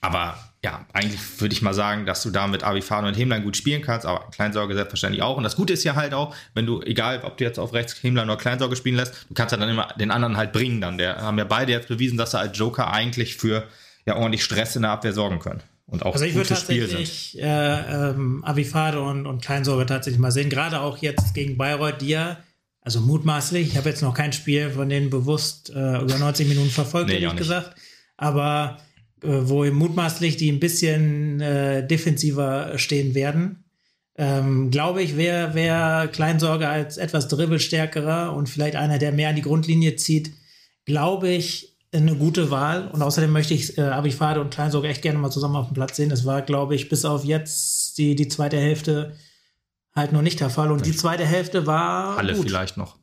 aber 0.00 0.38
ja, 0.68 0.86
eigentlich 0.92 1.20
würde 1.40 1.52
ich 1.52 1.62
mal 1.62 1.74
sagen, 1.74 2.06
dass 2.06 2.22
du 2.22 2.30
da 2.30 2.46
mit 2.46 2.62
Avifano 2.62 3.08
und 3.08 3.14
Hemlein 3.14 3.42
gut 3.42 3.56
spielen 3.56 3.82
kannst, 3.82 4.06
aber 4.06 4.30
Kleinsorge 4.30 4.74
selbstverständlich 4.74 5.22
auch. 5.22 5.36
Und 5.36 5.42
das 5.42 5.56
Gute 5.56 5.72
ist 5.72 5.84
ja 5.84 5.94
halt 5.94 6.14
auch, 6.14 6.34
wenn 6.54 6.66
du, 6.66 6.82
egal 6.82 7.22
ob 7.24 7.36
du 7.38 7.44
jetzt 7.44 7.58
auf 7.58 7.72
rechts 7.72 8.02
Hemlein 8.02 8.28
oder 8.28 8.38
Kleinsorge 8.38 8.76
spielen 8.76 8.96
lässt, 8.96 9.26
du 9.28 9.34
kannst 9.34 9.52
ja 9.52 9.58
dann 9.58 9.68
immer 9.68 9.88
den 9.98 10.10
anderen 10.10 10.36
halt 10.36 10.52
bringen. 10.52 10.80
Dann 10.80 10.98
der 10.98 11.22
haben 11.22 11.38
ja 11.38 11.44
beide 11.44 11.72
jetzt 11.72 11.88
bewiesen, 11.88 12.18
dass 12.18 12.32
sie 12.32 12.38
als 12.38 12.56
Joker 12.56 12.92
eigentlich 12.92 13.36
für 13.36 13.66
ja 14.06 14.16
ordentlich 14.16 14.44
Stress 14.44 14.76
in 14.76 14.82
der 14.82 14.90
Abwehr 14.92 15.12
sorgen 15.12 15.38
können 15.38 15.62
und 15.88 16.04
auch 16.04 16.12
also 16.12 16.24
ich 16.24 16.34
würde 16.34 16.50
tatsächlich 16.50 17.38
äh, 17.38 18.10
ähm, 18.10 18.44
Avifade 18.44 19.00
und, 19.00 19.26
und 19.26 19.42
Kleinsorge 19.42 19.86
tatsächlich 19.86 20.20
mal 20.20 20.30
sehen, 20.30 20.50
gerade 20.50 20.80
auch 20.80 20.98
jetzt 20.98 21.32
gegen 21.32 21.56
Bayreuth, 21.56 22.02
die 22.02 22.08
ja, 22.08 22.38
also 22.82 23.00
mutmaßlich, 23.00 23.68
ich 23.68 23.76
habe 23.78 23.88
jetzt 23.88 24.02
noch 24.02 24.12
kein 24.12 24.34
Spiel 24.34 24.70
von 24.70 24.88
denen 24.90 25.08
bewusst 25.08 25.70
äh, 25.70 26.00
über 26.02 26.18
90 26.18 26.46
Minuten 26.46 26.68
verfolgt, 26.68 27.08
nee, 27.08 27.18
ehrlich 27.18 27.38
gesagt, 27.38 27.74
aber 28.18 28.78
wo 29.22 29.64
mutmaßlich 29.64 30.36
die 30.36 30.50
ein 30.50 30.60
bisschen 30.60 31.40
äh, 31.40 31.86
defensiver 31.86 32.78
stehen 32.78 33.14
werden. 33.14 33.64
Ähm, 34.16 34.70
glaube 34.70 35.02
ich, 35.02 35.16
wäre 35.16 35.54
wär 35.54 36.08
Kleinsorge 36.12 36.68
als 36.68 36.96
etwas 36.96 37.28
dribbelstärkerer 37.28 38.34
und 38.34 38.48
vielleicht 38.48 38.74
einer, 38.74 38.98
der 38.98 39.12
mehr 39.12 39.28
an 39.28 39.36
die 39.36 39.42
Grundlinie 39.42 39.94
zieht, 39.96 40.32
glaube 40.84 41.28
ich, 41.28 41.76
eine 41.92 42.16
gute 42.16 42.50
Wahl. 42.50 42.88
Und 42.88 43.02
außerdem 43.02 43.30
möchte 43.30 43.54
ich 43.54 43.78
äh, 43.78 43.82
Abifade 43.82 44.40
und 44.40 44.50
Klein 44.50 44.70
sogar 44.70 44.90
echt 44.90 45.02
gerne 45.02 45.18
mal 45.18 45.30
zusammen 45.30 45.56
auf 45.56 45.68
dem 45.68 45.74
Platz 45.74 45.96
sehen. 45.96 46.10
Das 46.10 46.24
war, 46.24 46.42
glaube 46.42 46.74
ich, 46.74 46.88
bis 46.88 47.04
auf 47.04 47.24
jetzt 47.24 47.96
die, 47.98 48.14
die 48.14 48.28
zweite 48.28 48.58
Hälfte 48.58 49.16
halt 49.94 50.12
noch 50.12 50.22
nicht 50.22 50.40
der 50.40 50.50
Fall. 50.50 50.72
Und 50.72 50.86
die 50.86 50.96
zweite 50.96 51.24
Hälfte 51.24 51.66
war. 51.66 52.18
Alle 52.18 52.34
gut. 52.34 52.46
vielleicht 52.46 52.76
noch. 52.76 52.98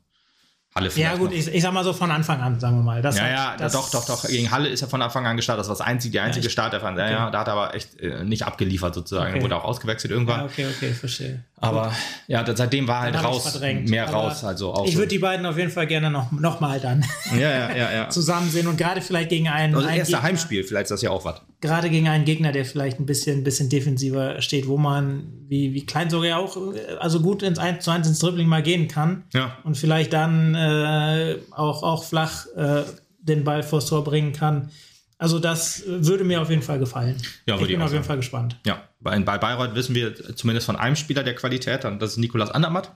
Halle. 0.76 0.90
Ja, 0.94 1.16
gut, 1.16 1.32
ich, 1.32 1.48
ich, 1.48 1.62
sag 1.62 1.72
mal 1.72 1.82
so 1.82 1.94
von 1.94 2.10
Anfang 2.10 2.38
an, 2.42 2.60
sagen 2.60 2.76
wir 2.76 2.82
mal. 2.82 3.00
Das 3.00 3.16
ja, 3.16 3.24
hat, 3.24 3.30
ja, 3.30 3.56
das 3.56 3.72
doch, 3.72 3.90
doch, 3.90 4.04
doch. 4.04 4.28
Gegen 4.28 4.50
Halle 4.50 4.68
ist 4.68 4.82
er 4.82 4.88
von 4.88 5.00
Anfang 5.00 5.26
an 5.26 5.34
gestartet. 5.34 5.60
Das 5.60 5.68
war 5.68 5.76
das 5.76 5.86
einzige, 5.86 6.12
die 6.12 6.20
einzige 6.20 6.44
ja, 6.44 6.50
Starterfans. 6.50 6.98
Ja, 6.98 7.04
okay. 7.04 7.12
ja, 7.14 7.30
da 7.30 7.38
hat 7.40 7.48
er 7.48 7.54
aber 7.54 7.74
echt 7.74 7.98
äh, 7.98 8.24
nicht 8.24 8.44
abgeliefert 8.46 8.94
sozusagen. 8.94 9.30
Okay. 9.30 9.38
Er 9.38 9.42
wurde 9.42 9.56
auch 9.56 9.64
ausgewechselt 9.64 10.12
irgendwann. 10.12 10.40
Ja, 10.40 10.44
okay, 10.44 10.66
okay, 10.76 10.92
verstehe. 10.92 11.42
Aber 11.58 11.90
ja, 12.26 12.44
seitdem 12.54 12.86
war 12.86 13.00
halt 13.00 13.22
raus, 13.22 13.58
mehr 13.60 14.08
aber 14.08 14.16
raus. 14.18 14.44
Also 14.44 14.74
auch 14.74 14.84
ich 14.84 14.92
so. 14.92 14.98
würde 14.98 15.08
die 15.08 15.18
beiden 15.18 15.46
auf 15.46 15.56
jeden 15.56 15.70
Fall 15.70 15.86
gerne 15.86 16.10
noch, 16.10 16.30
noch 16.30 16.60
mal 16.60 16.78
dann 16.80 17.02
ja, 17.32 17.50
ja, 17.50 17.76
ja, 17.76 17.92
ja. 17.92 18.08
zusammen 18.10 18.50
sehen 18.50 18.66
und 18.66 18.76
gerade 18.76 19.00
vielleicht 19.00 19.30
gegen 19.30 19.48
einen. 19.48 19.74
Also 19.74 19.88
erster 19.88 20.22
Heimspiel, 20.22 20.64
vielleicht 20.64 20.84
ist 20.84 20.90
das 20.90 21.02
ja 21.02 21.10
auch 21.10 21.24
was. 21.24 21.40
gerade 21.62 21.88
gegen 21.88 22.08
einen 22.08 22.26
Gegner, 22.26 22.52
der 22.52 22.66
vielleicht 22.66 23.00
ein 23.00 23.06
bisschen, 23.06 23.42
bisschen 23.42 23.70
defensiver 23.70 24.42
steht, 24.42 24.68
wo 24.68 24.76
man, 24.76 25.32
wie, 25.48 25.72
wie 25.72 25.86
klein 25.86 26.10
sogar 26.10 26.38
auch, 26.38 26.58
also 27.00 27.20
gut 27.20 27.42
ins 27.42 27.58
1 27.58 27.82
zu 27.82 27.90
1 27.90 28.06
ins 28.06 28.18
Dribbling 28.18 28.48
mal 28.48 28.62
gehen 28.62 28.86
kann. 28.86 29.24
Ja. 29.32 29.56
Und 29.64 29.78
vielleicht 29.78 30.12
dann 30.12 30.54
äh, 30.54 31.38
auch, 31.52 31.82
auch 31.82 32.04
flach 32.04 32.44
äh, 32.54 32.82
den 33.18 33.44
Ball 33.44 33.62
vors 33.62 33.86
Tor 33.86 34.04
bringen 34.04 34.34
kann. 34.34 34.70
Also 35.18 35.38
das 35.38 35.82
würde 35.86 36.24
mir 36.24 36.42
auf 36.42 36.50
jeden 36.50 36.62
Fall 36.62 36.78
gefallen. 36.78 37.16
Ja, 37.46 37.58
ich 37.58 37.66
bin 37.66 37.80
auf 37.80 37.92
jeden 37.92 38.04
Fall 38.04 38.16
gespannt. 38.16 38.58
Ja, 38.66 38.82
bei, 39.00 39.18
bei 39.20 39.38
Bayreuth 39.38 39.74
wissen 39.74 39.94
wir 39.94 40.36
zumindest 40.36 40.66
von 40.66 40.76
einem 40.76 40.96
Spieler 40.96 41.22
der 41.22 41.34
Qualität, 41.34 41.86
und 41.86 42.02
das 42.02 42.12
ist 42.12 42.16
Nikolas 42.18 42.50
Andermatt, 42.50 42.94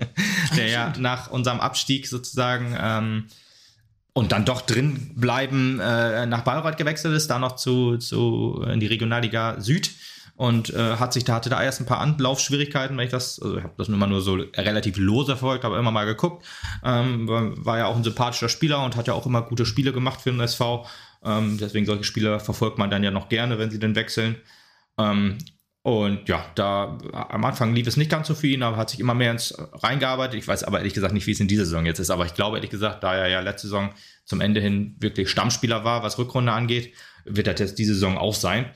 der 0.56 0.68
ja 0.68 0.92
nach 0.98 1.30
unserem 1.30 1.60
Abstieg 1.60 2.06
sozusagen 2.06 2.74
ähm, 2.80 3.26
und 4.14 4.32
dann 4.32 4.46
doch 4.46 4.62
drin 4.62 5.12
bleiben 5.14 5.78
äh, 5.78 6.24
nach 6.24 6.42
Bayreuth 6.42 6.78
gewechselt 6.78 7.14
ist, 7.14 7.28
da 7.28 7.38
noch 7.38 7.56
zu, 7.56 7.98
zu 7.98 8.64
in 8.66 8.80
die 8.80 8.86
Regionalliga 8.86 9.60
Süd 9.60 9.90
und 10.38 10.72
äh, 10.72 10.96
hat 10.96 11.12
sich 11.12 11.24
da 11.24 11.34
hatte 11.34 11.50
da 11.50 11.62
erst 11.62 11.80
ein 11.80 11.86
paar 11.86 11.98
Anlaufschwierigkeiten, 11.98 12.96
wenn 12.96 13.04
ich 13.04 13.10
das, 13.10 13.42
also 13.42 13.58
ich 13.58 13.64
habe 13.64 13.74
das 13.76 13.88
immer 13.88 14.06
nur 14.06 14.22
so 14.22 14.34
relativ 14.56 14.96
lose 14.96 15.32
verfolgt, 15.32 15.64
aber 15.64 15.78
immer 15.78 15.90
mal 15.90 16.06
geguckt. 16.06 16.46
Ähm, 16.84 17.26
war 17.28 17.78
ja 17.78 17.86
auch 17.86 17.96
ein 17.96 18.04
sympathischer 18.04 18.48
Spieler 18.48 18.84
und 18.84 18.94
hat 18.94 19.08
ja 19.08 19.14
auch 19.14 19.26
immer 19.26 19.42
gute 19.42 19.66
Spiele 19.66 19.92
gemacht 19.92 20.20
für 20.20 20.30
den 20.30 20.40
SV 20.40 20.86
ähm, 21.24 21.58
deswegen 21.60 21.86
solche 21.86 22.04
Spieler 22.04 22.40
verfolgt 22.40 22.78
man 22.78 22.90
dann 22.90 23.04
ja 23.04 23.10
noch 23.10 23.28
gerne, 23.28 23.58
wenn 23.58 23.70
sie 23.70 23.78
denn 23.78 23.94
wechseln. 23.94 24.36
Ähm, 24.98 25.38
und 25.82 26.28
ja, 26.28 26.44
da 26.54 26.98
am 27.12 27.44
Anfang 27.44 27.74
lief 27.74 27.86
es 27.86 27.96
nicht 27.96 28.10
ganz 28.10 28.26
so 28.26 28.34
für 28.34 28.48
ihn, 28.48 28.62
aber 28.62 28.76
hat 28.76 28.90
sich 28.90 29.00
immer 29.00 29.14
mehr 29.14 29.30
ins 29.30 29.54
reingearbeitet. 29.56 30.38
Ich 30.38 30.46
weiß 30.46 30.64
aber 30.64 30.78
ehrlich 30.78 30.92
gesagt 30.92 31.14
nicht, 31.14 31.26
wie 31.26 31.30
es 31.30 31.40
in 31.40 31.48
dieser 31.48 31.64
Saison 31.64 31.86
jetzt 31.86 31.98
ist. 31.98 32.10
Aber 32.10 32.26
ich 32.26 32.34
glaube 32.34 32.58
ehrlich 32.58 32.70
gesagt, 32.70 33.02
da 33.02 33.14
er 33.14 33.28
ja 33.28 33.40
letzte 33.40 33.68
Saison 33.68 33.90
zum 34.24 34.40
Ende 34.40 34.60
hin 34.60 34.96
wirklich 34.98 35.30
Stammspieler 35.30 35.84
war, 35.84 36.02
was 36.02 36.18
Rückrunde 36.18 36.52
angeht, 36.52 36.92
wird 37.24 37.46
er 37.46 37.54
jetzt 37.54 37.78
diese 37.78 37.94
Saison 37.94 38.18
auch 38.18 38.34
sein. 38.34 38.66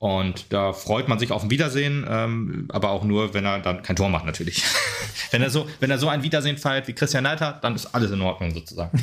Und 0.00 0.50
da 0.50 0.72
freut 0.72 1.08
man 1.08 1.18
sich 1.18 1.30
auf 1.30 1.42
ein 1.42 1.50
Wiedersehen, 1.50 2.06
ähm, 2.08 2.68
aber 2.70 2.88
auch 2.88 3.04
nur, 3.04 3.34
wenn 3.34 3.44
er 3.44 3.58
dann 3.58 3.82
kein 3.82 3.96
Tor 3.96 4.08
macht, 4.08 4.24
natürlich. 4.24 4.64
wenn, 5.30 5.42
er 5.42 5.50
so, 5.50 5.68
wenn 5.78 5.90
er 5.90 5.98
so 5.98 6.08
ein 6.08 6.22
Wiedersehen 6.22 6.56
feiert 6.56 6.88
wie 6.88 6.94
Christian 6.94 7.24
Neiter, 7.24 7.58
dann 7.60 7.74
ist 7.74 7.84
alles 7.94 8.10
in 8.10 8.22
Ordnung 8.22 8.50
sozusagen. 8.54 8.98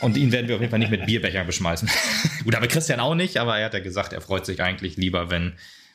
Und 0.00 0.16
ihn 0.16 0.32
werden 0.32 0.48
wir 0.48 0.56
auf 0.56 0.60
jeden 0.60 0.72
Fall 0.72 0.80
nicht 0.80 0.90
mit 0.90 1.06
Bierbechern 1.06 1.46
beschmeißen. 1.46 1.88
Gut, 2.44 2.56
aber 2.56 2.66
Christian 2.66 2.98
auch 2.98 3.14
nicht, 3.14 3.36
aber 3.36 3.56
er 3.56 3.66
hat 3.66 3.74
ja 3.74 3.78
gesagt, 3.78 4.12
er 4.12 4.20
freut 4.20 4.44
sich 4.44 4.60
eigentlich 4.60 4.96
lieber, 4.96 5.30
wenn, 5.30 5.52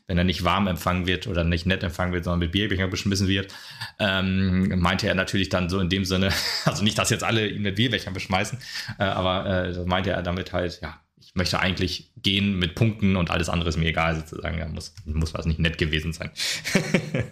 wenn 0.08 0.18
er 0.18 0.24
nicht 0.24 0.46
warm 0.46 0.68
empfangen 0.68 1.08
wird 1.08 1.28
oder 1.28 1.44
nicht 1.44 1.66
nett 1.66 1.84
empfangen 1.84 2.14
wird, 2.14 2.24
sondern 2.24 2.40
mit 2.40 2.54
Bierbechern 2.54 2.90
beschmissen 2.90 3.28
wird. 3.28 3.54
Ähm, 4.00 4.80
meinte 4.80 5.10
er 5.10 5.16
natürlich 5.16 5.50
dann 5.50 5.70
so 5.70 5.82
in 5.82 5.90
dem 5.90 6.06
Sinne, 6.06 6.30
also 6.64 6.86
nicht, 6.86 6.98
dass 6.98 7.10
jetzt 7.10 7.26
alle 7.26 7.50
ihn 7.50 7.64
mit 7.64 7.76
Bierbechern 7.76 8.14
beschmeißen, 8.14 8.60
äh, 8.98 9.04
aber 9.04 9.46
äh, 9.46 9.86
meinte 9.86 10.12
er 10.12 10.24
damit 10.24 10.54
halt, 10.54 10.80
ja, 10.82 11.02
möchte 11.38 11.60
eigentlich 11.60 12.12
gehen 12.18 12.60
mit 12.60 12.76
Punkten 12.76 13.16
und 13.16 13.32
alles 13.32 13.48
andere 13.48 13.70
ist 13.70 13.78
mir 13.78 13.88
egal 13.88 14.16
sozusagen. 14.18 14.58
Da 14.58 14.68
muss, 14.68 14.94
muss 15.06 15.34
was 15.34 15.46
nicht 15.46 15.60
nett 15.60 15.78
gewesen 15.78 16.12
sein. 16.12 16.32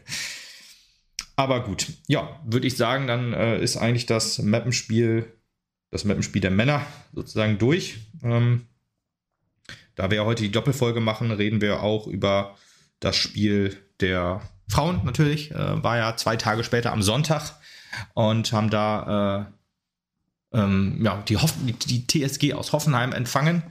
Aber 1.35 1.63
gut, 1.63 1.87
ja, 2.07 2.39
würde 2.45 2.67
ich 2.67 2.77
sagen, 2.77 3.07
dann 3.07 3.33
äh, 3.33 3.59
ist 3.59 3.75
eigentlich 3.75 4.05
das 4.05 4.39
Mappenspiel, 4.39 5.33
das 5.91 6.05
Mappenspiel 6.05 6.41
der 6.41 6.51
Männer 6.51 6.85
sozusagen 7.13 7.57
durch. 7.57 7.97
Ähm, 8.23 8.67
da 9.95 10.11
wir 10.11 10.23
heute 10.23 10.43
die 10.43 10.51
Doppelfolge 10.51 11.01
machen, 11.01 11.31
reden 11.31 11.59
wir 11.59 11.81
auch 11.81 12.07
über 12.07 12.55
das 12.99 13.17
Spiel 13.17 13.77
der 13.99 14.41
Frauen 14.69 15.01
natürlich. 15.03 15.51
Äh, 15.51 15.83
war 15.83 15.97
ja 15.97 16.15
zwei 16.15 16.37
Tage 16.37 16.63
später 16.63 16.93
am 16.93 17.01
Sonntag 17.01 17.59
und 18.13 18.53
haben 18.53 18.69
da 18.69 19.49
äh, 20.53 20.57
ähm, 20.57 20.99
ja, 21.03 21.21
die, 21.27 21.37
Hoff 21.37 21.53
die 21.65 22.07
TSG 22.07 22.53
aus 22.53 22.71
Hoffenheim 22.71 23.11
empfangen. 23.11 23.63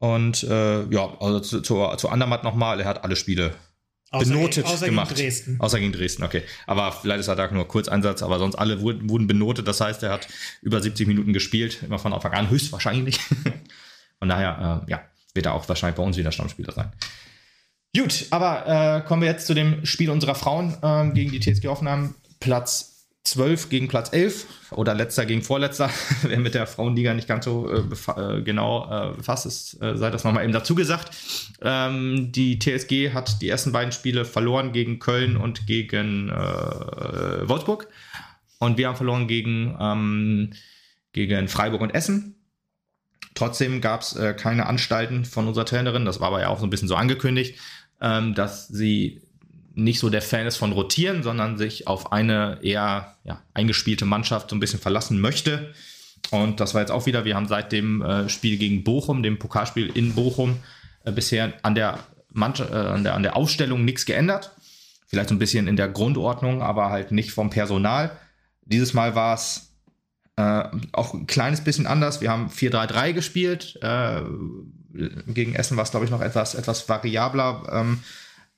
Und 0.00 0.44
äh, 0.44 0.84
ja, 0.86 1.16
also 1.20 1.40
zu, 1.40 1.60
zu, 1.60 1.86
zu 1.96 2.08
Andermatt 2.08 2.42
nochmal, 2.42 2.80
er 2.80 2.86
hat 2.86 3.04
alle 3.04 3.16
Spiele 3.16 3.54
außer 4.10 4.30
benotet 4.30 4.64
außer 4.64 4.86
gemacht. 4.86 5.10
Gegen 5.10 5.20
Dresden. 5.20 5.60
Außer 5.60 5.78
gegen 5.78 5.92
Dresden, 5.92 6.24
okay. 6.24 6.42
Aber 6.66 6.90
vielleicht 6.90 7.20
ist 7.20 7.28
er 7.28 7.36
da 7.36 7.50
nur 7.50 7.68
Kurzeinsatz, 7.68 8.22
aber 8.22 8.38
sonst 8.38 8.56
alle 8.56 8.80
wurden, 8.80 9.10
wurden 9.10 9.26
benotet. 9.26 9.68
Das 9.68 9.80
heißt, 9.80 10.02
er 10.02 10.12
hat 10.12 10.26
über 10.62 10.80
70 10.80 11.06
Minuten 11.06 11.34
gespielt, 11.34 11.82
immer 11.82 11.98
von 11.98 12.14
Anfang 12.14 12.32
an, 12.32 12.50
höchstwahrscheinlich. 12.50 13.20
Von 14.18 14.28
daher, 14.28 14.84
äh, 14.86 14.90
ja, 14.90 15.00
wird 15.32 15.46
er 15.46 15.54
auch 15.54 15.66
wahrscheinlich 15.68 15.96
bei 15.96 16.02
uns 16.02 16.16
wieder 16.18 16.32
Stammspieler 16.32 16.72
sein. 16.72 16.92
Gut, 17.96 18.26
aber 18.30 18.66
äh, 18.66 19.06
kommen 19.06 19.22
wir 19.22 19.28
jetzt 19.28 19.46
zu 19.46 19.54
dem 19.54 19.84
Spiel 19.86 20.10
unserer 20.10 20.34
Frauen 20.34 20.76
äh, 20.82 21.10
gegen 21.12 21.32
die 21.32 21.40
TSG 21.40 21.68
Aufnahmen. 21.68 22.14
Platz 22.38 22.99
12 23.24 23.68
gegen 23.68 23.88
Platz 23.88 24.12
11 24.12 24.46
oder 24.72 24.94
letzter 24.94 25.26
gegen 25.26 25.42
vorletzter. 25.42 25.90
Wer 26.22 26.40
mit 26.40 26.54
der 26.54 26.66
Frauenliga 26.66 27.12
nicht 27.14 27.28
ganz 27.28 27.44
so 27.44 27.70
äh, 27.70 27.82
äh, 28.16 28.42
genau 28.42 28.88
äh, 28.90 29.16
befasst 29.16 29.46
ist, 29.46 29.82
äh, 29.82 29.96
sei 29.96 30.10
das 30.10 30.24
nochmal 30.24 30.44
eben 30.44 30.52
dazu 30.52 30.74
gesagt. 30.74 31.10
Ähm, 31.60 32.32
die 32.32 32.58
TSG 32.58 33.12
hat 33.12 33.42
die 33.42 33.48
ersten 33.48 33.72
beiden 33.72 33.92
Spiele 33.92 34.24
verloren 34.24 34.72
gegen 34.72 34.98
Köln 34.98 35.36
und 35.36 35.66
gegen 35.66 36.30
äh, 36.30 37.48
Wolfsburg. 37.48 37.88
Und 38.58 38.78
wir 38.78 38.88
haben 38.88 38.96
verloren 38.96 39.26
gegen, 39.26 39.76
ähm, 39.78 40.52
gegen 41.12 41.48
Freiburg 41.48 41.82
und 41.82 41.94
Essen. 41.94 42.36
Trotzdem 43.34 43.80
gab 43.80 44.02
es 44.02 44.16
äh, 44.16 44.34
keine 44.34 44.66
Anstalten 44.66 45.24
von 45.24 45.46
unserer 45.46 45.64
Trainerin, 45.64 46.04
das 46.04 46.20
war 46.20 46.28
aber 46.28 46.40
ja 46.40 46.48
auch 46.48 46.58
so 46.58 46.66
ein 46.66 46.70
bisschen 46.70 46.88
so 46.88 46.96
angekündigt, 46.96 47.58
ähm, 48.00 48.34
dass 48.34 48.68
sie 48.68 49.22
nicht 49.74 50.00
so 50.00 50.10
der 50.10 50.22
Fan 50.22 50.46
ist 50.46 50.56
von 50.56 50.72
Rotieren, 50.72 51.22
sondern 51.22 51.56
sich 51.56 51.86
auf 51.86 52.12
eine 52.12 52.58
eher 52.62 53.16
ja, 53.24 53.40
eingespielte 53.54 54.04
Mannschaft 54.04 54.50
so 54.50 54.56
ein 54.56 54.60
bisschen 54.60 54.80
verlassen 54.80 55.20
möchte. 55.20 55.72
Und 56.30 56.60
das 56.60 56.74
war 56.74 56.80
jetzt 56.80 56.90
auch 56.90 57.06
wieder, 57.06 57.24
wir 57.24 57.36
haben 57.36 57.48
seit 57.48 57.72
dem 57.72 58.02
äh, 58.02 58.28
Spiel 58.28 58.58
gegen 58.58 58.84
Bochum, 58.84 59.22
dem 59.22 59.38
Pokalspiel 59.38 59.86
in 59.94 60.14
Bochum, 60.14 60.58
äh, 61.04 61.12
bisher 61.12 61.54
an 61.62 61.74
der, 61.74 61.98
äh, 62.34 62.40
an, 62.40 63.04
der, 63.04 63.14
an 63.14 63.22
der 63.22 63.36
Aufstellung 63.36 63.84
nichts 63.84 64.06
geändert. 64.06 64.52
Vielleicht 65.06 65.30
so 65.30 65.34
ein 65.34 65.40
bisschen 65.40 65.66
in 65.66 65.76
der 65.76 65.88
Grundordnung, 65.88 66.62
aber 66.62 66.90
halt 66.90 67.10
nicht 67.10 67.32
vom 67.32 67.50
Personal. 67.50 68.16
Dieses 68.64 68.94
Mal 68.94 69.14
war 69.14 69.34
es 69.34 69.72
äh, 70.36 70.64
auch 70.92 71.14
ein 71.14 71.26
kleines 71.26 71.62
bisschen 71.62 71.86
anders. 71.86 72.20
Wir 72.20 72.30
haben 72.30 72.48
4-3-3 72.48 73.12
gespielt. 73.12 73.78
Äh, 73.82 74.22
gegen 75.26 75.54
Essen 75.54 75.76
war 75.76 75.84
es, 75.84 75.90
glaube 75.90 76.04
ich, 76.04 76.10
noch 76.12 76.20
etwas, 76.20 76.54
etwas 76.54 76.88
variabler. 76.88 77.62
Ähm, 77.72 78.00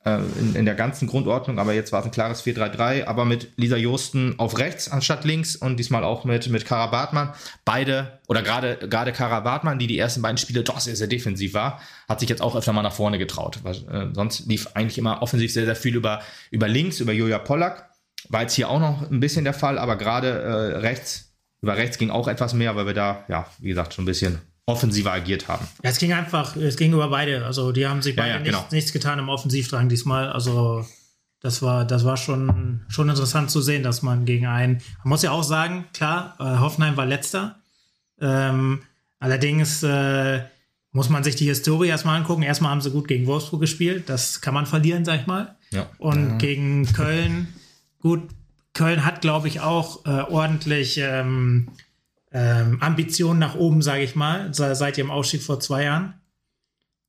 äh, 0.05 0.19
in, 0.39 0.55
in, 0.57 0.65
der 0.65 0.75
ganzen 0.75 1.07
Grundordnung, 1.07 1.59
aber 1.59 1.75
jetzt 1.75 1.93
war 1.93 2.01
es 2.01 2.07
ein 2.07 2.11
klares 2.11 2.45
4-3-3, 2.45 3.05
aber 3.07 3.25
mit 3.25 3.53
Lisa 3.57 3.77
Josten 3.77 4.35
auf 4.39 4.59
rechts 4.59 4.91
anstatt 4.91 5.25
links 5.25 5.55
und 5.55 5.77
diesmal 5.79 6.03
auch 6.03 6.25
mit, 6.25 6.49
mit 6.49 6.67
Kara 6.67 6.89
Bartmann. 6.89 7.33
Beide, 7.65 8.19
oder 8.27 8.43
gerade 8.43 8.77
gerade 8.89 9.13
Kara 9.13 9.41
Bartmann, 9.41 9.79
die 9.79 9.87
die 9.87 9.99
ersten 9.99 10.23
beiden 10.23 10.39
Spiele 10.39 10.65
doch 10.65 10.81
sehr, 10.81 10.97
sehr 10.97 11.07
defensiv 11.07 11.55
war, 11.55 11.81
hat 12.09 12.21
sich 12.21 12.29
jetzt 12.29 12.43
auch 12.43 12.57
öfter 12.57 12.73
mal 12.73 12.83
nach 12.83 12.93
vorne 12.93 13.19
getraut. 13.19 13.61
Weil, 13.63 13.75
äh, 13.75 14.15
sonst 14.15 14.47
lief 14.47 14.69
eigentlich 14.75 14.99
immer 14.99 15.23
offensiv 15.23 15.53
sehr, 15.53 15.67
sehr 15.67 15.77
viel 15.77 15.95
über, 15.95 16.21
über 16.51 16.69
links, 16.69 17.01
über 17.01 17.13
Julia 17.13 17.39
Pollack. 17.39 17.91
War 18.29 18.43
jetzt 18.43 18.55
hier 18.55 18.69
auch 18.69 18.81
noch 18.81 19.11
ein 19.11 19.21
bisschen 19.21 19.45
der 19.45 19.55
Fall, 19.55 19.79
aber 19.79 19.97
gerade 19.97 20.29
äh, 20.29 20.79
rechts, 20.79 21.33
über 21.61 21.77
rechts 21.77 21.99
ging 21.99 22.11
auch 22.11 22.29
etwas 22.29 22.55
mehr, 22.55 22.75
weil 22.77 22.87
wir 22.87 22.95
da, 22.95 23.25
ja, 23.29 23.47
wie 23.59 23.69
gesagt, 23.69 23.95
schon 23.95 24.03
ein 24.05 24.07
bisschen 24.07 24.41
offensiver 24.67 25.13
agiert 25.13 25.49
haben. 25.49 25.67
Ja, 25.83 25.91
es 25.91 25.99
ging 25.99 26.13
einfach, 26.13 26.57
es 26.57 26.77
ging 26.77 26.93
über 26.93 27.09
beide. 27.09 27.45
Also 27.45 27.73
die 27.73 27.87
haben 27.87 28.03
sich 28.03 28.15
beide 28.15 28.29
ja, 28.29 28.37
ja, 28.37 28.43
genau. 28.43 28.59
nichts, 28.59 28.73
nichts 28.73 28.93
getan 28.93 29.19
im 29.19 29.29
Offensivdrang 29.29 29.89
diesmal. 29.89 30.31
Also 30.31 30.87
das 31.41 31.63
war, 31.63 31.85
das 31.85 32.05
war 32.05 32.17
schon, 32.17 32.83
schon 32.89 33.09
interessant 33.09 33.51
zu 33.51 33.61
sehen, 33.61 33.83
dass 33.83 34.03
man 34.03 34.25
gegen 34.25 34.47
einen. 34.47 34.81
Man 35.03 35.09
muss 35.11 35.23
ja 35.23 35.33
auch 35.33 35.43
sagen, 35.43 35.87
klar, 35.93 36.37
äh, 36.39 36.59
Hoffenheim 36.61 36.97
war 36.97 37.07
letzter. 37.07 37.57
Ähm, 38.21 38.83
allerdings 39.19 39.83
äh, 39.83 40.43
muss 40.93 41.09
man 41.09 41.25
sich 41.25 41.35
die 41.35 41.47
Historie 41.47 41.89
erstmal 41.89 42.17
angucken. 42.19 42.43
Erstmal 42.43 42.71
haben 42.71 42.81
sie 42.81 42.91
gut 42.93 43.09
gegen 43.09 43.27
Wolfsburg 43.27 43.61
gespielt. 43.61 44.09
Das 44.09 44.41
kann 44.41 44.55
man 44.55 44.67
verlieren, 44.67 45.05
sag 45.05 45.23
ich 45.23 45.27
mal. 45.27 45.57
Ja. 45.73 45.89
Und 45.99 46.31
ja. 46.31 46.37
gegen 46.37 46.87
Köln, 46.93 47.49
gut, 47.99 48.29
Köln 48.75 49.05
hat, 49.05 49.21
glaube 49.21 49.49
ich, 49.49 49.61
auch 49.61 50.05
äh, 50.07 50.21
ordentlich 50.31 50.99
ähm, 50.99 51.71
ähm, 52.33 52.79
Ambitionen 52.81 53.39
nach 53.39 53.55
oben, 53.55 53.83
sage 53.83 54.03
ich 54.03 54.15
mal, 54.15 54.53
seit 54.55 54.97
ihrem 54.99 55.11
Ausstieg 55.11 55.43
vor 55.43 55.61
zwei 55.61 55.85
Jahren. 55.85 56.15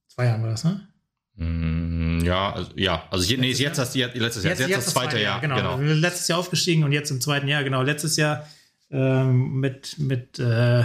Zwei 0.07 0.25
Jahren 0.25 0.43
war 0.43 0.49
das, 0.49 0.63
ne? 0.63 0.87
Mm, 1.35 2.19
ja, 2.23 2.53
also, 2.53 2.71
ja, 2.75 3.03
also 3.09 3.23
je, 3.23 3.37
nee, 3.37 3.51
jetzt 3.51 3.77
das 3.77 3.95
letztes 3.95 3.95
Jahr, 3.95 4.09
jetzt, 4.15 4.43
jetzt, 4.43 4.45
jetzt 4.45 4.61
das, 4.61 4.85
das 4.85 4.93
zweite 4.93 5.15
Jahr, 5.15 5.41
Jahr 5.41 5.41
genau. 5.41 5.77
genau. 5.77 5.93
Letztes 5.93 6.27
Jahr 6.27 6.39
aufgestiegen 6.39 6.83
und 6.83 6.91
jetzt 6.91 7.09
im 7.09 7.21
zweiten 7.21 7.47
Jahr, 7.47 7.63
genau. 7.63 7.81
Letztes 7.81 8.17
Jahr 8.17 8.47
ähm, 8.91 9.59
mit, 9.59 9.97
mit 9.97 10.37
äh, 10.39 10.83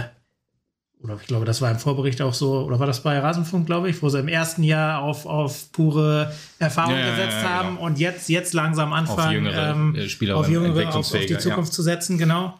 oder 1.01 1.17
ich 1.21 1.27
glaube, 1.27 1.45
das 1.45 1.61
war 1.61 1.69
im 1.69 1.77
Vorbericht 1.77 2.21
auch 2.21 2.33
so, 2.33 2.61
oder 2.61 2.79
war 2.79 2.87
das 2.87 3.03
bei 3.03 3.19
Rasenfunk, 3.19 3.65
glaube 3.67 3.89
ich, 3.89 4.01
wo 4.01 4.09
sie 4.09 4.19
im 4.19 4.27
ersten 4.27 4.63
Jahr 4.63 5.01
auf, 5.01 5.25
auf 5.25 5.71
pure 5.71 6.33
Erfahrung 6.57 6.97
ja, 6.97 7.11
gesetzt 7.11 7.37
ja, 7.37 7.43
ja, 7.43 7.49
haben 7.49 7.75
genau. 7.75 7.85
und 7.85 7.99
jetzt, 7.99 8.27
jetzt 8.27 8.53
langsam 8.53 8.91
anfangen, 8.91 9.19
auf 9.19 9.31
jüngere 9.31 9.69
ähm, 9.69 10.09
Spieler, 10.09 10.37
auf, 10.37 10.49
jüngere 10.49 10.89
auf, 10.89 10.95
auf 10.95 11.25
die 11.25 11.37
Zukunft 11.37 11.73
zu 11.73 11.83
setzen, 11.83 12.17
genau 12.17 12.57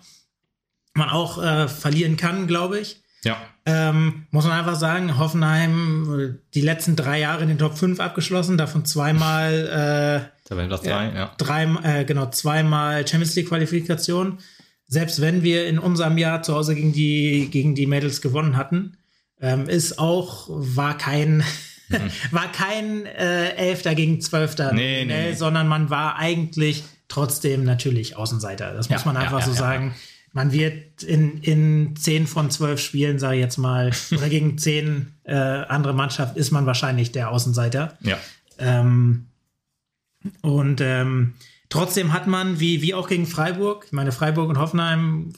man 0.94 1.10
auch 1.10 1.42
äh, 1.42 1.68
verlieren 1.68 2.18
kann, 2.18 2.48
glaube 2.48 2.80
ich. 2.80 3.02
Ja. 3.24 3.38
Ähm, 3.66 4.26
muss 4.32 4.46
man 4.46 4.58
einfach 4.58 4.76
sagen, 4.76 5.18
Hoffenheim 5.18 6.20
äh, 6.20 6.40
die 6.54 6.62
letzten 6.62 6.96
drei 6.96 7.20
Jahre 7.20 7.44
in 7.44 7.50
den 7.50 7.58
Top 7.58 7.78
5 7.78 8.00
abgeschlossen, 8.00 8.58
davon 8.58 8.86
zweimal 8.86 10.24
äh, 10.34 10.48
Tabellenplatz 10.48 10.82
drei, 10.82 11.12
ja. 11.14 11.32
Drei, 11.38 11.64
äh, 11.84 12.06
genau, 12.06 12.28
zweimal 12.28 13.08
Champions 13.08 13.36
League 13.36 13.50
Qualifikation. 13.50 14.40
Selbst 14.88 15.22
wenn 15.22 15.44
wir 15.44 15.68
in 15.68 15.78
unserem 15.78 16.18
Jahr 16.18 16.42
zu 16.42 16.56
Hause 16.56 16.74
gegen 16.74 16.94
die, 16.94 17.50
gegen 17.52 17.76
die 17.76 17.86
Mädels 17.86 18.22
gewonnen 18.22 18.58
hatten, 18.58 18.98
ähm, 19.40 19.70
ist 19.70 20.00
auch, 20.00 20.48
war 20.50 20.98
kein, 20.98 21.38
mhm. 21.90 22.12
war 22.32 22.52
kein 22.52 23.06
äh, 23.06 23.52
Elfter 23.56 23.94
gegen 23.94 24.22
Zwölfter, 24.22 24.74
nee, 24.74 25.06
nee, 25.06 25.30
nee, 25.30 25.34
sondern 25.34 25.68
man 25.68 25.90
war 25.90 26.18
eigentlich 26.18 26.84
trotzdem 27.10 27.66
natürlich 27.66 28.16
Außenseiter. 28.16 28.74
Das 28.74 28.90
muss 28.90 29.02
ja, 29.02 29.12
man 29.12 29.18
einfach 29.18 29.42
ja, 29.42 29.46
so 29.46 29.54
sagen. 29.54 29.94
Man 30.40 30.54
wird 30.54 31.04
in, 31.04 31.42
in 31.42 31.98
zehn 31.98 32.26
von 32.26 32.50
zwölf 32.50 32.80
Spielen, 32.80 33.20
sage 33.20 33.36
ich 33.36 33.42
jetzt 33.42 33.58
mal, 33.58 33.92
oder 34.14 34.30
gegen 34.30 34.58
zehn 34.58 35.08
äh, 35.26 35.34
andere 35.34 35.94
Mannschaften 35.94 36.40
ist 36.40 36.52
man 36.52 36.66
wahrscheinlich 36.66 37.12
der 37.12 37.30
Außenseiter. 37.30 37.98
Ja. 38.00 38.18
Ähm, 38.58 39.26
und 40.42 40.80
ähm, 40.80 41.34
trotzdem 41.68 42.14
hat 42.14 42.28
man, 42.28 42.62
wie, 42.62 42.82
wie 42.82 42.94
auch 42.94 43.10
gegen 43.10 43.26
Freiburg, 43.26 43.84
ich 43.88 43.92
meine, 43.92 44.14
Freiburg 44.14 44.48
und 44.48 44.58
Hoffenheim 44.60 45.34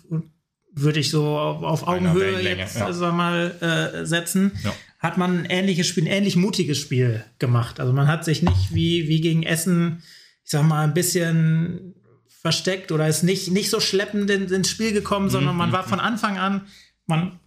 würde 0.72 1.00
ich 1.00 1.10
so 1.10 1.36
auf, 1.36 1.64
auf 1.64 1.88
Augenhöhe 1.88 2.40
jetzt 2.40 2.78
ja. 2.78 2.86
also 2.86 3.12
mal 3.12 3.56
äh, 3.60 4.06
setzen, 4.06 4.52
ja. 4.64 4.72
hat 5.00 5.18
man 5.18 5.40
ein 5.40 5.46
ähnliches 5.46 5.88
Spiel, 5.88 6.04
ein 6.04 6.12
ähnlich 6.12 6.36
mutiges 6.36 6.78
Spiel 6.78 7.24
gemacht. 7.40 7.80
Also 7.80 7.92
man 7.92 8.08
hat 8.08 8.24
sich 8.24 8.44
nicht 8.44 8.72
wie, 8.72 9.08
wie 9.08 9.20
gegen 9.20 9.42
Essen, 9.42 10.04
ich 10.44 10.52
sag 10.52 10.62
mal, 10.62 10.84
ein 10.84 10.94
bisschen 10.94 11.96
versteckt 12.42 12.92
oder 12.92 13.08
ist 13.08 13.24
nicht, 13.24 13.52
nicht 13.52 13.70
so 13.70 13.80
schleppend 13.80 14.30
in, 14.30 14.52
ins 14.52 14.70
Spiel 14.70 14.94
gekommen, 14.94 15.30
sondern 15.30 15.56
man 15.56 15.70
mhm, 15.70 15.74
war 15.74 15.86
mhm. 15.86 15.90
von 15.90 16.00
Anfang 16.00 16.38
an, 16.38 16.68
man 17.06 17.40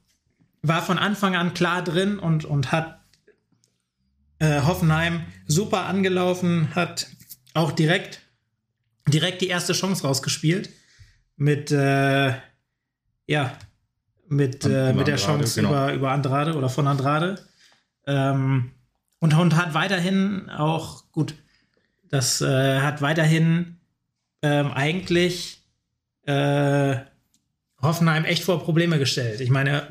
war 0.62 0.82
von 0.82 0.98
Anfang 0.98 1.34
an 1.34 1.52
klar 1.52 1.82
drin 1.82 2.18
und, 2.18 2.44
und 2.44 2.70
hat 2.70 3.00
äh, 4.38 4.62
Hoffenheim 4.62 5.24
super 5.46 5.86
angelaufen, 5.86 6.74
hat 6.74 7.08
auch 7.54 7.72
direkt, 7.72 8.20
direkt 9.08 9.40
die 9.42 9.48
erste 9.48 9.72
Chance 9.72 10.06
rausgespielt 10.06 10.70
mit 11.36 11.72
äh, 11.72 12.34
ja, 13.26 13.58
mit, 14.28 14.64
äh, 14.64 14.92
mit 14.92 15.06
der 15.06 15.16
Chance 15.16 15.60
genau. 15.60 15.70
über, 15.70 15.92
über 15.92 16.10
Andrade 16.12 16.54
oder 16.54 16.68
von 16.68 16.86
Andrade. 16.86 17.38
Ähm, 18.06 18.72
und, 19.18 19.34
und 19.34 19.56
hat 19.56 19.74
weiterhin 19.74 20.50
auch, 20.50 21.10
gut, 21.12 21.34
das 22.10 22.40
äh, 22.40 22.80
hat 22.80 23.00
weiterhin 23.02 23.80
ähm, 24.44 24.72
eigentlich 24.72 25.62
äh, 26.26 26.96
Hoffenheim 27.80 28.26
echt 28.26 28.44
vor 28.44 28.62
Probleme 28.62 28.98
gestellt. 28.98 29.40
Ich 29.40 29.48
meine, 29.48 29.88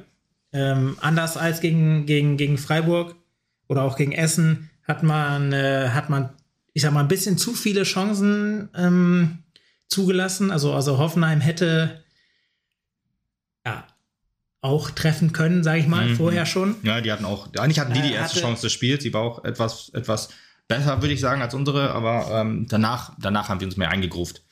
ähm, 0.51 0.95
anders 1.01 1.37
als 1.37 1.59
gegen, 1.59 2.05
gegen, 2.05 2.37
gegen 2.37 2.59
Freiburg 2.59 3.15
oder 3.67 3.81
auch 3.81 3.97
gegen 3.97 4.11
Essen 4.11 4.69
hat 4.83 5.01
man, 5.01 5.53
äh, 5.53 5.89
hat 5.89 6.11
man, 6.11 6.29
ich 6.73 6.83
sag 6.83 6.93
mal, 6.93 6.99
ein 6.99 7.07
bisschen 7.07 7.39
zu 7.39 7.55
viele 7.55 7.81
Chancen 7.81 8.69
ähm, 8.75 9.39
zugelassen. 9.87 10.51
Also, 10.51 10.71
also 10.73 10.99
Hoffenheim 10.99 11.41
hätte 11.41 12.03
ja, 13.65 13.87
auch 14.61 14.91
treffen 14.91 15.33
können, 15.33 15.63
sage 15.63 15.79
ich 15.79 15.87
mal, 15.87 16.09
mhm. 16.09 16.15
vorher 16.15 16.45
schon. 16.45 16.75
Ja, 16.83 17.01
die 17.01 17.11
hatten 17.11 17.25
auch, 17.25 17.47
eigentlich 17.57 17.79
hatten 17.79 17.93
die 17.93 18.03
die 18.03 18.13
äh, 18.13 18.17
erste 18.17 18.39
Chance 18.39 18.61
des 18.61 18.71
Spiels. 18.71 19.01
Die 19.01 19.13
war 19.15 19.21
auch 19.21 19.43
etwas, 19.45 19.89
etwas 19.95 20.29
besser, 20.77 21.01
würde 21.01 21.13
ich 21.13 21.21
sagen, 21.21 21.41
als 21.41 21.53
unsere, 21.53 21.91
aber 21.91 22.29
ähm, 22.31 22.65
danach, 22.69 23.13
danach 23.19 23.49
haben 23.49 23.59
wir 23.59 23.67
uns 23.67 23.77
mehr 23.77 23.89
eingegruft. 23.89 24.43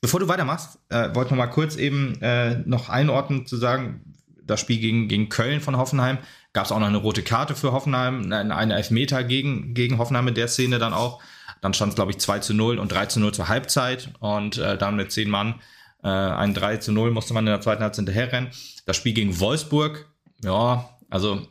Bevor 0.00 0.20
du 0.20 0.28
weitermachst, 0.28 0.78
äh, 0.90 1.14
wollte 1.14 1.30
noch 1.30 1.38
mal 1.38 1.48
kurz 1.48 1.76
eben 1.76 2.20
äh, 2.20 2.58
noch 2.66 2.88
einordnen, 2.88 3.46
zu 3.46 3.56
sagen, 3.56 4.14
das 4.44 4.60
Spiel 4.60 4.78
gegen, 4.78 5.08
gegen 5.08 5.28
Köln 5.28 5.60
von 5.60 5.76
Hoffenheim 5.76 6.18
gab 6.52 6.64
es 6.64 6.72
auch 6.72 6.78
noch 6.78 6.86
eine 6.86 6.96
rote 6.98 7.22
Karte 7.22 7.54
für 7.54 7.72
Hoffenheim, 7.72 8.32
eine 8.32 8.74
Elfmeter 8.74 9.22
gegen, 9.22 9.74
gegen 9.74 9.98
Hoffenheim 9.98 10.28
in 10.28 10.34
der 10.34 10.48
Szene 10.48 10.78
dann 10.78 10.94
auch. 10.94 11.20
Dann 11.60 11.74
stand 11.74 11.90
es, 11.90 11.96
glaube 11.96 12.12
ich, 12.12 12.18
2 12.18 12.38
zu 12.38 12.54
0 12.54 12.78
und 12.78 12.90
3 12.90 13.06
zu 13.06 13.20
0 13.20 13.34
zur 13.34 13.48
Halbzeit 13.48 14.10
und 14.20 14.58
äh, 14.58 14.78
dann 14.78 14.96
mit 14.96 15.12
zehn 15.12 15.28
Mann 15.28 15.56
äh, 16.02 16.08
ein 16.08 16.54
3 16.54 16.78
zu 16.78 16.92
0 16.92 17.10
musste 17.10 17.34
man 17.34 17.46
in 17.46 17.52
der 17.52 17.60
zweiten 17.60 17.82
Halbzeit 17.82 18.06
hinterherrennen. 18.06 18.50
Das 18.86 18.96
Spiel 18.96 19.12
gegen 19.12 19.38
Wolfsburg, 19.40 20.06
ja, 20.42 20.88
also 21.10 21.46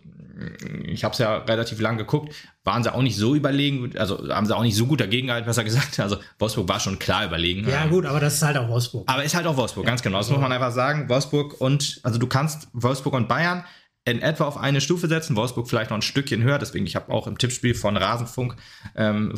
ich 0.85 1.03
habe 1.03 1.13
es 1.13 1.19
ja 1.19 1.37
relativ 1.37 1.79
lang 1.79 1.97
geguckt, 1.97 2.33
waren 2.63 2.83
sie 2.83 2.93
auch 2.93 3.01
nicht 3.01 3.17
so 3.17 3.35
überlegen, 3.35 3.97
also 3.97 4.29
haben 4.29 4.45
sie 4.45 4.55
auch 4.55 4.63
nicht 4.63 4.75
so 4.75 4.85
gut 4.85 4.99
dagegen 4.99 5.27
gehalten, 5.27 5.47
besser 5.47 5.63
gesagt. 5.63 5.99
Also 5.99 6.17
Wolfsburg 6.39 6.69
war 6.69 6.79
schon 6.79 6.99
klar 6.99 7.25
überlegen. 7.25 7.67
Ja, 7.67 7.87
gut, 7.87 8.05
aber 8.05 8.19
das 8.19 8.35
ist 8.35 8.43
halt 8.43 8.57
auch 8.57 8.69
Wolfsburg. 8.69 9.09
Aber 9.09 9.23
ist 9.23 9.35
halt 9.35 9.47
auch 9.47 9.57
Wolfsburg, 9.57 9.85
ja, 9.85 9.89
ganz 9.89 10.01
genau. 10.01 10.17
Das 10.17 10.27
also. 10.27 10.33
muss 10.33 10.41
man 10.41 10.51
einfach 10.51 10.71
sagen. 10.71 11.09
Wolfsburg 11.09 11.59
und, 11.59 11.99
also 12.03 12.19
du 12.19 12.27
kannst 12.27 12.67
Wolfsburg 12.73 13.13
und 13.13 13.27
Bayern 13.27 13.63
in 14.07 14.21
etwa 14.21 14.45
auf 14.45 14.57
eine 14.57 14.79
Stufe 14.79 15.07
setzen. 15.09 15.35
Wolfsburg 15.35 15.67
vielleicht 15.67 15.89
noch 15.89 15.97
ein 15.97 16.01
Stückchen 16.01 16.41
höher. 16.41 16.59
Deswegen, 16.59 16.85
ich 16.85 16.95
habe 16.95 17.11
auch 17.11 17.27
im 17.27 17.37
Tippspiel 17.37 17.75
von 17.75 17.97
Rasenfunk 17.97 18.55
ähm, 18.95 19.33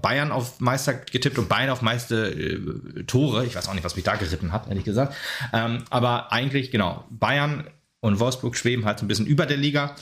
Bayern 0.00 0.30
auf 0.30 0.60
Meister 0.60 0.94
getippt 0.94 1.38
und 1.38 1.48
Bayern 1.48 1.70
auf 1.70 1.82
meiste 1.82 2.28
äh, 2.28 3.02
Tore. 3.04 3.44
Ich 3.44 3.56
weiß 3.56 3.68
auch 3.68 3.74
nicht, 3.74 3.82
was 3.82 3.96
mich 3.96 4.04
da 4.04 4.14
geritten 4.14 4.52
hat, 4.52 4.68
ehrlich 4.68 4.84
gesagt. 4.84 5.14
Ähm, 5.52 5.84
aber 5.90 6.30
eigentlich, 6.30 6.70
genau, 6.70 7.04
Bayern 7.10 7.66
und 8.04 8.20
Wolfsburg 8.20 8.54
schweben 8.54 8.84
halt 8.84 8.98
so 8.98 9.06
ein 9.06 9.08
bisschen 9.08 9.26
über 9.26 9.46
der 9.46 9.56
Liga. 9.56 9.96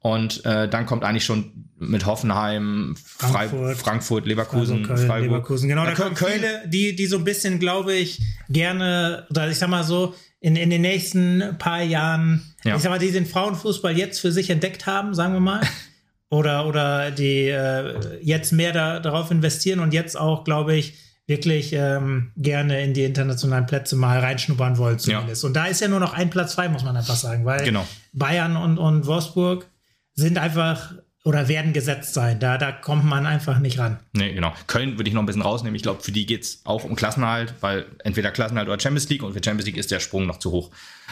Und 0.00 0.44
äh, 0.46 0.68
dann 0.68 0.86
kommt 0.86 1.02
eigentlich 1.02 1.24
schon 1.24 1.70
mit 1.76 2.06
Hoffenheim, 2.06 2.94
Frankfurt, 3.04 3.78
Frankfurt 3.78 4.26
Leverkusen, 4.26 4.84
Freiburg, 4.84 4.96
Köln, 4.96 5.08
Freiburg. 5.08 5.30
Leverkusen. 5.30 5.68
Genau, 5.68 5.84
da 5.84 5.94
kommen 5.94 6.14
viele, 6.14 6.68
die, 6.68 6.94
die 6.94 7.06
so 7.06 7.18
ein 7.18 7.24
bisschen, 7.24 7.58
glaube 7.58 7.94
ich, 7.94 8.22
gerne, 8.48 9.26
oder 9.30 9.50
ich 9.50 9.58
sag 9.58 9.70
mal 9.70 9.82
so, 9.82 10.14
in, 10.38 10.54
in 10.54 10.70
den 10.70 10.82
nächsten 10.82 11.56
paar 11.58 11.82
Jahren, 11.82 12.54
ja. 12.62 12.76
ich 12.76 12.82
sag 12.82 12.90
mal, 12.90 13.00
die 13.00 13.10
den 13.10 13.26
Frauenfußball 13.26 13.98
jetzt 13.98 14.20
für 14.20 14.30
sich 14.30 14.50
entdeckt 14.50 14.86
haben, 14.86 15.12
sagen 15.14 15.32
wir 15.32 15.40
mal. 15.40 15.60
oder, 16.30 16.64
oder 16.64 17.10
die 17.10 17.48
äh, 17.48 18.22
jetzt 18.22 18.52
mehr 18.52 18.72
da, 18.72 19.00
darauf 19.00 19.32
investieren 19.32 19.80
und 19.80 19.92
jetzt 19.92 20.16
auch, 20.16 20.44
glaube 20.44 20.76
ich, 20.76 20.94
wirklich 21.28 21.74
ähm, 21.74 22.32
gerne 22.36 22.82
in 22.82 22.94
die 22.94 23.04
internationalen 23.04 23.66
Plätze 23.66 23.96
mal 23.96 24.18
reinschnuppern 24.18 24.78
wollen 24.78 24.98
zumindest. 24.98 25.42
Ja. 25.42 25.46
Und 25.46 25.54
da 25.54 25.66
ist 25.66 25.80
ja 25.80 25.88
nur 25.88 26.00
noch 26.00 26.14
ein 26.14 26.30
Platz 26.30 26.54
frei, 26.54 26.68
muss 26.70 26.82
man 26.82 26.96
einfach 26.96 27.16
sagen, 27.16 27.44
weil 27.44 27.64
genau. 27.64 27.86
Bayern 28.14 28.56
und, 28.56 28.78
und 28.78 29.06
Wolfsburg 29.06 29.66
sind 30.14 30.38
einfach 30.38 30.94
oder 31.24 31.46
werden 31.46 31.74
gesetzt 31.74 32.14
sein. 32.14 32.40
Da, 32.40 32.56
da 32.56 32.72
kommt 32.72 33.04
man 33.04 33.26
einfach 33.26 33.58
nicht 33.58 33.78
ran. 33.78 33.98
Nee, 34.14 34.32
genau. 34.32 34.54
Köln 34.66 34.96
würde 34.96 35.08
ich 35.08 35.14
noch 35.14 35.22
ein 35.22 35.26
bisschen 35.26 35.42
rausnehmen. 35.42 35.74
Ich 35.74 35.82
glaube, 35.82 36.02
für 36.02 36.12
die 36.12 36.24
geht 36.24 36.44
es 36.44 36.62
auch 36.64 36.84
um 36.84 36.96
Klassenhalt, 36.96 37.52
weil 37.60 37.84
entweder 38.02 38.30
Klassenhalt 38.30 38.66
oder 38.66 38.80
Champions 38.80 39.10
League 39.10 39.22
und 39.22 39.34
für 39.34 39.44
Champions 39.44 39.66
League 39.66 39.76
ist 39.76 39.90
der 39.90 40.00
Sprung 40.00 40.26
noch 40.26 40.38
zu 40.38 40.50
hoch. 40.50 40.70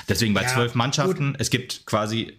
Deswegen 0.09 0.33
bei 0.33 0.43
ja, 0.43 0.49
zwölf 0.49 0.75
Mannschaften, 0.75 1.33
gut. 1.33 1.41
es 1.41 1.51
gibt 1.51 1.85
quasi 1.85 2.35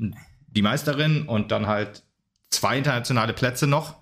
die 0.47 0.63
Meisterin 0.63 1.27
und 1.27 1.51
dann 1.51 1.67
halt 1.67 2.01
zwei 2.49 2.79
internationale 2.79 3.33
Plätze 3.33 3.67
noch. 3.67 3.97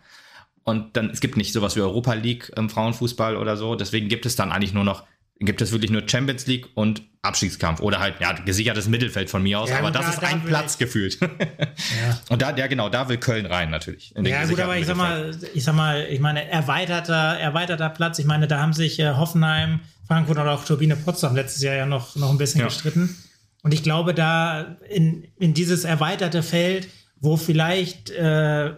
Und 0.66 0.98
dann, 0.98 1.10
es 1.12 1.22
gibt 1.22 1.38
nicht 1.38 1.54
sowas 1.54 1.76
wie 1.76 1.82
Europa 1.82 2.14
League 2.14 2.52
im 2.58 2.70
Frauenfußball 2.70 3.38
oder 3.38 3.56
so. 3.56 3.76
Deswegen 3.76 4.10
gibt 4.10 4.26
es 4.26 4.36
dann 4.36 4.52
eigentlich 4.52 4.74
nur 4.74 4.84
noch 4.84 5.04
gibt 5.40 5.62
es 5.62 5.72
wirklich 5.72 5.92
nur 5.92 6.08
Champions 6.08 6.48
League 6.48 6.68
und 6.76 7.04
Abstiegskampf 7.22 7.82
oder 7.82 8.00
halt 8.00 8.16
ja 8.22 8.32
gesichertes 8.34 8.88
Mittelfeld 8.88 9.30
von 9.30 9.44
mir 9.44 9.60
aus, 9.60 9.70
ja, 9.70 9.80
aber 9.80 9.92
das 9.92 10.06
da, 10.06 10.12
ist 10.12 10.24
ein 10.24 10.44
Platz 10.44 10.74
ich. 10.74 10.80
gefühlt. 10.80 11.20
ja. 11.20 11.28
Und 12.30 12.42
da 12.42 12.56
ja 12.56 12.68
genau, 12.68 12.90
da 12.90 13.10
will 13.10 13.18
Köln 13.18 13.46
rein 13.46 13.70
natürlich. 13.70 14.14
ja 14.16 14.46
gut, 14.46 14.60
aber 14.60 14.78
ich 14.78 14.86
sag 14.86 14.96
mal, 14.96 15.36
ich 15.54 15.64
sag 15.64 15.76
mal, 15.76 16.08
ich 16.10 16.20
meine 16.20 16.48
erweiterter 16.48 17.38
erweiterter 17.38 17.90
Platz. 17.90 18.20
Ich 18.20 18.26
meine, 18.26 18.48
da 18.48 18.62
haben 18.62 18.74
sich 18.74 19.00
äh, 19.00 19.16
Hoffenheim, 19.16 19.82
Frankfurt 20.08 20.38
oder 20.38 20.54
auch 20.54 20.64
Turbine 20.64 20.96
Potsdam 20.96 21.36
letztes 21.36 21.62
Jahr 21.64 21.76
ja 21.76 21.86
noch 21.86 22.16
noch 22.16 22.30
ein 22.30 22.38
bisschen 22.38 22.62
ja. 22.62 22.68
gestritten. 22.68 23.16
Und 23.64 23.74
ich 23.74 23.82
glaube, 23.82 24.14
da 24.14 24.78
in, 24.90 25.28
in 25.38 25.56
dieses 25.56 25.84
erweiterte 25.84 26.44
Feld, 26.44 26.88
wo 27.20 27.36
vielleicht, 27.36 28.12
äh, 28.12 28.74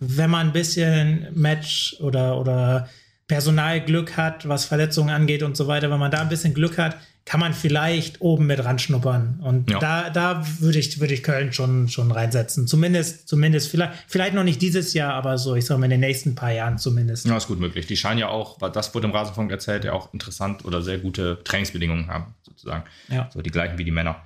wenn 0.00 0.30
man 0.30 0.48
ein 0.48 0.52
bisschen 0.52 1.28
Match 1.34 1.96
oder 2.00 2.38
oder 2.38 2.88
Personalglück 3.28 4.16
hat, 4.16 4.48
was 4.48 4.64
Verletzungen 4.64 5.10
angeht 5.10 5.42
und 5.42 5.56
so 5.56 5.68
weiter, 5.68 5.90
wenn 5.90 5.98
man 5.98 6.10
da 6.10 6.20
ein 6.22 6.30
bisschen 6.30 6.54
Glück 6.54 6.78
hat, 6.78 6.96
kann 7.26 7.40
man 7.40 7.52
vielleicht 7.52 8.22
oben 8.22 8.46
mit 8.46 8.64
ranschnuppern. 8.64 9.40
Und 9.42 9.70
ja. 9.70 9.78
da, 9.78 10.08
da 10.08 10.46
würde 10.60 10.78
ich, 10.78 10.98
würde 10.98 11.12
ich 11.12 11.22
Köln 11.22 11.52
schon, 11.52 11.90
schon 11.90 12.10
reinsetzen. 12.10 12.66
Zumindest, 12.66 13.28
zumindest, 13.28 13.70
vielleicht, 13.70 13.92
vielleicht 14.06 14.32
noch 14.32 14.44
nicht 14.44 14.62
dieses 14.62 14.94
Jahr, 14.94 15.12
aber 15.12 15.36
so, 15.36 15.54
ich 15.54 15.66
sage 15.66 15.78
mal, 15.78 15.84
in 15.84 15.90
den 15.90 16.00
nächsten 16.00 16.34
paar 16.34 16.52
Jahren 16.52 16.78
zumindest. 16.78 17.26
Ja, 17.26 17.36
ist 17.36 17.46
gut 17.46 17.60
möglich. 17.60 17.86
Die 17.86 17.98
scheinen 17.98 18.18
ja 18.18 18.28
auch, 18.28 18.56
das 18.70 18.94
wurde 18.94 19.08
im 19.08 19.12
Rasenfunk 19.12 19.50
erzählt, 19.50 19.84
ja 19.84 19.92
auch 19.92 20.14
interessant 20.14 20.64
oder 20.64 20.80
sehr 20.80 20.96
gute 20.96 21.38
Trainingsbedingungen 21.44 22.06
haben, 22.06 22.34
sozusagen. 22.44 22.84
Ja. 23.08 23.28
So 23.30 23.42
die 23.42 23.50
gleichen 23.50 23.76
wie 23.76 23.84
die 23.84 23.90
Männer. 23.90 24.22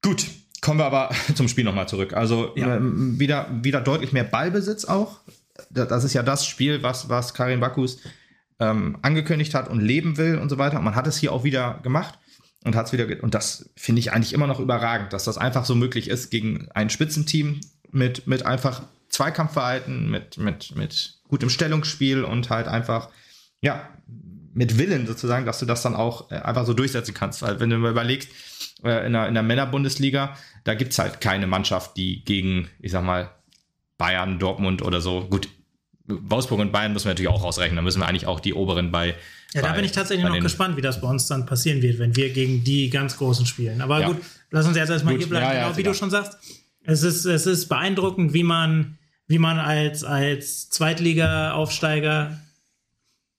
Gut, 0.00 0.24
kommen 0.64 0.80
wir 0.80 0.86
aber 0.86 1.10
zum 1.34 1.46
Spiel 1.46 1.64
nochmal 1.64 1.88
zurück. 1.88 2.14
Also 2.14 2.56
ja. 2.56 2.76
ähm, 2.76 3.20
wieder, 3.20 3.48
wieder 3.62 3.80
deutlich 3.80 4.12
mehr 4.12 4.24
Ballbesitz 4.24 4.84
auch 4.84 5.20
das 5.70 6.04
ist 6.04 6.14
ja 6.14 6.22
das 6.22 6.46
Spiel, 6.46 6.82
was, 6.82 7.08
was 7.08 7.34
Karin 7.34 7.60
Bakus 7.60 7.98
ähm, 8.60 8.98
angekündigt 9.02 9.54
hat 9.54 9.68
und 9.68 9.80
leben 9.80 10.16
will 10.16 10.38
und 10.38 10.48
so 10.48 10.58
weiter. 10.58 10.78
Und 10.78 10.84
man 10.84 10.94
hat 10.94 11.06
es 11.06 11.16
hier 11.16 11.32
auch 11.32 11.44
wieder 11.44 11.80
gemacht 11.82 12.18
und 12.64 12.76
hat 12.76 12.86
es 12.86 12.92
wieder, 12.92 13.22
und 13.22 13.34
das 13.34 13.70
finde 13.76 14.00
ich 14.00 14.12
eigentlich 14.12 14.32
immer 14.32 14.46
noch 14.46 14.60
überragend, 14.60 15.12
dass 15.12 15.24
das 15.24 15.38
einfach 15.38 15.64
so 15.64 15.74
möglich 15.74 16.08
ist 16.08 16.30
gegen 16.30 16.68
ein 16.74 16.90
Spitzenteam 16.90 17.60
mit, 17.90 18.26
mit 18.26 18.46
einfach 18.46 18.82
Zweikampfverhalten, 19.08 20.10
mit, 20.10 20.38
mit, 20.38 20.74
mit 20.76 21.20
gutem 21.28 21.50
Stellungsspiel 21.50 22.24
und 22.24 22.50
halt 22.50 22.66
einfach, 22.66 23.10
ja, 23.60 23.88
mit 24.54 24.78
Willen 24.78 25.06
sozusagen, 25.06 25.44
dass 25.44 25.58
du 25.58 25.66
das 25.66 25.82
dann 25.82 25.94
auch 25.94 26.30
äh, 26.30 26.36
einfach 26.36 26.64
so 26.64 26.72
durchsetzen 26.72 27.12
kannst. 27.12 27.42
Weil 27.42 27.60
wenn 27.60 27.70
du 27.70 27.76
mal 27.76 27.90
überlegst, 27.90 28.30
äh, 28.84 29.06
in 29.06 29.12
der, 29.12 29.28
in 29.28 29.34
der 29.34 29.42
Männerbundesliga, 29.42 30.36
da 30.62 30.74
gibt 30.74 30.92
es 30.92 30.98
halt 30.98 31.20
keine 31.20 31.46
Mannschaft, 31.46 31.96
die 31.96 32.24
gegen, 32.24 32.68
ich 32.80 32.92
sag 32.92 33.04
mal, 33.04 33.30
Bayern, 33.98 34.38
Dortmund 34.38 34.82
oder 34.82 35.00
so. 35.00 35.26
Gut, 35.28 35.48
Wolfsburg 36.06 36.60
und 36.60 36.72
Bayern 36.72 36.92
müssen 36.92 37.06
wir 37.06 37.10
natürlich 37.10 37.30
auch 37.30 37.42
rausrechnen. 37.42 37.76
Da 37.76 37.82
müssen 37.82 38.00
wir 38.00 38.06
eigentlich 38.06 38.26
auch 38.26 38.40
die 38.40 38.54
oberen 38.54 38.92
bei. 38.92 39.14
Ja, 39.52 39.62
bei, 39.62 39.68
da 39.68 39.72
bin 39.72 39.84
ich 39.84 39.92
tatsächlich 39.92 40.26
noch 40.26 40.38
gespannt, 40.40 40.76
wie 40.76 40.82
das 40.82 41.00
bei 41.00 41.08
uns 41.08 41.26
dann 41.26 41.46
passieren 41.46 41.82
wird, 41.82 41.98
wenn 41.98 42.14
wir 42.14 42.32
gegen 42.32 42.64
die 42.64 42.90
ganz 42.90 43.16
Großen 43.16 43.46
spielen. 43.46 43.80
Aber 43.80 44.00
ja. 44.00 44.08
gut, 44.08 44.18
lass 44.50 44.66
uns 44.66 44.76
jetzt 44.76 44.90
erstmal 44.90 45.14
gut, 45.14 45.22
hier 45.22 45.30
bleiben. 45.30 45.46
Ja, 45.46 45.54
ja, 45.54 45.64
genau, 45.64 45.76
wie 45.76 45.82
du 45.82 45.94
schon 45.94 46.10
sagst, 46.10 46.38
es 46.84 47.02
ist, 47.02 47.24
es 47.24 47.46
ist 47.46 47.68
beeindruckend, 47.68 48.34
wie 48.34 48.42
man, 48.42 48.98
wie 49.26 49.38
man 49.38 49.58
als, 49.58 50.04
als 50.04 50.68
Zweitliga-Aufsteiger, 50.70 52.38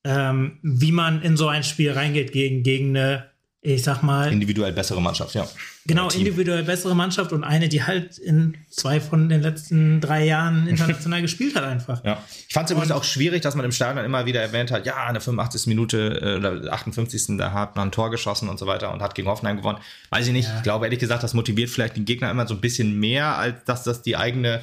ähm, 0.05 0.59
wie 0.61 0.93
man 0.93 1.21
in 1.21 1.35
so 1.35 1.47
ein 1.47 1.63
Spiel 1.63 1.91
reingeht 1.91 2.31
gegen, 2.31 2.63
gegen 2.63 2.95
eine 2.95 3.25
ich 3.65 3.83
sag 3.83 4.03
mal. 4.03 4.31
Individuell 4.31 4.71
bessere 4.71 5.01
Mannschaft, 5.01 5.33
ja. 5.33 5.47
Genau, 5.87 6.09
individuell 6.09 6.63
bessere 6.63 6.95
Mannschaft 6.95 7.31
und 7.31 7.43
eine, 7.43 7.67
die 7.67 7.83
halt 7.83 8.17
in 8.19 8.55
zwei 8.69 8.99
von 8.99 9.27
den 9.27 9.41
letzten 9.41 10.01
drei 10.01 10.25
Jahren 10.25 10.67
international 10.67 11.21
gespielt 11.23 11.55
hat, 11.55 11.63
einfach. 11.63 12.03
Ja. 12.03 12.21
Ich 12.47 12.53
fand 12.53 12.69
es 12.69 12.71
übrigens 12.71 12.91
auch 12.91 13.03
schwierig, 13.03 13.41
dass 13.41 13.55
man 13.55 13.65
im 13.65 13.71
Stadion 13.71 14.05
immer 14.05 14.27
wieder 14.27 14.41
erwähnt 14.41 14.71
hat, 14.71 14.85
ja, 14.85 15.07
in 15.07 15.13
der 15.13 15.21
85. 15.21 15.65
Minute 15.65 16.19
äh, 16.21 16.37
oder 16.37 16.71
58. 16.71 17.37
da 17.37 17.53
hat 17.53 17.75
man 17.75 17.87
ein 17.87 17.91
Tor 17.91 18.11
geschossen 18.11 18.49
und 18.49 18.59
so 18.59 18.67
weiter 18.67 18.93
und 18.93 19.01
hat 19.01 19.15
gegen 19.15 19.27
Hoffenheim 19.27 19.57
gewonnen. 19.57 19.79
Weiß 20.11 20.27
ich 20.27 20.33
nicht. 20.33 20.47
Ja. 20.47 20.57
Ich 20.57 20.63
glaube, 20.63 20.85
ehrlich 20.85 20.99
gesagt, 20.99 21.23
das 21.23 21.33
motiviert 21.33 21.71
vielleicht 21.71 21.95
den 21.95 22.05
Gegner 22.05 22.29
immer 22.29 22.47
so 22.47 22.53
ein 22.53 22.61
bisschen 22.61 22.99
mehr, 22.99 23.37
als 23.37 23.63
dass 23.65 23.83
das 23.83 24.03
die 24.03 24.15
eigene. 24.15 24.61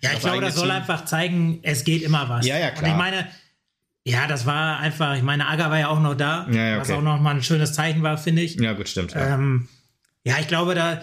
Ja, 0.00 0.10
ich 0.12 0.20
glaube, 0.20 0.42
das 0.42 0.54
soll 0.54 0.70
einfach 0.70 1.06
zeigen, 1.06 1.58
es 1.62 1.82
geht 1.82 2.02
immer 2.02 2.28
was. 2.28 2.46
Ja, 2.46 2.58
ja, 2.58 2.70
klar. 2.70 2.84
Und 2.84 2.90
ich 2.90 2.96
meine, 2.96 3.26
ja, 4.04 4.26
das 4.26 4.44
war 4.44 4.78
einfach, 4.78 5.16
ich 5.16 5.22
meine, 5.22 5.48
Aga 5.48 5.70
war 5.70 5.78
ja 5.78 5.88
auch 5.88 6.00
noch 6.00 6.14
da, 6.14 6.46
ja, 6.50 6.56
ja, 6.56 6.72
okay. 6.74 6.80
was 6.80 6.90
auch 6.90 7.02
noch 7.02 7.20
mal 7.20 7.34
ein 7.34 7.42
schönes 7.42 7.72
Zeichen 7.72 8.02
war, 8.02 8.18
finde 8.18 8.42
ich. 8.42 8.56
Ja, 8.60 8.74
gut, 8.74 8.88
stimmt. 8.88 9.14
Ja. 9.14 9.34
Ähm, 9.34 9.68
ja, 10.24 10.36
ich 10.38 10.46
glaube, 10.46 10.74
da, 10.74 11.00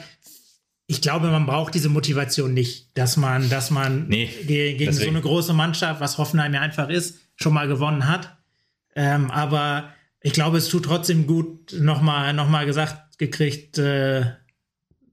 ich 0.86 1.02
glaube, 1.02 1.30
man 1.32 1.48
braucht 1.48 1.74
diese 1.74 1.90
Motivation 1.90 2.54
nicht, 2.54 2.96
dass 2.96 3.18
man, 3.18 3.50
dass 3.50 3.72
man 3.72 4.08
nee, 4.08 4.30
gegen 4.46 4.78
deswegen. 4.78 4.96
so 4.96 5.10
eine 5.10 5.22
große 5.22 5.54
Mannschaft, 5.54 6.00
was 6.00 6.20
Hoffenheim 6.20 6.54
ja 6.54 6.62
einfach 6.62 6.90
ist, 6.90 7.20
schon 7.36 7.54
mal 7.54 7.68
gewonnen 7.68 8.08
hat. 8.08 8.38
Ähm, 8.96 9.32
aber 9.32 9.90
ich 10.22 10.34
glaube, 10.34 10.58
es 10.58 10.70
tut 10.70 10.86
trotzdem 10.86 11.26
gut, 11.26 11.74
nochmal 11.74 12.34
noch 12.34 12.50
mal 12.50 12.66
gesagt 12.68 13.18
gekriegt 13.18 13.80
äh, 13.80 14.26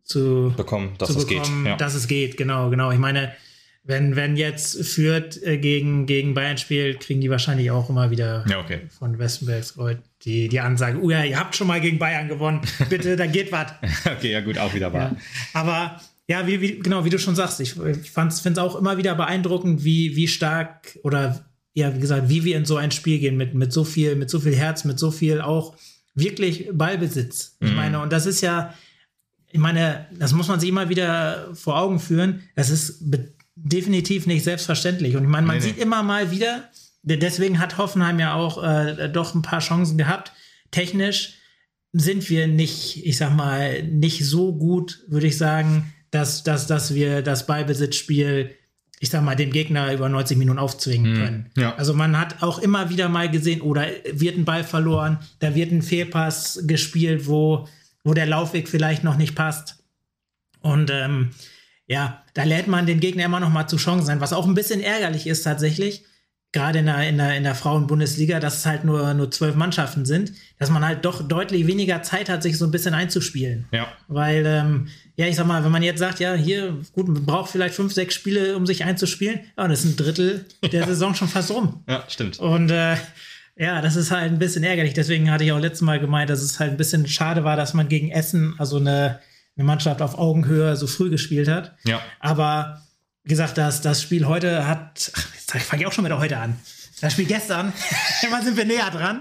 zu 0.04 0.52
bekommen, 0.56 0.94
dass 0.98 1.12
zu 1.12 1.18
es 1.18 1.26
bekommen, 1.26 1.64
geht. 1.64 1.70
Ja. 1.70 1.76
Dass 1.76 1.94
es 1.94 2.06
geht, 2.06 2.36
genau, 2.36 2.68
genau. 2.68 2.90
Ich 2.90 2.98
meine, 2.98 3.32
wenn, 3.88 4.16
wenn 4.16 4.36
jetzt 4.36 4.84
Fürth 4.84 5.42
äh, 5.42 5.56
gegen, 5.56 6.04
gegen 6.04 6.34
Bayern 6.34 6.58
spielt, 6.58 7.00
kriegen 7.00 7.22
die 7.22 7.30
wahrscheinlich 7.30 7.70
auch 7.70 7.88
immer 7.88 8.10
wieder 8.10 8.44
ja, 8.46 8.60
okay. 8.60 8.82
von 8.90 9.18
Westenbergs 9.18 9.74
die, 10.24 10.48
die 10.48 10.60
Ansage, 10.60 11.00
oh 11.00 11.08
ja, 11.08 11.24
ihr 11.24 11.38
habt 11.38 11.56
schon 11.56 11.66
mal 11.66 11.80
gegen 11.80 11.98
Bayern 11.98 12.28
gewonnen, 12.28 12.60
bitte, 12.90 13.16
da 13.16 13.24
geht 13.24 13.50
was. 13.50 13.72
okay, 14.04 14.30
ja 14.30 14.42
gut, 14.42 14.58
auch 14.58 14.74
wieder 14.74 14.92
wahr. 14.92 15.12
Ja. 15.12 15.16
Aber 15.54 16.00
ja, 16.26 16.46
wie, 16.46 16.60
wie, 16.60 16.78
genau, 16.80 17.06
wie 17.06 17.10
du 17.10 17.18
schon 17.18 17.34
sagst, 17.34 17.60
ich, 17.60 17.76
ich 17.78 18.10
finde 18.10 18.28
es 18.28 18.58
auch 18.58 18.76
immer 18.76 18.98
wieder 18.98 19.14
beeindruckend, 19.14 19.82
wie, 19.84 20.14
wie 20.16 20.28
stark 20.28 20.98
oder 21.02 21.46
ja, 21.72 21.94
wie 21.94 22.00
gesagt, 22.00 22.28
wie 22.28 22.44
wir 22.44 22.58
in 22.58 22.66
so 22.66 22.76
ein 22.76 22.90
Spiel 22.90 23.18
gehen 23.18 23.38
mit, 23.38 23.54
mit 23.54 23.72
so 23.72 23.84
viel, 23.84 24.16
mit 24.16 24.28
so 24.28 24.38
viel 24.38 24.54
Herz, 24.54 24.84
mit 24.84 24.98
so 24.98 25.10
viel 25.10 25.40
auch 25.40 25.74
wirklich 26.14 26.68
Ballbesitz. 26.74 27.56
Ich 27.60 27.70
mhm. 27.70 27.76
meine, 27.76 28.00
und 28.00 28.12
das 28.12 28.26
ist 28.26 28.42
ja, 28.42 28.74
ich 29.50 29.60
meine, 29.60 30.08
das 30.12 30.34
muss 30.34 30.48
man 30.48 30.60
sich 30.60 30.68
immer 30.68 30.90
wieder 30.90 31.48
vor 31.54 31.78
Augen 31.78 32.00
führen. 32.00 32.42
Das 32.54 32.68
ist 32.68 32.98
definitiv 33.64 34.26
nicht 34.26 34.44
selbstverständlich. 34.44 35.16
Und 35.16 35.24
ich 35.24 35.28
meine, 35.28 35.46
man 35.46 35.56
nee, 35.56 35.62
sieht 35.62 35.76
nee. 35.76 35.82
immer 35.82 36.02
mal 36.02 36.30
wieder, 36.30 36.68
deswegen 37.02 37.58
hat 37.58 37.78
Hoffenheim 37.78 38.18
ja 38.20 38.34
auch 38.34 38.62
äh, 38.62 39.08
doch 39.08 39.34
ein 39.34 39.42
paar 39.42 39.60
Chancen 39.60 39.98
gehabt. 39.98 40.32
Technisch 40.70 41.34
sind 41.92 42.28
wir 42.28 42.46
nicht, 42.46 43.04
ich 43.06 43.16
sag 43.16 43.34
mal, 43.34 43.82
nicht 43.82 44.24
so 44.26 44.54
gut, 44.54 45.04
würde 45.08 45.26
ich 45.26 45.38
sagen, 45.38 45.92
dass, 46.10 46.42
dass, 46.42 46.66
dass 46.66 46.94
wir 46.94 47.22
das 47.22 47.46
Ballbesitzspiel, 47.46 48.54
ich 49.00 49.10
sag 49.10 49.22
mal, 49.22 49.36
dem 49.36 49.50
Gegner 49.50 49.92
über 49.92 50.08
90 50.08 50.36
Minuten 50.36 50.58
aufzwingen 50.58 51.14
hm, 51.14 51.22
können. 51.22 51.50
Ja. 51.56 51.74
Also 51.76 51.94
man 51.94 52.18
hat 52.18 52.42
auch 52.42 52.58
immer 52.58 52.90
wieder 52.90 53.08
mal 53.08 53.30
gesehen, 53.30 53.60
oder 53.62 53.86
wird 54.12 54.36
ein 54.36 54.44
Ball 54.44 54.64
verloren, 54.64 55.18
da 55.38 55.54
wird 55.54 55.72
ein 55.72 55.82
Fehlpass 55.82 56.64
gespielt, 56.66 57.26
wo, 57.26 57.66
wo 58.04 58.14
der 58.14 58.26
Laufweg 58.26 58.68
vielleicht 58.68 59.04
noch 59.04 59.16
nicht 59.16 59.34
passt. 59.34 59.82
Und 60.60 60.90
ähm, 60.90 61.30
ja, 61.88 62.22
da 62.34 62.44
lädt 62.44 62.68
man 62.68 62.86
den 62.86 63.00
Gegner 63.00 63.24
immer 63.24 63.40
noch 63.40 63.50
mal 63.50 63.66
zu 63.66 63.78
Chancen 63.78 64.10
ein, 64.10 64.20
was 64.20 64.32
auch 64.32 64.46
ein 64.46 64.54
bisschen 64.54 64.80
ärgerlich 64.80 65.26
ist 65.26 65.42
tatsächlich, 65.42 66.04
gerade 66.52 66.78
in 66.78 66.86
der, 66.86 67.08
in 67.08 67.16
der, 67.18 67.36
in 67.36 67.44
der 67.44 67.54
Frauen-Bundesliga, 67.54 68.40
dass 68.40 68.58
es 68.58 68.66
halt 68.66 68.84
nur, 68.84 69.12
nur 69.14 69.30
zwölf 69.30 69.54
Mannschaften 69.54 70.04
sind, 70.04 70.32
dass 70.58 70.70
man 70.70 70.84
halt 70.84 71.04
doch 71.04 71.26
deutlich 71.26 71.66
weniger 71.66 72.02
Zeit 72.02 72.28
hat, 72.28 72.42
sich 72.42 72.56
so 72.56 72.66
ein 72.66 72.70
bisschen 72.70 72.94
einzuspielen. 72.94 73.66
Ja. 73.72 73.88
Weil, 74.06 74.44
ähm, 74.46 74.88
ja, 75.16 75.26
ich 75.26 75.36
sag 75.36 75.46
mal, 75.46 75.64
wenn 75.64 75.72
man 75.72 75.82
jetzt 75.82 75.98
sagt, 75.98 76.20
ja, 76.20 76.34
hier, 76.34 76.78
gut, 76.92 77.08
man 77.08 77.26
braucht 77.26 77.50
vielleicht 77.50 77.74
fünf, 77.74 77.92
sechs 77.92 78.14
Spiele, 78.14 78.56
um 78.56 78.66
sich 78.66 78.84
einzuspielen, 78.84 79.40
ja, 79.56 79.68
das 79.68 79.84
ist 79.84 79.92
ein 79.92 79.96
Drittel 79.96 80.46
der 80.72 80.86
Saison 80.86 81.14
schon 81.14 81.28
fast 81.28 81.50
rum. 81.50 81.82
Ja, 81.88 82.04
stimmt. 82.08 82.38
Und 82.38 82.70
äh, 82.70 82.96
ja, 83.56 83.82
das 83.82 83.96
ist 83.96 84.10
halt 84.10 84.32
ein 84.32 84.38
bisschen 84.38 84.62
ärgerlich. 84.62 84.94
Deswegen 84.94 85.30
hatte 85.30 85.44
ich 85.44 85.52
auch 85.52 85.58
letztes 85.58 85.82
Mal 85.82 86.00
gemeint, 86.00 86.30
dass 86.30 86.40
es 86.40 86.60
halt 86.60 86.70
ein 86.70 86.76
bisschen 86.76 87.06
schade 87.06 87.44
war, 87.44 87.56
dass 87.56 87.74
man 87.74 87.88
gegen 87.88 88.10
Essen, 88.10 88.54
also 88.58 88.76
eine 88.76 89.20
eine 89.58 89.66
Mannschaft 89.66 90.00
auf 90.00 90.16
Augenhöhe 90.16 90.76
so 90.76 90.86
früh 90.86 91.10
gespielt 91.10 91.48
hat. 91.48 91.74
Ja. 91.84 92.00
Aber 92.20 92.82
wie 93.24 93.30
gesagt, 93.30 93.58
das, 93.58 93.82
das 93.82 94.00
Spiel 94.00 94.26
heute 94.26 94.66
hat, 94.66 95.12
jetzt 95.34 95.50
fange 95.66 95.82
ich 95.82 95.86
auch 95.86 95.92
schon 95.92 96.04
wieder 96.04 96.18
heute 96.18 96.38
an. 96.38 96.56
Das 97.00 97.12
Spiel 97.12 97.26
gestern, 97.26 97.72
immer 98.22 98.42
sind 98.42 98.56
wir 98.56 98.64
näher 98.64 98.90
dran. 98.90 99.20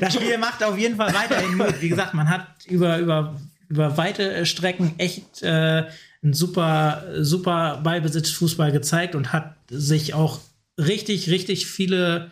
Das 0.00 0.14
Spiel 0.14 0.38
macht 0.38 0.62
auf 0.62 0.78
jeden 0.78 0.96
Fall 0.96 1.12
weiterhin 1.14 1.56
Mut. 1.56 1.80
Wie 1.80 1.88
gesagt, 1.88 2.14
man 2.14 2.28
hat 2.28 2.46
über, 2.66 2.98
über, 2.98 3.40
über 3.68 3.96
weite 3.96 4.46
Strecken 4.46 4.94
echt 4.98 5.42
äh, 5.42 5.86
einen 6.22 6.32
super, 6.32 7.02
super 7.20 7.80
Ballbesitzfußball 7.82 8.72
gezeigt 8.72 9.14
und 9.14 9.32
hat 9.32 9.56
sich 9.68 10.14
auch 10.14 10.40
richtig, 10.78 11.28
richtig 11.30 11.66
viele 11.66 12.30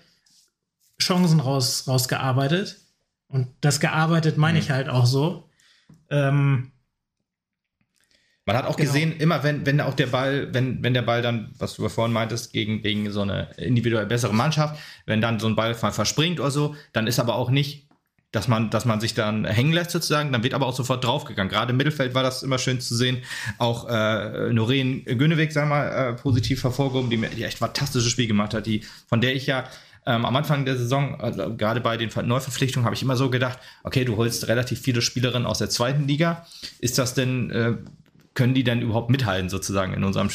Chancen 1.01 1.41
raus, 1.41 1.85
rausgearbeitet. 1.89 2.79
Und 3.29 3.49
das 3.61 3.81
gearbeitet 3.81 4.37
meine 4.37 4.59
mhm. 4.59 4.65
ich 4.65 4.71
halt 4.71 4.89
auch 4.89 5.07
so. 5.07 5.49
Ähm, 6.11 6.73
man 8.45 8.57
hat 8.57 8.67
auch 8.67 8.77
genau. 8.77 8.93
gesehen, 8.93 9.17
immer 9.19 9.43
wenn, 9.45 9.65
wenn 9.67 9.81
auch 9.81 9.95
der 9.95 10.07
Ball, 10.07 10.53
wenn, 10.53 10.83
wenn 10.83 10.95
der 10.95 11.03
Ball 11.03 11.23
dann, 11.23 11.53
was 11.59 11.75
du 11.75 11.89
vorhin 11.89 12.13
meintest, 12.13 12.53
gegen, 12.53 12.83
gegen 12.83 13.11
so 13.11 13.23
eine 13.23 13.51
individuell 13.57 14.07
bessere 14.07 14.35
Mannschaft, 14.35 14.81
wenn 15.07 15.21
dann 15.21 15.39
so 15.39 15.47
ein 15.47 15.55
Ball 15.55 15.75
verspringt 15.75 16.41
oder 16.41 16.51
so, 16.51 16.75
dann 16.93 17.07
ist 17.07 17.21
aber 17.21 17.37
auch 17.37 17.51
nicht, 17.51 17.89
dass 18.33 18.49
man, 18.49 18.71
dass 18.71 18.87
man 18.87 18.99
sich 19.01 19.15
dann 19.15 19.45
hängen 19.45 19.73
lässt 19.73 19.91
sozusagen, 19.91 20.33
dann 20.33 20.43
wird 20.43 20.55
aber 20.55 20.67
auch 20.67 20.75
sofort 20.75 21.05
draufgegangen. 21.05 21.53
Gerade 21.53 21.73
im 21.73 21.77
Mittelfeld 21.77 22.15
war 22.15 22.23
das 22.23 22.43
immer 22.43 22.59
schön 22.59 22.81
zu 22.81 22.97
sehen. 22.97 23.19
Auch 23.59 23.89
äh, 23.89 24.53
Noreen 24.53 25.05
Gönneweg, 25.05 25.53
sagen 25.53 25.69
wir 25.69 25.77
mal, 25.77 25.89
äh, 25.89 26.13
positiv 26.15 26.65
hervorgehoben, 26.65 27.11
die, 27.11 27.19
die 27.19 27.45
echt 27.45 27.59
fantastisches 27.59 28.11
Spiel 28.11 28.27
gemacht 28.27 28.55
hat, 28.55 28.67
die, 28.67 28.85
von 29.07 29.21
der 29.21 29.37
ich 29.37 29.47
ja 29.47 29.65
ähm, 30.07 30.25
am 30.25 30.35
Anfang 30.35 30.65
der 30.65 30.77
Saison, 30.77 31.21
also 31.21 31.55
gerade 31.57 31.81
bei 31.81 31.97
den 31.97 32.11
Neuverpflichtungen, 32.27 32.87
habe 32.87 32.97
ich 32.97 33.03
immer 33.03 33.17
so 33.17 33.31
gedacht, 33.31 33.59
okay, 33.85 34.05
du 34.05 34.17
holst 34.17 34.49
relativ 34.49 34.81
viele 34.81 35.03
Spielerinnen 35.03 35.47
aus 35.47 35.59
der 35.59 35.71
zweiten 35.71 36.09
Liga. 36.09 36.47
Ist 36.81 36.99
das 36.99 37.15
denn, 37.15 37.51
äh, 37.51 37.75
können 38.35 38.55
die 38.55 38.65
denn 38.65 38.83
überhaupt 38.83 39.11
mithalten 39.11 39.49
sozusagen 39.49 39.95
in 39.95 40.05
unserem 40.05 40.31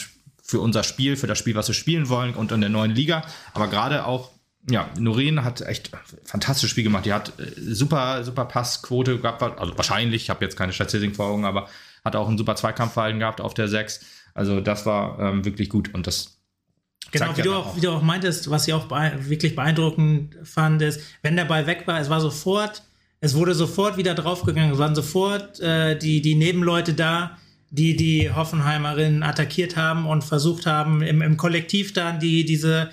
für 0.47 0.61
unser 0.61 0.83
Spiel, 0.83 1.17
für 1.17 1.27
das 1.27 1.37
Spiel, 1.37 1.55
was 1.55 1.67
wir 1.67 1.75
spielen 1.75 2.07
wollen 2.07 2.33
und 2.33 2.53
in 2.53 2.61
der 2.61 2.69
neuen 2.69 2.91
Liga. 2.91 3.23
Aber 3.53 3.67
gerade 3.67 4.05
auch, 4.05 4.31
ja, 4.69 4.89
Noreen 4.97 5.43
hat 5.43 5.59
echt 5.59 5.91
fantastisches 6.23 6.71
Spiel 6.71 6.85
gemacht. 6.85 7.05
Die 7.05 7.13
hat 7.13 7.33
äh, 7.37 7.51
super, 7.57 8.23
super 8.23 8.45
Passquote 8.45 9.19
gehabt, 9.19 9.41
also 9.41 9.77
wahrscheinlich, 9.77 10.23
ich 10.23 10.29
habe 10.29 10.45
jetzt 10.45 10.55
keine 10.55 10.71
Statistik 10.71 11.15
vor 11.17 11.27
Augen, 11.27 11.43
aber 11.43 11.67
hat 12.05 12.15
auch 12.15 12.29
ein 12.29 12.37
super 12.37 12.55
Zweikampfverhalten 12.55 13.19
gehabt 13.19 13.41
auf 13.41 13.53
der 13.53 13.67
6. 13.67 13.99
Also 14.33 14.61
das 14.61 14.85
war 14.85 15.19
ähm, 15.19 15.43
wirklich 15.43 15.69
gut 15.69 15.93
und 15.93 16.07
das 16.07 16.37
Genau, 17.11 17.33
wie, 17.33 17.37
ja 17.37 17.43
du 17.43 17.53
auch, 17.53 17.75
wie 17.75 17.81
du 17.81 17.91
auch 17.91 18.01
meintest, 18.01 18.49
was 18.49 18.67
ich 18.67 18.73
auch 18.73 18.89
wirklich 18.89 19.55
beeindruckend 19.55 20.35
fand, 20.43 20.81
ist, 20.81 20.99
wenn 21.21 21.37
der 21.37 21.45
Ball 21.45 21.65
weg 21.65 21.83
war, 21.85 21.99
es 22.01 22.09
war 22.09 22.19
sofort, 22.19 22.83
es 23.21 23.33
wurde 23.33 23.53
sofort 23.53 23.95
wieder 23.95 24.13
draufgegangen, 24.13 24.73
es 24.73 24.77
waren 24.77 24.93
sofort 24.93 25.59
äh, 25.61 25.97
die, 25.97 26.21
die 26.21 26.35
Nebenleute 26.35 26.93
da, 26.93 27.37
die 27.69 27.95
die 27.95 28.31
Hoffenheimerinnen 28.31 29.23
attackiert 29.23 29.75
haben 29.75 30.05
und 30.05 30.23
versucht 30.23 30.65
haben, 30.65 31.01
im, 31.01 31.21
im 31.21 31.37
Kollektiv 31.37 31.93
dann 31.93 32.19
die, 32.19 32.45
diese, 32.45 32.89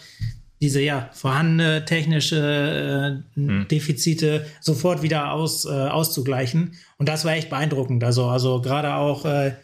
diese 0.61 0.81
ja, 0.81 1.11
vorhandene 1.12 1.85
technische 1.85 3.22
äh, 3.37 3.41
hm. 3.41 3.68
Defizite 3.68 4.47
sofort 4.61 5.03
wieder 5.03 5.33
aus, 5.33 5.64
äh, 5.64 5.68
auszugleichen. 5.68 6.75
Und 6.99 7.09
das 7.09 7.25
war 7.25 7.33
echt 7.33 7.51
beeindruckend. 7.51 8.03
Also, 8.03 8.27
also 8.27 8.61
gerade 8.61 8.95
auch 8.95 9.25
äh, 9.25 9.55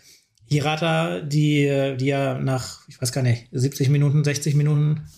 Hirata, 0.45 1.21
die, 1.21 1.97
die 1.99 2.07
ja 2.07 2.39
nach, 2.39 2.81
ich 2.89 3.01
weiß 3.01 3.13
gar 3.13 3.23
nicht, 3.23 3.49
70 3.53 3.89
Minuten, 3.89 4.25
60 4.25 4.55
Minuten 4.55 5.09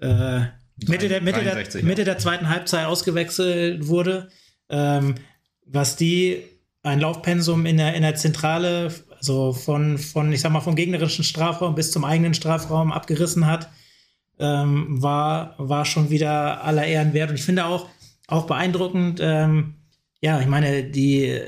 äh, 0.00 0.40
Mitte, 0.86 1.08
der, 1.08 1.20
Mitte, 1.20 1.42
63, 1.42 1.80
der, 1.80 1.88
Mitte 1.88 2.04
der 2.04 2.18
zweiten 2.18 2.48
Halbzeit 2.48 2.86
ausgewechselt 2.86 3.86
wurde, 3.86 4.30
ähm, 4.70 5.16
was 5.66 5.96
die 5.96 6.42
ein 6.82 7.00
Laufpensum 7.00 7.66
in 7.66 7.76
der, 7.76 7.94
in 7.94 8.02
der 8.02 8.14
Zentrale 8.14 8.90
also 9.20 9.52
von, 9.52 9.98
von, 9.98 10.32
ich 10.32 10.40
sag 10.40 10.50
mal, 10.50 10.60
vom 10.60 10.74
gegnerischen 10.74 11.24
Strafraum 11.24 11.74
bis 11.74 11.92
zum 11.92 12.04
eigenen 12.04 12.32
Strafraum 12.32 12.90
abgerissen 12.90 13.46
hat, 13.46 13.70
ähm, 14.38 15.02
war, 15.02 15.54
war 15.58 15.84
schon 15.84 16.08
wieder 16.08 16.64
aller 16.64 16.86
Ehren 16.86 17.12
wert. 17.12 17.28
Und 17.28 17.36
ich 17.36 17.44
finde 17.44 17.66
auch, 17.66 17.88
auch 18.28 18.46
beeindruckend, 18.46 19.20
ähm, 19.22 19.74
ja, 20.22 20.40
ich 20.40 20.46
meine, 20.46 20.84
die 20.84 21.38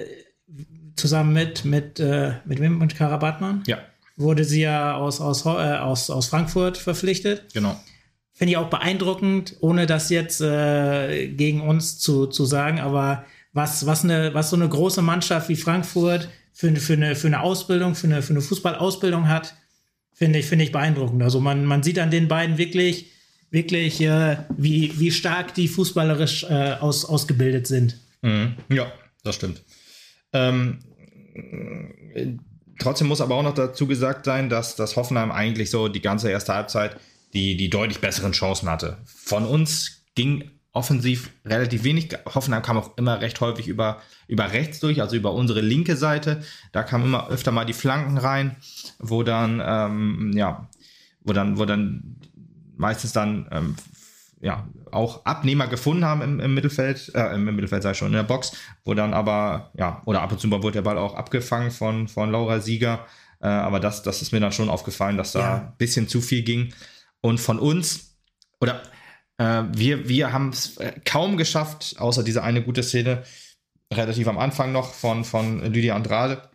zusammen 0.97 1.33
mit, 1.33 1.65
mit, 1.65 1.99
äh, 1.99 2.35
mit 2.45 2.61
wem? 2.61 2.79
Mit 2.79 2.95
Karabatmann? 2.95 3.63
Ja. 3.67 3.79
Wurde 4.17 4.45
sie 4.45 4.61
ja 4.61 4.95
aus, 4.97 5.23
aus, 5.23 5.47
äh, 5.47 5.49
aus, 5.49 6.11
aus 6.11 6.27
Frankfurt 6.27 6.77
verpflichtet. 6.77 7.55
Genau. 7.55 7.81
Finde 8.35 8.53
ich 8.53 8.57
auch 8.59 8.69
beeindruckend, 8.69 9.57
ohne 9.61 9.87
das 9.87 10.11
jetzt 10.11 10.43
äh, 10.43 11.29
gegen 11.29 11.63
uns 11.63 11.99
zu, 11.99 12.27
zu 12.27 12.45
sagen, 12.45 12.81
aber 12.81 13.25
was, 13.55 13.87
was, 13.87 14.05
eine, 14.05 14.35
was 14.35 14.51
so 14.51 14.57
eine 14.57 14.69
große 14.69 15.01
Mannschaft 15.01 15.49
wie 15.49 15.57
Frankfurt 15.57 16.29
für, 16.53 16.75
für, 16.77 16.93
eine, 16.95 17.17
für 17.17 17.27
eine 17.27 17.41
Ausbildung, 17.41 17.95
für 17.95 18.07
eine, 18.07 18.23
für 18.23 18.33
eine 18.33 18.43
Fußballausbildung 18.43 19.29
hat, 19.29 19.55
finde 20.13 20.39
ich, 20.39 20.47
finde 20.47 20.65
ich 20.65 20.73
beeindruckend. 20.73 21.23
Also 21.23 21.41
man, 21.41 21.65
man 21.65 21.83
sieht 21.83 21.99
an 21.99 22.11
den 22.11 22.29
beiden 22.29 22.59
wirklich, 22.59 23.11
wirklich, 23.51 24.01
äh, 24.01 24.39
wie, 24.57 24.93
wie 24.99 25.11
stark 25.11 25.55
die 25.55 25.69
fußballerisch 25.69 26.45
äh, 26.45 26.77
aus, 26.81 27.05
ausgebildet 27.05 27.67
sind. 27.67 27.99
Mhm. 28.23 28.57
Ja, 28.69 28.93
das 29.25 29.37
stimmt. 29.37 29.63
Ähm, 30.33 30.79
trotzdem 32.79 33.09
muss 33.09 33.21
aber 33.21 33.35
auch 33.35 33.43
noch 33.43 33.55
dazu 33.55 33.87
gesagt 33.87 34.25
sein, 34.25 34.49
dass, 34.49 34.77
dass 34.77 34.97
Hoffenheim 34.97 35.31
eigentlich 35.31 35.71
so 35.71 35.89
die 35.89 36.03
ganze 36.03 36.31
erste 36.31 36.55
Halbzeit 36.55 36.97
die, 37.35 37.57
die 37.57 37.71
deutlich 37.71 38.01
besseren 38.01 38.33
Chancen 38.33 38.69
hatte. 38.69 38.99
Von 39.05 39.47
uns 39.47 40.05
ging 40.15 40.51
offensiv 40.73 41.31
relativ 41.45 41.85
wenig. 41.85 42.17
Hoffenheim 42.35 42.63
kam 42.63 42.79
auch 42.79 42.97
immer 42.97 43.21
recht 43.21 43.41
häufig 43.41 43.69
über, 43.69 44.01
über 44.27 44.53
rechts 44.53 44.81
durch, 44.81 45.01
also 45.01 45.17
über 45.17 45.33
unsere 45.35 45.61
linke 45.61 45.97
Seite. 45.97 46.43
Da 46.73 46.83
kamen 46.83 47.05
immer 47.05 47.29
öfter 47.29 47.53
mal 47.53 47.67
die 47.67 47.75
Flanken 47.75 48.19
rein, 48.19 48.57
wo 48.99 49.23
dann, 49.23 49.63
ähm, 49.65 50.33
ja, 50.35 50.69
wo 51.21 51.33
dann, 51.33 51.59
wo 51.59 51.67
dann 51.67 52.17
meistens 52.77 53.13
dann 53.13 53.49
ähm, 53.51 53.77
ja, 54.41 54.67
auch 54.91 55.25
Abnehmer 55.25 55.69
gefunden 55.69 56.05
haben 56.05 56.23
im, 56.23 56.41
im 56.41 56.55
Mittelfeld, 56.55 57.13
äh, 57.15 57.35
im 57.35 57.45
Mittelfeld 57.45 57.83
sei 57.83 57.95
schon 57.95 58.09
in 58.09 58.15
der 58.15 58.25
Box, 58.25 58.53
wo 58.85 58.95
dann 58.95 59.15
aber, 59.15 59.71
ja, 59.79 60.03
oder 60.05 60.23
ab 60.23 60.33
und 60.33 60.41
zu 60.41 60.49
mal 60.49 60.63
wurde 60.63 60.75
der 60.75 60.83
Ball 60.83 60.99
auch 60.99 61.15
abgefangen 61.15 61.71
von, 61.71 62.09
von 62.09 62.31
Laura 62.33 62.61
Sieger. 62.61 63.07
Äh, 63.41 63.47
aber 63.47 63.79
das, 63.79 64.03
das 64.03 64.21
ist 64.21 64.33
mir 64.33 64.41
dann 64.41 64.53
schon 64.53 64.69
aufgefallen, 64.69 65.17
dass 65.17 65.33
da 65.33 65.41
ja. 65.41 65.55
ein 65.57 65.75
bisschen 65.79 66.09
zu 66.09 66.21
viel 66.21 66.43
ging. 66.43 66.75
Und 67.21 67.39
von 67.39 67.59
uns, 67.59 68.17
oder 68.61 68.83
äh, 69.43 69.65
wir, 69.77 70.09
wir 70.09 70.33
haben 70.33 70.51
es 70.51 70.77
äh, 70.77 70.93
kaum 71.05 71.37
geschafft, 71.37 71.97
außer 71.99 72.23
diese 72.23 72.43
eine 72.43 72.63
gute 72.63 72.83
Szene, 72.83 73.25
relativ 73.93 74.29
am 74.29 74.39
Anfang 74.39 74.73
noch 74.73 74.95
von, 74.95 75.25
von 75.25 75.73
Lydia 75.73 75.97
Andrade. 75.97 76.49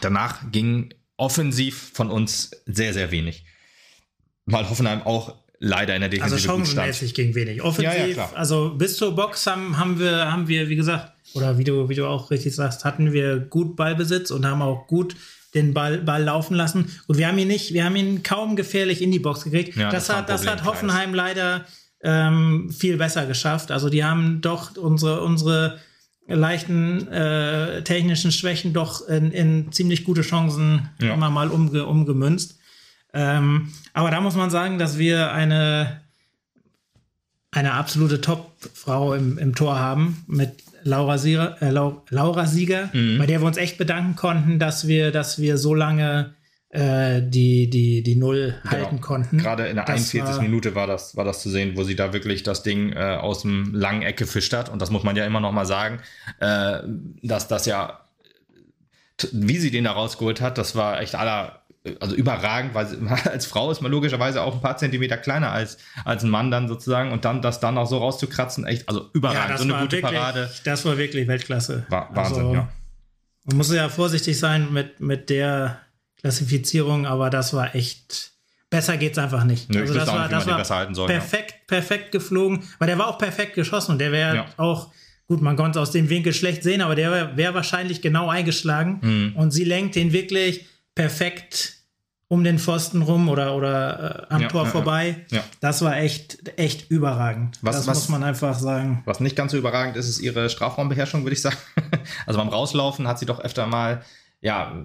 Danach 0.00 0.50
ging 0.50 0.94
offensiv 1.16 1.92
von 1.92 2.10
uns 2.10 2.50
sehr, 2.66 2.92
sehr 2.92 3.10
wenig. 3.10 3.44
Weil 4.46 4.68
Hoffenheim 4.68 5.02
auch 5.02 5.36
leider 5.58 5.94
in 5.94 6.00
der 6.00 6.10
Defensive 6.10 6.34
Also 6.34 6.48
chancenmäßig 6.48 7.14
ging 7.14 7.34
wenig. 7.34 7.62
Offensiv, 7.62 8.16
ja, 8.16 8.24
ja, 8.24 8.32
also 8.34 8.70
bis 8.70 8.96
zur 8.96 9.14
Box 9.14 9.46
haben, 9.46 9.78
haben, 9.78 9.98
wir, 9.98 10.30
haben 10.30 10.48
wir, 10.48 10.68
wie 10.68 10.76
gesagt, 10.76 11.12
oder 11.34 11.58
wie 11.58 11.64
du, 11.64 11.88
wie 11.88 11.94
du 11.94 12.06
auch 12.06 12.30
richtig 12.30 12.54
sagst, 12.54 12.84
hatten 12.84 13.12
wir 13.12 13.38
gut 13.38 13.76
Ballbesitz 13.76 14.30
und 14.30 14.46
haben 14.46 14.62
auch 14.62 14.86
gut 14.86 15.16
den 15.54 15.72
Ball, 15.72 15.98
Ball 15.98 16.22
laufen 16.22 16.54
lassen. 16.54 16.92
Und 17.06 17.18
wir 17.18 17.28
haben 17.28 17.38
ihn 17.38 17.48
nicht, 17.48 17.72
wir 17.72 17.84
haben 17.84 17.96
ihn 17.96 18.22
kaum 18.22 18.56
gefährlich 18.56 19.00
in 19.02 19.10
die 19.10 19.20
Box 19.20 19.44
gekriegt. 19.44 19.76
Ja, 19.76 19.90
das, 19.90 20.06
das, 20.06 20.16
hat, 20.16 20.28
das 20.28 20.46
hat 20.46 20.64
Hoffenheim 20.64 21.12
kleines. 21.12 21.36
leider 21.36 21.66
ähm, 22.04 22.70
viel 22.70 22.96
besser 22.98 23.26
geschafft. 23.26 23.72
Also 23.72 23.88
die 23.88 24.04
haben 24.04 24.40
doch 24.40 24.76
unsere, 24.76 25.22
unsere 25.22 25.78
leichten 26.26 27.08
äh, 27.08 27.82
technischen 27.82 28.30
Schwächen 28.30 28.72
doch 28.72 29.08
in, 29.08 29.32
in 29.32 29.72
ziemlich 29.72 30.04
gute 30.04 30.22
Chancen 30.22 30.88
ja. 31.00 31.14
immer 31.14 31.30
mal 31.30 31.50
umge, 31.50 31.86
umgemünzt. 31.86 32.58
Ähm, 33.12 33.72
aber 33.92 34.10
da 34.10 34.20
muss 34.20 34.34
man 34.34 34.50
sagen, 34.50 34.78
dass 34.78 34.98
wir 34.98 35.32
eine, 35.32 36.00
eine 37.50 37.72
absolute 37.72 38.20
Top-Frau 38.20 39.14
im, 39.14 39.38
im 39.38 39.54
Tor 39.54 39.78
haben 39.78 40.24
mit 40.26 40.62
Laura 40.82 41.16
Sieger, 41.16 41.60
äh, 41.62 41.70
Laura 41.70 42.46
Sieger 42.46 42.90
mhm. 42.92 43.18
bei 43.18 43.26
der 43.26 43.40
wir 43.40 43.46
uns 43.46 43.56
echt 43.56 43.78
bedanken 43.78 44.16
konnten, 44.16 44.58
dass 44.58 44.86
wir, 44.86 45.10
dass 45.10 45.38
wir 45.38 45.56
so 45.56 45.74
lange 45.74 46.34
äh, 46.74 47.22
die, 47.22 47.70
die, 47.70 48.02
die 48.02 48.16
Null 48.16 48.56
genau. 48.62 48.72
halten 48.72 49.00
konnten. 49.00 49.38
Gerade 49.38 49.66
in 49.66 49.76
der 49.76 49.88
41. 49.88 50.42
Minute 50.42 50.74
war 50.74 50.88
das, 50.88 51.16
war 51.16 51.24
das 51.24 51.40
zu 51.40 51.48
sehen, 51.48 51.76
wo 51.76 51.84
sie 51.84 51.94
da 51.94 52.12
wirklich 52.12 52.42
das 52.42 52.64
Ding 52.64 52.92
äh, 52.92 53.16
aus 53.20 53.42
dem 53.42 53.72
langen 53.72 54.02
Eck 54.02 54.16
gefischt 54.16 54.52
hat. 54.52 54.68
Und 54.68 54.82
das 54.82 54.90
muss 54.90 55.04
man 55.04 55.14
ja 55.14 55.24
immer 55.24 55.38
noch 55.38 55.52
mal 55.52 55.66
sagen, 55.66 56.00
äh, 56.40 56.78
dass 57.22 57.46
das 57.46 57.66
ja, 57.66 58.00
wie 59.30 59.58
sie 59.58 59.70
den 59.70 59.84
da 59.84 59.92
rausgeholt 59.92 60.40
hat, 60.40 60.58
das 60.58 60.74
war 60.74 61.00
echt 61.00 61.14
aller 61.14 61.60
also 62.00 62.16
überragend, 62.16 62.74
weil 62.74 62.88
als 63.30 63.46
Frau 63.46 63.70
ist 63.70 63.80
man 63.80 63.92
logischerweise 63.92 64.42
auch 64.42 64.54
ein 64.54 64.60
paar 64.60 64.76
Zentimeter 64.76 65.16
kleiner 65.16 65.52
als, 65.52 65.78
als 66.04 66.24
ein 66.24 66.30
Mann 66.30 66.50
dann 66.50 66.66
sozusagen 66.66 67.12
und 67.12 67.24
dann 67.24 67.40
das 67.40 67.60
dann 67.60 67.78
auch 67.78 67.86
so 67.86 67.98
rauszukratzen, 67.98 68.66
echt, 68.66 68.88
also 68.88 69.10
überragend, 69.12 69.50
ja, 69.50 69.58
so 69.58 69.64
eine 69.64 69.74
gute 69.74 69.98
wirklich, 69.98 70.12
Parade. 70.12 70.50
Das 70.64 70.84
war 70.84 70.98
wirklich 70.98 71.28
Weltklasse. 71.28 71.86
War, 71.88 72.08
Wahnsinn, 72.16 72.36
also, 72.36 72.54
ja. 72.54 72.68
Man 73.44 73.58
muss 73.58 73.72
ja 73.72 73.88
vorsichtig 73.90 74.38
sein 74.38 74.72
mit, 74.72 75.00
mit 75.00 75.28
der 75.28 75.83
Klassifizierung, 76.24 77.04
aber 77.04 77.28
das 77.28 77.52
war 77.52 77.74
echt, 77.74 78.32
besser 78.70 78.96
geht's 78.96 79.18
einfach 79.18 79.44
nicht. 79.44 79.68
Nö, 79.68 79.80
also 79.80 79.92
das 79.92 80.08
war, 80.08 80.26
das 80.26 80.46
war 80.46 80.94
soll, 80.94 81.06
perfekt, 81.06 81.50
ja. 81.50 81.56
perfekt 81.66 82.12
geflogen, 82.12 82.62
weil 82.78 82.86
der 82.86 82.96
war 82.96 83.08
auch 83.08 83.18
perfekt 83.18 83.52
geschossen 83.52 83.92
und 83.92 83.98
der 83.98 84.10
wäre 84.10 84.36
ja. 84.36 84.46
auch 84.56 84.90
Gut, 85.26 85.40
man 85.40 85.56
konnte 85.56 85.78
es 85.78 85.88
aus 85.88 85.90
dem 85.90 86.10
Winkel 86.10 86.34
schlecht 86.34 86.62
sehen, 86.62 86.82
aber 86.82 86.94
der 86.94 87.10
wäre 87.10 87.36
wär 87.36 87.54
wahrscheinlich 87.54 88.02
genau 88.02 88.28
eingeschlagen. 88.28 88.98
Mhm. 89.00 89.36
Und 89.36 89.52
sie 89.52 89.64
lenkt 89.64 89.96
den 89.96 90.12
wirklich 90.12 90.66
perfekt 90.94 91.76
um 92.28 92.44
den 92.44 92.58
Pfosten 92.58 93.00
rum 93.00 93.30
oder, 93.30 93.54
oder 93.54 94.28
äh, 94.28 94.34
am 94.34 94.42
ja, 94.42 94.48
Tor 94.48 94.64
ja, 94.64 94.70
vorbei. 94.70 95.24
Ja. 95.30 95.42
Das 95.60 95.80
war 95.80 95.96
echt, 95.96 96.58
echt 96.58 96.90
überragend. 96.90 97.58
Was, 97.62 97.76
das 97.76 97.86
was, 97.86 97.98
muss 98.00 98.08
man 98.10 98.22
einfach 98.22 98.58
sagen. 98.58 99.02
Was 99.06 99.20
nicht 99.20 99.34
ganz 99.34 99.52
so 99.52 99.58
überragend 99.58 99.96
ist, 99.96 100.08
ist 100.08 100.20
ihre 100.20 100.50
Strafraumbeherrschung, 100.50 101.22
würde 101.22 101.34
ich 101.34 101.42
sagen. 101.42 101.56
also 102.26 102.38
beim 102.38 102.48
Rauslaufen 102.48 103.08
hat 103.08 103.18
sie 103.18 103.26
doch 103.26 103.40
öfter 103.40 103.66
mal, 103.66 104.02
ja, 104.42 104.84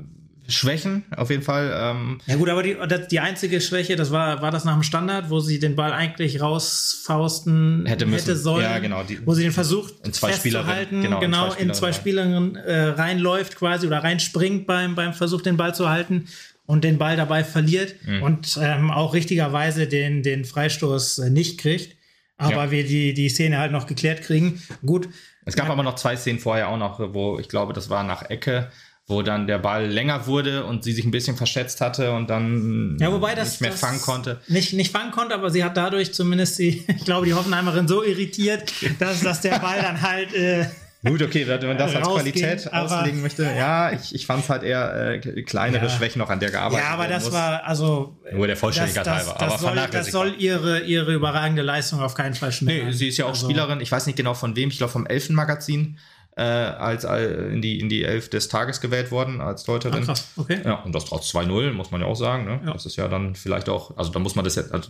Schwächen 0.52 1.04
auf 1.16 1.30
jeden 1.30 1.44
Fall. 1.44 1.72
Ähm. 1.76 2.20
Ja 2.26 2.36
gut, 2.36 2.50
aber 2.50 2.64
die, 2.64 2.76
die 3.10 3.20
einzige 3.20 3.62
Schwäche, 3.62 3.96
das 3.96 4.12
war, 4.12 4.42
war 4.42 4.52
das 4.52 4.66
nach 4.66 4.74
dem 4.74 4.84
Standard, 4.84 5.30
wo 5.30 5.40
sie 5.40 5.60
den 5.60 5.76
Ball 5.76 5.94
eigentlich 5.94 6.42
rausfausten 6.42 7.86
hätte, 7.86 8.06
müssen. 8.06 8.26
hätte 8.26 8.36
sollen. 8.36 8.64
Ja, 8.64 8.80
genau. 8.80 9.04
Die, 9.04 9.26
wo 9.26 9.34
sie 9.34 9.44
den 9.44 9.52
versucht 9.52 9.94
in 10.06 10.14
zwei 10.14 10.34
festzuhalten, 10.34 11.02
genau, 11.02 11.20
genau, 11.20 11.54
in 11.54 11.74
zwei 11.74 11.92
Spielerinnen, 11.92 12.56
in 12.56 12.56
zwei 12.56 12.60
Spielerinnen 12.60 12.96
äh, 12.96 13.02
reinläuft 13.02 13.56
quasi 13.56 13.88
oder 13.88 14.04
reinspringt 14.04 14.68
beim, 14.68 14.96
beim 14.96 15.14
Versuch, 15.14 15.42
den 15.42 15.58
Ball 15.58 15.74
zu 15.76 15.90
halten 15.90 16.28
und 16.66 16.84
den 16.84 16.98
Ball 16.98 17.18
dabei 17.18 17.44
verliert 17.44 17.96
mhm. 18.06 18.22
und 18.22 18.60
ähm, 18.62 18.92
auch 18.92 19.14
richtigerweise 19.14 19.88
den, 19.88 20.22
den 20.22 20.46
Freistoß 20.46 21.18
äh, 21.18 21.30
nicht 21.30 21.60
kriegt. 21.60 21.98
Aber 22.38 22.66
ja. 22.66 22.72
wir 22.72 22.86
die, 22.86 23.14
die 23.14 23.28
Szene 23.28 23.58
halt 23.58 23.72
noch 23.72 23.86
geklärt 23.86 24.22
kriegen. 24.22 24.62
Gut. 24.86 25.10
Es 25.46 25.56
gab 25.56 25.66
ja. 25.66 25.74
aber 25.74 25.84
noch 25.84 25.96
zwei 25.96 26.16
Szenen 26.16 26.40
vorher 26.40 26.70
auch 26.70 26.78
noch, 26.78 27.00
wo 27.14 27.40
ich 27.40 27.50
glaube, 27.50 27.74
das 27.74 27.90
war 27.90 28.04
nach 28.04 28.30
Ecke, 28.30 28.72
wo 29.10 29.24
dann 29.24 29.48
der 29.48 29.58
Ball 29.58 29.88
länger 29.88 30.28
wurde 30.28 30.66
und 30.66 30.84
sie 30.84 30.94
sich 30.94 31.04
ein 31.04 31.10
bisschen 31.10 31.36
verschätzt 31.36 31.82
hatte 31.82 32.14
und 32.14 32.30
dann 32.30 32.96
ja, 33.00 33.12
wobei 33.12 33.34
das, 33.34 33.50
nicht 33.50 33.62
mehr 33.62 33.72
das 33.72 33.80
fangen 33.80 34.00
konnte. 34.02 34.40
Nicht, 34.48 34.74
nicht 34.74 34.92
fangen 34.92 35.12
konnte, 35.12 35.34
aber 35.34 35.50
sie 35.50 35.64
hat 35.64 35.76
dadurch 35.76 36.14
zumindest 36.14 36.60
die, 36.60 36.86
ich 36.96 37.06
glaube, 37.06 37.26
die 37.26 37.34
Hoffenheimerin 37.34 37.88
so 37.88 38.04
irritiert, 38.04 38.72
dass, 39.00 39.22
dass 39.22 39.42
der 39.42 39.58
Ball 39.58 39.82
dann 39.82 40.02
halt 40.02 40.34
äh, 40.36 40.66
Gut, 41.02 41.22
okay, 41.22 41.48
wenn 41.48 41.66
man 41.66 41.78
das 41.78 41.96
als 41.96 42.06
Qualität 42.06 42.74
auslegen 42.74 43.22
möchte. 43.22 43.44
Ja, 43.44 43.94
ich, 43.94 44.14
ich 44.14 44.26
fand 44.26 44.44
es 44.44 44.50
halt 44.50 44.64
eher 44.64 45.14
äh, 45.24 45.44
kleinere 45.44 45.86
ja. 45.86 45.90
Schwächen 45.90 46.20
noch 46.20 46.30
an 46.30 46.42
der 46.42 46.52
gearbeitet 46.52 46.86
Ja, 46.86 46.94
aber 46.94 47.08
das 47.08 47.24
muss. 47.24 47.34
war 47.34 47.64
also. 47.64 48.18
Nur 48.34 48.48
der 48.48 48.58
Vollständigkeit 48.58 49.08
das, 49.08 49.28
halber. 49.28 49.38
Das, 49.40 49.64
aber 49.64 49.76
soll, 49.76 49.88
das 49.92 50.08
soll 50.08 50.36
ihre, 50.38 50.82
ihre 50.82 51.14
überragende 51.14 51.62
Leistung 51.62 52.02
auf 52.02 52.16
keinen 52.16 52.36
Fall 52.36 52.52
schmälern. 52.52 52.88
Nee, 52.88 52.92
sie 52.92 53.08
ist 53.08 53.18
ja 53.18 53.26
auch 53.26 53.30
also. 53.30 53.48
Spielerin, 53.48 53.80
ich 53.80 53.90
weiß 53.90 54.08
nicht 54.08 54.18
genau 54.18 54.34
von 54.34 54.58
wem, 54.58 54.70
ich 54.70 54.78
glaube 54.78 54.92
vom 54.92 55.08
Elfenmagazin. 55.08 55.98
Äh, 56.40 56.42
als 56.42 57.04
äh, 57.04 57.52
in 57.52 57.62
die 57.62 57.82
in 57.82 57.90
die 57.90 58.06
Elf 58.06 58.30
des 58.30 58.48
Tages 58.48 58.80
gewählt 58.80 59.12
worden 59.12 59.42
als 59.42 59.66
Deuterin. 59.66 60.04
Ah, 60.04 60.06
krass, 60.06 60.32
okay. 60.38 60.62
Ja, 60.64 60.76
und 60.76 60.96
das 60.96 61.04
trotz 61.04 61.30
2-0, 61.36 61.74
muss 61.74 61.92
man 61.92 62.00
ja 62.00 62.08
auch 62.08 62.16
sagen. 62.16 62.46
Ne? 62.46 62.62
Ja. 62.66 62.72
Das 62.72 62.86
ist 62.86 62.96
ja 62.96 63.10
dann 63.10 63.36
vielleicht 63.36 63.68
auch, 63.68 63.98
also 63.98 64.10
da 64.10 64.20
muss 64.20 64.36
man 64.36 64.46
das 64.46 64.56
jetzt, 64.56 64.72
also 64.72 64.90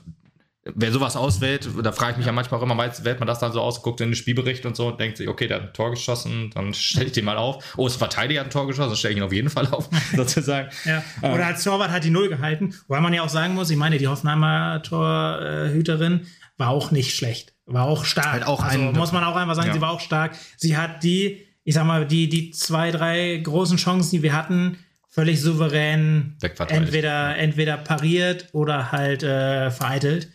wer 0.63 0.91
sowas 0.91 1.15
auswählt, 1.15 1.67
da 1.81 1.91
frage 1.91 2.11
ich 2.11 2.17
mich 2.17 2.27
ja 2.27 2.33
manchmal 2.33 2.59
auch 2.59 2.63
immer, 2.63 2.77
wählt 2.77 3.19
man 3.19 3.25
das 3.25 3.39
dann 3.39 3.51
so 3.51 3.61
aus, 3.61 3.81
guckt 3.81 3.99
in 4.01 4.09
den 4.09 4.15
Spielbericht 4.15 4.67
und 4.67 4.75
so, 4.75 4.91
denkt 4.91 5.17
sich, 5.17 5.27
okay, 5.27 5.47
der 5.47 5.57
hat 5.57 5.63
ein 5.69 5.73
Tor 5.73 5.89
geschossen, 5.89 6.51
dann 6.53 6.75
stelle 6.75 7.07
ich 7.07 7.13
den 7.13 7.25
mal 7.25 7.37
auf. 7.37 7.73
Oh, 7.77 7.87
es 7.87 7.95
Verteidiger 7.95 8.41
hat 8.41 8.47
ein 8.49 8.51
Tor 8.51 8.67
geschossen, 8.67 8.89
dann 8.89 8.97
stelle 8.97 9.13
ich 9.13 9.17
ihn 9.17 9.23
auf 9.23 9.33
jeden 9.33 9.49
Fall 9.49 9.65
auf, 9.67 9.89
sozusagen. 10.15 10.69
Ja. 10.85 11.03
Oder 11.23 11.47
als 11.47 11.63
Torwart 11.63 11.89
hat 11.89 12.03
die 12.03 12.11
Null 12.11 12.29
gehalten, 12.29 12.75
wobei 12.87 13.01
man 13.01 13.11
ja 13.11 13.23
auch 13.23 13.29
sagen 13.29 13.55
muss, 13.55 13.71
ich 13.71 13.77
meine, 13.77 13.97
die 13.97 14.07
Hoffenheimer 14.07 14.83
Torhüterin 14.83 16.27
war 16.57 16.69
auch 16.69 16.91
nicht 16.91 17.15
schlecht, 17.15 17.53
war 17.69 17.85
auch 17.85 18.05
stark. 18.05 18.31
Halt 18.31 18.45
auch 18.45 18.63
also, 18.63 18.79
ein, 18.79 18.93
muss 18.93 19.11
man 19.11 19.23
auch 19.23 19.35
einfach 19.35 19.55
sagen, 19.55 19.67
ja. 19.69 19.73
sie 19.73 19.81
war 19.81 19.91
auch 19.91 19.99
stark. 19.99 20.35
Sie 20.57 20.75
hat 20.75 21.03
die, 21.03 21.45
ich 21.63 21.75
sag 21.75 21.85
mal, 21.85 22.05
die, 22.05 22.29
die 22.29 22.51
zwei, 22.51 22.91
drei 22.91 23.37
großen 23.37 23.77
Chancen, 23.77 24.11
die 24.11 24.23
wir 24.23 24.33
hatten, 24.33 24.77
völlig 25.07 25.41
souverän 25.41 26.37
entweder, 26.69 27.37
entweder 27.37 27.77
pariert 27.77 28.49
oder 28.53 28.91
halt 28.91 29.23
äh, 29.23 29.71
vereitelt. 29.71 30.29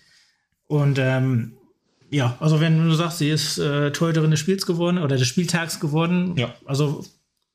Und 0.67 0.99
ähm, 0.99 1.57
ja, 2.11 2.37
also 2.41 2.61
wenn 2.61 2.89
du 2.89 2.95
sagst, 2.95 3.19
sie 3.19 3.31
ist 3.31 3.59
äh, 3.59 3.93
Torhüterin 3.93 4.31
des 4.31 4.41
Spiels 4.41 4.67
geworden 4.67 4.99
oder 4.99 5.17
des 5.17 5.27
Spieltags 5.27 5.81
geworden, 5.81 6.35
ja. 6.37 6.55
also 6.65 7.05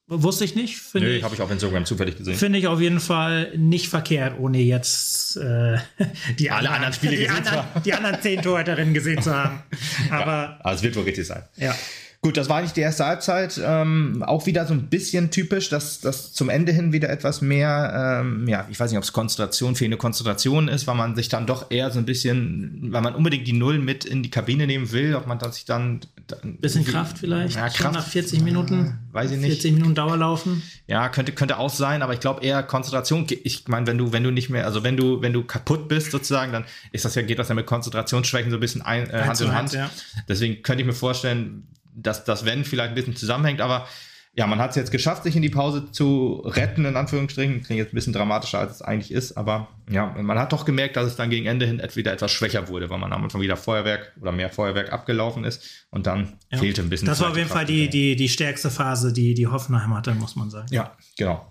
wusste 0.09 0.43
ich 0.43 0.55
nicht. 0.55 0.81
Nee, 0.95 1.21
habe 1.21 1.35
ich 1.35 1.41
auf 1.41 1.51
Instagram 1.51 1.85
zufällig 1.85 2.17
gesehen. 2.17 2.35
Finde 2.35 2.59
ich 2.59 2.67
auf 2.67 2.81
jeden 2.81 2.99
Fall 2.99 3.55
nicht 3.55 3.89
verkehrt, 3.89 4.39
ohne 4.39 4.57
jetzt 4.59 5.37
äh, 5.37 5.77
die 6.39 6.49
alle 6.51 6.69
anderen 6.69 6.93
Spiele 6.93 7.11
die 7.15 7.17
gesehen 7.23 7.37
anderen, 7.37 7.53
zu 7.53 7.63
haben. 7.63 7.83
Die 7.83 7.93
anderen 7.93 8.21
zehn 8.21 8.41
Torhüterinnen 8.41 8.93
gesehen 8.93 9.21
zu 9.21 9.33
haben. 9.33 9.61
Aber 10.09 10.31
ja, 10.31 10.59
also 10.61 10.77
es 10.77 10.83
wird 10.83 10.95
wohl 10.95 11.03
richtig 11.03 11.27
sein. 11.27 11.43
Ja. 11.57 11.75
Gut, 12.21 12.35
das 12.35 12.49
war 12.49 12.57
eigentlich 12.57 12.73
die 12.73 12.81
erste 12.81 13.05
Halbzeit. 13.05 13.61
Ähm, 13.63 14.23
auch 14.23 14.45
wieder 14.45 14.65
so 14.65 14.73
ein 14.73 14.89
bisschen 14.89 15.31
typisch, 15.31 15.69
dass 15.69 16.01
das 16.01 16.33
zum 16.33 16.49
Ende 16.49 16.73
hin 16.73 16.91
wieder 16.91 17.09
etwas 17.09 17.39
mehr, 17.39 18.19
ähm, 18.21 18.45
ja, 18.45 18.67
ich 18.69 18.77
weiß 18.77 18.91
nicht, 18.91 18.97
ob 18.97 19.05
es 19.05 19.13
Konzentration, 19.13 19.77
fehlende 19.77 19.95
Konzentration 19.95 20.67
ist, 20.67 20.85
weil 20.85 20.95
man 20.95 21.15
sich 21.15 21.29
dann 21.29 21.47
doch 21.47 21.71
eher 21.71 21.91
so 21.91 21.99
ein 21.99 22.03
bisschen, 22.03 22.89
weil 22.91 23.01
man 23.01 23.15
unbedingt 23.15 23.47
die 23.47 23.53
Null 23.53 23.79
mit 23.79 24.03
in 24.03 24.21
die 24.21 24.29
Kabine 24.29 24.67
nehmen 24.67 24.91
will, 24.91 25.15
ob 25.15 25.27
man 25.27 25.39
dann 25.39 25.53
sich 25.53 25.63
dann. 25.63 26.01
dann 26.27 26.57
bisschen 26.57 26.83
Kraft 26.83 27.19
vielleicht? 27.19 27.55
Ja, 27.55 27.69
Kraft. 27.69 27.93
nach 27.93 28.05
40 28.05 28.41
Minuten? 28.41 28.97
Äh, 29.11 29.13
weiß 29.13 29.31
ich 29.31 29.37
nicht. 29.37 29.61
40 29.61 29.73
Minuten 29.75 29.95
Dauerlaufen? 29.95 30.61
Ja, 30.87 31.07
könnte, 31.07 31.31
könnte 31.31 31.57
auch 31.57 31.69
sein, 31.69 32.01
aber 32.01 32.11
ich 32.11 32.19
glaube 32.19 32.43
eher 32.43 32.63
Konzentration. 32.63 33.27
Ich 33.43 33.69
meine, 33.69 33.87
wenn 33.87 33.97
du, 33.97 34.11
wenn 34.11 34.25
du 34.25 34.31
nicht 34.31 34.49
mehr, 34.49 34.65
also 34.65 34.83
wenn 34.83 34.97
du, 34.97 35.21
wenn 35.21 35.31
du 35.31 35.45
kaputt 35.45 35.87
bist 35.87 36.11
sozusagen, 36.11 36.51
dann 36.51 36.65
ist 36.91 37.05
das 37.05 37.15
ja, 37.15 37.21
geht 37.21 37.39
das 37.39 37.47
ja 37.47 37.55
mit 37.55 37.65
Konzentrationsschwächen 37.65 38.51
so 38.51 38.57
ein 38.57 38.59
bisschen 38.59 38.81
ein, 38.81 39.09
äh, 39.09 39.21
Hand 39.21 39.39
in 39.39 39.47
Hand. 39.47 39.55
Hand 39.55 39.73
ja. 39.73 39.89
Deswegen 40.27 40.61
könnte 40.63 40.81
ich 40.81 40.87
mir 40.87 40.93
vorstellen, 40.93 41.63
dass 41.93 42.23
das 42.23 42.45
Wenn 42.45 42.65
vielleicht 42.65 42.89
ein 42.89 42.95
bisschen 42.95 43.15
zusammenhängt, 43.15 43.61
aber 43.61 43.87
ja, 44.35 44.47
man 44.47 44.59
hat 44.59 44.69
es 44.69 44.75
jetzt 44.75 44.91
geschafft, 44.91 45.23
sich 45.23 45.35
in 45.35 45.41
die 45.41 45.49
Pause 45.49 45.91
zu 45.91 46.41
retten, 46.45 46.85
in 46.85 46.95
Anführungsstrichen. 46.95 47.63
Klingt 47.63 47.79
jetzt 47.79 47.91
ein 47.91 47.95
bisschen 47.95 48.13
dramatischer, 48.13 48.59
als 48.59 48.75
es 48.75 48.81
eigentlich 48.81 49.11
ist, 49.11 49.35
aber 49.35 49.67
ja, 49.89 50.15
man 50.21 50.37
hat 50.37 50.53
doch 50.53 50.65
gemerkt, 50.65 50.95
dass 50.95 51.07
es 51.07 51.15
dann 51.15 51.29
gegen 51.29 51.45
Ende 51.45 51.65
hin 51.65 51.81
wieder 51.95 52.13
etwas 52.13 52.31
schwächer 52.31 52.67
wurde, 52.67 52.89
weil 52.89 52.99
man 52.99 53.11
am 53.11 53.23
Anfang 53.23 53.41
wieder 53.41 53.57
Feuerwerk 53.57 54.13
oder 54.21 54.31
mehr 54.31 54.49
Feuerwerk 54.49 54.93
abgelaufen 54.93 55.43
ist 55.43 55.87
und 55.89 56.05
dann 56.05 56.37
ja. 56.51 56.59
fehlte 56.59 56.81
ein 56.81 56.89
bisschen. 56.89 57.07
Das 57.07 57.19
war 57.21 57.31
auf 57.31 57.37
jeden 57.37 57.49
Fall 57.49 57.65
die, 57.65 57.89
die, 57.89 58.15
die 58.15 58.29
stärkste 58.29 58.69
Phase, 58.69 59.11
die, 59.11 59.33
die 59.33 59.47
Hoffenheim 59.47 59.93
hatte, 59.93 60.13
muss 60.13 60.35
man 60.35 60.49
sagen. 60.49 60.67
Ja, 60.71 60.95
genau. 61.17 61.49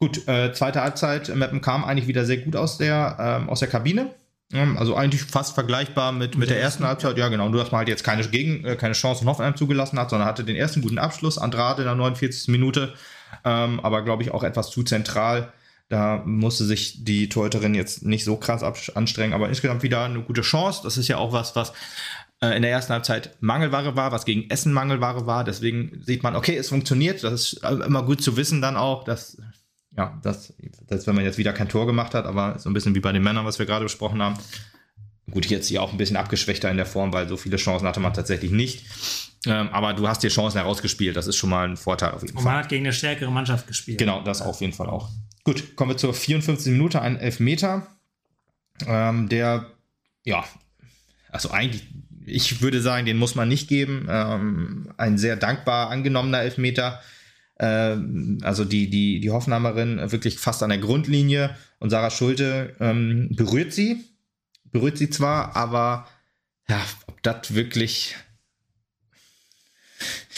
Gut, 0.00 0.28
äh, 0.28 0.52
zweite 0.52 0.82
Halbzeit, 0.82 1.34
Meppen 1.34 1.60
kam 1.60 1.84
eigentlich 1.84 2.08
wieder 2.08 2.24
sehr 2.24 2.38
gut 2.38 2.56
aus 2.56 2.78
der, 2.78 3.16
ähm, 3.18 3.48
aus 3.48 3.60
der 3.60 3.68
Kabine. 3.68 4.14
Also 4.52 4.96
eigentlich 4.96 5.22
fast 5.24 5.54
vergleichbar 5.54 6.12
mit, 6.12 6.36
mit 6.38 6.48
der 6.48 6.58
ersten 6.58 6.84
Halbzeit. 6.84 7.18
Ja, 7.18 7.28
genau. 7.28 7.50
Nur, 7.50 7.60
dass 7.60 7.70
man 7.70 7.80
halt 7.80 7.88
jetzt 7.88 8.02
keine, 8.02 8.26
Gegen, 8.26 8.64
äh, 8.64 8.76
keine 8.76 8.94
Chance 8.94 9.22
in 9.22 9.28
Hoffenheim 9.28 9.56
zugelassen 9.56 9.98
hat, 9.98 10.08
sondern 10.08 10.26
hatte 10.26 10.42
den 10.42 10.56
ersten 10.56 10.80
guten 10.80 10.98
Abschluss. 10.98 11.36
Andrade 11.36 11.82
in 11.82 11.86
der 11.86 11.94
49. 11.94 12.48
Minute. 12.48 12.94
Ähm, 13.44 13.78
aber 13.80 14.02
glaube 14.02 14.22
ich 14.22 14.30
auch 14.30 14.42
etwas 14.42 14.70
zu 14.70 14.82
zentral. 14.82 15.52
Da 15.90 16.22
musste 16.24 16.64
sich 16.64 17.04
die 17.04 17.28
Torhüterin 17.28 17.74
jetzt 17.74 18.04
nicht 18.04 18.24
so 18.24 18.36
krass 18.36 18.62
anstrengen, 18.62 19.32
aber 19.32 19.48
insgesamt 19.48 19.82
wieder 19.82 20.04
eine 20.04 20.22
gute 20.22 20.42
Chance. 20.42 20.80
Das 20.82 20.96
ist 20.96 21.08
ja 21.08 21.18
auch 21.18 21.32
was, 21.32 21.54
was 21.56 21.72
äh, 22.40 22.56
in 22.56 22.62
der 22.62 22.70
ersten 22.70 22.92
Halbzeit 22.92 23.36
Mangelware 23.40 23.96
war, 23.96 24.12
was 24.12 24.24
gegen 24.24 24.48
Essen 24.50 24.72
Mangelware 24.72 25.26
war. 25.26 25.44
Deswegen 25.44 26.02
sieht 26.04 26.22
man, 26.22 26.36
okay, 26.36 26.56
es 26.56 26.68
funktioniert. 26.68 27.22
Das 27.24 27.32
ist 27.32 27.64
äh, 27.64 27.72
immer 27.72 28.02
gut 28.02 28.22
zu 28.22 28.36
wissen 28.36 28.62
dann 28.62 28.76
auch, 28.76 29.04
dass 29.04 29.38
ja, 29.96 30.18
das, 30.22 30.52
das, 30.86 31.06
wenn 31.06 31.14
man 31.14 31.24
jetzt 31.24 31.38
wieder 31.38 31.52
kein 31.52 31.68
Tor 31.68 31.86
gemacht 31.86 32.14
hat, 32.14 32.26
aber 32.26 32.58
so 32.58 32.70
ein 32.70 32.72
bisschen 32.72 32.94
wie 32.94 33.00
bei 33.00 33.12
den 33.12 33.22
Männern, 33.22 33.44
was 33.44 33.58
wir 33.58 33.66
gerade 33.66 33.84
besprochen 33.84 34.22
haben. 34.22 34.38
Gut, 35.30 35.46
jetzt 35.46 35.68
hier 35.68 35.82
auch 35.82 35.92
ein 35.92 35.98
bisschen 35.98 36.16
abgeschwächter 36.16 36.70
in 36.70 36.76
der 36.76 36.86
Form, 36.86 37.12
weil 37.12 37.28
so 37.28 37.36
viele 37.36 37.56
Chancen 37.56 37.86
hatte 37.86 38.00
man 38.00 38.14
tatsächlich 38.14 38.50
nicht. 38.50 38.86
Ähm, 39.46 39.68
aber 39.72 39.92
du 39.92 40.08
hast 40.08 40.22
dir 40.22 40.30
Chancen 40.30 40.58
herausgespielt. 40.58 41.16
Das 41.16 41.26
ist 41.26 41.36
schon 41.36 41.50
mal 41.50 41.68
ein 41.68 41.76
Vorteil 41.76 42.12
auf 42.12 42.22
jeden 42.22 42.34
Fall. 42.34 42.40
Und 42.40 42.44
man 42.44 42.56
hat 42.56 42.68
gegen 42.68 42.84
eine 42.86 42.92
stärkere 42.92 43.30
Mannschaft 43.30 43.66
gespielt. 43.66 43.98
Genau, 43.98 44.22
das 44.22 44.40
auf 44.40 44.60
jeden 44.60 44.72
Fall 44.72 44.88
auch. 44.88 45.10
Gut, 45.44 45.76
kommen 45.76 45.90
wir 45.90 45.96
zur 45.96 46.14
54. 46.14 46.72
Minute, 46.72 47.02
ein 47.02 47.18
Elfmeter. 47.18 47.86
Ähm, 48.86 49.28
der, 49.28 49.66
ja, 50.24 50.44
also 51.30 51.50
eigentlich, 51.50 51.86
ich 52.24 52.62
würde 52.62 52.80
sagen, 52.80 53.06
den 53.06 53.18
muss 53.18 53.34
man 53.34 53.48
nicht 53.48 53.68
geben. 53.68 54.06
Ähm, 54.10 54.92
ein 54.96 55.18
sehr 55.18 55.36
dankbar 55.36 55.90
angenommener 55.90 56.40
Elfmeter 56.40 57.00
ähm, 57.58 58.38
also 58.42 58.64
die, 58.64 58.90
die, 58.90 59.20
die 59.20 59.30
Hoffenheimerin 59.30 60.10
wirklich 60.12 60.38
fast 60.38 60.62
an 60.62 60.70
der 60.70 60.78
Grundlinie 60.78 61.56
und 61.78 61.90
Sarah 61.90 62.10
Schulte 62.10 62.76
ähm, 62.80 63.30
berührt 63.32 63.72
sie, 63.72 64.04
berührt 64.64 64.98
sie 64.98 65.10
zwar, 65.10 65.56
aber 65.56 66.06
ja, 66.68 66.80
ob 67.06 67.22
das 67.22 67.54
wirklich 67.54 68.16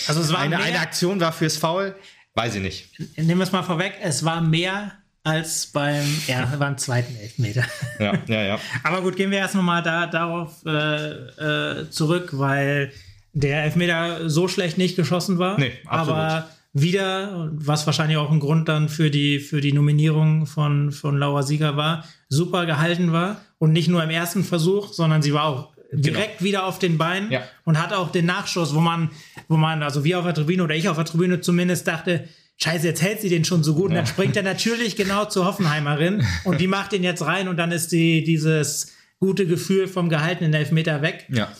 also 0.07 0.21
es 0.21 0.33
war 0.33 0.41
eine, 0.41 0.59
eine 0.59 0.81
Aktion 0.81 1.21
war 1.21 1.33
fürs 1.33 1.57
Foul, 1.57 1.95
weiß 2.35 2.57
ich 2.57 2.63
nicht. 2.63 2.89
Nehmen 3.17 3.39
wir 3.39 3.45
es 3.45 3.53
mal 3.53 3.63
vorweg, 3.63 3.95
es 4.03 4.25
war 4.25 4.41
mehr 4.41 4.93
als 5.23 5.67
beim, 5.67 6.07
ja, 6.27 6.47
beim 6.59 6.79
zweiten 6.79 7.15
Elfmeter. 7.17 7.65
Ja, 7.99 8.15
ja, 8.27 8.43
ja. 8.43 8.61
Aber 8.83 9.03
gut, 9.03 9.17
gehen 9.17 9.31
wir 9.31 9.39
erst 9.39 9.55
nochmal 9.55 9.83
da, 9.83 10.07
darauf 10.07 10.65
äh, 10.65 10.71
äh, 10.71 11.91
zurück, 11.91 12.31
weil 12.33 12.93
der 13.33 13.65
Elfmeter 13.65 14.31
so 14.31 14.49
schlecht 14.49 14.79
nicht 14.79 14.97
geschossen 14.97 15.39
war. 15.39 15.59
Nee, 15.59 15.73
absolut. 15.85 16.19
Aber 16.19 16.51
wieder, 16.73 17.51
was 17.53 17.87
wahrscheinlich 17.87 18.17
auch 18.17 18.31
ein 18.31 18.41
Grund 18.41 18.69
dann 18.69 18.89
für 18.89 19.11
die, 19.11 19.41
für 19.41 19.61
die 19.61 19.73
Nominierung 19.73 20.47
von, 20.47 20.93
von 20.93 21.19
Laura 21.19 21.43
Sieger 21.43 21.77
war, 21.77 22.05
super 22.29 22.67
gehalten 22.67 23.13
war 23.13 23.41
und 23.59 23.73
nicht 23.73 23.89
nur 23.89 24.03
im 24.03 24.11
ersten 24.11 24.45
Versuch, 24.45 24.93
sondern 24.93 25.21
sie 25.21 25.35
war 25.35 25.45
auch 25.45 25.73
genau. 25.91 26.03
direkt 26.03 26.39
genau. 26.39 26.49
wieder 26.49 26.67
auf 26.67 26.79
den 26.79 26.97
Beinen 26.97 27.31
ja. 27.31 27.43
und 27.65 27.83
hat 27.83 27.93
auch 27.93 28.13
den 28.13 28.27
Nachschuss, 28.27 28.75
wo 28.75 28.81
man, 28.81 29.11
wo 29.49 29.57
man, 29.57 29.83
also 29.83 30.05
wir 30.05 30.19
auf 30.19 30.25
der 30.25 30.35
Tribüne 30.35 30.63
oder 30.63 30.75
ich 30.77 30.89
auf 30.89 30.97
der 30.97 31.07
Tribüne 31.07 31.41
zumindest 31.41 31.89
dachte, 31.89 32.29
Scheiße, 32.63 32.87
jetzt 32.87 33.03
hält 33.03 33.23
sie 33.23 33.31
den 33.31 33.45
schon 33.45 33.65
so 33.65 33.75
gut. 33.75 33.89
Und 33.89 33.95
dann 33.95 34.07
springt 34.07 34.37
er 34.37 34.43
natürlich 34.43 34.95
genau 34.95 35.25
zur 35.25 35.47
Hoffenheimerin 35.47 36.27
und 36.45 36.61
die 36.61 36.67
macht 36.67 36.93
den 36.93 37.03
jetzt 37.03 37.25
rein 37.25 37.49
und 37.49 37.57
dann 37.57 37.73
ist 37.73 37.91
die, 37.91 38.23
dieses 38.23 38.93
gute 39.19 39.47
Gefühl 39.47 39.89
vom 39.89 40.09
gehaltenen 40.09 40.53
Elfmeter 40.53 41.03
weg. 41.03 41.27
Ja. 41.31 41.51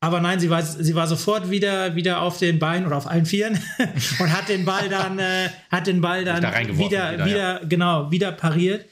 Aber 0.00 0.20
nein, 0.20 0.38
sie 0.38 0.48
war, 0.48 0.62
sie 0.62 0.94
war 0.94 1.08
sofort 1.08 1.50
wieder, 1.50 1.96
wieder 1.96 2.22
auf 2.22 2.38
den 2.38 2.60
Beinen 2.60 2.86
oder 2.86 2.96
auf 2.96 3.08
allen 3.08 3.26
Vieren 3.26 3.58
und 4.20 4.32
hat 4.32 4.48
den 4.48 4.64
Ball 4.64 4.88
dann, 4.88 5.18
äh, 5.18 5.48
hat 5.70 5.88
den 5.88 6.00
Ball 6.00 6.24
dann 6.24 6.40
da 6.40 6.56
wieder, 6.60 6.78
wieder, 6.78 7.24
wieder 7.24 7.60
ja. 7.60 7.64
genau, 7.64 8.10
wieder 8.10 8.30
pariert. 8.30 8.86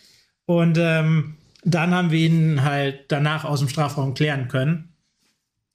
Und 0.47 0.79
ähm, 0.79 1.37
dann 1.65 1.95
haben 1.95 2.11
wir 2.11 2.19
ihn 2.19 2.63
halt 2.65 3.05
danach 3.09 3.45
aus 3.45 3.61
dem 3.61 3.69
Strafraum 3.69 4.15
klären 4.15 4.49
können. 4.49 4.93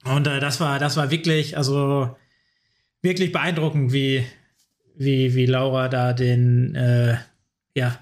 Und 0.04 0.26
äh, 0.26 0.38
das 0.38 0.60
war, 0.60 0.78
das 0.78 0.96
war 0.96 1.10
wirklich, 1.10 1.56
also 1.56 2.14
wirklich 3.00 3.32
beeindruckend, 3.32 3.92
wie, 3.92 4.26
wie, 4.96 5.34
wie 5.34 5.46
Laura 5.46 5.88
da 5.88 6.12
den, 6.12 6.74
äh, 6.74 7.16
ja, 7.74 7.98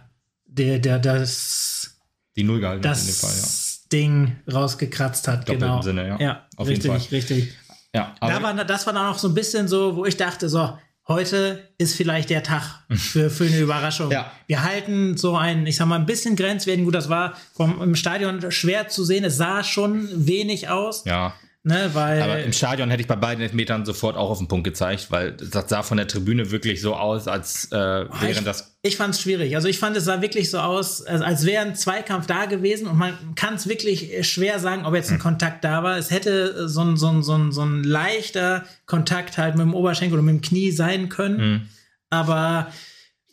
der, 0.47 0.81
der, 0.81 0.98
das, 0.98 1.97
die 2.35 2.43
Null 2.43 2.59
gehalten 2.59 2.82
das, 2.82 3.02
in 3.02 3.07
dem 3.07 3.15
Fall, 3.15 3.36
ja 3.36 3.59
Ding 3.92 4.36
rausgekratzt 4.50 5.28
hat. 5.28 5.48
Doppelten 5.48 5.68
genau. 5.68 5.82
Sinne, 5.82 6.08
ja. 6.08 6.20
Ja, 6.20 6.46
Auf 6.56 6.68
richtig, 6.68 6.90
jeden 6.90 7.00
Fall. 7.00 7.08
richtig. 7.10 7.52
Ja, 7.94 8.14
da 8.20 8.42
war, 8.42 8.54
das 8.64 8.86
war 8.86 8.92
dann 8.92 9.06
auch 9.06 9.18
so 9.18 9.28
ein 9.28 9.34
bisschen 9.34 9.66
so, 9.66 9.96
wo 9.96 10.04
ich 10.04 10.16
dachte, 10.16 10.48
so, 10.48 10.78
heute 11.08 11.68
ist 11.76 11.96
vielleicht 11.96 12.30
der 12.30 12.44
Tag 12.44 12.84
für, 12.90 13.30
für 13.30 13.44
eine 13.44 13.58
Überraschung. 13.58 14.10
ja. 14.12 14.30
Wir 14.46 14.62
halten 14.62 15.16
so 15.16 15.36
ein, 15.36 15.66
ich 15.66 15.76
sag 15.76 15.86
mal, 15.86 15.96
ein 15.96 16.06
bisschen 16.06 16.36
grenzwertig. 16.36 16.84
Gut, 16.84 16.94
das 16.94 17.08
war 17.08 17.34
vom, 17.52 17.82
im 17.82 17.96
Stadion 17.96 18.50
schwer 18.52 18.88
zu 18.88 19.04
sehen. 19.04 19.24
Es 19.24 19.36
sah 19.36 19.64
schon 19.64 20.08
wenig 20.26 20.68
aus. 20.68 21.04
Ja. 21.04 21.34
Ne, 21.62 21.90
weil 21.92 22.22
Aber 22.22 22.42
im 22.42 22.54
Stadion 22.54 22.88
hätte 22.88 23.02
ich 23.02 23.06
bei 23.06 23.16
beiden 23.16 23.42
Elfmetern 23.42 23.84
sofort 23.84 24.16
auch 24.16 24.30
auf 24.30 24.38
den 24.38 24.48
Punkt 24.48 24.64
gezeigt, 24.64 25.10
weil 25.10 25.32
das 25.32 25.68
sah 25.68 25.82
von 25.82 25.98
der 25.98 26.08
Tribüne 26.08 26.50
wirklich 26.50 26.80
so 26.80 26.94
aus, 26.94 27.28
als 27.28 27.70
äh, 27.70 27.76
wären 27.76 28.46
das. 28.46 28.69
Ich 28.82 28.97
fand 28.97 29.15
es 29.15 29.20
schwierig. 29.20 29.55
Also 29.57 29.69
ich 29.69 29.78
fand, 29.78 29.94
es 29.97 30.07
sah 30.07 30.23
wirklich 30.23 30.48
so 30.48 30.59
aus, 30.59 31.02
als 31.02 31.44
wäre 31.44 31.66
ein 31.66 31.74
Zweikampf 31.74 32.27
da 32.27 32.47
gewesen 32.47 32.86
und 32.86 32.97
man 32.97 33.35
kann 33.35 33.55
es 33.55 33.69
wirklich 33.69 34.27
schwer 34.27 34.59
sagen, 34.59 34.86
ob 34.86 34.94
jetzt 34.94 35.11
ein 35.11 35.16
hm. 35.16 35.23
Kontakt 35.23 35.65
da 35.65 35.82
war. 35.82 35.98
Es 35.98 36.11
hätte 36.11 36.66
so 36.66 36.81
ein, 36.81 36.97
so, 36.97 37.09
ein, 37.09 37.23
so, 37.23 37.35
ein, 37.35 37.52
so 37.52 37.62
ein 37.62 37.85
leichter 37.85 38.65
Kontakt 38.86 39.36
halt 39.36 39.57
mit 39.57 39.65
dem 39.65 39.74
Oberschenkel 39.74 40.15
oder 40.15 40.23
mit 40.23 40.36
dem 40.36 40.40
Knie 40.40 40.70
sein 40.70 41.11
können. 41.11 41.39
Hm. 41.39 41.61
Aber 42.09 42.73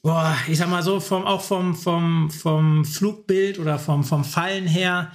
boah, 0.02 0.36
ich 0.50 0.58
sag 0.58 0.70
mal 0.70 0.84
so, 0.84 1.00
vom, 1.00 1.26
auch 1.26 1.42
vom, 1.42 1.76
vom, 1.76 2.30
vom 2.30 2.84
Flugbild 2.84 3.58
oder 3.58 3.80
vom, 3.80 4.04
vom 4.04 4.26
Fallen 4.26 4.68
her 4.68 5.14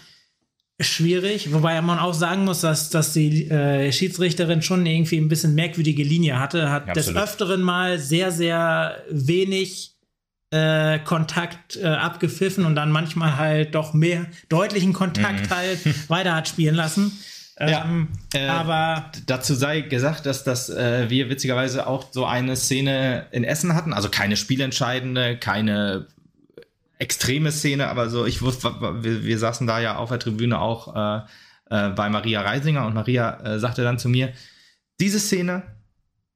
schwierig, 0.80 1.52
wobei 1.52 1.80
man 1.82 1.98
auch 1.98 2.14
sagen 2.14 2.44
muss, 2.44 2.62
dass, 2.62 2.90
dass 2.90 3.12
die 3.12 3.48
äh, 3.48 3.92
Schiedsrichterin 3.92 4.62
schon 4.62 4.84
irgendwie 4.86 5.18
ein 5.18 5.28
bisschen 5.28 5.54
merkwürdige 5.54 6.02
Linie 6.02 6.40
hatte, 6.40 6.70
hat 6.70 6.88
ja, 6.88 6.92
des 6.94 7.14
Öfteren 7.14 7.62
mal 7.62 7.98
sehr, 7.98 8.32
sehr 8.32 9.04
wenig 9.10 9.91
äh, 10.52 10.98
Kontakt 10.98 11.76
äh, 11.76 11.86
abgepfiffen 11.86 12.66
und 12.66 12.74
dann 12.74 12.92
manchmal 12.92 13.38
halt 13.38 13.74
doch 13.74 13.94
mehr 13.94 14.26
deutlichen 14.48 14.92
Kontakt 14.92 15.46
mhm. 15.46 15.54
halt 15.54 16.08
weiter 16.10 16.34
hat 16.34 16.46
spielen 16.46 16.74
lassen. 16.74 17.18
Ähm, 17.58 18.08
ja, 18.34 18.40
äh, 18.40 18.48
aber 18.48 19.10
dazu 19.26 19.54
sei 19.54 19.80
gesagt, 19.80 20.26
dass 20.26 20.44
das 20.44 20.68
äh, 20.68 21.08
wir 21.08 21.30
witzigerweise 21.30 21.86
auch 21.86 22.06
so 22.10 22.26
eine 22.26 22.56
Szene 22.56 23.26
in 23.30 23.44
Essen 23.44 23.74
hatten, 23.74 23.92
also 23.92 24.08
keine 24.08 24.36
spielentscheidende, 24.36 25.38
keine 25.38 26.06
extreme 26.98 27.50
Szene, 27.50 27.88
aber 27.88 28.10
so, 28.10 28.26
ich 28.26 28.42
wusste, 28.42 28.74
wir, 29.02 29.24
wir 29.24 29.38
saßen 29.38 29.66
da 29.66 29.80
ja 29.80 29.96
auf 29.96 30.10
der 30.10 30.18
Tribüne 30.18 30.60
auch 30.60 30.94
äh, 30.94 31.22
äh, 31.70 31.88
bei 31.90 32.10
Maria 32.10 32.42
Reisinger 32.42 32.86
und 32.86 32.94
Maria 32.94 33.40
äh, 33.40 33.58
sagte 33.58 33.82
dann 33.82 33.98
zu 33.98 34.08
mir, 34.08 34.32
diese 35.00 35.18
Szene, 35.18 35.62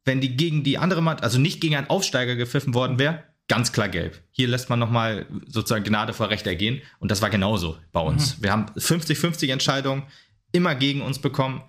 wenn 0.04 0.20
die 0.20 0.36
gegen 0.36 0.64
die 0.64 0.78
andere 0.78 1.02
Mannschaft, 1.02 1.24
also 1.24 1.38
nicht 1.38 1.60
gegen 1.60 1.76
einen 1.76 1.90
Aufsteiger 1.90 2.36
gepfiffen 2.36 2.74
worden 2.74 2.98
wäre, 2.98 3.22
ganz 3.48 3.72
klar 3.72 3.88
gelb. 3.88 4.20
Hier 4.30 4.48
lässt 4.48 4.70
man 4.70 4.78
nochmal 4.78 5.26
sozusagen 5.46 5.84
Gnade 5.84 6.12
vor 6.12 6.30
Recht 6.30 6.46
ergehen 6.46 6.82
und 6.98 7.10
das 7.10 7.22
war 7.22 7.30
genauso 7.30 7.78
bei 7.92 8.00
uns. 8.00 8.38
Mhm. 8.38 8.42
Wir 8.42 8.52
haben 8.52 8.66
50-50 8.76 9.52
Entscheidungen 9.52 10.04
immer 10.52 10.74
gegen 10.74 11.02
uns 11.02 11.20
bekommen. 11.20 11.62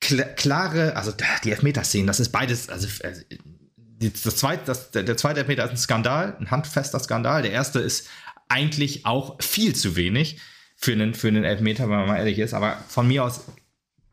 Kla 0.00 0.24
klare, 0.24 0.96
also 0.96 1.12
die 1.44 1.50
Elfmeter-Szenen, 1.50 2.06
das 2.06 2.20
ist 2.20 2.30
beides, 2.30 2.68
also 2.68 2.88
äh, 3.02 3.12
das 4.00 4.36
zweite, 4.36 4.64
das, 4.66 4.90
der 4.90 5.16
zweite 5.16 5.40
Elfmeter 5.40 5.64
ist 5.64 5.70
ein 5.70 5.76
Skandal, 5.76 6.36
ein 6.38 6.50
handfester 6.50 6.98
Skandal. 6.98 7.42
Der 7.42 7.52
erste 7.52 7.78
ist 7.78 8.08
eigentlich 8.48 9.06
auch 9.06 9.40
viel 9.42 9.74
zu 9.74 9.96
wenig 9.96 10.40
für 10.76 10.92
einen, 10.92 11.14
für 11.14 11.28
einen 11.28 11.44
Elfmeter, 11.44 11.84
wenn 11.84 11.96
man 11.96 12.08
mal 12.08 12.18
ehrlich 12.18 12.38
ist. 12.38 12.54
Aber 12.54 12.76
von 12.88 13.06
mir 13.06 13.24
aus, 13.24 13.44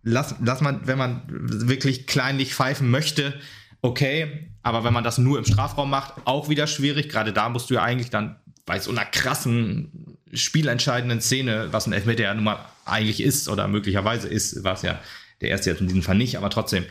lass, 0.03 0.36
lass 0.40 0.61
man, 0.61 0.88
wenn 0.88 0.98
man 0.98 1.23
wirklich 1.28 2.07
kleinlich 2.07 2.56
pfeifen 2.56 2.90
möchte, 2.90 3.34
okay. 3.81 4.49
Aber 4.63 4.83
wenn 4.83 4.93
man 4.93 5.03
das 5.03 5.17
nur 5.17 5.37
im 5.37 5.45
Strafraum 5.45 5.89
macht, 5.89 6.13
auch 6.25 6.49
wieder 6.49 6.67
schwierig. 6.67 7.09
Gerade 7.09 7.33
da 7.33 7.49
musst 7.49 7.69
du 7.69 7.75
ja 7.75 7.83
eigentlich 7.83 8.09
dann 8.09 8.39
bei 8.65 8.79
so 8.79 8.91
einer 8.91 9.05
krassen, 9.05 10.17
spielentscheidenden 10.33 11.21
Szene, 11.21 11.69
was 11.71 11.87
ein 11.87 11.93
Elfmeter 11.93 12.23
ja 12.23 12.33
nun 12.33 12.43
mal 12.43 12.59
eigentlich 12.85 13.21
ist 13.21 13.49
oder 13.49 13.67
möglicherweise 13.67 14.27
ist, 14.27 14.63
war 14.63 14.73
es 14.73 14.81
ja 14.81 14.99
der 15.41 15.49
erste 15.49 15.71
jetzt 15.71 15.81
in 15.81 15.87
diesem 15.87 16.03
Fall 16.03 16.15
nicht, 16.15 16.37
aber 16.37 16.49
trotzdem, 16.49 16.85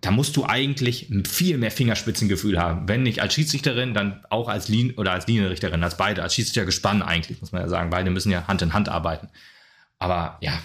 da 0.00 0.10
musst 0.10 0.36
du 0.36 0.44
eigentlich 0.44 1.10
viel 1.28 1.58
mehr 1.58 1.70
Fingerspitzengefühl 1.70 2.58
haben. 2.58 2.88
Wenn 2.88 3.02
nicht 3.02 3.20
als 3.20 3.34
Schiedsrichterin, 3.34 3.94
dann 3.94 4.24
auch 4.30 4.48
als 4.48 4.68
Lin 4.68 4.92
oder 4.92 5.12
als 5.12 5.26
Linienrichterin, 5.26 5.82
als 5.82 5.96
beide, 5.96 6.22
als 6.22 6.34
Schiedsrichter 6.34 6.64
gespannt 6.64 7.02
eigentlich, 7.02 7.40
muss 7.40 7.52
man 7.52 7.62
ja 7.62 7.68
sagen. 7.68 7.90
Beide 7.90 8.10
müssen 8.10 8.32
ja 8.32 8.46
Hand 8.48 8.62
in 8.62 8.72
Hand 8.72 8.88
arbeiten. 8.88 9.28
Aber 9.98 10.38
ja, 10.40 10.60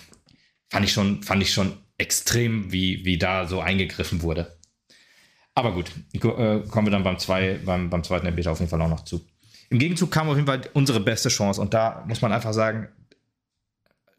fand 0.70 0.86
ich 0.86 0.92
schon, 0.92 1.22
fand 1.22 1.44
ich 1.44 1.54
schon 1.54 1.78
extrem, 2.00 2.72
wie, 2.72 3.06
wie 3.06 3.20
da 3.20 3.46
so 3.48 3.60
eingegriffen 3.60 4.24
wurde. 4.24 4.57
Aber 5.58 5.72
gut, 5.72 5.90
äh, 6.14 6.20
kommen 6.70 6.86
wir 6.86 6.92
dann 6.92 7.02
beim, 7.02 7.18
zwei, 7.18 7.60
beim, 7.66 7.90
beim 7.90 8.04
zweiten 8.04 8.28
Elfmeter 8.28 8.52
auf 8.52 8.60
jeden 8.60 8.70
Fall 8.70 8.80
auch 8.80 8.90
noch 8.90 9.06
zu. 9.06 9.26
Im 9.72 9.80
Gegenzug 9.80 10.12
kam 10.12 10.30
auf 10.30 10.36
jeden 10.36 10.46
Fall 10.46 10.62
unsere 10.74 11.00
beste 11.00 11.30
Chance 11.30 11.60
und 11.60 11.74
da 11.74 12.06
muss 12.08 12.22
man 12.22 12.32
einfach 12.32 12.54
sagen, 12.54 12.90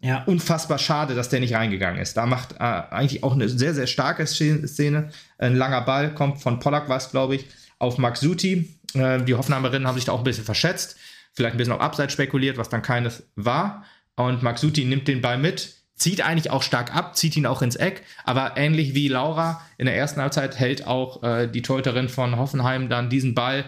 ja. 0.01 0.25
unfassbar 0.25 0.79
schade, 0.79 1.15
dass 1.15 1.29
der 1.29 1.39
nicht 1.39 1.55
reingegangen 1.55 2.03
ist. 2.03 2.17
Da 2.17 2.27
macht 2.27 2.55
äh, 2.55 2.65
eigentlich 2.65 3.23
auch 3.23 3.35
eine 3.35 3.49
sehr, 3.49 3.73
sehr 3.73 3.87
starke 3.87 4.27
Szene. 4.27 5.11
Ein 5.39 5.55
langer 5.55 5.83
Ball 5.83 6.13
kommt 6.13 6.43
von 6.43 6.59
Pollack, 6.59 6.89
was 6.89 7.13
glaube 7.13 7.37
ich, 7.37 7.47
auf 7.79 7.99
Max 7.99 8.19
Suti. 8.19 8.75
Äh, 8.95 9.23
die 9.23 9.37
Hoffenheimerinnen 9.37 9.87
haben 9.87 9.95
sich 9.95 10.07
da 10.07 10.13
auch 10.13 10.19
ein 10.19 10.25
bisschen 10.25 10.45
verschätzt, 10.45 10.97
vielleicht 11.35 11.55
ein 11.55 11.59
bisschen 11.59 11.73
auf 11.73 11.81
Abseits 11.81 12.15
spekuliert, 12.15 12.59
was 12.59 12.69
dann 12.69 12.83
keines 12.83 13.23
war. 13.37 13.85
Und 14.17 14.43
Max 14.43 14.61
Suti 14.61 14.85
nimmt 14.85 15.07
den 15.07 15.21
Ball 15.21 15.39
mit, 15.39 15.77
zieht 15.99 16.21
eigentlich 16.21 16.51
auch 16.51 16.63
stark 16.63 16.95
ab, 16.95 17.17
zieht 17.17 17.37
ihn 17.37 17.47
auch 17.47 17.63
ins 17.63 17.77
Eck, 17.77 18.03
aber 18.25 18.57
ähnlich 18.57 18.95
wie 18.95 19.09
Laura 19.09 19.61
in 19.77 19.87
der 19.87 19.97
ersten 19.97 20.21
Halbzeit 20.21 20.59
hält 20.59 20.87
auch 20.87 21.23
äh, 21.23 21.49
die 21.49 21.63
Torhüterin 21.63 22.09
von 22.09 22.37
Hoffenheim 22.37 22.89
dann 22.89 23.11
diesen 23.11 23.35
Ball 23.35 23.65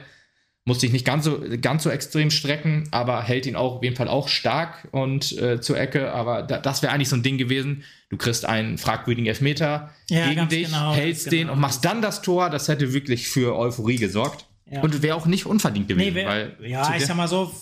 musste 0.65 0.87
ich 0.87 0.93
nicht 0.93 1.05
ganz 1.05 1.25
so, 1.25 1.43
ganz 1.61 1.83
so 1.83 1.91
extrem 1.91 2.31
strecken, 2.31 2.87
aber 2.91 3.23
hält 3.23 3.47
ihn 3.47 3.57
auch 3.57 3.77
auf 3.77 3.83
jeden 3.83 3.97
Fall 3.97 4.09
auch 4.09 4.29
stark 4.29 4.87
und 4.93 5.37
äh, 5.39 5.61
zur 5.61 5.79
Ecke. 5.79 6.13
Aber 6.13 6.43
da, 6.43 6.59
das 6.59 6.83
wäre 6.83 6.93
eigentlich 6.93 7.09
so 7.09 7.17
ein 7.17 7.23
Ding 7.23 7.39
gewesen. 7.39 7.83
Du 8.11 8.17
kriegst 8.17 8.45
einen 8.45 8.77
fragwürdigen 8.79 9.27
Elfmeter 9.27 9.91
ja, 10.09 10.29
gegen 10.29 10.49
dich, 10.49 10.67
genau, 10.67 10.95
hältst 10.95 11.33
den 11.33 11.41
genau. 11.41 11.55
und 11.55 11.61
machst 11.61 11.85
dann 11.85 12.03
das 12.03 12.23
Tor. 12.23 12.51
Das 12.51 12.69
hätte 12.69 12.93
wirklich 12.93 13.29
für 13.29 13.57
Euphorie 13.59 13.97
gesorgt. 13.97 14.47
Ja. 14.67 14.83
Und 14.83 15.03
wäre 15.03 15.17
auch 15.17 15.27
nicht 15.27 15.47
unverdient 15.47 15.89
gewesen. 15.89 16.15
Nee, 16.15 16.27
weil 16.27 16.57
ja, 16.63 16.95
ich 16.95 17.05
sag 17.05 17.17
mal 17.17 17.27
so, 17.27 17.53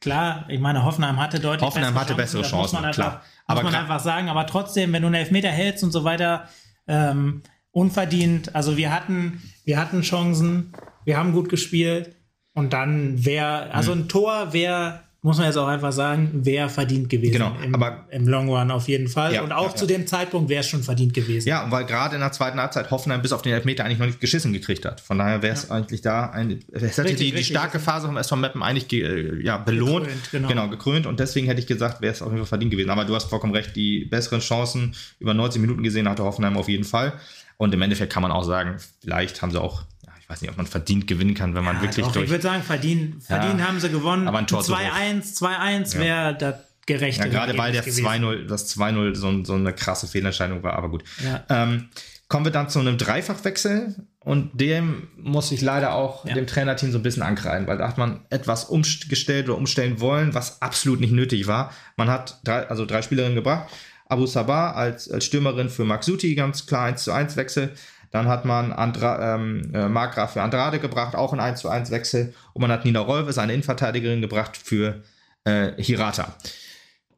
klar, 0.00 0.44
ich 0.48 0.60
meine, 0.60 0.84
Hoffenheim 0.84 1.16
hatte 1.16 1.40
deutlich 1.40 1.62
Hoffenheim 1.62 1.94
bessere 1.94 2.10
hatte 2.10 2.14
bessere 2.14 2.42
Chancen, 2.42 2.76
Chancen 2.76 2.76
einfach, 2.76 2.94
klar. 2.94 3.24
Aber 3.48 3.62
muss 3.62 3.72
man 3.72 3.80
einfach 3.80 4.00
sagen, 4.00 4.28
aber 4.28 4.46
trotzdem, 4.46 4.92
wenn 4.92 5.02
du 5.02 5.08
einen 5.08 5.14
Elfmeter 5.16 5.48
hältst 5.48 5.82
und 5.82 5.90
so 5.90 6.04
weiter, 6.04 6.48
ähm, 6.86 7.42
unverdient. 7.72 8.54
Also 8.54 8.76
wir 8.76 8.92
hatten, 8.92 9.42
wir 9.64 9.78
hatten 9.78 10.02
Chancen, 10.02 10.72
wir 11.04 11.16
haben 11.16 11.32
gut 11.32 11.48
gespielt. 11.48 12.14
Und 12.54 12.72
dann 12.72 13.24
wäre, 13.24 13.72
also 13.72 13.92
ein 13.92 14.08
Tor 14.08 14.52
wäre, 14.52 15.00
muss 15.28 15.36
man 15.36 15.44
jetzt 15.44 15.58
auch 15.58 15.66
einfach 15.66 15.92
sagen, 15.92 16.30
wäre 16.32 16.70
verdient 16.70 17.10
gewesen. 17.10 17.34
Genau, 17.34 17.54
im, 17.62 17.74
aber 17.74 18.06
im 18.08 18.26
Long 18.26 18.48
Run 18.48 18.70
auf 18.70 18.88
jeden 18.88 19.08
Fall. 19.08 19.34
Ja, 19.34 19.42
und 19.42 19.52
auch 19.52 19.72
ja, 19.72 19.74
zu 19.74 19.84
dem 19.84 20.06
Zeitpunkt 20.06 20.48
wäre 20.48 20.60
es 20.60 20.68
schon 20.68 20.82
verdient 20.82 21.12
gewesen. 21.12 21.46
Ja, 21.46 21.70
weil 21.70 21.84
gerade 21.84 22.14
in 22.14 22.22
der 22.22 22.32
zweiten 22.32 22.58
Halbzeit 22.58 22.90
Hoffenheim 22.90 23.20
bis 23.20 23.32
auf 23.32 23.42
den 23.42 23.52
Elfmeter 23.52 23.84
eigentlich 23.84 23.98
noch 23.98 24.06
nicht 24.06 24.22
geschissen 24.22 24.54
gekriegt 24.54 24.86
hat. 24.86 25.02
Von 25.02 25.18
daher 25.18 25.42
wäre 25.42 25.52
es 25.52 25.70
eigentlich 25.70 26.00
da 26.00 26.30
ein, 26.30 26.60
es 26.72 26.96
hätte 26.96 27.04
richtig, 27.04 27.32
die, 27.32 27.36
die 27.36 27.44
starke 27.44 27.78
Phase 27.78 28.06
vom 28.06 28.16
SV 28.16 28.36
Meppen 28.36 28.62
eigentlich 28.62 28.88
ge, 28.88 29.44
ja, 29.44 29.58
belohnt. 29.58 30.06
Gekrönt, 30.06 30.30
genau. 30.30 30.48
genau, 30.48 30.68
gekrönt. 30.70 31.06
Und 31.06 31.20
deswegen 31.20 31.46
hätte 31.46 31.60
ich 31.60 31.66
gesagt, 31.66 32.00
wäre 32.00 32.14
es 32.14 32.22
auf 32.22 32.28
jeden 32.28 32.38
Fall 32.38 32.48
verdient 32.48 32.70
gewesen. 32.70 32.88
Aber 32.88 33.04
du 33.04 33.14
hast 33.14 33.28
vollkommen 33.28 33.52
recht, 33.52 33.76
die 33.76 34.06
besseren 34.06 34.40
Chancen 34.40 34.94
über 35.18 35.34
90 35.34 35.60
Minuten 35.60 35.82
gesehen 35.82 36.08
hatte 36.08 36.24
Hoffenheim 36.24 36.56
auf 36.56 36.70
jeden 36.70 36.84
Fall. 36.84 37.12
Und 37.58 37.74
im 37.74 37.82
Endeffekt 37.82 38.14
kann 38.14 38.22
man 38.22 38.32
auch 38.32 38.44
sagen, 38.44 38.76
vielleicht 39.02 39.42
haben 39.42 39.50
sie 39.50 39.60
auch 39.60 39.82
ich 40.28 40.32
weiß 40.32 40.42
nicht, 40.42 40.50
ob 40.50 40.58
man 40.58 40.66
verdient 40.66 41.06
gewinnen 41.06 41.32
kann, 41.32 41.54
wenn 41.54 41.64
man 41.64 41.76
ja, 41.76 41.82
wirklich 41.82 42.04
doch, 42.04 42.12
durch. 42.12 42.26
Ich 42.26 42.30
würde 42.30 42.42
sagen, 42.42 42.62
verdient, 42.62 43.22
verdient 43.22 43.60
ja, 43.60 43.66
haben 43.66 43.80
sie 43.80 43.88
gewonnen. 43.88 44.28
Aber 44.28 44.36
ein 44.36 44.46
Tor 44.46 44.60
2-1, 44.60 45.38
2-1 45.38 45.94
ja. 45.94 46.00
wäre 46.00 46.36
das 46.36 46.54
gerechte. 46.84 47.22
Ja, 47.22 47.28
gerade 47.28 47.56
weil 47.56 47.72
der 47.72 47.82
2-0, 47.82 48.46
das 48.46 48.76
2-0 48.76 49.14
so, 49.14 49.44
so, 49.44 49.54
eine 49.54 49.72
krasse 49.72 50.06
Fehlentscheidung 50.06 50.62
war, 50.62 50.74
aber 50.74 50.90
gut. 50.90 51.02
Ähm, 51.48 51.88
kommen 52.28 52.44
wir 52.44 52.52
dann 52.52 52.68
zu 52.68 52.78
einem 52.78 52.98
Dreifachwechsel 52.98 53.94
und 54.20 54.60
dem 54.60 55.08
muss 55.16 55.50
ich 55.50 55.62
leider 55.62 55.94
auch 55.94 56.26
dem 56.26 56.46
Trainerteam 56.46 56.92
so 56.92 56.98
ein 56.98 57.02
bisschen 57.02 57.22
ankreiden, 57.22 57.66
weil 57.66 57.78
da 57.78 57.88
hat 57.88 57.96
man 57.96 58.20
etwas 58.28 58.64
umgestellt 58.64 59.48
oder 59.48 59.56
umstellen 59.56 59.98
wollen, 59.98 60.34
was 60.34 60.60
absolut 60.60 61.00
nicht 61.00 61.12
nötig 61.12 61.46
war. 61.46 61.72
Man 61.96 62.10
hat 62.10 62.38
drei, 62.44 62.68
also 62.68 62.84
drei 62.84 63.00
Spielerinnen 63.00 63.34
gebracht. 63.34 63.70
Abu 64.04 64.26
Sabah 64.26 64.72
als, 64.72 65.10
als 65.10 65.24
Stürmerin 65.24 65.70
für 65.70 65.84
Maxuti, 65.84 66.34
ganz 66.34 66.66
klar 66.66 66.84
1 66.84 67.04
zu 67.04 67.12
1 67.12 67.36
Wechsel. 67.36 67.72
Dann 68.10 68.28
hat 68.28 68.44
man 68.44 68.72
Andra, 68.72 69.34
ähm, 69.34 69.70
äh, 69.74 69.88
Markgraf 69.88 70.32
für 70.32 70.42
Andrade 70.42 70.78
gebracht, 70.78 71.14
auch 71.14 71.32
ein 71.32 71.40
1 71.40 71.60
zu 71.60 71.68
1 71.68 71.90
Wechsel. 71.90 72.34
Und 72.52 72.62
man 72.62 72.70
hat 72.70 72.84
Nina 72.84 73.00
Rolves, 73.00 73.38
eine 73.38 73.52
Innenverteidigerin, 73.52 74.20
gebracht 74.20 74.56
für 74.56 75.02
äh, 75.44 75.72
Hirata. 75.76 76.34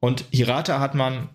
Und 0.00 0.24
Hirata 0.30 0.80
hat 0.80 0.94
man, 0.94 1.28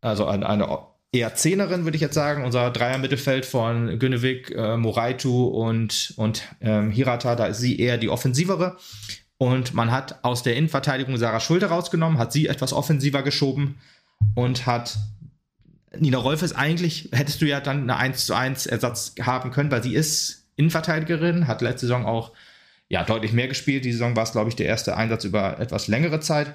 also 0.00 0.26
eine, 0.26 0.48
eine 0.48 0.68
eher 1.12 1.34
Zehnerin, 1.34 1.84
würde 1.84 1.96
ich 1.96 2.02
jetzt 2.02 2.14
sagen. 2.14 2.44
Unser 2.44 2.70
Dreier-Mittelfeld 2.70 3.46
von 3.46 3.98
Günnewig, 3.98 4.50
äh, 4.50 4.76
Moraitu 4.76 5.46
und, 5.46 6.12
und 6.16 6.42
ähm, 6.60 6.90
Hirata, 6.90 7.36
da 7.36 7.46
ist 7.46 7.58
sie 7.58 7.78
eher 7.78 7.98
die 7.98 8.08
offensivere. 8.08 8.76
Und 9.38 9.74
man 9.74 9.90
hat 9.90 10.24
aus 10.24 10.42
der 10.42 10.56
Innenverteidigung 10.56 11.16
Sarah 11.16 11.40
Schulte 11.40 11.66
rausgenommen, 11.66 12.18
hat 12.18 12.32
sie 12.32 12.46
etwas 12.46 12.72
offensiver 12.72 13.22
geschoben 13.22 13.76
und 14.34 14.66
hat 14.66 14.96
Nina 15.98 16.18
Rolf 16.18 16.42
ist 16.42 16.52
eigentlich, 16.52 17.08
hättest 17.12 17.40
du 17.40 17.46
ja 17.46 17.60
dann 17.60 17.82
eine 17.82 17.96
1 17.96 18.26
zu 18.26 18.34
1 18.34 18.66
Ersatz 18.66 19.14
haben 19.20 19.50
können, 19.50 19.70
weil 19.70 19.82
sie 19.82 19.94
ist 19.94 20.46
Innenverteidigerin, 20.56 21.46
hat 21.46 21.62
letzte 21.62 21.86
Saison 21.86 22.06
auch 22.06 22.32
ja, 22.88 23.04
deutlich 23.04 23.32
mehr 23.32 23.48
gespielt. 23.48 23.84
Die 23.84 23.92
Saison 23.92 24.14
war 24.14 24.24
es, 24.24 24.32
glaube 24.32 24.50
ich, 24.50 24.56
der 24.56 24.66
erste 24.66 24.96
Einsatz 24.96 25.24
über 25.24 25.58
etwas 25.58 25.88
längere 25.88 26.20
Zeit. 26.20 26.54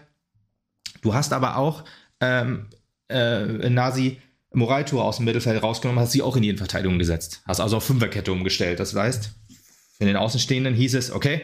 Du 1.02 1.14
hast 1.14 1.34
aber 1.34 1.58
auch 1.58 1.86
ähm, 2.22 2.68
äh, 3.10 3.70
Nasi 3.70 4.18
Moraito 4.52 5.02
aus 5.02 5.18
dem 5.18 5.26
Mittelfeld 5.26 5.62
rausgenommen, 5.62 6.02
hast 6.02 6.12
sie 6.12 6.22
auch 6.22 6.36
in 6.36 6.42
die 6.42 6.50
Innenverteidigung 6.50 6.98
gesetzt. 6.98 7.42
Hast 7.48 7.60
also 7.60 7.78
auf 7.78 7.86
Fünferkette 7.86 8.32
umgestellt. 8.32 8.80
Das 8.80 8.96
heißt, 8.96 9.32
für 9.98 10.06
den 10.06 10.16
Außenstehenden 10.16 10.74
hieß 10.74 10.96
es, 10.96 11.12
okay, 11.12 11.42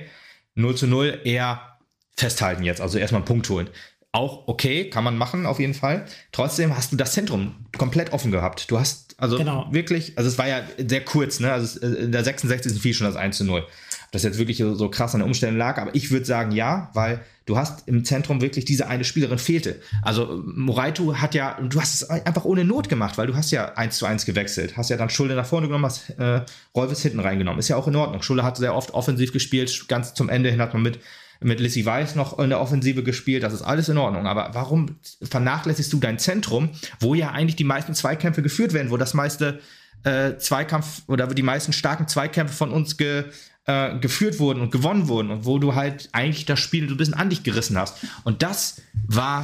0 0.56 0.76
zu 0.76 0.88
0 0.88 1.22
eher 1.24 1.78
festhalten 2.16 2.64
jetzt, 2.64 2.82
also 2.82 2.98
erstmal 2.98 3.22
einen 3.22 3.28
Punkt 3.28 3.50
holen 3.50 3.70
auch 4.16 4.48
okay, 4.48 4.90
kann 4.90 5.04
man 5.04 5.18
machen 5.18 5.46
auf 5.46 5.60
jeden 5.60 5.74
Fall. 5.74 6.06
Trotzdem 6.32 6.76
hast 6.76 6.92
du 6.92 6.96
das 6.96 7.12
Zentrum 7.14 7.56
komplett 7.78 8.14
offen 8.14 8.32
gehabt. 8.32 8.72
Du 8.72 8.80
hast 8.80 9.16
also 9.18 9.38
genau. 9.38 9.68
wirklich, 9.72 10.18
also 10.18 10.30
es 10.30 10.38
war 10.38 10.48
ja 10.48 10.62
sehr 10.78 11.04
kurz, 11.04 11.40
ne? 11.40 11.52
Also 11.52 11.80
äh, 11.82 12.04
in 12.04 12.12
der 12.12 12.24
66. 12.24 12.82
fiel 12.82 12.94
schon 12.94 13.08
das 13.08 13.16
1 13.16 13.38
zu 13.38 13.46
0. 13.46 13.62
Ob 13.62 14.12
das 14.12 14.24
jetzt 14.24 14.38
wirklich 14.38 14.58
so 14.58 14.90
krass 14.90 15.14
an 15.14 15.20
der 15.20 15.28
Umstellung 15.28 15.58
lag, 15.58 15.78
aber 15.78 15.94
ich 15.94 16.12
würde 16.12 16.26
sagen 16.26 16.52
ja, 16.52 16.90
weil 16.94 17.22
du 17.46 17.58
hast 17.58 17.88
im 17.88 18.06
Zentrum 18.06 18.42
wirklich 18.42 18.66
diese 18.66 18.88
eine 18.88 19.04
Spielerin 19.04 19.38
fehlte. 19.38 19.82
Also 20.02 20.44
Moraitu 20.46 21.16
hat 21.16 21.36
ja, 21.36 21.58
du 21.62 21.80
hast 21.80 21.94
es 21.94 22.10
einfach 22.10 22.46
ohne 22.46 22.64
Not 22.64 22.90
gemacht, 22.90 23.18
weil 23.18 23.28
du 23.28 23.36
hast 23.36 23.52
ja 23.52 23.74
1 23.74 23.98
zu 23.98 24.06
1 24.06 24.26
gewechselt, 24.26 24.78
hast 24.78 24.90
ja 24.90 24.98
dann 24.98 25.10
Schulde 25.10 25.36
nach 25.36 25.46
vorne 25.46 25.68
genommen, 25.68 25.86
hast 25.86 26.10
äh, 26.12 26.42
Rolfes 26.76 27.02
hinten 27.02 27.20
reingenommen. 27.20 27.60
Ist 27.60 27.68
ja 27.68 27.76
auch 27.76 27.88
in 27.88 27.96
Ordnung. 27.96 28.22
Schulde 28.22 28.44
hat 28.44 28.58
sehr 28.58 28.76
oft 28.76 28.94
offensiv 28.94 29.32
gespielt, 29.32 29.88
ganz 29.88 30.14
zum 30.14 30.30
Ende 30.30 30.50
hin 30.50 30.62
hat 30.62 30.74
man 30.74 30.84
mit 30.84 31.00
mit 31.42 31.60
Lissy 31.60 31.86
Weiss 31.86 32.16
noch 32.16 32.40
in 32.40 32.50
der 32.50 32.60
Offensive 32.60 33.04
gespielt, 33.04 33.44
das 33.44 33.54
ist 33.54 33.62
alles 33.62 33.90
in 33.90 33.98
Ordnung. 33.98 34.28
Aber 34.28 34.50
warum 34.54 34.98
vernachlässigst 35.22 35.92
du 35.92 36.00
dein 36.00 36.20
Zentrum, 36.20 36.70
wo 37.00 37.14
ja 37.14 37.32
eigentlich 37.32 37.56
die 37.56 37.64
meisten 37.64 37.94
Zweikämpfe 37.94 38.42
geführt 38.42 38.74
werden, 38.74 38.92
wo 38.92 38.98
das 38.98 39.14
meiste 39.14 39.60
äh, 40.04 40.38
Zweikampf 40.38 41.02
oder 41.08 41.28
die 41.28 41.44
meisten 41.44 41.74
starken 41.74 42.08
Zweikämpfe 42.08 42.56
von 42.56 42.72
uns 42.72 42.98
ge, 42.98 43.26
äh, 43.66 43.98
geführt 44.00 44.40
wurden 44.40 44.62
und 44.62 44.72
gewonnen 44.72 45.08
wurden 45.08 45.32
und 45.32 45.46
wo 45.46 45.60
du 45.60 45.76
halt 45.76 46.10
eigentlich 46.12 46.46
das 46.46 46.60
Spiel 46.60 46.88
so 46.88 46.96
ein 46.96 46.98
bisschen 46.98 47.16
an 47.16 47.30
dich 47.30 47.44
gerissen 47.44 47.78
hast. 47.78 47.98
Und 48.24 48.44
das 48.44 48.82
war 49.08 49.44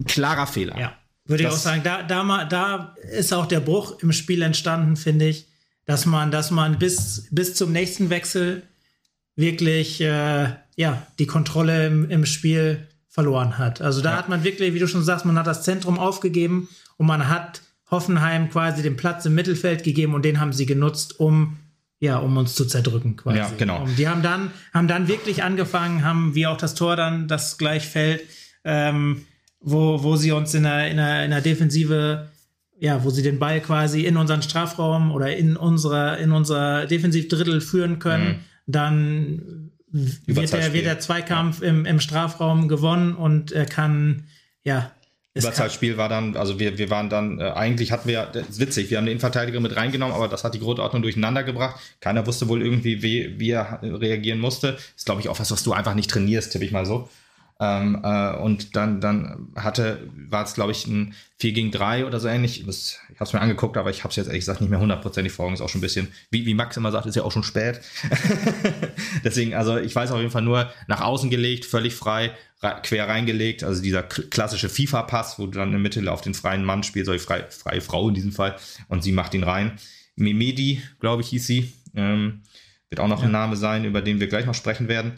ein 0.00 0.06
klarer 0.06 0.46
Fehler. 0.46 0.78
Ja, 0.78 0.94
würde 1.26 1.44
ich 1.44 1.48
auch 1.48 1.56
sagen. 1.56 1.82
Da, 1.84 2.02
da, 2.02 2.44
da 2.44 2.96
ist 3.12 3.32
auch 3.32 3.46
der 3.46 3.60
Bruch 3.60 3.98
im 4.00 4.12
Spiel 4.12 4.42
entstanden, 4.42 4.96
finde 4.96 5.28
ich, 5.28 5.46
dass 5.84 6.06
man, 6.06 6.30
dass 6.30 6.50
man 6.50 6.78
bis, 6.78 7.28
bis 7.30 7.54
zum 7.54 7.72
nächsten 7.72 8.10
Wechsel 8.10 8.62
wirklich 9.36 10.00
äh, 10.00 10.48
ja, 10.76 11.06
die 11.18 11.26
Kontrolle 11.26 11.86
im, 11.86 12.10
im 12.10 12.26
Spiel 12.26 12.88
verloren 13.08 13.58
hat. 13.58 13.82
Also 13.82 14.00
da 14.00 14.12
ja. 14.12 14.16
hat 14.16 14.28
man 14.28 14.42
wirklich, 14.44 14.72
wie 14.74 14.78
du 14.78 14.88
schon 14.88 15.04
sagst, 15.04 15.24
man 15.24 15.38
hat 15.38 15.46
das 15.46 15.62
Zentrum 15.62 15.98
aufgegeben 15.98 16.68
und 16.96 17.06
man 17.06 17.28
hat 17.28 17.62
Hoffenheim 17.90 18.48
quasi 18.48 18.82
den 18.82 18.96
Platz 18.96 19.26
im 19.26 19.34
Mittelfeld 19.34 19.84
gegeben 19.84 20.14
und 20.14 20.24
den 20.24 20.40
haben 20.40 20.52
sie 20.52 20.66
genutzt, 20.66 21.20
um 21.20 21.58
ja, 22.02 22.16
um 22.16 22.36
uns 22.36 22.56
zu 22.56 22.64
zerdrücken 22.64 23.14
quasi. 23.14 23.38
Ja, 23.38 23.50
genau. 23.56 23.84
Und 23.84 23.96
die 23.96 24.08
haben 24.08 24.22
dann, 24.22 24.50
haben 24.74 24.88
dann 24.88 25.06
wirklich 25.06 25.44
angefangen, 25.44 26.04
haben 26.04 26.34
wie 26.34 26.48
auch 26.48 26.56
das 26.56 26.74
Tor 26.74 26.96
dann, 26.96 27.28
das 27.28 27.58
gleich 27.58 27.86
fällt, 27.86 28.22
ähm, 28.64 29.24
wo, 29.60 30.02
wo 30.02 30.16
sie 30.16 30.32
uns 30.32 30.52
in 30.52 30.64
der, 30.64 30.90
in 30.90 30.96
der, 30.96 31.24
in 31.24 31.30
der 31.30 31.40
Defensive, 31.42 32.28
ja, 32.80 33.04
wo 33.04 33.10
sie 33.10 33.22
den 33.22 33.38
Ball 33.38 33.60
quasi 33.60 34.00
in 34.00 34.16
unseren 34.16 34.42
Strafraum 34.42 35.12
oder 35.12 35.36
in 35.36 35.56
unserer, 35.56 36.18
in 36.18 36.32
unser 36.32 36.86
Defensivdrittel 36.86 37.60
führen 37.60 38.00
können, 38.00 38.28
mhm. 38.28 38.34
dann 38.66 39.70
wird 39.92 40.52
der, 40.52 40.72
wird 40.72 40.86
der 40.86 41.00
Zweikampf 41.00 41.60
ja. 41.60 41.68
im, 41.68 41.84
im 41.84 42.00
Strafraum 42.00 42.68
gewonnen 42.68 43.14
und 43.14 43.52
er 43.52 43.66
kann, 43.66 44.24
ja. 44.64 44.90
Überzahlspiel 45.34 45.96
war 45.96 46.08
dann, 46.08 46.36
also 46.36 46.58
wir, 46.58 46.76
wir 46.76 46.90
waren 46.90 47.08
dann, 47.08 47.40
äh, 47.40 47.44
eigentlich 47.52 47.92
hatten 47.92 48.08
wir, 48.08 48.26
das 48.26 48.48
ist 48.48 48.60
witzig, 48.60 48.90
wir 48.90 48.98
haben 48.98 49.06
den 49.06 49.12
Innenverteidiger 49.12 49.60
mit 49.60 49.76
reingenommen, 49.76 50.14
aber 50.14 50.28
das 50.28 50.44
hat 50.44 50.54
die 50.54 50.60
Grundordnung 50.60 51.02
durcheinander 51.02 51.42
gebracht. 51.42 51.80
Keiner 52.00 52.26
wusste 52.26 52.48
wohl 52.48 52.62
irgendwie, 52.62 53.02
wie, 53.02 53.38
wie 53.38 53.50
er 53.50 53.80
reagieren 53.82 54.40
musste. 54.40 54.76
Ist, 54.94 55.06
glaube 55.06 55.22
ich, 55.22 55.28
auch 55.28 55.38
was, 55.38 55.50
was 55.50 55.62
du 55.62 55.72
einfach 55.72 55.94
nicht 55.94 56.10
trainierst, 56.10 56.52
tippe 56.52 56.64
ich 56.64 56.72
mal 56.72 56.84
so. 56.84 57.08
Ähm, 57.64 58.00
äh, 58.02 58.34
und 58.38 58.74
dann, 58.74 59.00
dann 59.00 59.52
hatte, 59.54 60.10
war 60.28 60.42
es, 60.42 60.54
glaube 60.54 60.72
ich, 60.72 60.84
ein 60.88 61.14
4 61.38 61.52
gegen 61.52 61.70
3 61.70 62.06
oder 62.06 62.18
so 62.18 62.26
ähnlich. 62.26 62.64
Das, 62.66 62.98
ich 63.08 63.14
habe 63.14 63.24
es 63.24 63.32
mir 63.32 63.40
angeguckt, 63.40 63.76
aber 63.76 63.88
ich 63.90 64.02
habe 64.02 64.10
es 64.10 64.16
jetzt 64.16 64.26
ehrlich 64.26 64.40
gesagt 64.40 64.60
nicht 64.60 64.70
mehr 64.70 64.80
hundertprozentig 64.80 65.32
vor 65.32 65.46
Augen. 65.46 65.54
Ist 65.54 65.60
auch 65.60 65.68
schon 65.68 65.78
ein 65.78 65.82
bisschen, 65.82 66.08
wie, 66.32 66.44
wie 66.44 66.54
Max 66.54 66.76
immer 66.76 66.90
sagt, 66.90 67.06
ist 67.06 67.14
ja 67.14 67.22
auch 67.22 67.30
schon 67.30 67.44
spät. 67.44 67.80
Deswegen, 69.24 69.54
also 69.54 69.78
ich 69.78 69.94
weiß 69.94 70.10
auf 70.10 70.18
jeden 70.18 70.32
Fall 70.32 70.42
nur, 70.42 70.72
nach 70.88 71.02
außen 71.02 71.30
gelegt, 71.30 71.64
völlig 71.64 71.94
frei, 71.94 72.32
quer 72.82 73.08
reingelegt. 73.08 73.62
Also 73.62 73.80
dieser 73.80 74.02
klassische 74.02 74.68
FIFA-Pass, 74.68 75.38
wo 75.38 75.46
du 75.46 75.52
dann 75.52 75.68
in 75.68 75.72
der 75.72 75.80
Mitte 75.80 76.10
auf 76.10 76.20
den 76.20 76.34
freien 76.34 76.64
Mann 76.64 76.82
spielst, 76.82 77.08
oder 77.08 77.18
die 77.18 77.24
freie, 77.24 77.48
freie 77.48 77.80
Frau 77.80 78.08
in 78.08 78.14
diesem 78.14 78.32
Fall, 78.32 78.56
und 78.88 79.04
sie 79.04 79.12
macht 79.12 79.34
ihn 79.34 79.44
rein. 79.44 79.78
Memedi, 80.16 80.82
glaube 80.98 81.22
ich, 81.22 81.28
hieß 81.28 81.46
sie. 81.46 81.72
Ähm, 81.94 82.42
wird 82.92 83.00
auch 83.00 83.08
noch 83.08 83.20
ja. 83.20 83.26
ein 83.26 83.32
Name 83.32 83.56
sein, 83.56 83.84
über 83.84 84.02
den 84.02 84.20
wir 84.20 84.26
gleich 84.26 84.46
noch 84.46 84.54
sprechen 84.54 84.86
werden. 84.86 85.12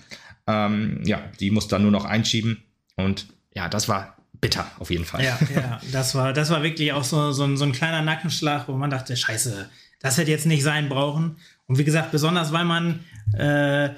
Ähm, 0.47 1.01
ja, 1.05 1.23
die 1.41 1.51
muss 1.51 1.69
dann 1.69 1.83
nur 1.83 1.91
noch 1.91 2.05
einschieben. 2.05 2.63
Und 2.97 3.27
ja, 3.55 3.69
das 3.69 3.89
war 3.89 4.17
bitter 4.41 4.71
auf 4.79 4.91
jeden 4.91 5.05
Fall. 5.05 5.25
Ja, 5.25 5.39
ja, 5.55 5.81
das 5.93 6.15
war, 6.15 6.33
das 6.33 6.51
war 6.51 6.63
wirklich 6.63 6.93
auch 6.93 7.05
so, 7.05 7.33
so, 7.33 7.45
ein, 7.45 7.57
so 7.57 7.65
ein 7.65 7.73
kleiner 7.73 8.03
Nackenschlag, 8.03 8.69
wo 8.69 8.73
man 8.73 8.91
dachte, 8.91 9.17
scheiße, 9.17 9.71
das 10.01 10.19
hätte 10.19 10.31
jetzt 10.31 10.47
nicht 10.47 10.63
sein 10.63 10.89
brauchen. 10.89 11.37
Und 11.67 11.79
wie 11.79 11.85
gesagt, 11.85 12.13
besonders 12.13 12.53
weil 12.53 12.65
man, 12.65 13.01
äh, 13.39 13.91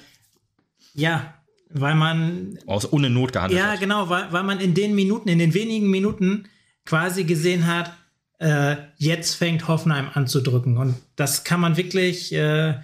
ja, 0.94 1.34
weil 1.70 1.94
man. 1.94 2.58
Aus 2.66 2.92
ohne 2.92 3.10
Not 3.10 3.32
gehandelt 3.32 3.60
ja, 3.60 3.66
hat. 3.66 3.74
Ja, 3.74 3.80
genau, 3.80 4.08
weil, 4.08 4.32
weil 4.32 4.44
man 4.44 4.60
in 4.60 4.74
den 4.74 4.94
Minuten, 4.94 5.28
in 5.28 5.38
den 5.38 5.52
wenigen 5.52 5.90
Minuten 5.90 6.48
quasi 6.84 7.24
gesehen 7.24 7.66
hat, 7.66 7.92
äh, 8.38 8.76
jetzt 8.98 9.34
fängt 9.34 9.66
Hoffenheim 9.66 10.10
an 10.14 10.26
zu 10.26 10.40
drücken. 10.40 10.78
Und 10.78 10.94
das 11.16 11.44
kann 11.44 11.60
man 11.60 11.76
wirklich, 11.76 12.32
äh, 12.32 12.74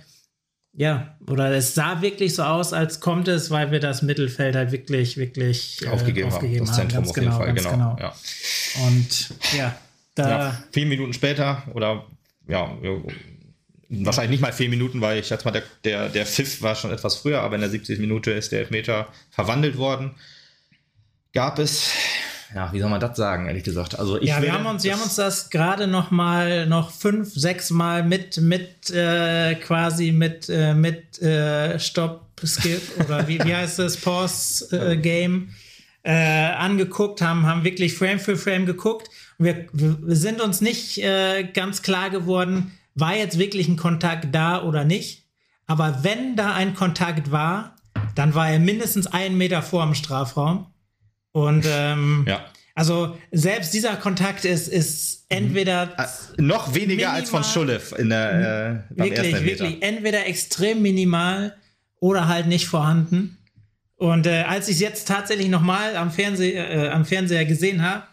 ja, 0.74 1.16
oder 1.28 1.51
es 1.51 1.74
sah 1.74 2.01
wirklich 2.01 2.35
so 2.35 2.43
aus, 2.44 2.73
als 2.73 3.01
kommt 3.01 3.28
es, 3.28 3.51
weil 3.51 3.70
wir 3.70 3.81
das 3.81 4.03
Mittelfeld 4.03 4.57
halt 4.57 4.73
wirklich, 4.73 5.19
wirklich 5.19 5.82
äh, 5.82 5.89
aufgegeben, 5.89 6.28
aufgegeben 6.28 6.61
haben. 6.61 6.66
Das 6.66 6.77
Zentrum 6.77 7.05
auf 7.05 7.12
genau, 7.12 7.44
jeden 7.44 7.59
Fall, 7.59 7.73
genau. 7.74 7.94
genau. 7.94 7.97
Ja. 8.01 8.15
Und 8.86 9.35
ja, 9.57 9.77
da. 10.15 10.28
Ja, 10.28 10.65
vier 10.73 10.86
Minuten 10.86 11.12
später 11.12 11.62
oder 11.74 12.07
ja, 12.49 12.74
wahrscheinlich 13.89 14.31
nicht 14.31 14.40
mal 14.40 14.53
vier 14.53 14.70
Minuten, 14.70 15.01
weil 15.01 15.19
ich 15.19 15.27
schätze 15.27 15.44
mal, 15.44 15.51
der, 15.51 15.62
der, 15.85 16.09
der 16.09 16.27
Pfiff 16.27 16.62
war 16.62 16.74
schon 16.74 16.90
etwas 16.90 17.16
früher, 17.16 17.43
aber 17.43 17.57
in 17.57 17.61
der 17.61 17.70
70. 17.70 17.99
Minute 17.99 18.31
ist 18.31 18.51
der 18.51 18.61
Elfmeter 18.61 19.09
verwandelt 19.31 19.77
worden. 19.77 20.15
Gab 21.35 21.59
es 21.59 21.90
ja, 22.54 22.72
wie 22.72 22.80
soll 22.80 22.90
man 22.90 23.00
das 23.00 23.16
sagen, 23.16 23.46
ehrlich 23.46 23.64
gesagt? 23.64 23.98
Also 23.98 24.20
ich 24.20 24.28
ja, 24.28 24.42
wir 24.42 24.52
haben 24.52 24.66
uns, 24.66 24.84
wir 24.84 24.92
haben 24.92 25.02
uns 25.02 25.16
das 25.16 25.50
gerade 25.50 25.86
noch 25.86 26.10
mal 26.10 26.66
noch 26.66 26.90
fünf, 26.90 27.32
sechs 27.32 27.70
Mal 27.70 28.02
mit 28.02 28.40
mit 28.40 28.90
äh, 28.90 29.54
quasi 29.56 30.12
mit 30.12 30.48
äh, 30.48 30.74
mit 30.74 31.20
äh, 31.22 31.78
Stop 31.78 32.26
Skip 32.44 32.82
oder 33.04 33.28
wie, 33.28 33.42
wie 33.42 33.54
heißt 33.54 33.78
das 33.78 33.96
Pause 33.96 34.92
äh, 34.92 34.96
Game 34.96 35.50
äh, 36.02 36.12
angeguckt 36.12 37.22
haben, 37.22 37.46
haben 37.46 37.64
wirklich 37.64 37.94
Frame 37.94 38.18
für 38.18 38.36
Frame 38.36 38.66
geguckt. 38.66 39.08
Wir, 39.38 39.66
wir 39.72 40.16
sind 40.16 40.40
uns 40.40 40.60
nicht 40.60 40.98
äh, 40.98 41.44
ganz 41.44 41.82
klar 41.82 42.10
geworden, 42.10 42.72
war 42.94 43.16
jetzt 43.16 43.38
wirklich 43.38 43.68
ein 43.68 43.76
Kontakt 43.76 44.34
da 44.34 44.62
oder 44.62 44.84
nicht. 44.84 45.28
Aber 45.66 46.00
wenn 46.02 46.36
da 46.36 46.52
ein 46.54 46.74
Kontakt 46.74 47.30
war, 47.30 47.76
dann 48.14 48.34
war 48.34 48.50
er 48.50 48.58
mindestens 48.58 49.06
einen 49.06 49.38
Meter 49.38 49.62
vor 49.62 49.84
dem 49.84 49.94
Strafraum. 49.94 50.66
Und 51.32 51.64
ähm, 51.66 52.24
ja. 52.28 52.44
also 52.74 53.18
selbst 53.30 53.74
dieser 53.74 53.96
Kontakt 53.96 54.44
ist, 54.44 54.68
ist 54.68 55.26
entweder 55.28 55.86
mhm. 56.36 56.46
noch 56.46 56.74
weniger 56.74 56.88
minimal, 56.88 57.14
als 57.14 57.30
von 57.30 57.44
Schullev 57.44 57.92
in 57.98 58.10
der 58.10 58.84
äh, 58.92 58.98
wirklich, 58.98 59.44
wirklich 59.44 59.82
entweder 59.82 60.26
extrem 60.26 60.82
minimal 60.82 61.56
oder 62.00 62.28
halt 62.28 62.46
nicht 62.46 62.66
vorhanden. 62.66 63.38
Und 63.96 64.26
äh, 64.26 64.42
als 64.42 64.68
ich 64.68 64.74
es 64.74 64.80
jetzt 64.80 65.09
tatsächlich 65.09 65.48
nochmal 65.48 65.96
am, 65.96 66.10
Fernseh, 66.10 66.54
äh, 66.54 66.88
am 66.88 67.04
Fernseher 67.04 67.44
gesehen 67.44 67.82
habe, 67.82 68.04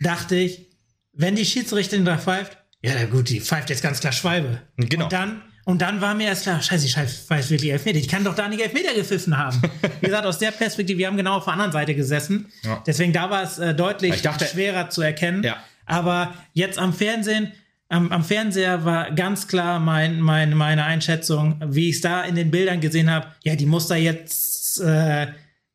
dachte 0.00 0.36
ich, 0.36 0.66
wenn 1.12 1.36
die 1.36 1.44
Schiedsrichterin 1.44 2.04
da 2.04 2.16
pfeift, 2.16 2.56
ja 2.82 3.04
gut, 3.06 3.28
die 3.28 3.40
pfeift 3.40 3.70
jetzt 3.70 3.82
ganz 3.82 4.00
klar 4.00 4.12
Schwalbe. 4.12 4.62
Genau. 4.76 5.04
Und 5.04 5.12
dann 5.12 5.42
und 5.68 5.82
dann 5.82 6.00
war 6.00 6.14
mir 6.14 6.28
erst 6.28 6.44
klar, 6.44 6.62
scheiße, 6.62 6.86
ich 6.86 6.96
weiß 6.96 7.50
wirklich 7.50 7.70
Elfmeter. 7.70 7.98
Ich 7.98 8.08
kann 8.08 8.24
doch 8.24 8.34
da 8.34 8.48
nicht 8.48 8.62
Elfmeter 8.62 8.94
gepfiffen 8.94 9.36
haben. 9.36 9.60
Wie 10.00 10.06
gesagt, 10.06 10.24
aus 10.24 10.38
der 10.38 10.50
Perspektive, 10.50 10.98
wir 10.98 11.06
haben 11.06 11.18
genau 11.18 11.36
auf 11.36 11.44
der 11.44 11.52
anderen 11.52 11.72
Seite 11.72 11.94
gesessen. 11.94 12.50
Ja. 12.62 12.82
Deswegen 12.86 13.12
da 13.12 13.28
war 13.28 13.42
es 13.42 13.58
äh, 13.58 13.74
deutlich 13.74 14.22
dachte, 14.22 14.46
schwerer 14.46 14.88
zu 14.88 15.02
erkennen. 15.02 15.42
Ja. 15.42 15.58
Aber 15.84 16.32
jetzt 16.54 16.78
am 16.78 16.94
Fernsehen, 16.94 17.52
am, 17.90 18.10
am, 18.10 18.24
Fernseher 18.24 18.86
war 18.86 19.10
ganz 19.10 19.46
klar 19.46 19.78
mein, 19.78 20.22
mein, 20.22 20.54
meine 20.54 20.84
Einschätzung, 20.84 21.60
wie 21.62 21.90
ich 21.90 21.96
es 21.96 22.00
da 22.00 22.22
in 22.22 22.34
den 22.34 22.50
Bildern 22.50 22.80
gesehen 22.80 23.10
habe. 23.10 23.26
Ja, 23.44 23.54
die 23.54 23.66
muss 23.66 23.88
da 23.88 23.94
jetzt, 23.94 24.80
äh, 24.80 25.26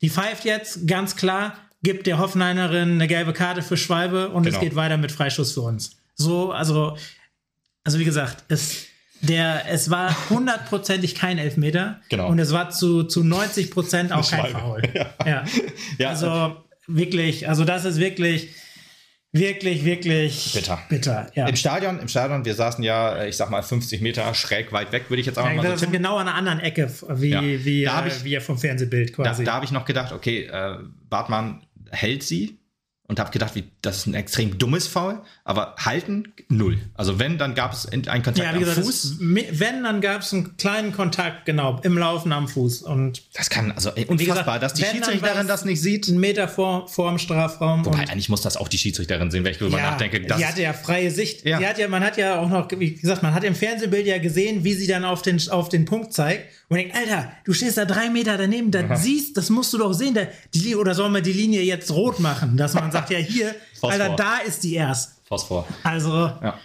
die 0.01 0.09
pfeift 0.09 0.43
jetzt 0.43 0.87
ganz 0.87 1.15
klar, 1.15 1.53
gibt 1.83 2.07
der 2.07 2.17
Hoffenheimerin 2.17 2.93
eine 2.93 3.07
gelbe 3.07 3.31
Karte 3.31 3.61
für 3.61 3.77
Schwalbe 3.77 4.29
und 4.29 4.41
genau. 4.41 4.55
es 4.55 4.59
geht 4.59 4.75
weiter 4.75 4.97
mit 4.97 5.11
Freischuss 5.11 5.51
für 5.51 5.61
uns. 5.61 5.97
So, 6.15 6.51
also, 6.51 6.97
also 7.83 7.99
wie 7.99 8.05
gesagt, 8.05 8.43
es 8.47 8.87
der, 9.23 9.69
es 9.69 9.89
war 9.89 10.29
hundertprozentig 10.29 11.15
kein 11.15 11.37
Elfmeter. 11.37 12.01
Genau. 12.09 12.27
Und 12.27 12.39
es 12.39 12.51
war 12.51 12.69
zu, 12.69 13.03
zu 13.03 13.23
90 13.23 13.71
Prozent 13.71 14.11
auch 14.11 14.29
kein 14.29 14.51
Foul. 14.51 14.81
Ja. 14.93 15.13
ja. 15.25 15.43
ja. 15.97 16.09
Also 16.09 16.57
wirklich, 16.87 17.47
also 17.47 17.63
das 17.63 17.85
ist 17.85 17.99
wirklich, 17.99 18.49
wirklich, 19.31 19.85
wirklich 19.85 20.51
bitter. 20.53 20.79
bitter 20.89 21.31
ja. 21.35 21.47
Im 21.47 21.55
Stadion, 21.55 21.99
im 21.99 22.09
Stadion, 22.09 22.43
wir 22.43 22.53
saßen 22.53 22.83
ja, 22.83 23.23
ich 23.23 23.37
sag 23.37 23.49
mal, 23.49 23.63
50 23.63 24.01
Meter 24.01 24.33
schräg 24.33 24.73
weit 24.73 24.91
weg, 24.91 25.05
würde 25.09 25.21
ich 25.21 25.27
jetzt 25.27 25.39
auch 25.39 25.45
ja, 25.45 25.53
mal 25.53 25.65
so 25.71 25.75
tippen. 25.77 25.93
genau 25.93 26.17
an 26.17 26.27
einer 26.27 26.35
anderen 26.35 26.59
Ecke, 26.59 26.91
wie, 27.09 27.29
ja. 27.29 27.41
wie, 27.41 27.85
äh, 27.85 28.07
ich, 28.07 28.23
wie 28.25 28.37
vom 28.41 28.57
Fernsehbild 28.57 29.13
quasi. 29.13 29.45
Da, 29.45 29.51
da 29.51 29.55
habe 29.55 29.65
ich 29.65 29.71
noch 29.71 29.85
gedacht, 29.85 30.11
okay, 30.11 30.47
äh, 30.51 30.79
Bartmann 31.09 31.65
hält 31.91 32.23
sie, 32.23 32.59
und 33.07 33.19
habe 33.19 33.31
gedacht, 33.31 33.53
wie, 33.55 33.65
das 33.81 33.97
ist 33.97 34.05
ein 34.07 34.13
extrem 34.13 34.57
dummes 34.57 34.87
Foul, 34.87 35.21
aber 35.43 35.75
halten 35.77 36.31
null. 36.47 36.79
Also 36.93 37.19
wenn, 37.19 37.37
dann 37.37 37.53
gab 37.53 37.73
es 37.73 37.85
einen 37.85 38.03
Kontakt 38.03 38.37
ja, 38.37 38.51
am 38.51 38.59
gesagt, 38.59 38.79
Fuß. 38.79 39.17
wenn, 39.19 39.83
dann 39.83 39.99
gab 39.99 40.21
es 40.21 40.33
einen 40.33 40.55
kleinen 40.55 40.93
Kontakt, 40.93 41.45
genau, 41.45 41.81
im 41.83 41.97
Laufen 41.97 42.31
am 42.31 42.47
Fuß. 42.47 42.83
Und 42.83 43.23
das 43.33 43.49
kann, 43.49 43.73
also 43.73 43.91
unfassbar, 43.91 44.59
gesagt, 44.59 44.63
dass 44.63 44.73
die 44.73 44.85
Schiedsrichterin 44.85 45.47
das 45.47 45.65
nicht 45.65 45.81
sieht. 45.81 46.07
Einen 46.07 46.21
Meter 46.21 46.47
vor, 46.47 46.87
vor 46.87 47.09
dem 47.09 47.19
Strafraum. 47.19 47.85
Wobei, 47.85 48.07
eigentlich 48.07 48.29
muss 48.29 48.41
das 48.41 48.55
auch 48.55 48.69
die 48.69 48.77
Schiedsrichterin 48.77 49.31
sehen, 49.31 49.43
wenn 49.43 49.51
ich 49.51 49.57
darüber 49.57 49.79
ja, 49.79 49.91
nachdenke. 49.91 50.21
Die 50.21 50.45
hatte 50.45 50.61
ja 50.61 50.71
freie 50.71 51.11
Sicht. 51.11 51.45
Ja. 51.45 51.59
Die 51.59 51.67
hat 51.67 51.77
ja, 51.77 51.89
man 51.89 52.03
hat 52.03 52.15
ja 52.15 52.39
auch 52.39 52.49
noch, 52.49 52.69
wie 52.71 52.95
gesagt, 52.95 53.21
man 53.21 53.33
hat 53.33 53.43
im 53.43 53.55
Fernsehbild 53.55 54.07
ja 54.07 54.17
gesehen, 54.17 54.63
wie 54.63 54.73
sie 54.73 54.87
dann 54.87 55.03
auf 55.03 55.21
den, 55.21 55.41
auf 55.49 55.67
den 55.67 55.83
Punkt 55.83 56.13
zeigt. 56.13 56.45
Und 56.73 56.79
denkt, 56.79 56.95
Alter, 56.95 57.31
du 57.45 57.53
stehst 57.53 57.77
da 57.77 57.85
drei 57.85 58.09
Meter 58.09 58.35
daneben, 58.35 58.71
das 58.71 59.03
siehst, 59.03 59.37
das 59.37 59.51
musst 59.51 59.71
du 59.73 59.77
doch 59.77 59.93
sehen. 59.93 60.15
Da, 60.15 60.21
die, 60.55 60.75
oder 60.75 60.95
sollen 60.95 61.13
wir 61.13 61.21
die 61.21 61.31
Linie 61.31 61.61
jetzt 61.61 61.91
rot 61.91 62.19
machen, 62.19 62.57
dass 62.57 62.73
man 62.73 62.91
sagt, 62.91 63.11
ja, 63.11 63.19
hier, 63.19 63.53
Alter, 63.83 64.15
da 64.15 64.37
ist 64.37 64.63
die 64.63 64.73
erst. 64.73 65.21
Phosphor. 65.27 65.67
Also. 65.83 66.09
Ja. 66.09 66.59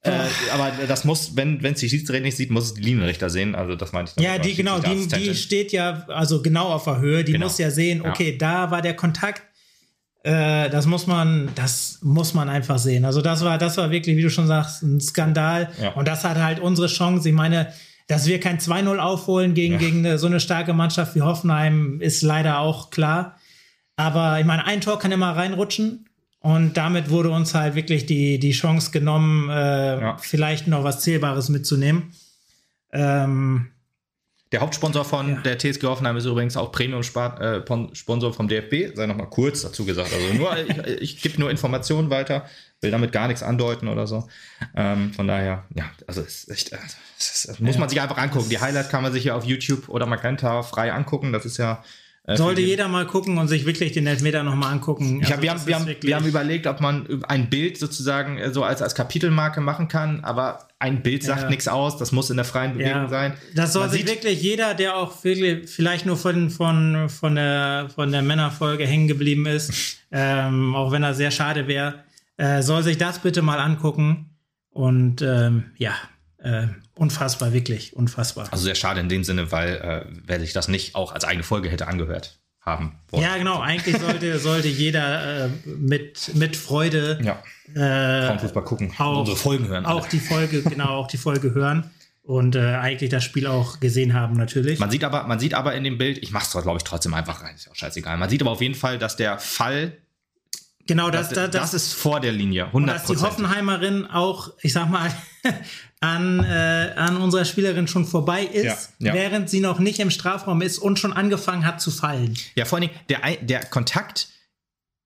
Äh, 0.00 0.10
aber 0.50 0.72
das 0.86 1.04
muss, 1.04 1.36
wenn 1.36 1.62
es 1.62 1.80
die 1.80 1.90
Schiedsrichter 1.90 2.22
nicht 2.22 2.38
sieht, 2.38 2.50
muss 2.50 2.64
es 2.64 2.74
die 2.74 2.80
Linienrichter 2.80 3.28
sehen. 3.28 3.54
Also 3.54 3.74
das 3.74 3.92
meinte 3.92 4.12
ich. 4.16 4.22
Ja, 4.22 4.38
die 4.38 4.54
genau, 4.54 4.78
die, 4.78 5.06
die 5.06 5.34
steht 5.34 5.72
ja 5.72 6.06
also 6.08 6.40
genau 6.40 6.68
auf 6.68 6.84
der 6.84 6.98
Höhe. 6.98 7.22
Die 7.22 7.32
genau. 7.32 7.44
muss 7.46 7.58
ja 7.58 7.70
sehen, 7.70 8.00
okay, 8.00 8.30
ja. 8.30 8.38
da 8.38 8.70
war 8.70 8.80
der 8.80 8.96
Kontakt. 8.96 9.42
Äh, 10.22 10.70
das 10.70 10.86
muss 10.86 11.06
man, 11.06 11.50
das 11.54 11.98
muss 12.00 12.32
man 12.32 12.48
einfach 12.48 12.78
sehen. 12.78 13.04
Also 13.04 13.20
das 13.20 13.44
war, 13.44 13.58
das 13.58 13.76
war 13.76 13.90
wirklich, 13.90 14.16
wie 14.16 14.22
du 14.22 14.30
schon 14.30 14.46
sagst, 14.46 14.82
ein 14.82 15.02
Skandal. 15.02 15.68
Ja. 15.82 15.90
Und 15.90 16.08
das 16.08 16.24
hat 16.24 16.38
halt 16.38 16.60
unsere 16.60 16.88
Chance. 16.88 17.28
Ich 17.28 17.34
meine, 17.34 17.74
dass 18.08 18.26
wir 18.26 18.40
kein 18.40 18.58
2-0 18.58 18.98
aufholen 18.98 19.54
gegen, 19.54 19.74
ja. 19.74 19.78
gegen 19.78 20.18
so 20.18 20.26
eine 20.26 20.40
starke 20.40 20.72
Mannschaft 20.72 21.14
wie 21.14 21.22
Hoffenheim, 21.22 22.00
ist 22.00 22.22
leider 22.22 22.58
auch 22.58 22.90
klar. 22.90 23.38
Aber 23.96 24.40
ich 24.40 24.46
meine, 24.46 24.66
ein 24.66 24.80
Tor 24.80 24.98
kann 24.98 25.12
immer 25.12 25.36
reinrutschen. 25.36 26.08
Und 26.40 26.76
damit 26.76 27.10
wurde 27.10 27.30
uns 27.30 27.54
halt 27.54 27.74
wirklich 27.74 28.06
die, 28.06 28.38
die 28.38 28.52
Chance 28.52 28.90
genommen, 28.92 29.50
äh, 29.50 30.00
ja. 30.00 30.16
vielleicht 30.18 30.68
noch 30.68 30.84
was 30.84 31.00
Zählbares 31.00 31.48
mitzunehmen. 31.48 32.12
Ähm, 32.92 33.68
der 34.52 34.60
Hauptsponsor 34.60 35.04
von 35.04 35.28
ja. 35.28 35.40
der 35.40 35.58
TSG 35.58 35.82
Hoffenheim 35.82 36.16
ist 36.16 36.24
übrigens 36.24 36.56
auch 36.56 36.72
Premium-Sponsor 36.72 38.30
äh, 38.30 38.32
vom 38.32 38.48
DFB, 38.48 38.96
sei 38.96 39.06
nochmal 39.06 39.28
kurz 39.28 39.62
dazu 39.62 39.84
gesagt. 39.84 40.10
Also 40.14 40.34
nur, 40.34 40.56
ich, 40.86 41.16
ich 41.16 41.22
gebe 41.22 41.38
nur 41.40 41.50
Informationen 41.50 42.08
weiter, 42.08 42.46
will 42.80 42.90
damit 42.90 43.12
gar 43.12 43.26
nichts 43.26 43.42
andeuten 43.42 43.88
oder 43.88 44.06
so. 44.06 44.28
Ähm, 44.76 45.12
von 45.12 45.26
daher, 45.26 45.64
ja, 45.74 45.84
also 46.06 46.20
es 46.20 46.44
ist 46.44 46.50
echt, 46.50 46.72
also, 46.72 46.96
das, 47.18 47.44
das 47.48 47.60
muss 47.60 47.74
ja. 47.74 47.80
man 47.80 47.88
sich 47.88 48.00
einfach 48.00 48.18
angucken. 48.18 48.48
Die 48.48 48.60
Highlights 48.60 48.88
kann 48.88 49.02
man 49.02 49.12
sich 49.12 49.24
ja 49.24 49.34
auf 49.34 49.44
YouTube 49.44 49.88
oder 49.88 50.06
Magenta 50.06 50.62
frei 50.62 50.92
angucken. 50.92 51.32
Das 51.32 51.44
ist 51.44 51.56
ja 51.56 51.82
Äh, 52.28 52.36
Sollte 52.36 52.60
jeder 52.60 52.88
mal 52.88 53.06
gucken 53.06 53.38
und 53.38 53.48
sich 53.48 53.64
wirklich 53.64 53.92
den 53.92 54.06
Elfmeter 54.06 54.42
nochmal 54.42 54.70
angucken. 54.70 55.20
Also, 55.22 55.32
hab, 55.32 55.42
wir, 55.42 55.50
haben, 55.50 55.66
wir, 55.66 55.74
haben, 55.74 55.96
wir 55.98 56.14
haben 56.14 56.26
überlegt, 56.26 56.66
ob 56.66 56.82
man 56.82 57.24
ein 57.26 57.48
Bild 57.48 57.78
sozusagen 57.78 58.36
äh, 58.36 58.52
so 58.52 58.64
als, 58.64 58.82
als 58.82 58.94
Kapitelmarke 58.94 59.62
machen 59.62 59.88
kann, 59.88 60.22
aber 60.24 60.68
ein 60.78 61.02
Bild 61.02 61.24
sagt 61.24 61.44
ja. 61.44 61.48
nichts 61.48 61.68
aus, 61.68 61.96
das 61.96 62.12
muss 62.12 62.28
in 62.28 62.36
der 62.36 62.44
freien 62.44 62.74
Bewegung 62.74 63.04
ja. 63.04 63.08
sein. 63.08 63.32
Das 63.54 63.72
soll 63.72 63.84
man 63.84 63.90
sich 63.90 64.06
wirklich 64.06 64.42
jeder, 64.42 64.74
der 64.74 64.96
auch 64.96 65.24
wirklich 65.24 65.70
vielleicht 65.70 66.04
nur 66.04 66.18
von, 66.18 66.50
von, 66.50 67.08
von, 67.08 67.34
der, 67.34 67.88
von 67.94 68.12
der 68.12 68.20
Männerfolge 68.20 68.86
hängen 68.86 69.08
geblieben 69.08 69.46
ist, 69.46 69.98
ähm, 70.12 70.76
auch 70.76 70.92
wenn 70.92 71.02
er 71.02 71.14
sehr 71.14 71.30
schade 71.30 71.66
wäre, 71.66 72.04
äh, 72.38 72.62
soll 72.62 72.82
sich 72.82 72.96
das 72.96 73.18
bitte 73.18 73.42
mal 73.42 73.58
angucken. 73.58 74.36
Und 74.70 75.22
ähm, 75.22 75.72
ja, 75.76 75.92
äh, 76.38 76.68
unfassbar, 76.94 77.52
wirklich 77.52 77.94
unfassbar. 77.96 78.48
Also 78.50 78.64
sehr 78.64 78.74
schade 78.74 79.00
in 79.00 79.08
dem 79.08 79.24
Sinne, 79.24 79.52
weil 79.52 79.74
äh, 79.76 80.04
wer 80.24 80.40
sich 80.40 80.52
das 80.52 80.68
nicht 80.68 80.94
auch 80.94 81.12
als 81.12 81.24
eigene 81.24 81.42
Folge 81.42 81.68
hätte 81.68 81.88
angehört 81.88 82.38
haben 82.60 82.98
wollen. 83.10 83.22
Ja, 83.22 83.36
genau. 83.36 83.60
Eigentlich 83.60 83.98
sollte, 83.98 84.38
sollte 84.38 84.68
jeder 84.68 85.46
äh, 85.46 85.48
mit, 85.66 86.34
mit 86.34 86.56
Freude 86.56 87.18
ja. 87.22 87.42
äh, 87.74 88.26
Frauenfußball 88.26 88.64
gucken, 88.64 88.92
auch, 88.98 89.20
unsere 89.20 89.36
Folgen 89.36 89.68
hören. 89.68 89.86
Auch 89.86 90.02
alle. 90.02 90.10
die 90.10 90.20
Folge, 90.20 90.62
genau, 90.62 90.90
auch 90.90 91.08
die 91.08 91.16
Folge 91.16 91.54
hören 91.54 91.90
und 92.22 92.56
äh, 92.56 92.60
eigentlich 92.60 93.10
das 93.10 93.24
Spiel 93.24 93.46
auch 93.46 93.80
gesehen 93.80 94.12
haben 94.12 94.34
natürlich. 94.36 94.78
Man 94.78 94.90
sieht 94.90 95.02
aber, 95.02 95.24
man 95.24 95.40
sieht 95.40 95.54
aber 95.54 95.74
in 95.74 95.82
dem 95.82 95.96
Bild, 95.96 96.18
ich 96.18 96.30
mach's 96.30 96.52
glaube 96.52 96.76
ich 96.76 96.84
trotzdem 96.84 97.14
einfach 97.14 97.42
rein, 97.42 97.54
ist 97.54 97.64
ja 97.66 97.72
auch 97.72 97.76
scheißegal. 97.76 98.18
Man 98.18 98.28
sieht 98.28 98.42
aber 98.42 98.50
auf 98.50 98.60
jeden 98.60 98.74
Fall, 98.74 98.98
dass 98.98 99.16
der 99.16 99.38
Fall 99.38 99.96
Genau, 100.88 101.10
das, 101.10 101.28
das, 101.28 101.50
das, 101.50 101.70
das, 101.70 101.74
ist 101.74 101.92
vor 101.92 102.18
der 102.18 102.32
Linie, 102.32 102.64
100 102.64 102.96
Dass 102.96 103.04
die 103.06 103.16
Hoffenheimerin 103.18 104.06
auch, 104.06 104.54
ich 104.62 104.72
sag 104.72 104.88
mal, 104.88 105.12
an, 106.00 106.42
äh, 106.42 106.94
an 106.96 107.18
unserer 107.18 107.44
Spielerin 107.44 107.86
schon 107.86 108.06
vorbei 108.06 108.42
ist, 108.42 108.94
ja, 108.98 109.08
ja. 109.08 109.14
während 109.14 109.50
sie 109.50 109.60
noch 109.60 109.80
nicht 109.80 110.00
im 110.00 110.10
Strafraum 110.10 110.62
ist 110.62 110.78
und 110.78 110.98
schon 110.98 111.12
angefangen 111.12 111.66
hat 111.66 111.82
zu 111.82 111.90
fallen. 111.90 112.34
Ja, 112.54 112.64
vor 112.64 112.78
allem 112.78 112.88
der, 113.10 113.20
der 113.42 113.66
Kontakt 113.66 114.28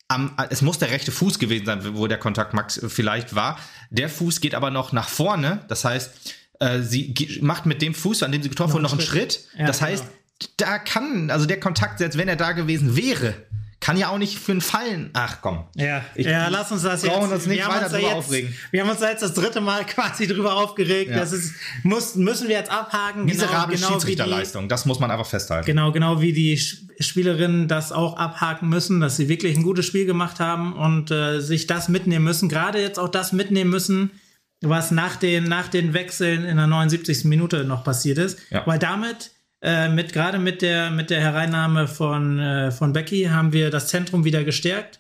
am, 0.07 0.37
es 0.51 0.63
muss 0.63 0.79
der 0.79 0.91
rechte 0.91 1.11
Fuß 1.11 1.41
gewesen 1.41 1.67
sein, 1.67 1.97
wo 1.97 2.07
der 2.07 2.19
Kontakt 2.19 2.55
Max 2.55 2.81
vielleicht 2.87 3.35
war. 3.35 3.59
Der 3.91 4.09
Fuß 4.09 4.41
geht 4.41 4.55
aber 4.55 4.71
noch 4.71 4.93
nach 4.93 5.09
vorne, 5.09 5.65
das 5.67 5.85
heißt, 5.85 6.35
äh, 6.61 6.81
sie 6.81 7.13
macht 7.41 7.67
mit 7.67 7.83
dem 7.83 7.93
Fuß, 7.93 8.23
an 8.23 8.31
dem 8.31 8.41
sie 8.41 8.51
getroffen 8.51 8.75
wurde, 8.75 8.85
noch 8.85 8.93
einen 8.93 9.01
Schritt. 9.01 9.33
Schritt. 9.33 9.59
Ja, 9.59 9.67
das 9.67 9.83
heißt, 9.83 10.05
genau. 10.05 10.53
da 10.59 10.79
kann, 10.79 11.31
also 11.31 11.47
der 11.47 11.59
Kontakt, 11.59 11.99
selbst 11.99 12.17
wenn 12.17 12.29
er 12.29 12.37
da 12.37 12.53
gewesen 12.53 12.95
wäre, 12.95 13.35
kann 13.83 13.97
ja 13.97 14.11
auch 14.11 14.19
nicht 14.19 14.39
für 14.39 14.53
einen 14.53 14.61
Fallen. 14.61 15.11
Ach 15.13 15.39
komm. 15.43 15.65
Ja, 15.75 16.05
ich, 16.15 16.25
ja 16.25 16.49
lass 16.49 16.71
uns 16.71 16.83
das 16.83 17.03
jetzt. 17.03 17.17
Uns 17.17 17.47
nicht 17.47 17.67
weiter 17.67 17.89
drüber 17.89 18.01
jetzt, 18.01 18.15
aufregen. 18.15 18.55
Wir 18.71 18.81
haben 18.81 18.89
uns 18.89 19.01
da 19.01 19.11
jetzt 19.11 19.23
das 19.23 19.35
dritte 19.35 19.61
Mal 19.61 19.85
quasi 19.87 20.29
drüber 20.29 20.55
aufgeregt. 20.55 21.11
Ja. 21.11 21.19
Das 21.19 21.33
ist, 21.33 21.53
muss, 21.83 22.15
müssen 22.15 22.49
wir 22.49 22.55
jetzt 22.55 22.71
abhaken. 22.71 23.25
Miserable 23.25 23.75
genau, 23.75 23.89
genau 23.89 23.89
Schiedsrichterleistung, 23.89 24.69
das 24.69 24.87
muss 24.87 25.01
man 25.01 25.11
einfach 25.11 25.27
festhalten. 25.27 25.67
Genau, 25.67 25.91
genau 25.91 26.21
wie 26.21 26.33
die 26.33 26.57
Spielerinnen 27.01 27.67
das 27.67 27.91
auch 27.91 28.17
abhaken 28.17 28.69
müssen, 28.69 29.01
dass 29.01 29.17
sie 29.17 29.29
wirklich 29.29 29.57
ein 29.57 29.65
gutes 29.65 29.85
Spiel 29.85 30.07
gemacht 30.07 30.39
haben 30.39 30.75
und 30.75 31.11
äh, 31.11 31.41
sich 31.41 31.67
das 31.67 31.89
mitnehmen 31.89 32.25
müssen. 32.25 32.49
Gerade 32.49 32.81
jetzt 32.81 33.01
auch 33.01 33.09
das 33.09 33.33
mitnehmen 33.33 33.71
müssen, 33.71 34.13
was 34.61 34.93
nach 34.93 35.17
den, 35.17 35.45
nach 35.45 35.67
den 35.67 35.93
Wechseln 35.93 36.45
in 36.45 36.57
der 36.57 36.69
79. 36.69 37.25
Minute 37.25 37.65
noch 37.65 37.83
passiert 37.83 38.19
ist. 38.19 38.39
Ja. 38.51 38.65
Weil 38.65 38.79
damit 38.79 39.33
äh, 39.63 39.89
mit 39.89 40.13
gerade 40.13 40.39
mit 40.41 40.61
der 40.61 40.91
mit 40.91 41.09
der 41.11 41.21
Hereinnahme 41.21 41.87
von 41.87 42.39
äh, 42.41 42.73
von 42.73 42.93
Becky 42.93 43.25
haben 43.25 43.53
wir 43.53 43.71
das 43.71 43.87
Zentrum 43.89 44.25
wieder 44.25 44.43
gestärkt. 44.43 44.99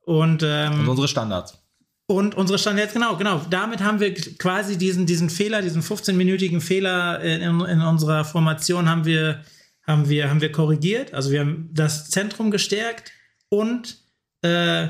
Und, 0.00 0.42
ähm, 0.42 0.80
und 0.80 0.88
unsere 0.88 1.08
Standards. 1.08 1.58
Und 2.06 2.34
unsere 2.34 2.58
Standards 2.58 2.94
genau 2.94 3.16
genau. 3.16 3.42
Damit 3.50 3.82
haben 3.82 4.00
wir 4.00 4.14
quasi 4.14 4.78
diesen 4.78 5.04
diesen 5.04 5.28
Fehler 5.28 5.60
diesen 5.60 5.82
15-minütigen 5.82 6.62
Fehler 6.62 7.20
in, 7.20 7.42
in, 7.42 7.80
unserer 7.82 8.24
Formation 8.24 8.88
haben 8.88 9.04
wir 9.04 9.44
haben 9.86 10.08
wir 10.08 10.30
haben 10.30 10.40
wir 10.40 10.50
korrigiert. 10.50 11.12
Also 11.12 11.30
wir 11.30 11.40
haben 11.40 11.68
das 11.72 12.08
Zentrum 12.08 12.50
gestärkt 12.50 13.12
und 13.50 13.98
äh, 14.40 14.88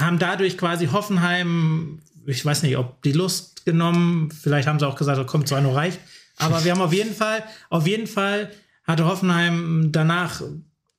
haben 0.00 0.18
dadurch 0.18 0.58
quasi 0.58 0.88
Hoffenheim 0.88 2.00
ich 2.26 2.44
weiß 2.44 2.64
nicht 2.64 2.76
ob 2.76 3.02
die 3.02 3.12
Lust 3.12 3.64
genommen 3.64 4.32
vielleicht 4.32 4.66
haben 4.66 4.80
sie 4.80 4.86
auch 4.86 4.96
gesagt 4.96 5.24
kommt 5.28 5.46
zwar 5.46 5.60
nur 5.60 5.76
reich 5.76 5.98
aber 6.38 6.64
wir 6.64 6.72
haben 6.72 6.80
auf 6.80 6.92
jeden 6.92 7.14
Fall, 7.14 7.42
auf 7.70 7.86
jeden 7.86 8.06
Fall 8.06 8.50
hatte 8.84 9.06
Hoffenheim 9.06 9.90
danach 9.92 10.42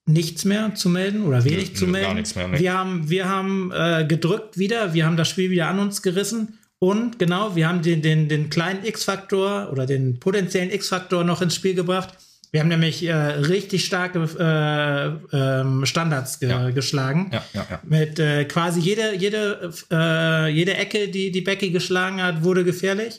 nichts 0.05 0.45
mehr 0.45 0.75
zu 0.75 0.89
melden 0.89 1.25
oder 1.25 1.43
wenig 1.45 1.71
nö, 1.71 1.75
zu 1.75 1.87
melden. 1.87 2.07
Gar 2.07 2.13
nichts 2.15 2.35
mehr, 2.35 2.47
nee. 2.47 2.59
Wir 2.59 2.73
haben, 2.73 3.09
wir 3.09 3.29
haben 3.29 3.71
äh, 3.73 4.05
gedrückt 4.07 4.57
wieder, 4.57 4.93
wir 4.93 5.05
haben 5.05 5.17
das 5.17 5.29
Spiel 5.29 5.49
wieder 5.49 5.67
an 5.67 5.79
uns 5.79 6.01
gerissen 6.01 6.59
und 6.79 7.17
genau, 7.19 7.55
wir 7.55 7.67
haben 7.67 7.81
den, 7.81 8.01
den, 8.01 8.27
den 8.27 8.49
kleinen 8.49 8.83
X-Faktor 8.83 9.69
oder 9.71 9.85
den 9.85 10.19
potenziellen 10.19 10.71
X-Faktor 10.71 11.23
noch 11.23 11.41
ins 11.41 11.55
Spiel 11.55 11.75
gebracht. 11.75 12.09
Wir 12.51 12.59
haben 12.59 12.67
nämlich 12.67 13.03
äh, 13.03 13.13
richtig 13.13 13.85
starke 13.85 14.19
äh, 14.37 15.35
ähm, 15.35 15.85
Standards 15.85 16.39
ge 16.39 16.49
ja. 16.49 16.69
geschlagen. 16.69 17.31
Ja, 17.33 17.43
ja, 17.53 17.65
ja. 17.67 17.79
Mit 17.83 18.19
äh, 18.19 18.45
quasi 18.45 18.79
jede, 18.79 19.15
jede, 19.15 19.73
äh, 19.89 20.49
jede 20.49 20.75
Ecke, 20.75 21.07
die 21.07 21.31
die 21.31 21.41
Becky 21.41 21.71
geschlagen 21.71 22.21
hat, 22.21 22.43
wurde 22.43 22.63
gefährlich. 22.63 23.15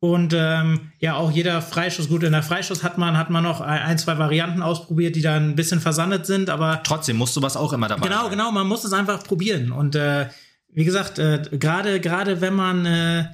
Und 0.00 0.32
ähm, 0.36 0.92
ja, 1.00 1.16
auch 1.16 1.30
jeder 1.32 1.60
Freischuss, 1.60 2.08
gut, 2.08 2.22
in 2.22 2.32
der 2.32 2.44
Freischuss 2.44 2.84
hat 2.84 2.98
man, 2.98 3.18
hat 3.18 3.30
man 3.30 3.42
noch 3.42 3.60
ein, 3.60 3.98
zwei 3.98 4.16
Varianten 4.16 4.62
ausprobiert, 4.62 5.16
die 5.16 5.22
dann 5.22 5.50
ein 5.50 5.56
bisschen 5.56 5.80
versandet 5.80 6.24
sind, 6.24 6.50
aber. 6.50 6.82
Trotzdem 6.84 7.16
musst 7.16 7.34
du 7.36 7.42
was 7.42 7.56
auch 7.56 7.72
immer 7.72 7.88
dabei 7.88 8.06
Genau, 8.06 8.22
sein. 8.22 8.30
genau, 8.30 8.52
man 8.52 8.68
muss 8.68 8.84
es 8.84 8.92
einfach 8.92 9.24
probieren. 9.24 9.72
Und 9.72 9.96
äh, 9.96 10.26
wie 10.68 10.84
gesagt, 10.84 11.18
äh, 11.18 11.42
gerade, 11.50 12.00
gerade 12.00 12.40
wenn 12.40 12.54
man 12.54 12.86
äh, 12.86 13.24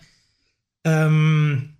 ähm, 0.84 1.74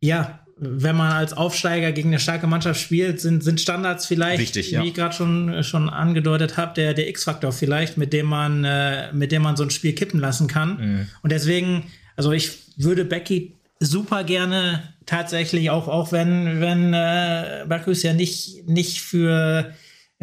ja, 0.00 0.40
wenn 0.62 0.96
man 0.96 1.12
als 1.12 1.32
Aufsteiger 1.32 1.90
gegen 1.92 2.10
eine 2.10 2.18
starke 2.18 2.46
Mannschaft 2.46 2.80
spielt, 2.80 3.20
sind, 3.20 3.42
sind 3.42 3.60
Standards 3.60 4.06
vielleicht, 4.06 4.40
Wichtig, 4.40 4.70
ja. 4.70 4.82
wie 4.82 4.88
ich 4.88 4.94
gerade 4.94 5.14
schon, 5.14 5.64
schon 5.64 5.88
angedeutet 5.88 6.58
habe, 6.58 6.74
der, 6.74 6.92
der 6.92 7.08
X-Faktor 7.08 7.52
vielleicht, 7.52 7.96
mit 7.96 8.12
dem 8.12 8.26
man, 8.26 8.64
äh, 8.64 9.10
mit 9.12 9.32
dem 9.32 9.42
man 9.42 9.56
so 9.56 9.62
ein 9.62 9.70
Spiel 9.70 9.94
kippen 9.94 10.20
lassen 10.20 10.48
kann. 10.48 10.76
Mhm. 10.76 11.06
Und 11.22 11.32
deswegen, 11.32 11.84
also 12.14 12.32
ich 12.32 12.58
würde 12.76 13.06
Becky 13.06 13.56
super 13.80 14.24
gerne 14.24 14.94
tatsächlich 15.06 15.70
auch, 15.70 15.88
auch 15.88 16.12
wenn, 16.12 16.60
wenn 16.60 16.94
äh, 16.94 17.64
Bacchus 17.68 18.02
ja 18.02 18.12
nicht, 18.12 18.68
nicht 18.68 19.00
für 19.00 19.74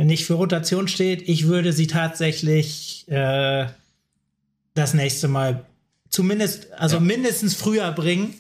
nicht 0.06 0.26
für 0.26 0.36
Rotation 0.36 0.88
steht. 0.88 1.28
Ich 1.28 1.48
würde 1.48 1.74
sie 1.74 1.88
tatsächlich 1.88 3.06
äh, 3.08 3.66
das 4.74 4.94
nächste 4.94 5.28
Mal 5.28 5.66
zumindest, 6.10 6.72
also 6.74 6.98
ja. 6.98 7.02
mindestens 7.02 7.56
früher 7.56 7.92
bringen, 7.92 8.36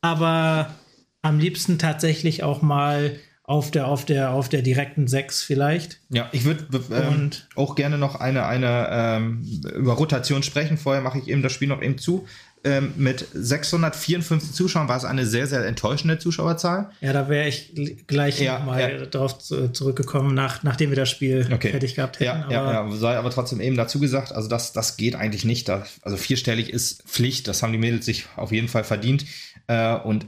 aber 0.00 0.74
am 1.22 1.38
liebsten 1.38 1.78
tatsächlich 1.78 2.42
auch 2.42 2.62
mal 2.62 3.18
auf 3.44 3.70
der, 3.70 3.86
auf 3.86 4.04
der, 4.04 4.32
auf 4.32 4.48
der 4.48 4.62
direkten 4.62 5.06
6 5.06 5.42
vielleicht. 5.42 6.00
Ja, 6.08 6.28
ich 6.32 6.44
würde 6.44 6.66
ähm, 6.90 7.30
auch 7.54 7.76
gerne 7.76 7.96
noch 7.96 8.16
eine, 8.16 8.46
eine 8.46 8.88
ähm, 8.90 9.62
über 9.76 9.92
Rotation 9.92 10.42
sprechen. 10.42 10.76
Vorher 10.76 11.02
mache 11.02 11.18
ich 11.20 11.28
eben 11.28 11.42
das 11.42 11.52
Spiel 11.52 11.68
noch 11.68 11.80
eben 11.80 11.96
zu 11.96 12.26
ähm, 12.66 12.92
mit 12.96 13.24
654 13.32 14.52
Zuschauern 14.52 14.88
war 14.88 14.96
es 14.96 15.04
eine 15.04 15.24
sehr, 15.24 15.46
sehr 15.46 15.64
enttäuschende 15.64 16.18
Zuschauerzahl. 16.18 16.90
Ja, 17.00 17.12
da 17.12 17.28
wäre 17.28 17.46
ich 17.46 17.72
gleich 18.08 18.40
ja, 18.40 18.58
mal 18.58 18.80
ja. 18.80 19.06
drauf 19.06 19.38
zurückgekommen, 19.38 20.34
nach, 20.34 20.64
nachdem 20.64 20.90
wir 20.90 20.96
das 20.96 21.08
Spiel 21.08 21.48
okay. 21.52 21.70
fertig 21.70 21.94
gehabt 21.94 22.18
hätten. 22.18 22.50
Ja, 22.50 22.60
aber 22.60 22.72
ja, 22.72 22.88
ja, 22.88 22.96
sei 22.96 23.16
aber 23.16 23.30
trotzdem 23.30 23.60
eben 23.60 23.76
dazu 23.76 24.00
gesagt, 24.00 24.32
also 24.32 24.48
das, 24.48 24.72
das 24.72 24.96
geht 24.96 25.14
eigentlich 25.14 25.44
nicht. 25.44 25.70
also 25.70 26.16
vierstellig 26.16 26.70
ist 26.70 27.04
Pflicht, 27.04 27.46
das 27.46 27.62
haben 27.62 27.70
die 27.70 27.78
Mädels 27.78 28.04
sich 28.04 28.26
auf 28.34 28.50
jeden 28.50 28.68
Fall 28.68 28.82
verdient. 28.82 29.24
Äh, 29.68 29.94
und 29.98 30.26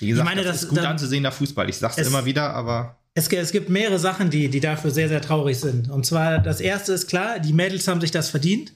wie 0.00 0.08
gesagt, 0.08 0.26
meine, 0.26 0.42
das, 0.42 0.52
das, 0.52 0.62
ist 0.64 0.68
gut 0.70 0.78
anzusehen, 0.78 1.22
der 1.22 1.32
Fußball. 1.32 1.68
Ich 1.68 1.76
sag's 1.76 1.98
es, 1.98 2.06
immer 2.06 2.24
wieder, 2.24 2.54
aber. 2.54 2.96
Es, 3.12 3.28
es, 3.28 3.52
gibt 3.52 3.68
mehrere 3.68 3.98
Sachen, 3.98 4.30
die, 4.30 4.48
die 4.48 4.60
dafür 4.60 4.90
sehr, 4.90 5.08
sehr 5.08 5.20
traurig 5.20 5.58
sind. 5.60 5.90
Und 5.90 6.06
zwar, 6.06 6.38
das 6.38 6.60
erste 6.60 6.94
ist 6.94 7.08
klar, 7.08 7.40
die 7.40 7.52
Mädels 7.52 7.86
haben 7.86 8.00
sich 8.00 8.10
das 8.10 8.30
verdient 8.30 8.72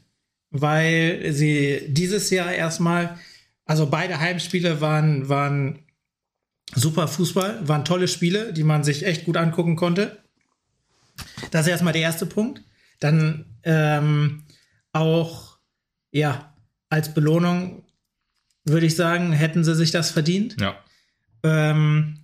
weil 0.51 1.33
sie 1.33 1.83
dieses 1.89 2.31
Jahr 2.31 2.53
erstmal, 2.53 3.19
also 3.65 3.87
beide 3.87 4.19
Heimspiele 4.19 4.81
waren, 4.81 5.29
waren 5.29 5.81
super 6.75 7.09
Fußball, 7.09 7.67
waren 7.69 7.85
tolle 7.85 8.09
Spiele, 8.09 8.53
die 8.53 8.65
man 8.65 8.85
sich 8.85 9.05
echt 9.05 9.25
gut 9.25 9.37
angucken 9.37 9.77
konnte. 9.77 10.19
Das 11.51 11.63
ist 11.67 11.71
erstmal 11.71 11.93
der 11.93 12.03
erste 12.03 12.27
Punkt. 12.27 12.63
Dann 13.01 13.47
ähm, 13.63 14.45
auch, 14.93 15.59
ja, 16.13 16.55
als 16.89 17.15
Belohnung 17.15 17.85
würde 18.65 18.87
ich 18.87 18.97
sagen, 18.97 19.33
hätten 19.33 19.65
sie 19.65 19.75
sich 19.75 19.91
das 19.91 20.11
verdient. 20.11 20.57
Ja. 20.61 20.77
Ähm, 21.43 22.21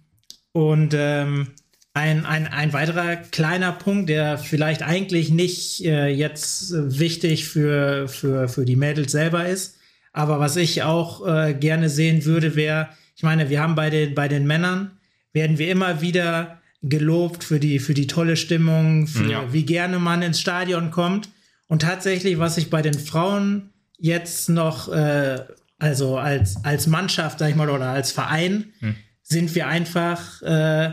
und 0.52 0.94
ähm, 0.96 1.54
ein, 1.94 2.26
ein, 2.26 2.48
ein 2.48 2.72
weiterer 2.72 3.16
kleiner 3.16 3.72
Punkt, 3.72 4.08
der 4.08 4.36
vielleicht 4.36 4.82
eigentlich 4.82 5.30
nicht 5.30 5.84
äh, 5.84 6.08
jetzt 6.08 6.72
wichtig 6.72 7.48
für, 7.48 8.08
für, 8.08 8.48
für 8.48 8.64
die 8.64 8.76
Mädels 8.76 9.12
selber 9.12 9.46
ist, 9.46 9.78
aber 10.12 10.40
was 10.40 10.56
ich 10.56 10.82
auch 10.82 11.26
äh, 11.26 11.54
gerne 11.54 11.88
sehen 11.88 12.24
würde, 12.24 12.56
wäre, 12.56 12.88
ich 13.16 13.22
meine, 13.22 13.48
wir 13.48 13.60
haben 13.60 13.76
bei 13.76 13.90
den, 13.90 14.14
bei 14.14 14.28
den 14.28 14.46
Männern, 14.46 14.90
werden 15.32 15.58
wir 15.58 15.70
immer 15.70 16.00
wieder 16.00 16.60
gelobt 16.82 17.44
für 17.44 17.60
die, 17.60 17.78
für 17.78 17.94
die 17.94 18.08
tolle 18.08 18.36
Stimmung, 18.36 19.06
für 19.06 19.30
ja. 19.30 19.52
wie 19.52 19.64
gerne 19.64 19.98
man 19.98 20.22
ins 20.22 20.40
Stadion 20.40 20.90
kommt. 20.90 21.30
Und 21.66 21.82
tatsächlich, 21.82 22.38
was 22.38 22.58
ich 22.58 22.70
bei 22.70 22.82
den 22.82 22.94
Frauen 22.94 23.70
jetzt 23.98 24.48
noch, 24.48 24.92
äh, 24.92 25.40
also 25.78 26.18
als, 26.18 26.64
als 26.64 26.86
Mannschaft, 26.86 27.38
sag 27.38 27.50
ich 27.50 27.56
mal, 27.56 27.70
oder 27.70 27.86
als 27.86 28.12
Verein, 28.12 28.72
hm. 28.80 28.96
sind 29.22 29.54
wir 29.54 29.66
einfach 29.66 30.42
äh, 30.42 30.92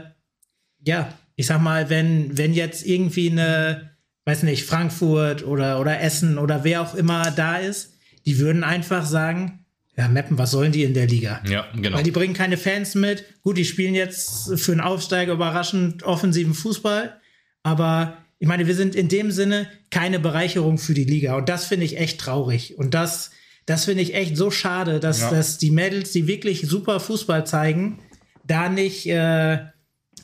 ja, 0.86 1.14
ich 1.36 1.48
sag 1.48 1.62
mal, 1.62 1.90
wenn, 1.90 2.38
wenn 2.38 2.54
jetzt 2.54 2.86
irgendwie 2.86 3.32
eine, 3.32 3.92
weiß 4.26 4.44
nicht, 4.44 4.66
Frankfurt 4.66 5.46
oder, 5.46 5.80
oder 5.80 6.02
Essen 6.02 6.38
oder 6.38 6.64
wer 6.64 6.82
auch 6.82 6.96
immer 6.96 7.32
da 7.32 7.58
ist, 7.58 7.98
die 8.26 8.40
würden 8.40 8.64
einfach 8.64 9.06
sagen, 9.06 9.66
ja, 9.98 10.08
Meppen, 10.08 10.38
was 10.38 10.52
sollen 10.52 10.72
die 10.72 10.84
in 10.84 10.94
der 10.94 11.08
Liga? 11.08 11.42
Ja, 11.48 11.68
genau. 11.76 11.98
Weil 11.98 12.04
die 12.04 12.12
bringen 12.12 12.34
keine 12.34 12.58
Fans 12.58 12.96
mit. 12.96 13.26
Gut, 13.42 13.58
die 13.58 13.66
spielen 13.66 13.94
jetzt 13.94 14.60
für 14.60 14.72
einen 14.72 14.82
Aufsteiger 14.82 15.34
überraschend 15.34 16.04
offensiven 16.04 16.54
Fußball. 16.54 17.20
Aber 17.64 18.18
ich 18.40 18.48
meine, 18.48 18.68
wir 18.68 18.76
sind 18.76 18.96
in 18.96 19.10
dem 19.10 19.32
Sinne 19.32 19.68
keine 19.90 20.20
Bereicherung 20.20 20.78
für 20.78 20.94
die 20.94 21.04
Liga. 21.04 21.36
Und 21.36 21.50
das 21.50 21.66
finde 21.66 21.86
ich 21.86 21.98
echt 21.98 22.20
traurig. 22.20 22.78
Und 22.78 22.94
das, 22.94 23.32
das 23.66 23.86
finde 23.86 24.02
ich 24.02 24.16
echt 24.16 24.38
so 24.38 24.50
schade, 24.50 25.00
dass, 25.00 25.22
ja. 25.22 25.30
dass 25.30 25.58
die 25.58 25.72
Mädels, 25.72 26.12
die 26.14 26.26
wirklich 26.26 26.62
super 26.68 27.00
Fußball 27.00 27.46
zeigen, 27.46 28.00
da 28.46 28.70
nicht, 28.70 29.08
äh, 29.08 29.60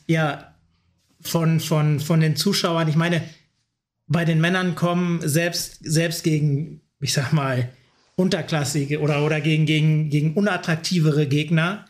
ja, 0.08 0.54
von, 1.20 1.60
von, 1.60 2.00
von 2.00 2.20
den 2.20 2.36
Zuschauern, 2.36 2.88
ich 2.88 2.96
meine, 2.96 3.22
bei 4.06 4.24
den 4.24 4.40
Männern 4.40 4.74
kommen 4.74 5.20
selbst, 5.26 5.78
selbst 5.82 6.24
gegen, 6.24 6.80
ich 7.00 7.12
sag 7.12 7.32
mal, 7.32 7.68
unterklassige 8.16 9.00
oder, 9.00 9.24
oder 9.24 9.40
gegen, 9.40 9.66
gegen, 9.66 10.10
gegen 10.10 10.34
unattraktivere 10.34 11.28
Gegner 11.28 11.84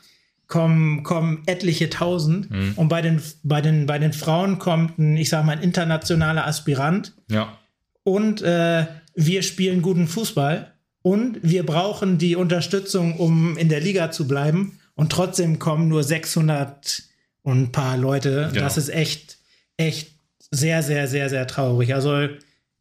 kommen, 0.47 1.03
kommen 1.05 1.43
etliche 1.47 1.89
tausend. 1.89 2.51
Mhm. 2.51 2.73
Und 2.77 2.89
bei 2.89 3.01
den, 3.01 3.23
bei, 3.45 3.61
den, 3.61 3.86
bei 3.86 3.99
den 3.99 4.12
Frauen 4.12 4.59
kommt 4.59 4.99
ein, 4.99 5.16
ich 5.16 5.28
sag 5.28 5.45
mal, 5.45 5.53
ein 5.53 5.62
internationaler 5.62 6.47
Aspirant. 6.47 7.15
Ja. 7.31 7.57
Und 8.03 8.43
äh, 8.43 8.86
wir 9.15 9.43
spielen 9.43 9.81
guten 9.81 10.09
Fußball. 10.09 10.73
Und 11.03 11.39
wir 11.43 11.65
brauchen 11.65 12.19
die 12.19 12.35
Unterstützung, 12.35 13.16
um 13.16 13.57
in 13.57 13.69
der 13.69 13.81
Liga 13.81 14.11
zu 14.11 14.27
bleiben. 14.27 14.78
Und 14.95 15.12
trotzdem 15.12 15.59
kommen 15.59 15.89
nur 15.89 16.03
600 16.03 17.05
und 17.48 17.62
ein 17.62 17.72
paar 17.72 17.96
Leute. 17.96 18.50
Genau. 18.52 18.64
Das 18.64 18.76
ist 18.76 18.88
echt, 18.90 19.38
echt 19.76 20.12
sehr, 20.50 20.82
sehr, 20.82 21.08
sehr, 21.08 21.28
sehr 21.28 21.46
traurig. 21.46 21.94
Also 21.94 22.28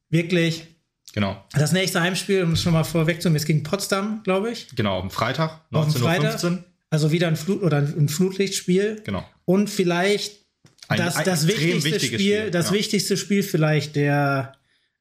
wirklich 0.09 0.67
Genau. 1.13 1.43
Das 1.53 1.71
nächste 1.71 2.01
Heimspiel, 2.01 2.43
um 2.43 2.51
es 2.51 2.61
schon 2.61 2.73
mal 2.73 2.83
vorwegzunehmen, 2.83 3.37
ist 3.37 3.47
gegen 3.47 3.63
Potsdam, 3.63 4.21
glaube 4.23 4.51
ich. 4.51 4.67
Genau, 4.75 4.99
am 4.99 5.09
Freitag, 5.09 5.61
19.15 5.71 6.51
Uhr. 6.51 6.63
Also 6.91 7.11
wieder 7.11 7.27
ein 7.27 7.35
Flut 7.35 7.63
oder 7.63 7.77
ein 7.77 8.07
Flutlichtspiel. 8.07 9.01
Genau. 9.03 9.25
Und 9.45 9.67
vielleicht 9.67 10.45
ein, 10.89 10.99
das, 10.99 11.15
das 11.23 11.43
ein 11.43 11.47
wichtigste 11.47 11.99
Spiel, 11.99 12.19
Spiel, 12.19 12.51
das 12.51 12.67
ja. 12.67 12.73
wichtigste 12.75 13.17
Spiel 13.17 13.41
vielleicht 13.41 13.95
der, 13.95 14.53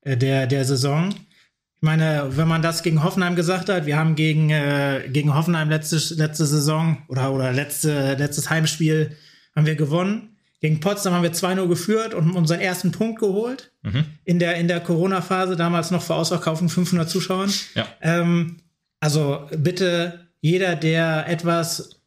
äh, 0.02 0.16
der, 0.16 0.47
der 0.47 0.64
Saison. 0.64 1.10
Ich 1.10 1.82
meine, 1.82 2.30
wenn 2.30 2.48
man 2.48 2.62
das 2.62 2.82
gegen 2.82 3.05
Hoffenheim 3.05 3.36
gesagt 3.36 3.68
hat, 3.68 3.84
wir 3.84 3.98
haben 3.98 4.14
gegen, 4.14 4.48
äh, 4.48 5.02
gegen 5.12 5.34
Hoffenheim 5.34 5.68
letzte, 5.68 5.97
letzte 6.14 6.47
Saison 6.47 7.02
oder, 7.09 7.30
oder 7.32 7.52
letzte, 7.52 8.14
letztes 8.14 8.48
Heimspiel 8.48 9.16
haben 9.57 9.66
wir 9.66 9.74
gewonnen. 9.74 10.37
Gegen 10.61 10.81
Potsdam 10.81 11.12
haben 11.12 11.23
wir 11.23 11.33
2-0 11.33 11.69
geführt 11.69 12.15
und 12.15 12.33
unseren 12.33 12.61
ersten 12.61 12.93
Punkt 12.93 13.20
geholt. 13.20 13.73
Mhm. 13.83 14.05
In 14.24 14.39
der, 14.39 14.57
in 14.57 14.69
der 14.69 14.81
Corona-Phase, 14.81 15.57
damals 15.57 15.91
noch 15.91 16.03
vor 16.03 16.16
Ausverkaufen 16.16 16.69
500 16.69 17.09
Zuschauern. 17.09 17.53
Ja. 17.74 17.87
Ähm, 18.01 18.57
also 19.01 19.49
bitte 19.57 20.27
jeder, 20.41 20.77
der 20.77 21.28
etwas 21.28 22.01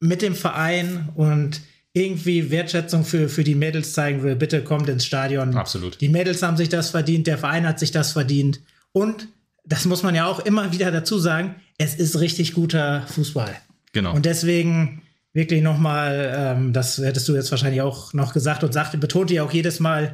mit 0.00 0.22
dem 0.22 0.34
Verein 0.34 1.10
und 1.14 1.60
irgendwie 1.92 2.50
Wertschätzung 2.50 3.04
für, 3.04 3.28
für 3.28 3.44
die 3.44 3.54
Mädels 3.54 3.92
zeigen 3.92 4.22
will, 4.22 4.34
bitte 4.34 4.64
kommt 4.64 4.88
ins 4.88 5.04
Stadion. 5.04 5.54
Absolut. 5.54 6.00
Die 6.00 6.08
Mädels 6.08 6.42
haben 6.42 6.56
sich 6.56 6.70
das 6.70 6.90
verdient, 6.90 7.26
der 7.26 7.38
Verein 7.38 7.66
hat 7.66 7.78
sich 7.78 7.90
das 7.90 8.12
verdient. 8.12 8.60
Und 8.92 9.28
das 9.64 9.84
muss 9.84 10.02
man 10.02 10.14
ja 10.14 10.26
auch 10.26 10.40
immer 10.40 10.72
wieder 10.72 10.90
dazu 10.90 11.18
sagen, 11.18 11.56
es 11.78 11.94
ist 11.94 12.18
richtig 12.18 12.54
guter 12.54 13.06
Fußball. 13.08 13.54
Genau. 13.92 14.14
Und 14.14 14.24
deswegen 14.24 15.02
wirklich 15.32 15.62
nochmal, 15.62 16.32
ähm, 16.36 16.72
das 16.72 16.98
hättest 16.98 17.28
du 17.28 17.34
jetzt 17.34 17.50
wahrscheinlich 17.50 17.82
auch 17.82 18.12
noch 18.12 18.32
gesagt 18.32 18.64
und 18.64 18.72
sagte, 18.72 18.98
betont 18.98 19.30
ihr 19.30 19.44
auch 19.44 19.52
jedes 19.52 19.80
Mal, 19.80 20.12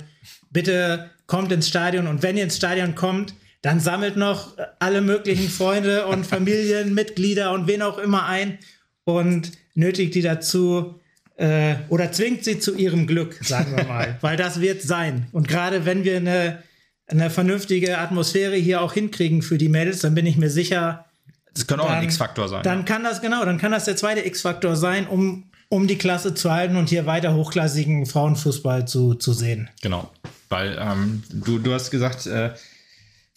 bitte 0.51 1.11
kommt 1.27 1.53
ins 1.53 1.69
Stadion 1.69 2.07
und 2.07 2.23
wenn 2.23 2.37
ihr 2.37 2.45
ins 2.45 2.57
Stadion 2.57 2.95
kommt, 2.95 3.35
dann 3.63 3.81
sammelt 3.81 4.17
noch 4.17 4.57
alle 4.79 5.01
möglichen 5.01 5.49
Freunde 5.49 6.07
und 6.07 6.27
Familienmitglieder 6.27 7.53
und 7.53 7.67
wen 7.67 7.83
auch 7.83 7.99
immer 7.99 8.27
ein 8.27 8.59
und 9.05 9.53
nötigt 9.75 10.15
die 10.15 10.23
dazu 10.23 11.01
äh, 11.37 11.77
oder 11.89 12.13
zwingt 12.13 12.45
sie 12.45 12.59
zu 12.59 12.77
ihrem 12.77 13.07
Glück, 13.07 13.39
sagen 13.43 13.77
wir 13.77 13.85
mal, 13.85 14.19
weil 14.21 14.37
das 14.37 14.61
wird 14.61 14.83
sein. 14.83 15.27
Und 15.33 15.49
gerade 15.49 15.85
wenn 15.85 16.05
wir 16.05 16.17
eine, 16.17 16.63
eine 17.07 17.31
vernünftige 17.31 17.99
Atmosphäre 17.99 18.57
hier 18.57 18.83
auch 18.83 18.93
hinkriegen 18.93 19.43
für 19.43 19.59
die 19.59 19.69
Mädels, 19.69 20.01
dann 20.01 20.15
bin 20.15 20.27
ich 20.27 20.37
mir 20.37 20.51
sicher, 20.51 21.07
das 21.55 21.67
könnte 21.67 21.85
auch 21.85 21.89
dann, 21.89 21.99
ein 21.99 22.05
X-Faktor 22.05 22.49
sein. 22.49 22.63
Dann 22.63 22.81
ja. 22.81 22.85
kann 22.85 23.05
das, 23.05 23.21
genau, 23.21 23.45
dann 23.45 23.59
kann 23.59 23.73
das 23.73 23.85
der 23.85 23.97
zweite 23.97 24.25
X-Faktor 24.27 24.77
sein, 24.77 25.07
um, 25.07 25.51
um 25.69 25.87
die 25.87 25.99
Klasse 25.99 26.35
zu 26.35 26.51
halten 26.51 26.77
und 26.77 26.89
hier 26.89 27.07
weiter 27.07 27.35
hochklassigen 27.35 28.07
Frauenfußball 28.07 28.87
zu, 28.87 29.15
zu 29.15 29.33
sehen. 29.33 29.71
Genau. 29.83 30.11
Weil 30.49 30.79
ähm, 30.81 31.23
du, 31.31 31.59
du 31.59 31.73
hast 31.73 31.91
gesagt, 31.91 32.27
äh, 32.27 32.53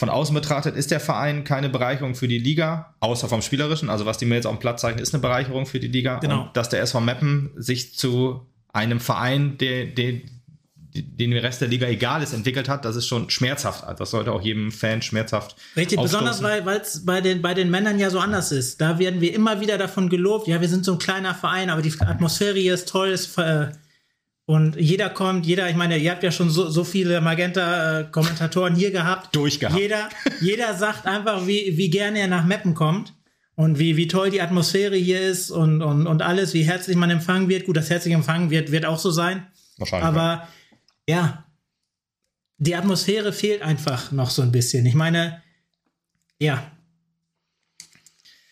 von 0.02 0.10
außen 0.10 0.34
betrachtet 0.34 0.76
ist 0.76 0.90
der 0.90 1.00
Verein 1.00 1.44
keine 1.44 1.70
Bereicherung 1.70 2.16
für 2.16 2.28
die 2.28 2.40
Liga, 2.40 2.96
außer 3.02 3.30
vom 3.30 3.44
Spielerischen. 3.44 3.90
Also 3.90 4.08
was 4.08 4.18
die 4.18 4.26
mir 4.26 4.34
jetzt 4.34 4.48
auf 4.48 4.56
dem 4.56 4.60
Platz 4.60 4.82
zeigen, 4.82 4.98
ist 4.98 5.14
eine 5.14 5.22
Bereicherung 5.22 5.68
für 5.68 5.80
die 5.80 5.90
Liga. 5.90 6.18
Genau. 6.18 6.44
Und 6.44 6.58
dass 6.58 6.70
der 6.70 6.82
SV 6.82 7.02
Meppen 7.02 7.52
sich 7.56 7.96
zu 7.96 8.48
einem 8.74 9.00
Verein, 9.00 9.60
der, 9.60 9.86
der, 9.86 10.22
den 10.94 11.32
der 11.32 11.44
Rest 11.44 11.62
der 11.62 11.68
Liga 11.68 11.88
egal 11.88 12.22
ist, 12.22 12.34
entwickelt 12.34 12.68
hat, 12.68 12.84
das 12.86 12.96
ist 12.96 13.08
schon 13.08 13.30
schmerzhaft. 13.30 13.86
Das 14.00 14.12
sollte 14.12 14.32
auch 14.32 14.42
jedem 14.42 14.72
Fan 14.72 15.02
schmerzhaft. 15.02 15.56
Richtig, 15.76 15.98
aufstoßen. 15.98 16.26
besonders 16.26 16.66
weil 16.66 16.82
es 16.82 17.06
bei 17.06 17.22
den, 17.22 17.42
bei 17.42 17.54
den 17.54 17.70
Männern 17.70 17.98
ja 18.00 18.10
so 18.10 18.20
anders 18.20 18.52
ist. 18.52 18.82
Da 18.82 19.00
werden 19.00 19.22
wir 19.22 19.34
immer 19.34 19.62
wieder 19.62 19.78
davon 19.78 20.10
gelobt, 20.10 20.48
ja, 20.48 20.60
wir 20.60 20.68
sind 20.68 20.84
so 20.84 20.94
ein 20.94 21.00
kleiner 21.00 21.34
Verein, 21.34 21.70
aber 21.70 21.82
die 21.82 21.94
Atmosphäre 22.00 22.60
hier 22.60 22.74
ist 22.74 22.90
toll, 22.90 23.10
ist, 23.10 23.38
äh, 23.38 23.72
und 24.46 24.76
jeder 24.76 25.10
kommt, 25.10 25.46
jeder, 25.46 25.70
ich 25.70 25.78
meine, 25.78 25.98
ihr 25.98 26.12
habt 26.12 26.24
ja 26.24 26.32
schon 26.32 26.50
so, 26.50 26.70
so 26.70 26.84
viele 26.84 27.22
Magenta-Kommentatoren 27.22 28.76
hier 28.76 28.92
gehabt. 28.92 29.34
Durchgehabt. 29.34 29.80
Jeder, 29.80 30.10
jeder 30.42 30.74
sagt 30.74 31.06
einfach, 31.06 31.48
wie, 31.48 31.78
wie 31.78 31.90
gerne 31.90 32.20
er 32.20 32.28
nach 32.28 32.46
Meppen 32.46 32.74
kommt 32.74 33.14
und 33.56 33.80
wie, 33.80 33.96
wie 33.96 34.10
toll 34.10 34.30
die 34.30 34.42
Atmosphäre 34.42 34.98
hier 34.98 35.22
ist 35.22 35.52
und, 35.52 35.82
und, 35.82 36.06
und 36.06 36.22
alles, 36.22 36.54
wie 36.54 36.64
herzlich 36.64 36.98
man 36.98 37.10
empfangen 37.10 37.48
wird. 37.48 37.66
Gut, 37.66 37.78
das 37.78 37.90
herzlich 37.90 38.14
empfangen 38.14 38.50
wird, 38.50 38.74
wird 38.74 38.86
auch 38.86 39.00
so 39.00 39.12
sein. 39.12 39.48
Wahrscheinlich. 39.78 40.06
Aber 40.06 40.22
ja 40.22 40.48
ja, 41.08 41.46
die 42.58 42.76
Atmosphäre 42.76 43.34
fehlt 43.34 43.62
einfach 43.62 44.12
noch 44.12 44.30
so 44.30 44.42
ein 44.42 44.52
bisschen. 44.52 44.86
Ich 44.86 44.94
meine, 44.94 45.42
ja, 46.40 46.72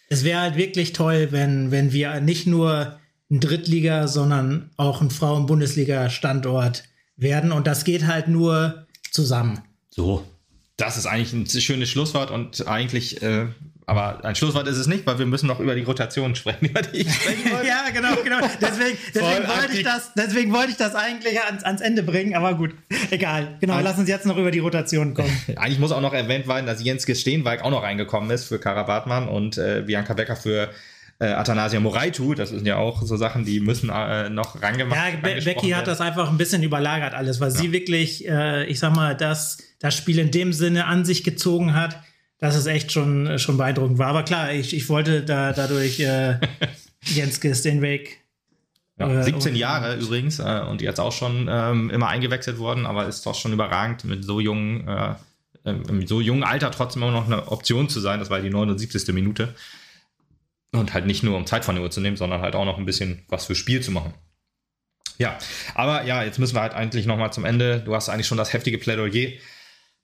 es 0.10 0.24
wäre 0.24 0.42
halt 0.42 0.56
wirklich 0.56 0.94
toll, 0.94 1.28
wenn, 1.32 1.72
wenn 1.72 1.94
wir 1.94 2.20
nicht 2.20 2.48
nur 2.48 3.00
ein 3.30 3.40
Drittliga, 3.40 4.08
sondern 4.08 4.72
auch 4.78 5.02
ein 5.02 5.12
Frauen-Bundesliga-Standort 5.12 6.84
werden. 7.16 7.52
Und 7.52 7.68
das 7.68 7.84
geht 7.84 8.08
halt 8.08 8.28
nur 8.28 8.88
zusammen. 9.12 9.62
So, 9.92 10.26
das 10.78 10.98
ist 10.98 11.06
eigentlich 11.06 11.34
ein 11.34 11.62
schönes 11.62 11.90
Schlusswort 11.90 12.32
und 12.32 12.68
eigentlich 12.68 13.22
äh, 13.22 13.48
aber 13.90 14.24
ein 14.24 14.36
Schlusswort 14.36 14.68
ist 14.68 14.78
es 14.78 14.86
nicht, 14.86 15.06
weil 15.07 15.18
wir 15.18 15.26
müssen 15.26 15.48
noch 15.48 15.60
über 15.60 15.74
die 15.74 15.82
Rotation 15.82 16.36
sprechen, 16.36 16.66
über 16.70 16.82
die 16.82 16.99
ich 16.99 17.14
sprechen 17.14 17.52
wollte. 17.52 17.68
ja, 17.68 17.86
genau, 17.91 18.16
genau. 18.24 18.38
Deswegen, 18.61 18.98
deswegen 19.16 19.48
wollte, 19.48 19.74
ich 19.74 19.84
das, 19.84 20.14
deswegen 20.14 20.53
wollte 20.53 20.72
ich 20.72 20.78
das 20.78 20.95
eigentlich 20.95 21.41
ans, 21.41 21.64
ans 21.64 21.82
Ende 21.82 22.03
bringen, 22.03 22.36
aber 22.36 22.53
gut, 22.53 22.76
egal. 23.10 23.57
Genau, 23.60 23.74
also, 23.74 23.86
lass 23.86 23.98
uns 23.98 24.07
jetzt 24.07 24.26
noch 24.28 24.38
über 24.38 24.52
die 24.52 24.60
Rotation 24.60 25.16
kommen. 25.16 25.36
eigentlich 25.56 25.80
muss 25.80 25.91
auch 25.91 26.02
noch 26.02 26.14
erwähnt 26.14 26.48
werden, 26.48 26.68
dass 26.68 26.84
Jens 26.84 27.06
Gesteenwijk 27.07 27.64
auch 27.64 27.72
noch 27.72 27.82
reingekommen 27.82 28.30
ist 28.30 28.45
für 28.45 28.60
Kara 28.60 28.84
Bartmann 28.84 29.28
und 29.28 29.57
äh, 29.57 29.84
Bianca 29.86 30.14
Becker 30.14 30.36
für 30.36 30.70
äh, 31.20 31.26
Athanasia 31.26 31.80
Moraitu, 31.80 32.36
das 32.36 32.49
sind 32.49 32.68
ja 32.68 32.78
auch 32.78 33.02
so 33.02 33.18
Sachen, 33.18 33.44
die 33.44 33.60
müssen 33.60 33.90
äh, 33.90 34.30
noch 34.30 34.61
reingemacht 34.61 34.99
Ja, 34.99 35.18
Be 35.20 35.41
Becky 35.44 35.72
hat 35.72 35.88
das 35.88 35.99
einfach 35.99 36.30
ein 36.30 36.38
bisschen 36.38 36.64
überlagert 36.64 37.14
alles, 37.14 37.41
weil 37.41 37.52
ja. 37.52 37.57
sie 37.57 37.72
wirklich, 37.72 38.28
äh, 38.28 38.66
ich 38.66 38.80
sag 38.80 38.95
mal, 38.95 39.16
das, 39.16 39.57
das 39.80 39.95
Spiel 39.98 40.20
in 40.20 40.32
dem 40.32 40.53
Sinne 40.53 40.86
an 40.86 41.06
sich 41.06 41.24
gezogen 41.24 41.74
hat 41.74 41.99
dass 42.40 42.56
es 42.56 42.66
echt 42.66 42.91
schon, 42.91 43.38
schon 43.38 43.57
beeindruckend 43.57 43.98
war. 43.98 44.07
Aber 44.07 44.24
klar, 44.24 44.52
ich, 44.53 44.74
ich 44.74 44.90
wollte 44.90 45.24
da 45.24 45.53
dadurch 45.53 45.99
äh, 45.99 46.40
Jens 47.03 47.40
Steenweg. 47.60 48.22
Ja, 48.98 49.24
17 49.24 49.56
äh, 49.56 49.57
Jahre 49.57 49.95
übrigens 49.95 50.40
äh, 50.40 50.61
und 50.70 50.82
jetzt 50.82 50.99
auch 50.99 51.14
schon 51.14 51.48
ähm, 51.49 51.90
immer 51.90 52.10
eingewechselt 52.10 52.57
worden, 52.57 52.86
aber 52.86 53.07
ist 53.07 53.26
doch 53.26 53.36
schon 53.36 53.53
überragend, 53.53 54.03
mit 54.03 54.26
so 54.26 54.41
jungen, 54.41 54.86
äh, 54.88 55.74
mit 55.90 56.10
so 56.10 56.20
jungen 56.20 56.44
Alter 56.44 56.72
trotzdem 56.72 57.03
immer 57.03 57.14
noch 57.14 57.26
eine 57.26 57.48
Option 57.48 57.88
zu 57.88 58.02
sein. 58.02 58.20
Das 58.20 58.30
war 58.30 58.41
die 58.41 58.49
79. 58.49 59.14
Minute. 59.14 59.56
Und 60.72 60.94
halt 60.94 61.06
nicht 61.06 61.24
nur 61.24 61.36
um 61.38 61.45
Zeit 61.45 61.66
von 61.66 61.76
der 61.76 61.84
Uhr 61.84 61.91
zu 61.91 62.02
nehmen, 62.02 62.18
sondern 62.18 62.41
halt 62.41 62.56
auch 62.56 62.66
noch 62.66 62.78
ein 62.78 62.86
bisschen 62.86 63.24
was 63.30 63.45
für 63.45 63.56
Spiel 63.56 63.82
zu 63.82 63.91
machen. 63.91 64.14
Ja, 65.18 65.38
aber 65.76 66.06
ja, 66.06 66.24
jetzt 66.24 66.38
müssen 66.38 66.56
wir 66.56 66.61
halt 66.61 66.74
eigentlich 66.74 67.06
nochmal 67.06 67.34
zum 67.34 67.44
Ende. 67.44 67.82
Du 67.82 67.95
hast 67.95 68.07
eigentlich 68.07 68.28
schon 68.28 68.38
das 68.38 68.53
heftige 68.53 68.78
Plädoyer 68.78 69.32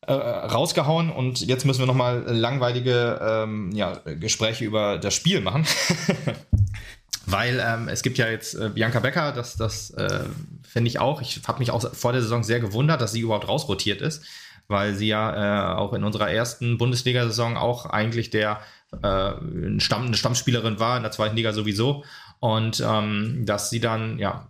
äh, 0.07 0.14
rausgehauen 0.14 1.10
und 1.10 1.41
jetzt 1.41 1.65
müssen 1.65 1.80
wir 1.80 1.86
nochmal 1.86 2.23
langweilige 2.27 3.19
ähm, 3.22 3.72
ja, 3.73 3.99
Gespräche 4.19 4.65
über 4.65 4.98
das 4.98 5.14
Spiel 5.14 5.41
machen. 5.41 5.65
Weil 7.26 7.60
ähm, 7.65 7.88
es 7.88 8.03
gibt 8.03 8.18
ja 8.18 8.30
jetzt 8.30 8.53
äh, 8.53 8.69
Bianca 8.69 8.99
Becker, 8.99 9.32
das, 9.32 9.57
das 9.57 9.90
äh, 9.91 10.26
finde 10.68 10.90
ich 10.90 10.99
auch. 10.99 11.22
Ich 11.22 11.41
habe 11.48 11.60
mich 11.60 11.72
auch 11.72 11.91
vor 11.94 12.11
der 12.11 12.22
Saison 12.22 12.44
sehr 12.44 12.60
gewundert, 12.60 13.02
dass 13.02 13.14
sie 13.14 13.22
überhaupt 13.22 13.48
rausrotiert 13.48 14.02
ist, 14.02 14.23
weil 14.68 14.94
sie 14.94 15.07
ja 15.07 15.73
äh, 15.73 15.76
auch 15.76 15.94
in 15.94 16.03
unserer 16.03 16.30
ersten 16.30 16.77
Bundesliga-Saison 16.77 17.57
auch 17.57 17.88
eigentlich 17.88 18.30
der 18.30 18.60
äh, 19.02 19.32
Stamm, 19.80 20.06
eine 20.06 20.18
Stammspielerin 20.18 20.80
war, 20.80 20.98
in 20.98 21.03
der 21.03 21.11
zweiten 21.11 21.36
Liga 21.36 21.52
sowieso. 21.52 22.03
Und 22.40 22.84
ähm, 22.86 23.44
dass 23.45 23.72
sie 23.72 23.80
dann 23.80 24.19
ja 24.19 24.48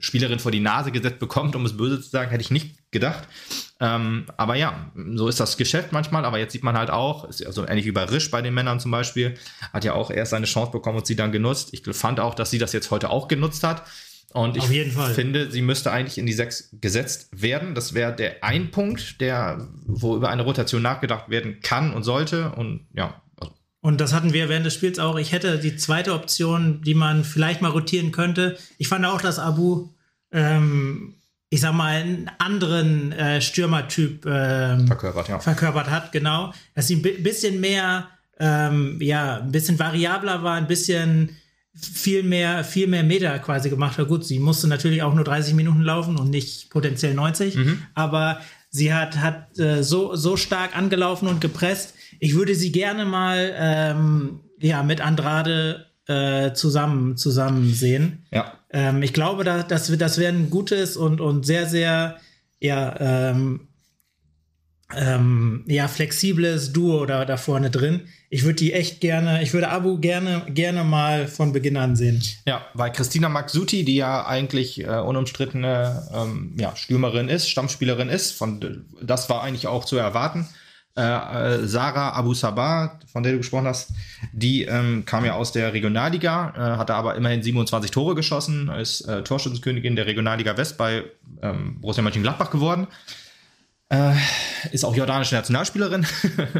Spielerin 0.00 0.38
vor 0.40 0.50
die 0.50 0.60
Nase 0.60 0.90
gesetzt 0.90 1.18
bekommt, 1.20 1.54
um 1.54 1.64
es 1.64 1.76
böse 1.76 2.00
zu 2.00 2.08
sagen, 2.08 2.30
hätte 2.30 2.42
ich 2.42 2.50
nicht 2.50 2.90
gedacht. 2.90 3.28
Ähm, 3.80 4.26
aber 4.36 4.56
ja, 4.56 4.90
so 5.14 5.28
ist 5.28 5.38
das 5.40 5.56
Geschäft 5.56 5.92
manchmal. 5.92 6.24
Aber 6.24 6.38
jetzt 6.38 6.52
sieht 6.52 6.64
man 6.64 6.76
halt 6.76 6.90
auch, 6.90 7.26
so 7.30 7.66
ähnlich 7.66 7.86
wie 7.86 7.92
bei 7.92 8.04
Risch 8.04 8.30
bei 8.30 8.42
den 8.42 8.54
Männern 8.54 8.80
zum 8.80 8.90
Beispiel, 8.90 9.34
hat 9.72 9.84
ja 9.84 9.94
auch 9.94 10.10
erst 10.10 10.30
seine 10.30 10.46
Chance 10.46 10.72
bekommen 10.72 10.98
und 10.98 11.06
sie 11.06 11.16
dann 11.16 11.32
genutzt. 11.32 11.70
Ich 11.72 11.82
fand 11.96 12.20
auch, 12.20 12.34
dass 12.34 12.50
sie 12.50 12.58
das 12.58 12.72
jetzt 12.72 12.90
heute 12.90 13.10
auch 13.10 13.28
genutzt 13.28 13.62
hat. 13.62 13.84
Und 14.34 14.58
ich 14.58 14.64
finde, 14.64 15.50
sie 15.50 15.62
müsste 15.62 15.90
eigentlich 15.90 16.18
in 16.18 16.26
die 16.26 16.34
sechs 16.34 16.68
gesetzt 16.80 17.28
werden. 17.32 17.74
Das 17.74 17.94
wäre 17.94 18.14
der 18.14 18.44
ein 18.44 18.70
Punkt, 18.70 19.20
der, 19.22 19.68
wo 19.86 20.16
über 20.16 20.28
eine 20.28 20.42
Rotation 20.42 20.82
nachgedacht 20.82 21.30
werden 21.30 21.60
kann 21.62 21.94
und 21.94 22.02
sollte. 22.02 22.52
Und 22.52 22.86
ja, 22.92 23.22
und 23.80 24.00
das 24.00 24.12
hatten 24.12 24.32
wir 24.32 24.48
während 24.48 24.66
des 24.66 24.74
Spiels 24.74 24.98
auch. 24.98 25.16
Ich 25.16 25.32
hätte 25.32 25.58
die 25.58 25.76
zweite 25.76 26.12
Option, 26.12 26.82
die 26.82 26.94
man 26.94 27.24
vielleicht 27.24 27.62
mal 27.62 27.70
rotieren 27.70 28.12
könnte. 28.12 28.58
Ich 28.76 28.88
fand 28.88 29.06
auch, 29.06 29.20
dass 29.20 29.38
Abu, 29.38 29.88
ähm, 30.32 31.14
ich 31.50 31.60
sag 31.60 31.72
mal, 31.72 31.94
einen 31.94 32.30
anderen 32.38 33.12
äh, 33.12 33.40
Stürmertyp 33.40 34.26
ähm, 34.26 34.86
verkörpert, 34.86 35.28
ja. 35.28 35.38
verkörpert 35.38 35.90
hat, 35.90 36.12
genau. 36.12 36.52
Dass 36.74 36.88
sie 36.88 36.96
ein 36.96 37.22
bisschen 37.22 37.60
mehr, 37.60 38.08
ähm, 38.38 38.98
ja, 39.00 39.38
ein 39.38 39.50
bisschen 39.50 39.78
variabler 39.78 40.42
war, 40.42 40.56
ein 40.56 40.66
bisschen 40.66 41.36
viel 41.74 42.22
mehr, 42.22 42.64
viel 42.64 42.86
mehr 42.86 43.02
Meter 43.02 43.38
quasi 43.38 43.70
gemacht 43.70 43.98
hat. 43.98 44.08
Gut, 44.08 44.24
sie 44.24 44.38
musste 44.38 44.68
natürlich 44.68 45.02
auch 45.02 45.14
nur 45.14 45.24
30 45.24 45.54
Minuten 45.54 45.82
laufen 45.82 46.16
und 46.16 46.30
nicht 46.30 46.70
potenziell 46.70 47.14
90, 47.14 47.56
mhm. 47.56 47.82
aber 47.94 48.40
sie 48.70 48.92
hat, 48.92 49.16
hat 49.18 49.58
äh, 49.58 49.82
so, 49.82 50.16
so 50.16 50.36
stark 50.36 50.76
angelaufen 50.76 51.28
und 51.28 51.40
gepresst, 51.40 51.94
ich 52.20 52.34
würde 52.34 52.54
sie 52.54 52.72
gerne 52.72 53.04
mal 53.04 53.54
ähm, 53.56 54.40
ja, 54.58 54.82
mit 54.82 55.00
Andrade 55.00 55.86
äh, 56.06 56.52
zusammen, 56.52 57.16
zusammen 57.16 57.72
sehen. 57.72 58.26
Ja. 58.30 58.57
Ähm, 58.70 59.02
ich 59.02 59.12
glaube, 59.12 59.44
da, 59.44 59.62
das, 59.62 59.96
das 59.96 60.18
wäre 60.18 60.32
ein 60.32 60.50
gutes 60.50 60.96
und, 60.96 61.20
und 61.20 61.46
sehr, 61.46 61.66
sehr 61.66 62.18
ja, 62.60 63.30
ähm, 63.30 63.68
ähm, 64.94 65.64
ja, 65.66 65.86
flexibles 65.86 66.72
Duo 66.72 67.04
da, 67.04 67.24
da 67.24 67.36
vorne 67.36 67.70
drin. 67.70 68.08
Ich 68.30 68.44
würde 68.44 68.56
die 68.56 68.72
echt 68.72 69.00
gerne, 69.00 69.42
ich 69.42 69.52
würde 69.52 69.68
Abu 69.68 69.98
gerne, 69.98 70.44
gerne 70.48 70.84
mal 70.84 71.28
von 71.28 71.52
Beginn 71.52 71.76
an 71.76 71.96
sehen. 71.96 72.22
Ja, 72.46 72.66
weil 72.74 72.92
Christina 72.92 73.28
Maxuti, 73.28 73.84
die 73.84 73.96
ja 73.96 74.26
eigentlich 74.26 74.82
äh, 74.82 74.86
unumstrittene 74.86 76.08
ähm, 76.14 76.54
ja, 76.58 76.74
Stürmerin 76.74 77.28
ist, 77.28 77.48
Stammspielerin 77.50 78.08
ist, 78.08 78.32
von, 78.32 78.86
das 79.02 79.28
war 79.28 79.42
eigentlich 79.42 79.66
auch 79.66 79.84
zu 79.84 79.96
erwarten. 79.96 80.48
Äh, 80.98 81.02
äh, 81.02 81.66
Sarah 81.68 82.14
Abu 82.14 82.34
Sabah, 82.34 82.98
von 83.06 83.22
der 83.22 83.30
du 83.30 83.38
gesprochen 83.38 83.68
hast, 83.68 83.92
die 84.32 84.64
ähm, 84.64 85.04
kam 85.04 85.24
ja 85.24 85.34
aus 85.34 85.52
der 85.52 85.72
Regionalliga, 85.72 86.52
äh, 86.56 86.76
hatte 86.76 86.96
aber 86.96 87.14
immerhin 87.14 87.40
27 87.40 87.92
Tore 87.92 88.16
geschossen, 88.16 88.68
ist 88.68 89.02
äh, 89.02 89.22
Torschützenkönigin 89.22 89.94
der 89.94 90.06
Regionalliga 90.06 90.56
West 90.56 90.76
bei 90.76 91.04
ähm, 91.40 91.80
Borussia 91.80 92.02
Mönchengladbach 92.02 92.50
geworden. 92.50 92.88
Äh, 93.90 94.14
ist 94.72 94.84
auch 94.84 94.96
jordanische 94.96 95.36
Nationalspielerin. 95.36 96.04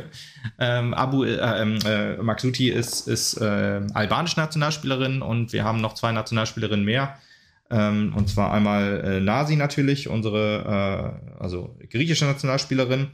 ähm, 0.61 0.95
Abu 0.95 1.25
äh, 1.25 1.35
ähm, 1.35 1.81
äh, 1.85 2.17
Maxuti 2.19 2.71
ist, 2.71 3.09
ist 3.09 3.39
äh, 3.41 3.81
albanische 3.93 4.39
Nationalspielerin 4.39 5.21
und 5.21 5.53
wir 5.53 5.65
haben 5.65 5.81
noch 5.81 5.95
zwei 5.95 6.13
Nationalspielerinnen 6.13 6.85
mehr. 6.85 7.19
Ähm, 7.71 8.15
und 8.15 8.29
zwar 8.29 8.53
einmal 8.53 9.03
äh, 9.05 9.21
Nasi 9.21 9.57
natürlich, 9.57 10.09
unsere 10.09 11.19
also 11.41 11.77
griechische 11.91 12.25
Nationalspielerin 12.25 13.09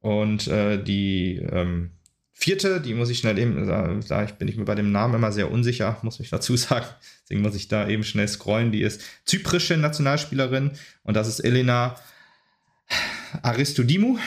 und 0.00 0.48
äh, 0.48 0.82
die 0.82 1.36
ähm, 1.36 1.90
vierte, 2.32 2.80
die 2.80 2.94
muss 2.94 3.10
ich 3.10 3.18
schnell 3.18 3.38
eben, 3.38 3.68
äh, 3.68 4.00
da 4.08 4.24
bin 4.24 4.48
ich 4.48 4.56
mir 4.56 4.64
bei 4.64 4.74
dem 4.74 4.92
Namen 4.92 5.14
immer 5.14 5.30
sehr 5.30 5.50
unsicher, 5.50 5.98
muss 6.02 6.20
ich 6.20 6.30
dazu 6.30 6.56
sagen. 6.56 6.86
Deswegen 7.22 7.42
muss 7.42 7.54
ich 7.54 7.68
da 7.68 7.86
eben 7.86 8.02
schnell 8.02 8.28
scrollen. 8.28 8.72
Die 8.72 8.82
ist 8.82 9.02
zyprische 9.26 9.76
Nationalspielerin 9.76 10.72
und 11.02 11.14
das 11.14 11.28
ist 11.28 11.40
Elena 11.40 11.96
Aristodimou. 13.42 14.18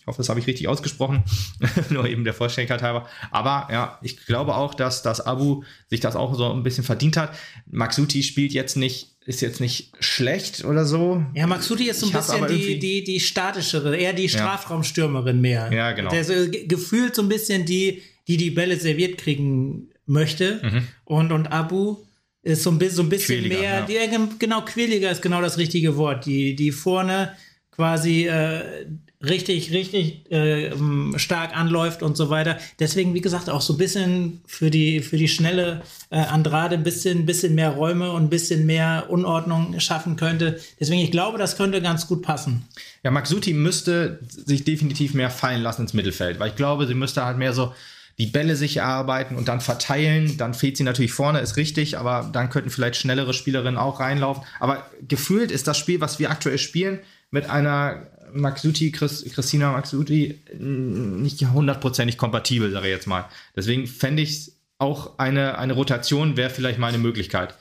Ich 0.00 0.06
hoffe, 0.06 0.18
das 0.18 0.28
habe 0.28 0.40
ich 0.40 0.48
richtig 0.48 0.68
ausgesprochen. 0.68 1.22
Nur 1.90 2.06
eben 2.06 2.24
der 2.24 2.34
Vollständigkeit 2.34 2.82
halber. 2.82 3.08
Aber 3.30 3.72
ja, 3.72 3.98
ich 4.02 4.26
glaube 4.26 4.56
auch, 4.56 4.74
dass 4.74 5.02
das 5.02 5.20
Abu 5.20 5.62
sich 5.88 6.00
das 6.00 6.16
auch 6.16 6.34
so 6.34 6.52
ein 6.52 6.64
bisschen 6.64 6.84
verdient 6.84 7.16
hat. 7.16 7.36
Maxuti 7.70 8.24
spielt 8.24 8.52
jetzt 8.52 8.76
nicht 8.76 9.11
ist 9.24 9.40
jetzt 9.40 9.60
nicht 9.60 9.92
schlecht 10.00 10.64
oder 10.64 10.84
so. 10.84 11.24
Ja, 11.34 11.46
Maxuti 11.46 11.88
ist 11.88 12.00
so 12.00 12.06
ein 12.06 12.12
bisschen 12.12 12.46
die, 12.48 12.78
die, 12.78 13.04
die 13.04 13.20
statischere, 13.20 13.96
eher 13.96 14.12
die 14.12 14.28
Strafraumstürmerin 14.28 15.40
mehr. 15.40 15.70
Ja, 15.72 15.92
genau. 15.92 16.10
Der 16.10 16.24
so 16.24 16.34
gefühlt 16.66 17.14
so 17.14 17.22
ein 17.22 17.28
bisschen 17.28 17.64
die, 17.64 18.02
die 18.26 18.36
die 18.36 18.50
Bälle 18.50 18.76
serviert 18.76 19.18
kriegen 19.18 19.90
möchte. 20.06 20.60
Mhm. 20.62 20.88
Und, 21.04 21.32
und 21.32 21.52
Abu 21.52 21.98
ist 22.42 22.64
so 22.64 22.70
ein 22.70 22.78
bisschen, 22.78 22.96
so 22.96 23.02
ein 23.04 23.08
bisschen 23.08 23.46
mehr, 23.46 23.86
ja. 23.88 24.06
die, 24.06 24.38
genau, 24.38 24.62
quäliger 24.62 25.10
ist 25.10 25.22
genau 25.22 25.40
das 25.40 25.58
richtige 25.58 25.96
Wort. 25.96 26.26
Die, 26.26 26.56
die 26.56 26.72
vorne 26.72 27.36
quasi 27.70 28.26
äh, 28.26 28.86
richtig, 29.22 29.72
richtig 29.72 30.30
äh, 30.30 30.72
stark 31.16 31.56
anläuft 31.56 32.02
und 32.02 32.16
so 32.16 32.30
weiter. 32.30 32.58
Deswegen, 32.78 33.14
wie 33.14 33.20
gesagt, 33.20 33.48
auch 33.48 33.60
so 33.60 33.74
ein 33.74 33.78
bisschen 33.78 34.40
für 34.46 34.70
die, 34.70 35.00
für 35.00 35.16
die 35.16 35.28
schnelle 35.28 35.82
äh, 36.10 36.16
Andrade 36.16 36.76
ein 36.76 36.82
bisschen, 36.82 37.24
bisschen 37.26 37.54
mehr 37.54 37.70
Räume 37.70 38.12
und 38.12 38.24
ein 38.24 38.30
bisschen 38.30 38.66
mehr 38.66 39.06
Unordnung 39.08 39.78
schaffen 39.80 40.16
könnte. 40.16 40.60
Deswegen, 40.80 41.00
ich 41.00 41.10
glaube, 41.10 41.38
das 41.38 41.56
könnte 41.56 41.80
ganz 41.80 42.06
gut 42.06 42.22
passen. 42.22 42.64
Ja, 43.02 43.10
Maxuti 43.10 43.52
müsste 43.52 44.20
sich 44.28 44.64
definitiv 44.64 45.14
mehr 45.14 45.30
fallen 45.30 45.62
lassen 45.62 45.82
ins 45.82 45.94
Mittelfeld, 45.94 46.38
weil 46.38 46.50
ich 46.50 46.56
glaube, 46.56 46.86
sie 46.86 46.94
müsste 46.94 47.24
halt 47.24 47.38
mehr 47.38 47.52
so 47.52 47.72
die 48.18 48.26
Bälle 48.26 48.56
sich 48.56 48.76
erarbeiten 48.76 49.36
und 49.36 49.48
dann 49.48 49.60
verteilen. 49.60 50.36
Dann 50.36 50.54
fehlt 50.54 50.76
sie 50.76 50.84
natürlich 50.84 51.12
vorne, 51.12 51.40
ist 51.40 51.56
richtig, 51.56 51.98
aber 51.98 52.28
dann 52.32 52.50
könnten 52.50 52.70
vielleicht 52.70 52.96
schnellere 52.96 53.32
Spielerinnen 53.32 53.78
auch 53.78 54.00
reinlaufen. 54.00 54.42
Aber 54.60 54.86
gefühlt 55.06 55.50
ist 55.50 55.66
das 55.66 55.78
Spiel, 55.78 56.00
was 56.00 56.18
wir 56.18 56.30
aktuell 56.30 56.58
spielen, 56.58 57.00
mit 57.30 57.48
einer 57.48 58.06
Maxuti, 58.34 58.92
Chris, 58.92 59.24
Christina 59.32 59.72
Maxuti 59.72 60.40
nicht 60.58 61.40
hundertprozentig 61.42 62.18
kompatibel, 62.18 62.70
sage 62.70 62.86
ich 62.86 62.92
jetzt 62.92 63.06
mal. 63.06 63.26
Deswegen 63.56 63.86
fände 63.86 64.22
ich 64.22 64.52
auch 64.78 65.18
eine, 65.18 65.58
eine 65.58 65.74
Rotation 65.74 66.36
wäre 66.36 66.50
vielleicht 66.50 66.78
mal 66.78 66.88
eine 66.88 66.98
Möglichkeit. 66.98 67.54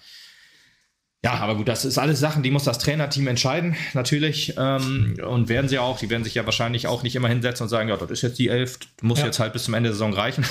Ja, 1.24 1.34
aber 1.34 1.54
gut, 1.54 1.68
das 1.68 1.86
ist 1.86 2.00
alles 2.00 2.20
Sachen, 2.20 2.42
die 2.42 2.50
muss 2.50 2.64
das 2.64 2.80
Trainerteam 2.80 3.28
entscheiden, 3.28 3.76
natürlich. 3.94 4.56
Ähm, 4.58 5.18
und 5.24 5.50
werden 5.50 5.70
sie 5.70 5.78
auch. 5.78 6.00
Die 6.00 6.10
werden 6.10 6.24
sich 6.24 6.34
ja 6.34 6.46
wahrscheinlich 6.46 6.88
auch 6.88 7.04
nicht 7.04 7.16
immer 7.16 7.28
hinsetzen 7.28 7.66
und 7.66 7.70
sagen, 7.70 7.90
ja, 7.90 7.98
das 7.98 8.10
ist 8.10 8.24
jetzt 8.24 8.40
die 8.40 8.48
Elf, 8.48 8.80
muss 9.04 9.20
ja. 9.20 9.28
jetzt 9.28 9.40
halt 9.40 9.54
bis 9.54 9.66
zum 9.66 9.76
Ende 9.76 9.90
der 9.90 9.94
Saison 9.94 10.14
reichen. 10.14 10.44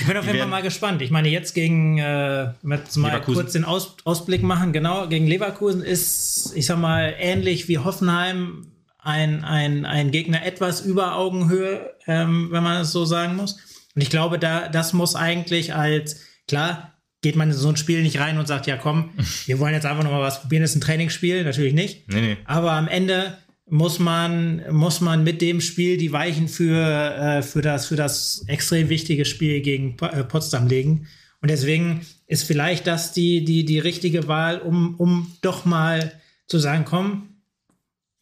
ich 0.00 0.06
bin 0.06 0.16
auf 0.16 0.24
jeden 0.24 0.38
Fall 0.38 0.48
mal 0.48 0.62
gespannt. 0.62 1.02
Ich 1.02 1.10
meine, 1.10 1.28
jetzt 1.28 1.54
gegen, 1.54 1.98
äh, 1.98 2.44
jetzt 2.66 2.96
mal 2.96 3.08
Leverkusen. 3.08 3.34
kurz 3.42 3.52
den 3.52 3.66
Aus, 3.66 3.96
Ausblick 4.04 4.42
machen, 4.42 4.72
genau, 4.72 5.06
gegen 5.06 5.26
Leverkusen 5.26 5.82
ist, 5.82 6.52
ich 6.54 6.64
sag 6.64 6.78
mal, 6.78 7.14
ähnlich 7.18 7.68
wie 7.68 7.76
Hoffenheim 7.76 8.68
ein, 9.06 9.44
ein, 9.44 9.86
ein 9.86 10.10
Gegner 10.10 10.44
etwas 10.44 10.80
über 10.80 11.16
Augenhöhe, 11.16 11.94
ähm, 12.06 12.48
wenn 12.50 12.62
man 12.62 12.82
es 12.82 12.92
so 12.92 13.04
sagen 13.04 13.36
muss. 13.36 13.52
Und 13.94 14.02
ich 14.02 14.10
glaube, 14.10 14.38
da, 14.38 14.68
das 14.68 14.92
muss 14.92 15.14
eigentlich 15.14 15.74
als, 15.74 16.20
klar, 16.48 16.92
geht 17.22 17.36
man 17.36 17.50
in 17.50 17.56
so 17.56 17.68
ein 17.68 17.76
Spiel 17.76 18.02
nicht 18.02 18.18
rein 18.18 18.36
und 18.36 18.46
sagt, 18.46 18.66
ja 18.66 18.76
komm, 18.76 19.10
wir 19.46 19.58
wollen 19.58 19.74
jetzt 19.74 19.86
einfach 19.86 20.02
nochmal 20.02 20.22
was 20.22 20.40
probieren, 20.40 20.62
das 20.62 20.70
ist 20.70 20.76
ein 20.76 20.80
Trainingsspiel, 20.80 21.44
natürlich 21.44 21.72
nicht. 21.72 22.08
Nee, 22.08 22.20
nee. 22.20 22.36
Aber 22.44 22.72
am 22.72 22.88
Ende 22.88 23.38
muss 23.68 23.98
man, 23.98 24.62
muss 24.70 25.00
man 25.00 25.22
mit 25.24 25.40
dem 25.40 25.60
Spiel 25.60 25.96
die 25.96 26.12
Weichen 26.12 26.48
für, 26.48 26.82
äh, 27.16 27.42
für, 27.42 27.62
das, 27.62 27.86
für 27.86 27.96
das 27.96 28.44
extrem 28.48 28.88
wichtige 28.88 29.24
Spiel 29.24 29.60
gegen 29.60 29.96
äh, 30.00 30.24
Potsdam 30.24 30.66
legen. 30.66 31.06
Und 31.40 31.50
deswegen 31.50 32.04
ist 32.26 32.44
vielleicht 32.44 32.86
das 32.86 33.12
die, 33.12 33.44
die, 33.44 33.64
die 33.64 33.78
richtige 33.78 34.26
Wahl, 34.26 34.58
um, 34.58 34.96
um 34.96 35.32
doch 35.42 35.64
mal 35.64 36.12
zu 36.46 36.58
sagen, 36.58 36.84
komm, 36.84 37.35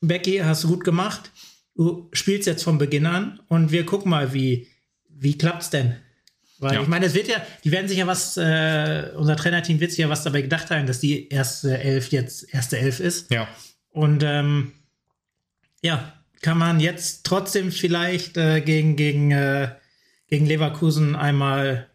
Becky, 0.09 0.39
hast 0.39 0.65
du 0.65 0.69
gut 0.69 0.85
gemacht. 0.85 1.31
Du 1.75 2.09
spielst 2.13 2.47
jetzt 2.47 2.63
von 2.63 2.79
Beginn 2.79 3.07
an 3.07 3.41
und 3.49 3.73
wir 3.73 3.85
gucken 3.85 4.11
mal, 4.11 4.33
wie, 4.33 4.69
wie 5.09 5.37
klappt's 5.37 5.71
denn? 5.71 5.97
Weil 6.59 6.75
ja. 6.75 6.83
ich 6.83 6.89
meine, 6.89 7.07
es 7.07 7.15
wird 7.15 7.29
ja, 7.29 7.43
die 7.65 7.73
werden 7.73 7.89
sich 7.89 7.99
ja 7.99 8.07
was, 8.07 8.37
äh, 8.37 9.11
unser 9.17 9.37
Trainerteam 9.37 9.81
wird 9.81 9.91
sich 9.91 9.99
ja 9.99 10.09
was 10.09 10.23
dabei 10.23 10.43
gedacht 10.43 10.71
haben, 10.71 10.87
dass 10.87 11.01
die 11.01 11.29
erste 11.29 11.79
Elf 11.79 12.11
jetzt 12.11 12.55
erste 12.55 12.79
Elf 12.79 13.01
ist. 13.01 13.31
Ja. 13.31 13.49
Und 13.91 14.23
ähm, 14.23 14.73
ja, 15.83 16.15
kann 16.43 16.59
man 16.59 16.79
jetzt 16.79 17.25
trotzdem 17.25 17.73
vielleicht 17.73 18.37
äh, 18.37 18.61
gegen, 18.61 18.97
gegen, 18.97 19.31
äh, 19.33 19.69
gegen 20.29 20.47
Leverkusen 20.47 21.17
einmal 21.17 21.89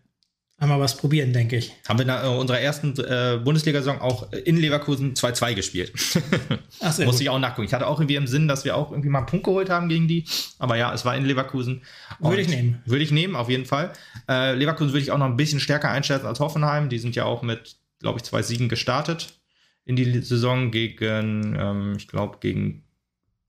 einmal 0.60 0.80
was 0.80 0.98
probieren, 0.98 1.34
denke 1.34 1.56
ich. 1.56 1.74
Haben 1.88 2.00
wir 2.00 2.04
in 2.04 2.10
äh, 2.10 2.38
unserer 2.38 2.60
ersten 2.60 2.94
äh, 3.00 3.40
Bundesliga-Saison 3.44 4.00
auch 4.02 4.32
in 4.32 4.58
Leverkusen 4.58 5.14
2-2 5.14 5.56
gespielt. 5.56 5.94
Ach, 6.82 6.98
Muss 7.00 7.06
gut. 7.06 7.22
ich 7.22 7.30
auch 7.30 7.40
nachgucken. 7.40 7.66
Ich 7.66 7.74
hatte 7.74 7.88
auch 7.88 8.00
irgendwie 8.00 8.16
im 8.16 8.28
Sinn, 8.28 8.48
dass 8.48 8.66
wir 8.66 8.76
auch 8.76 8.92
irgendwie 8.92 9.10
mal 9.10 9.20
einen 9.20 9.28
Punkt 9.28 9.46
geholt 9.46 9.70
haben 9.70 9.90
gegen 9.90 10.08
die. 10.08 10.26
Aber 10.60 10.76
ja, 10.76 10.94
es 10.94 11.06
war 11.06 11.16
in 11.16 11.26
Leverkusen. 11.26 11.82
Würde 12.20 12.42
ich 12.42 12.50
nehmen. 12.50 12.82
Würde 12.86 13.04
ich 13.04 13.12
nehmen, 13.12 13.36
auf 13.36 13.50
jeden 13.50 13.66
Fall. 13.66 13.94
Äh, 14.28 14.56
Leverkusen 14.56 14.92
würde 14.92 15.04
ich 15.04 15.12
auch 15.12 15.18
noch 15.18 15.28
ein 15.28 15.38
bisschen 15.38 15.60
stärker 15.60 15.90
einschätzen 15.90 16.26
als 16.26 16.40
Hoffenheim. 16.40 16.90
Die 16.90 17.00
sind 17.00 17.16
ja 17.16 17.26
auch 17.26 17.42
mit, 17.42 17.78
glaube 18.00 18.20
ich, 18.20 18.24
zwei 18.24 18.42
Siegen 18.42 18.70
gestartet 18.70 19.40
in 19.86 19.96
die 19.96 20.22
Saison 20.22 20.72
gegen, 20.72 21.56
ähm, 21.58 21.96
ich 21.98 22.08
glaube, 22.08 22.38
gegen 22.42 22.84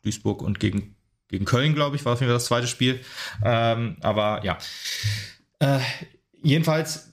Duisburg 0.02 0.42
und 0.42 0.60
gegen, 0.60 0.96
gegen 1.28 1.44
Köln, 1.44 1.74
glaube 1.74 1.96
ich, 1.96 2.04
war 2.04 2.14
auf 2.14 2.20
jeden 2.20 2.30
Fall 2.30 2.36
das 2.36 2.46
zweite 2.46 2.66
Spiel. 2.66 3.00
Ähm, 3.44 3.96
aber 4.00 4.42
ja. 4.44 4.56
Äh, 5.58 5.80
jedenfalls 6.42 7.10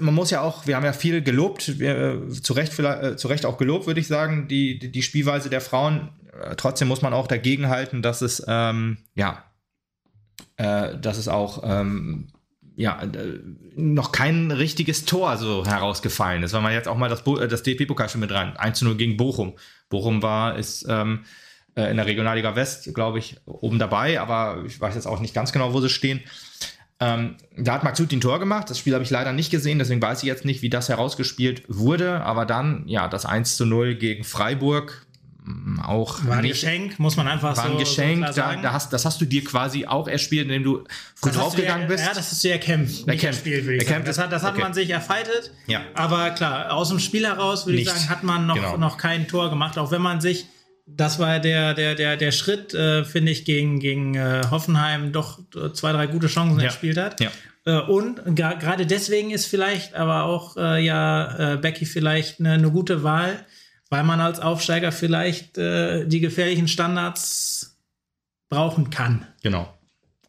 man 0.00 0.12
muss 0.12 0.30
ja 0.30 0.40
auch, 0.40 0.66
wir 0.66 0.74
haben 0.74 0.84
ja 0.84 0.92
viel 0.92 1.22
gelobt, 1.22 1.78
wir, 1.78 2.28
zu, 2.30 2.52
Recht, 2.52 2.72
vielleicht, 2.72 3.20
zu 3.20 3.28
Recht 3.28 3.46
auch 3.46 3.58
gelobt, 3.58 3.86
würde 3.86 4.00
ich 4.00 4.08
sagen, 4.08 4.48
die, 4.48 4.78
die 4.78 5.02
Spielweise 5.02 5.50
der 5.50 5.60
Frauen. 5.60 6.08
Trotzdem 6.56 6.88
muss 6.88 7.00
man 7.00 7.12
auch 7.12 7.28
dagegen 7.28 7.68
halten, 7.68 8.02
dass 8.02 8.20
es, 8.20 8.44
ähm, 8.48 8.98
ja, 9.14 9.44
äh, 10.56 10.98
dass 10.98 11.16
es 11.16 11.28
auch 11.28 11.62
ähm, 11.64 12.28
ja, 12.78 13.02
äh, 13.02 13.40
noch 13.76 14.12
kein 14.12 14.50
richtiges 14.50 15.04
Tor 15.04 15.36
so 15.36 15.66
herausgefallen 15.66 16.44
ist. 16.44 16.52
Wenn 16.52 16.62
man 16.62 16.72
jetzt 16.72 16.86
auch 16.86 16.96
mal 16.96 17.08
das, 17.08 17.26
äh, 17.26 17.48
das 17.48 17.62
DFB-Pokal 17.62 18.08
schon 18.08 18.20
mit 18.20 18.32
rein, 18.32 18.56
1 18.56 18.82
0 18.82 18.96
gegen 18.96 19.16
Bochum. 19.16 19.54
Bochum 19.88 20.22
war, 20.22 20.56
ist 20.56 20.86
ähm, 20.88 21.24
äh, 21.74 21.90
in 21.90 21.96
der 21.96 22.06
Regionalliga 22.06 22.54
West, 22.54 22.94
glaube 22.94 23.18
ich, 23.18 23.36
oben 23.46 23.80
dabei, 23.80 24.20
aber 24.20 24.62
ich 24.64 24.80
weiß 24.80 24.94
jetzt 24.94 25.06
auch 25.06 25.18
nicht 25.18 25.34
ganz 25.34 25.52
genau, 25.52 25.72
wo 25.72 25.80
sie 25.80 25.88
stehen. 25.88 26.20
Ähm, 27.00 27.36
da 27.56 27.74
hat 27.74 27.84
Maxut 27.84 28.12
ein 28.12 28.20
Tor 28.20 28.40
gemacht. 28.40 28.70
Das 28.70 28.78
Spiel 28.78 28.94
habe 28.94 29.04
ich 29.04 29.10
leider 29.10 29.32
nicht 29.32 29.50
gesehen, 29.50 29.78
deswegen 29.78 30.02
weiß 30.02 30.22
ich 30.22 30.26
jetzt 30.26 30.44
nicht, 30.44 30.62
wie 30.62 30.70
das 30.70 30.88
herausgespielt 30.88 31.62
wurde. 31.68 32.22
Aber 32.22 32.44
dann, 32.44 32.82
ja, 32.86 33.06
das 33.08 33.24
1 33.24 33.56
zu 33.56 33.66
0 33.66 33.94
gegen 33.94 34.24
Freiburg 34.24 35.06
auch 35.82 36.24
war 36.26 36.36
ein 36.36 36.42
nicht, 36.42 36.60
Geschenk, 36.60 36.98
muss 36.98 37.16
man 37.16 37.26
einfach 37.26 37.56
war 37.56 37.66
so, 37.66 37.72
ein 37.72 37.78
Geschenk, 37.78 38.26
so 38.28 38.34
da, 38.34 38.56
da, 38.56 38.72
hast, 38.72 38.92
das 38.92 39.04
hast 39.04 39.20
du 39.20 39.24
dir 39.24 39.42
quasi 39.44 39.86
auch 39.86 40.06
erspielt, 40.06 40.46
indem 40.46 40.62
du 40.62 40.84
früh 41.14 41.30
draufgegangen 41.30 41.88
bist. 41.88 42.04
Ja, 42.04 42.12
das 42.12 42.32
ist 42.32 42.44
du 42.44 42.50
erkämpft. 42.50 43.00
Erkämpft. 43.08 43.24
Erspielt, 43.24 43.64
würde 43.64 43.76
ich 43.76 43.82
erkämpft. 43.86 44.08
Das 44.08 44.18
hat, 44.18 44.30
das 44.30 44.42
hat 44.42 44.54
okay. 44.54 44.62
man 44.62 44.74
sich 44.74 44.90
erfaltet. 44.90 45.52
Ja. 45.66 45.82
Aber 45.94 46.30
klar, 46.30 46.72
aus 46.72 46.90
dem 46.90 46.98
Spiel 46.98 47.26
heraus, 47.26 47.66
würde 47.66 47.78
ich 47.78 47.88
sagen, 47.88 48.08
hat 48.08 48.24
man 48.24 48.46
noch, 48.46 48.56
genau. 48.56 48.76
noch 48.76 48.98
kein 48.98 49.26
Tor 49.26 49.48
gemacht, 49.48 49.78
auch 49.78 49.90
wenn 49.90 50.02
man 50.02 50.20
sich 50.20 50.46
das 50.96 51.18
war 51.18 51.38
der, 51.38 51.74
der, 51.74 51.94
der, 51.94 52.16
der 52.16 52.32
Schritt, 52.32 52.74
äh, 52.74 53.04
finde 53.04 53.32
ich, 53.32 53.44
gegen, 53.44 53.78
gegen 53.78 54.14
äh, 54.14 54.42
Hoffenheim 54.50 55.12
doch 55.12 55.38
äh, 55.54 55.72
zwei, 55.72 55.92
drei 55.92 56.06
gute 56.06 56.26
Chancen 56.26 56.58
ja. 56.58 56.66
erspielt 56.66 56.98
hat. 56.98 57.20
Ja. 57.20 57.30
Äh, 57.64 57.80
und 57.82 58.22
gerade 58.34 58.86
deswegen 58.86 59.30
ist 59.30 59.46
vielleicht 59.46 59.94
aber 59.94 60.24
auch 60.24 60.56
äh, 60.56 60.84
ja 60.84 61.54
äh, 61.54 61.56
Becky 61.56 61.86
vielleicht 61.86 62.40
eine, 62.40 62.52
eine 62.52 62.70
gute 62.70 63.02
Wahl, 63.02 63.44
weil 63.90 64.04
man 64.04 64.20
als 64.20 64.40
Aufsteiger 64.40 64.92
vielleicht 64.92 65.56
die 65.56 66.20
gefährlichen 66.20 66.68
Standards 66.68 67.78
brauchen 68.50 68.90
kann. 68.90 69.26
Genau. 69.42 69.72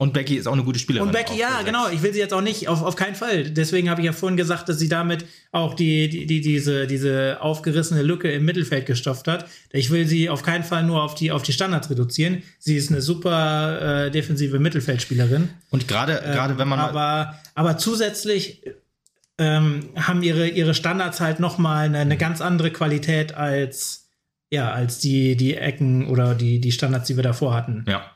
Und 0.01 0.13
Becky 0.13 0.37
ist 0.37 0.47
auch 0.47 0.53
eine 0.53 0.63
gute 0.63 0.79
Spielerin. 0.79 1.07
Und 1.07 1.13
Becky, 1.13 1.37
ja, 1.37 1.61
genau. 1.63 1.89
Ich 1.89 2.01
will 2.01 2.13
sie 2.13 2.19
jetzt 2.19 2.33
auch 2.33 2.39
nicht, 2.39 2.69
auf, 2.69 2.81
auf 2.83 2.95
keinen 2.95 3.15
Fall. 3.15 3.49
Deswegen 3.49 3.89
habe 3.89 3.99
ich 3.99 4.05
ja 4.05 4.13
vorhin 4.13 4.37
gesagt, 4.37 4.69
dass 4.69 4.79
sie 4.79 4.87
damit 4.87 5.25
auch 5.51 5.73
die, 5.73 6.07
die, 6.07 6.25
die, 6.25 6.39
diese, 6.39 6.87
diese 6.87 7.41
aufgerissene 7.41 8.01
Lücke 8.01 8.31
im 8.31 8.45
Mittelfeld 8.45 8.85
gestopft 8.85 9.27
hat. 9.27 9.45
Ich 9.73 9.91
will 9.91 10.07
sie 10.07 10.29
auf 10.29 10.41
keinen 10.41 10.63
Fall 10.63 10.83
nur 10.83 11.03
auf 11.03 11.15
die, 11.15 11.33
auf 11.33 11.43
die 11.43 11.51
Standards 11.51 11.89
reduzieren. 11.89 12.43
Sie 12.59 12.77
ist 12.77 12.89
eine 12.89 13.01
super 13.01 14.05
äh, 14.05 14.09
defensive 14.09 14.57
Mittelfeldspielerin. 14.57 15.49
Und 15.69 15.89
gerade, 15.89 16.23
ähm, 16.25 16.31
gerade 16.31 16.57
wenn 16.57 16.69
man. 16.69 16.79
Aber, 16.79 17.37
aber 17.53 17.77
zusätzlich 17.77 18.63
ähm, 19.37 19.89
haben 19.97 20.23
ihre, 20.23 20.47
ihre 20.47 20.75
Standards 20.75 21.19
halt 21.19 21.41
nochmal 21.41 21.87
eine, 21.87 21.97
eine 21.97 22.15
ganz 22.15 22.39
andere 22.39 22.71
Qualität 22.71 23.35
als, 23.35 24.07
ja, 24.49 24.71
als 24.71 24.99
die, 24.99 25.35
die 25.35 25.55
Ecken 25.55 26.07
oder 26.07 26.35
die, 26.35 26.61
die 26.61 26.71
Standards, 26.71 27.07
die 27.07 27.17
wir 27.17 27.23
davor 27.23 27.53
hatten. 27.53 27.83
Ja. 27.85 28.09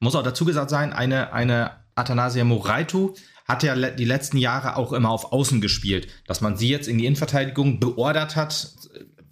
Muss 0.00 0.14
auch 0.14 0.22
dazu 0.22 0.44
gesagt 0.44 0.70
sein, 0.70 0.92
eine, 0.92 1.32
eine 1.32 1.72
Athanasia 1.94 2.44
Moraitu 2.44 3.14
hat 3.46 3.62
ja 3.62 3.74
die 3.90 4.04
letzten 4.04 4.38
Jahre 4.38 4.76
auch 4.76 4.92
immer 4.92 5.10
auf 5.10 5.32
Außen 5.32 5.60
gespielt. 5.60 6.08
Dass 6.26 6.40
man 6.40 6.56
sie 6.56 6.68
jetzt 6.68 6.88
in 6.88 6.98
die 6.98 7.06
Innenverteidigung 7.06 7.80
beordert 7.80 8.36
hat, 8.36 8.70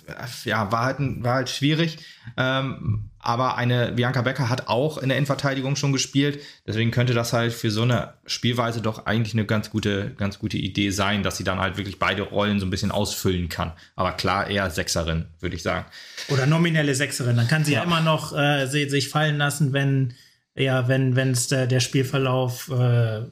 äh, 0.07 0.49
ja, 0.49 0.71
war 0.71 0.85
halt, 0.85 0.99
war 1.01 1.35
halt 1.35 1.51
schwierig. 1.51 1.99
Ähm, 2.37 3.11
aber 3.19 3.57
eine 3.57 3.93
Bianca 3.93 4.21
Becker 4.21 4.51
hat 4.51 4.69
auch 4.69 4.99
in 4.99 5.09
der 5.09 5.17
Innenverteidigung 5.17 5.77
schon 5.77 5.93
gespielt. 5.93 6.41
Deswegen 6.67 6.91
könnte 6.91 7.15
das 7.15 7.33
halt 7.33 7.55
für 7.55 7.71
so 7.71 7.83
eine 7.83 8.15
Spielweise 8.27 8.83
doch 8.83 9.07
eigentlich 9.07 9.33
eine 9.33 9.47
ganz 9.47 9.71
gute, 9.71 10.11
ganz 10.17 10.39
gute 10.39 10.59
Idee 10.59 10.91
sein, 10.91 11.23
dass 11.23 11.39
sie 11.39 11.45
dann 11.45 11.59
halt 11.59 11.79
wirklich 11.79 11.99
beide 11.99 12.23
Rollen 12.23 12.61
so 12.61 12.67
ein 12.67 12.71
bisschen 12.71 12.91
ausfüllen 12.91 13.49
kann. 13.49 13.73
Aber 13.97 14.13
klar, 14.13 14.49
eher 14.49 14.69
Sechserin, 14.71 15.27
würde 15.41 15.57
ich 15.57 15.63
sagen. 15.63 15.87
Oder 16.29 16.45
nominelle 16.47 16.95
Sechserin. 16.95 17.37
Dann 17.37 17.49
kann 17.49 17.65
sie 17.65 17.73
ja, 17.73 17.81
ja 17.81 17.85
immer 17.85 18.03
noch 18.03 18.37
äh, 18.37 18.67
sich 18.67 19.09
fallen 19.09 19.39
lassen, 19.39 19.73
wenn 19.73 20.13
ja, 20.57 20.89
wenn 20.89 21.17
wenn 21.17 21.31
es 21.31 21.49
der, 21.49 21.67
der 21.67 21.81
Spielverlauf 21.81 22.71
äh, 22.71 23.23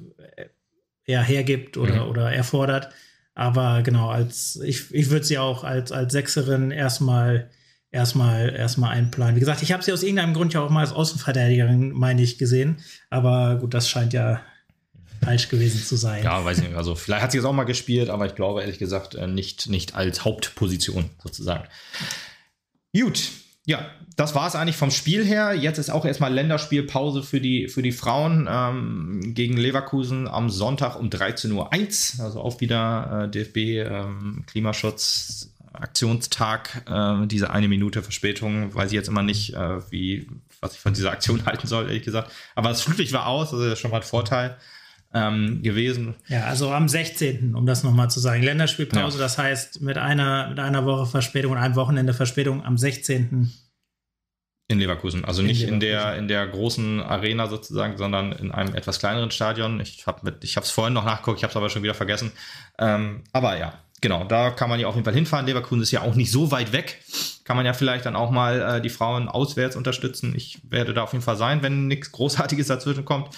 ja, 1.07 1.21
hergibt 1.21 1.77
oder, 1.77 2.05
mhm. 2.05 2.11
oder 2.11 2.33
erfordert. 2.33 2.91
Aber 3.35 3.83
genau, 3.83 4.11
als 4.11 4.61
ich, 4.63 4.93
ich 4.93 5.11
würde 5.11 5.25
sie 5.25 5.39
auch 5.39 5.65
als, 5.65 5.91
als 5.91 6.13
Sechserin 6.13 6.71
erstmal 6.71 7.51
erstmal 7.91 8.55
erstmal 8.55 8.95
einplanen. 8.97 9.37
Wie 9.37 9.41
gesagt, 9.41 9.63
ich 9.63 9.73
habe 9.73 9.83
sie 9.83 9.93
aus 9.93 10.03
irgendeinem 10.03 10.35
Grund 10.35 10.55
ja 10.55 10.61
auch 10.61 10.71
mal 10.71 10.81
als 10.81 10.93
Außenverteidigerin, 10.93 11.93
meine 11.93 12.23
ich, 12.23 12.39
gesehen. 12.39 12.79
Aber 13.11 13.57
gut, 13.57 13.75
das 13.75 13.89
scheint 13.89 14.13
ja 14.13 14.41
falsch 15.23 15.49
gewesen 15.49 15.83
zu 15.83 15.97
sein. 15.97 16.25
Ja, 16.25 16.45
weiß 16.45 16.59
ich 16.59 16.69
nicht. 16.69 16.77
Also 16.77 16.95
vielleicht 16.95 17.23
hat 17.23 17.33
sie 17.33 17.39
es 17.39 17.45
auch 17.45 17.53
mal 17.53 17.65
gespielt, 17.65 18.11
aber 18.11 18.27
ich 18.27 18.35
glaube 18.35 18.63
ehrlich 18.63 18.79
gesagt 18.79 19.15
äh, 19.15 19.27
nicht, 19.27 19.69
nicht 19.69 19.95
als 19.95 20.25
Hauptposition 20.25 21.11
sozusagen. 21.23 21.69
Gut, 22.95 23.31
ja, 23.65 23.91
das 24.17 24.35
war 24.35 24.47
es 24.47 24.55
eigentlich 24.55 24.77
vom 24.77 24.91
Spiel 24.91 25.25
her. 25.25 25.55
Jetzt 25.55 25.79
ist 25.79 25.91
auch 25.91 26.05
erstmal 26.05 26.33
Länderspielpause 26.33 27.23
für 27.23 27.41
die, 27.41 27.69
für 27.69 27.83
die 27.83 27.93
Frauen 27.93 28.49
ähm, 28.51 29.35
gegen 29.35 29.57
Leverkusen 29.57 30.29
am 30.29 30.51
Sonntag 30.51 30.99
um 30.99 31.09
13.01 31.09 32.19
Uhr. 32.19 32.25
Also 32.25 32.41
auch 32.41 32.61
wieder 32.61 33.25
äh, 33.25 33.31
DFB 33.31 33.57
ähm, 33.89 34.45
Klimaschutz 34.47 35.53
Aktionstag, 35.73 36.85
äh, 36.89 37.27
diese 37.27 37.51
eine 37.51 37.69
Minute 37.69 38.03
Verspätung, 38.03 38.75
weiß 38.75 38.89
ich 38.91 38.95
jetzt 38.95 39.09
immer 39.09 39.23
nicht, 39.23 39.55
äh, 39.55 39.91
wie, 39.91 40.29
was 40.61 40.75
ich 40.75 40.81
von 40.81 40.93
dieser 40.93 41.13
Aktion 41.13 41.45
halten 41.47 41.67
soll, 41.67 41.87
ehrlich 41.87 42.03
gesagt. 42.03 42.31
Aber 42.55 42.69
das 42.69 42.83
Flutlicht 42.83 43.13
war 43.13 43.27
aus, 43.27 43.53
also 43.53 43.65
das 43.65 43.75
ist 43.75 43.79
schon 43.79 43.91
mal 43.91 43.99
ein 43.99 44.03
Vorteil 44.03 44.57
ähm, 45.15 45.63
gewesen. 45.63 46.15
Ja, 46.29 46.45
also 46.45 46.71
am 46.73 46.89
16., 46.89 47.55
um 47.55 47.67
das 47.67 47.85
nochmal 47.85 48.11
zu 48.11 48.21
sagen, 48.21 48.43
Länderspielpause, 48.43 49.19
ja. 49.19 49.25
das 49.25 49.39
heißt 49.39 49.83
mit 49.83 49.99
einer, 49.99 50.51
mit 50.51 50.59
einer 50.59 50.85
Woche 50.85 51.07
Verspätung 51.07 51.53
und 51.53 51.59
einem 51.59 51.77
Wochenende 51.77 52.15
Verspätung 52.15 52.65
am 52.65 52.77
16. 52.77 53.53
In 54.73 54.79
Leverkusen, 54.79 55.25
also 55.25 55.43
in 55.43 55.49
nicht 55.49 55.61
Leverkusen. 55.61 55.75
in 55.75 55.81
der 55.81 56.17
in 56.17 56.29
der 56.29 56.47
großen 56.47 57.01
Arena 57.01 57.47
sozusagen, 57.47 57.99
sondern 57.99 58.33
in 58.33 58.51
einem 58.51 58.75
etwas 58.75 58.99
kleineren 58.99 59.31
Stadion. 59.31 59.81
Ich 59.81 60.07
habe 60.07 60.35
ich 60.43 60.57
habe 60.57 60.65
es 60.65 60.71
vorhin 60.71 60.95
noch 60.95 61.05
nachgeguckt, 61.05 61.39
ich 61.39 61.45
habe 61.45 61.51
es 61.51 61.57
aber 61.57 61.69
schon 61.69 61.83
wieder 61.83 61.95
vergessen. 61.95 62.33
Ähm, 62.79 63.23
aber 63.33 63.59
ja, 63.59 63.75
genau, 64.01 64.25
da 64.25 64.51
kann 64.51 64.71
man 64.71 64.81
ja 64.81 64.87
auf 64.87 64.95
jeden 64.95 65.05
Fall 65.05 65.15
hinfahren. 65.15 65.47
Leverkusen 65.47 65.83
ist 65.83 65.91
ja 65.91 66.03
auch 66.03 66.15
nicht 66.15 66.31
so 66.31 66.51
weit 66.51 66.73
weg. 66.73 67.03
Kann 67.45 67.57
man 67.57 67.67
ja 67.67 67.73
vielleicht 67.73 68.07
dann 68.07 68.17
auch 68.17 68.31
mal 68.31 68.61
äh, 68.61 68.81
die 68.81 68.89
Frauen 68.89 69.29
auswärts 69.29 69.77
unterstützen. 69.77 70.35
Ich 70.37 70.61
werde 70.69 70.95
da 70.95 71.03
auf 71.03 71.13
jeden 71.13 71.25
Fall 71.25 71.37
sein, 71.37 71.63
wenn 71.63 71.87
nichts 71.87 72.13
Großartiges 72.13 72.69
dazwischen 72.69 73.05
kommt. 73.05 73.29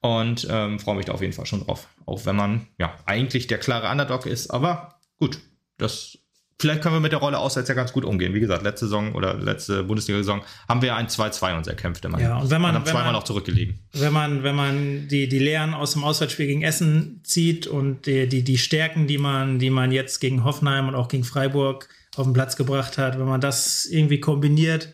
Und 0.00 0.46
ähm, 0.50 0.78
freue 0.78 0.96
mich 0.96 1.06
da 1.06 1.12
auf 1.12 1.20
jeden 1.20 1.32
Fall 1.32 1.46
schon 1.46 1.66
drauf. 1.66 1.88
Auch 2.06 2.24
wenn 2.26 2.36
man 2.36 2.68
ja 2.78 2.94
eigentlich 3.06 3.48
der 3.48 3.58
klare 3.58 3.90
Underdog 3.90 4.26
ist. 4.26 4.50
Aber 4.50 5.00
gut, 5.18 5.40
das 5.78 6.18
vielleicht 6.60 6.82
können 6.82 6.94
wir 6.94 7.00
mit 7.00 7.12
der 7.12 7.18
Rolle 7.18 7.38
auswärts 7.38 7.68
ja 7.68 7.74
ganz 7.74 7.92
gut 7.92 8.04
umgehen. 8.04 8.34
Wie 8.34 8.40
gesagt, 8.40 8.62
letzte 8.62 8.86
Saison 8.86 9.14
oder 9.14 9.34
letzte 9.34 9.82
Bundesliga-Saison 9.84 10.42
haben 10.68 10.82
wir 10.82 10.94
ein 10.94 11.08
2-2 11.08 11.56
uns 11.56 11.66
erkämpft 11.66 12.04
immer. 12.04 12.20
Ja, 12.20 12.38
und 12.38 12.50
wenn 12.50 12.60
man, 12.60 12.70
und 12.70 12.76
haben 12.76 12.86
wenn 12.86 12.92
zweimal 12.92 13.12
man, 13.12 13.14
noch 13.14 13.24
zurückgelegen. 13.24 13.80
Wenn 13.92 14.12
man, 14.12 14.42
wenn 14.42 14.54
man 14.54 15.08
die, 15.08 15.28
die 15.28 15.38
Lehren 15.38 15.74
aus 15.74 15.94
dem 15.94 16.04
Auswärtsspiel 16.04 16.46
gegen 16.46 16.62
Essen 16.62 17.20
zieht 17.24 17.66
und 17.66 18.06
die, 18.06 18.28
die, 18.28 18.42
die 18.42 18.58
Stärken, 18.58 19.06
die 19.06 19.18
man, 19.18 19.58
die 19.58 19.70
man 19.70 19.92
jetzt 19.92 20.20
gegen 20.20 20.44
Hoffenheim 20.44 20.88
und 20.88 20.94
auch 20.94 21.08
gegen 21.08 21.24
Freiburg 21.24 21.88
auf 22.16 22.24
den 22.24 22.32
Platz 22.32 22.56
gebracht 22.56 22.98
hat, 22.98 23.18
wenn 23.18 23.26
man 23.26 23.40
das 23.40 23.86
irgendwie 23.86 24.20
kombiniert, 24.20 24.92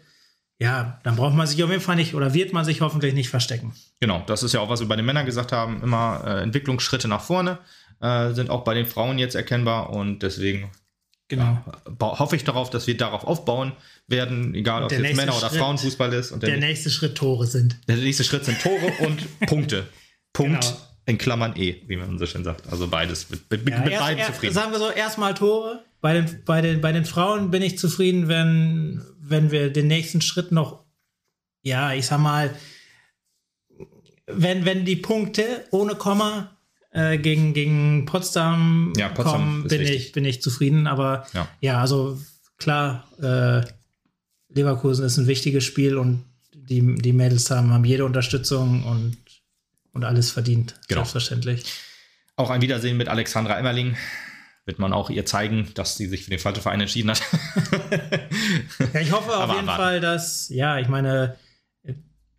ja, 0.59 1.01
dann 1.03 1.17
braucht 1.17 1.35
man 1.35 1.47
sich 1.47 1.63
auf 1.63 1.71
jeden 1.71 1.83
Fall 1.83 1.97
nicht 1.97 2.15
oder 2.15 2.33
wird 2.33 2.53
man 2.53 2.65
sich 2.65 2.81
hoffentlich 2.81 3.13
nicht 3.13 3.29
verstecken. 3.29 3.75
Genau, 4.01 4.23
das 4.27 4.43
ist 4.43 4.55
ja 4.55 4.61
auch, 4.61 4.71
was 4.71 4.81
wir 4.81 4.89
bei 4.89 4.97
den 4.97 5.05
Männern 5.05 5.27
gesagt 5.27 5.53
haben, 5.53 5.83
immer 5.83 6.23
äh, 6.25 6.43
Entwicklungsschritte 6.43 7.09
nach 7.09 7.23
vorne 7.23 7.59
äh, 8.01 8.33
sind 8.33 8.51
auch 8.51 8.65
bei 8.65 8.75
den 8.75 8.87
Frauen 8.87 9.19
jetzt 9.19 9.35
erkennbar 9.35 9.91
und 9.91 10.21
deswegen 10.21 10.71
Genau. 11.29 11.59
Ja, 12.01 12.19
hoffe 12.19 12.37
ich 12.37 12.45
darauf, 12.45 12.71
dass 12.71 12.87
wir 12.87 12.97
darauf 12.97 13.25
aufbauen 13.25 13.73
werden, 14.07 14.55
egal 14.55 14.85
ob 14.85 14.93
es 14.93 14.99
jetzt 14.99 15.17
Männer- 15.17 15.37
oder 15.37 15.49
Schritt, 15.49 15.59
Frauenfußball 15.59 16.13
ist. 16.13 16.31
Und 16.31 16.43
der, 16.43 16.51
der, 16.51 16.59
nächste 16.61 16.91
Schritt 16.91 17.17
Tore 17.17 17.47
sind. 17.47 17.77
Der 17.89 17.97
nächste 17.97 18.23
Schritt 18.23 18.45
sind 18.45 18.61
Tore 18.61 18.93
und 19.01 19.41
Punkte. 19.41 19.89
Punkt 20.33 20.63
genau. 20.63 20.77
in 21.07 21.19
Klammern 21.19 21.57
E, 21.57 21.83
wie 21.89 21.97
man 21.97 22.19
so 22.19 22.27
schön 22.27 22.45
sagt. 22.45 22.71
Also 22.71 22.87
beides. 22.87 23.29
Mit, 23.31 23.51
mit, 23.51 23.69
ja, 23.69 23.81
mit 23.81 23.93
erst, 23.93 24.05
beiden 24.05 24.25
zufrieden. 24.25 24.55
Sagen 24.55 24.71
wir 24.71 24.79
so, 24.79 24.91
erstmal 24.91 25.35
Tore. 25.35 25.83
Bei 26.01 26.15
den, 26.15 26.45
bei, 26.45 26.61
den, 26.61 26.81
bei 26.81 26.93
den 26.93 27.05
Frauen 27.05 27.51
bin 27.51 27.63
ich 27.63 27.79
zufrieden, 27.79 28.29
wenn, 28.29 29.05
wenn 29.19 29.51
wir 29.51 29.73
den 29.73 29.89
nächsten 29.89 30.21
Schritt 30.21 30.53
noch, 30.53 30.85
ja, 31.63 31.93
ich 31.93 32.07
sag 32.07 32.21
mal, 32.21 32.55
wenn, 34.27 34.65
wenn 34.65 34.85
die 34.85 34.97
Punkte 34.97 35.65
ohne 35.71 35.97
Komma 35.97 36.56
äh, 36.97 37.19
gegen, 37.19 37.53
gegen 37.53 38.07
Potsdam, 38.07 38.95
ja, 38.97 39.11
Potsdam 39.11 39.43
kommen, 39.43 39.69
bin 39.69 39.83
ich, 39.83 40.13
bin 40.13 40.25
ich 40.25 40.41
zufrieden. 40.41 40.87
Aber 40.87 41.27
ja, 41.35 41.47
ja 41.61 41.81
also 41.81 42.19
klar, 42.57 43.07
äh, 43.21 43.67
Leverkusen 44.49 45.05
ist 45.05 45.19
ein 45.19 45.27
wichtiges 45.27 45.65
Spiel 45.65 45.99
und 45.99 46.25
die, 46.55 46.95
die 46.97 47.13
Mädels 47.13 47.51
haben, 47.51 47.73
haben 47.73 47.85
jede 47.85 48.07
Unterstützung 48.07 48.85
und, 48.85 49.19
und 49.93 50.05
alles 50.05 50.31
verdient. 50.31 50.75
Genau. 50.89 51.01
Selbstverständlich. 51.01 51.65
Auch 52.35 52.49
ein 52.49 52.63
Wiedersehen 52.63 52.97
mit 52.97 53.09
Alexandra 53.09 53.59
Emmerling. 53.59 53.97
Wird 54.65 54.79
man 54.79 54.95
auch 54.95 55.11
ihr 55.11 55.27
zeigen, 55.27 55.69
dass 55.75 55.97
sie 55.97 56.07
sich 56.07 56.25
für 56.25 56.31
den 56.31 56.39
falschen 56.39 56.63
Verein 56.63 56.81
entschieden 56.81 57.11
hat. 57.11 57.21
ja, 58.95 59.01
ich 59.01 59.13
hoffe 59.13 59.37
auf 59.37 59.55
jeden 59.55 59.67
Fall, 59.67 60.01
dass, 60.01 60.49
ja, 60.49 60.79
ich 60.79 60.89
meine, 60.89 61.37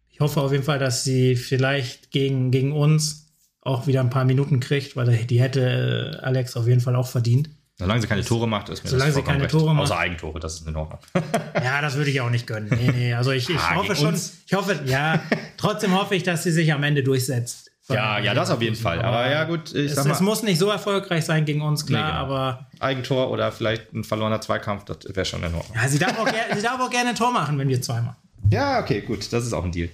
ich 0.09 0.19
hoffe 0.19 0.41
auf 0.41 0.51
jeden 0.51 0.63
Fall, 0.63 0.79
dass 0.79 1.03
sie 1.03 1.35
vielleicht 1.35 2.09
gegen, 2.09 2.49
gegen 2.49 2.73
uns 2.73 3.26
auch 3.67 3.87
wieder 3.87 4.01
ein 4.01 4.09
paar 4.09 4.25
Minuten 4.25 4.59
kriegt, 4.59 4.95
weil 4.95 5.25
die 5.25 5.41
hätte 5.41 6.19
Alex 6.23 6.55
auf 6.55 6.67
jeden 6.67 6.81
Fall 6.81 6.95
auch 6.95 7.07
verdient. 7.07 7.49
Solange 7.79 8.01
sie 8.01 8.07
keine 8.07 8.23
Tore 8.23 8.47
macht, 8.47 8.69
ist 8.69 8.83
mir 8.83 8.89
Solange 8.89 9.11
das 9.11 9.15
sie 9.17 9.21
keine 9.21 9.43
recht. 9.43 9.51
Tore 9.51 9.73
macht. 9.75 9.83
Außer 9.83 9.99
Eigentore, 9.99 10.39
das 10.39 10.55
ist 10.55 10.67
in 10.67 10.75
Ordnung. 10.75 10.99
ja, 11.63 11.79
das 11.79 11.95
würde 11.95 12.09
ich 12.09 12.19
auch 12.21 12.31
nicht 12.31 12.47
gönnen. 12.47 12.69
Nee, 12.71 12.91
nee. 12.91 13.13
Also 13.13 13.31
ich, 13.31 13.47
ich 13.49 13.57
ah, 13.57 13.75
hoffe 13.75 13.95
schon, 13.95 14.07
uns. 14.07 14.39
ich 14.47 14.53
hoffe, 14.53 14.79
ja, 14.85 15.21
trotzdem 15.57 15.93
hoffe 15.95 16.15
ich, 16.15 16.23
dass 16.23 16.41
sie 16.41 16.51
sich 16.51 16.73
am 16.73 16.81
Ende 16.81 17.03
durchsetzt. 17.03 17.69
Ja, 17.89 18.19
ja, 18.19 18.33
das 18.33 18.49
auf 18.49 18.61
jeden 18.61 18.75
Fall. 18.75 19.01
Aber 19.01 19.29
ja, 19.29 19.43
gut, 19.45 19.73
ich 19.73 19.91
es, 19.91 19.95
sag 19.95 20.05
mal. 20.05 20.13
Es 20.13 20.19
muss 20.19 20.43
nicht 20.43 20.57
so 20.57 20.69
erfolgreich 20.69 21.23
sein 21.23 21.45
gegen 21.45 21.61
uns, 21.61 21.85
klar, 21.85 22.01
nee, 22.01 22.11
genau. 22.11 22.21
aber. 22.21 22.67
Eigentor 22.79 23.29
oder 23.29 23.51
vielleicht 23.51 23.93
ein 23.93 24.03
verlorener 24.03 24.41
Zweikampf, 24.41 24.83
das 24.85 24.97
wäre 25.15 25.25
schon 25.25 25.43
in 25.43 25.53
Ordnung. 25.53 25.75
Ja, 25.75 25.87
sie 25.87 25.99
darf, 25.99 26.17
auch 26.19 26.27
sie 26.27 26.61
darf 26.61 26.81
auch 26.81 26.89
gerne 26.89 27.11
ein 27.11 27.15
Tor 27.15 27.31
machen, 27.31 27.57
wenn 27.59 27.69
wir 27.69 27.81
zweimal. 27.81 28.15
Ja, 28.51 28.79
okay, 28.81 29.01
gut, 29.01 29.31
das 29.31 29.45
ist 29.45 29.53
auch 29.53 29.63
ein 29.63 29.71
Deal. 29.71 29.89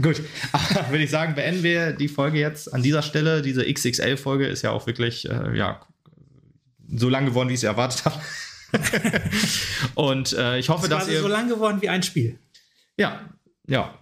Gut, 0.00 0.22
würde 0.90 1.04
ich 1.04 1.10
sagen, 1.10 1.34
beenden 1.34 1.62
wir 1.62 1.92
die 1.92 2.08
Folge 2.08 2.38
jetzt 2.38 2.72
an 2.72 2.82
dieser 2.82 3.02
Stelle. 3.02 3.42
Diese 3.42 3.64
XXL-Folge 3.64 4.46
ist 4.46 4.62
ja 4.62 4.70
auch 4.70 4.86
wirklich, 4.86 5.28
äh, 5.28 5.56
ja, 5.56 5.80
so 6.90 7.08
lang 7.08 7.26
geworden, 7.26 7.48
wie 7.48 7.54
ich 7.54 7.60
es 7.60 7.64
erwartet 7.64 8.04
habe. 8.04 8.20
Und 9.94 10.32
äh, 10.32 10.58
ich 10.58 10.68
hoffe, 10.68 10.84
es 10.84 10.90
dass 10.90 11.06
war 11.06 11.12
ihr. 11.12 11.20
so 11.20 11.28
lang 11.28 11.48
geworden 11.48 11.80
wie 11.80 11.88
ein 11.88 12.02
Spiel. 12.02 12.38
Ja, 12.96 13.20
ja. 13.66 13.94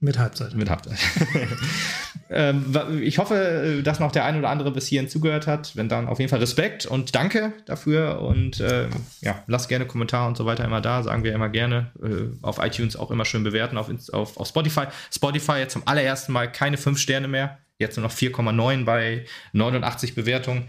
Mit 0.00 0.18
Halbzeit. 0.18 0.54
Mit 0.54 0.68
Halbzeit. 0.68 0.98
ähm, 2.32 3.00
ich 3.02 3.18
hoffe, 3.18 3.80
dass 3.84 4.00
noch 4.00 4.12
der 4.12 4.24
ein 4.24 4.38
oder 4.38 4.48
andere 4.48 4.70
bis 4.70 4.86
hierhin 4.86 5.08
zugehört 5.08 5.46
hat. 5.46 5.76
Wenn 5.76 5.88
dann 5.88 6.08
auf 6.08 6.18
jeden 6.18 6.30
Fall 6.30 6.40
Respekt 6.40 6.86
und 6.86 7.14
danke 7.14 7.52
dafür. 7.66 8.20
Und 8.20 8.60
ähm, 8.60 8.90
ja, 9.20 9.42
lasst 9.46 9.68
gerne 9.68 9.86
Kommentare 9.86 10.26
und 10.28 10.36
so 10.36 10.46
weiter 10.46 10.64
immer 10.64 10.80
da. 10.80 11.02
Sagen 11.02 11.24
wir 11.24 11.34
immer 11.34 11.48
gerne. 11.48 11.92
Äh, 12.02 12.36
auf 12.42 12.58
iTunes 12.58 12.96
auch 12.96 13.10
immer 13.10 13.24
schön 13.24 13.44
bewerten. 13.44 13.76
Auf, 13.78 13.90
auf, 14.12 14.36
auf 14.36 14.48
Spotify. 14.48 14.86
Spotify 15.12 15.58
jetzt 15.58 15.74
zum 15.74 15.82
allerersten 15.86 16.32
Mal 16.32 16.50
keine 16.50 16.76
5 16.76 16.98
Sterne 16.98 17.28
mehr. 17.28 17.58
Jetzt 17.78 17.96
nur 17.96 18.06
noch 18.06 18.14
4,9 18.14 18.84
bei 18.84 19.26
89 19.52 20.14
Bewertungen. 20.14 20.68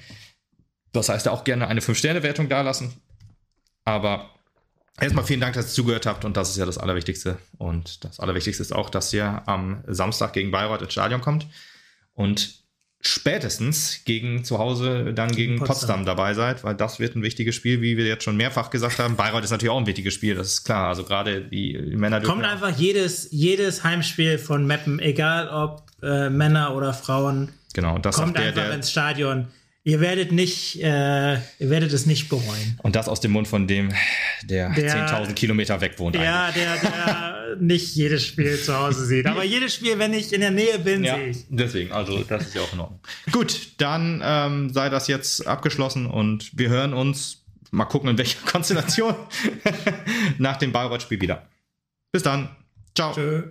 Das 0.94 1.10
heißt, 1.10 1.28
auch 1.28 1.44
gerne 1.44 1.68
eine 1.68 1.82
5-Sterne-Wertung 1.82 2.50
dalassen. 2.50 2.94
Aber 3.84 4.30
erstmal 5.00 5.26
vielen 5.26 5.42
Dank, 5.42 5.56
dass 5.56 5.68
ihr 5.68 5.74
zugehört 5.74 6.06
habt 6.06 6.26
und 6.26 6.38
das 6.38 6.50
ist 6.52 6.58
ja 6.58 6.66
das 6.66 6.78
Allerwichtigste. 6.78 7.38
Und 7.58 8.04
das 8.04 8.20
Allerwichtigste 8.20 8.62
ist 8.62 8.74
auch, 8.74 8.90
dass 8.90 9.14
ihr 9.14 9.44
am 9.48 9.84
Samstag 9.88 10.34
gegen 10.34 10.52
Bayreuth 10.52 10.82
ins 10.82 10.94
Stadion 10.94 11.22
kommt 11.22 11.48
und 12.14 12.64
spätestens 13.06 14.06
gegen 14.06 14.46
zu 14.46 14.60
Hause 14.60 15.14
dann 15.14 15.32
gegen 15.32 15.58
Potsdam. 15.58 15.76
Potsdam. 15.76 16.06
dabei 16.06 16.34
seid, 16.34 16.64
weil 16.64 16.74
das 16.74 17.00
wird 17.00 17.16
ein 17.16 17.22
wichtiges 17.22 17.54
Spiel, 17.54 17.82
wie 17.82 17.98
wir 17.98 18.06
jetzt 18.06 18.24
schon 18.24 18.38
mehrfach 18.38 18.70
gesagt 18.70 18.98
haben. 19.00 19.18
Bayreuth 19.18 19.44
ist 19.44 19.52
natürlich 19.52 19.72
auch 19.72 19.80
ein 19.80 19.86
wichtiges 19.86 20.14
Spiel, 20.14 20.36
das 20.36 20.48
ist 20.48 20.64
klar. 20.64 20.88
Also 20.88 21.04
gerade 21.04 21.42
die 21.42 21.78
Männer 21.78 22.22
kommt 22.22 22.46
einfach 22.46 22.78
jedes 22.78 23.28
jedes 23.32 23.84
Heimspiel 23.84 24.38
von 24.38 24.66
Meppen, 24.66 25.00
egal 25.00 25.50
ob 25.50 25.84
äh, 26.02 26.30
Männer 26.30 26.76
oder 26.76 26.94
Frauen. 26.94 27.50
Genau, 27.74 27.98
das 27.98 28.16
kommt 28.16 28.38
einfach 28.38 28.54
der, 28.54 28.74
ins 28.74 28.90
Stadion. 28.90 29.48
Ihr 29.86 30.00
werdet 30.00 30.32
nicht, 30.32 30.82
äh, 30.82 31.34
ihr 31.34 31.40
werdet 31.60 31.92
es 31.92 32.06
nicht 32.06 32.30
bereuen. 32.30 32.80
Und 32.84 32.96
das 32.96 33.10
aus 33.10 33.20
dem 33.20 33.32
Mund 33.32 33.50
von 33.50 33.68
dem, 33.68 33.92
der, 34.44 34.70
der 34.70 35.10
10.000 35.10 35.34
Kilometer 35.34 35.82
weg 35.82 36.00
wohnt. 36.00 36.16
Ja, 36.16 36.52
der, 36.52 36.78
der 36.78 37.58
nicht 37.60 37.94
jedes 37.94 38.26
Spiel 38.26 38.58
zu 38.58 38.78
Hause 38.78 39.06
sieht. 39.06 39.28
Aber 39.28 39.44
jedes 39.44 39.76
Spiel, 39.76 40.00
wenn 40.00 40.14
ich 40.14 40.32
in 40.32 40.40
der 40.40 40.52
Nähe 40.52 40.80
bin, 40.80 41.04
ja, 41.04 41.16
sehe 41.16 41.28
ich. 41.28 41.46
Deswegen, 41.50 41.92
also 41.92 42.24
das 42.24 42.48
ist 42.48 42.56
ja 42.56 42.62
auch 42.62 42.72
in 42.72 42.80
Ordnung. 42.80 43.02
Gut, 43.34 43.74
dann 43.78 44.22
ähm, 44.24 44.70
sei 44.70 44.88
das 44.88 45.10
jetzt 45.10 45.46
abgeschlossen 45.46 46.06
und 46.06 46.58
wir 46.58 46.70
hören 46.70 46.94
uns, 46.94 47.44
mal 47.72 47.84
gucken 47.84 48.10
in 48.10 48.18
welcher 48.18 48.40
Konstellation, 48.46 49.16
nach 50.38 50.56
dem 50.56 50.72
Bayreuth-Spiel 50.72 51.20
wieder. 51.20 51.50
Bis 52.14 52.24
dann. 52.24 52.56
Ciao. 52.96 53.14
Tschö. 53.14 53.44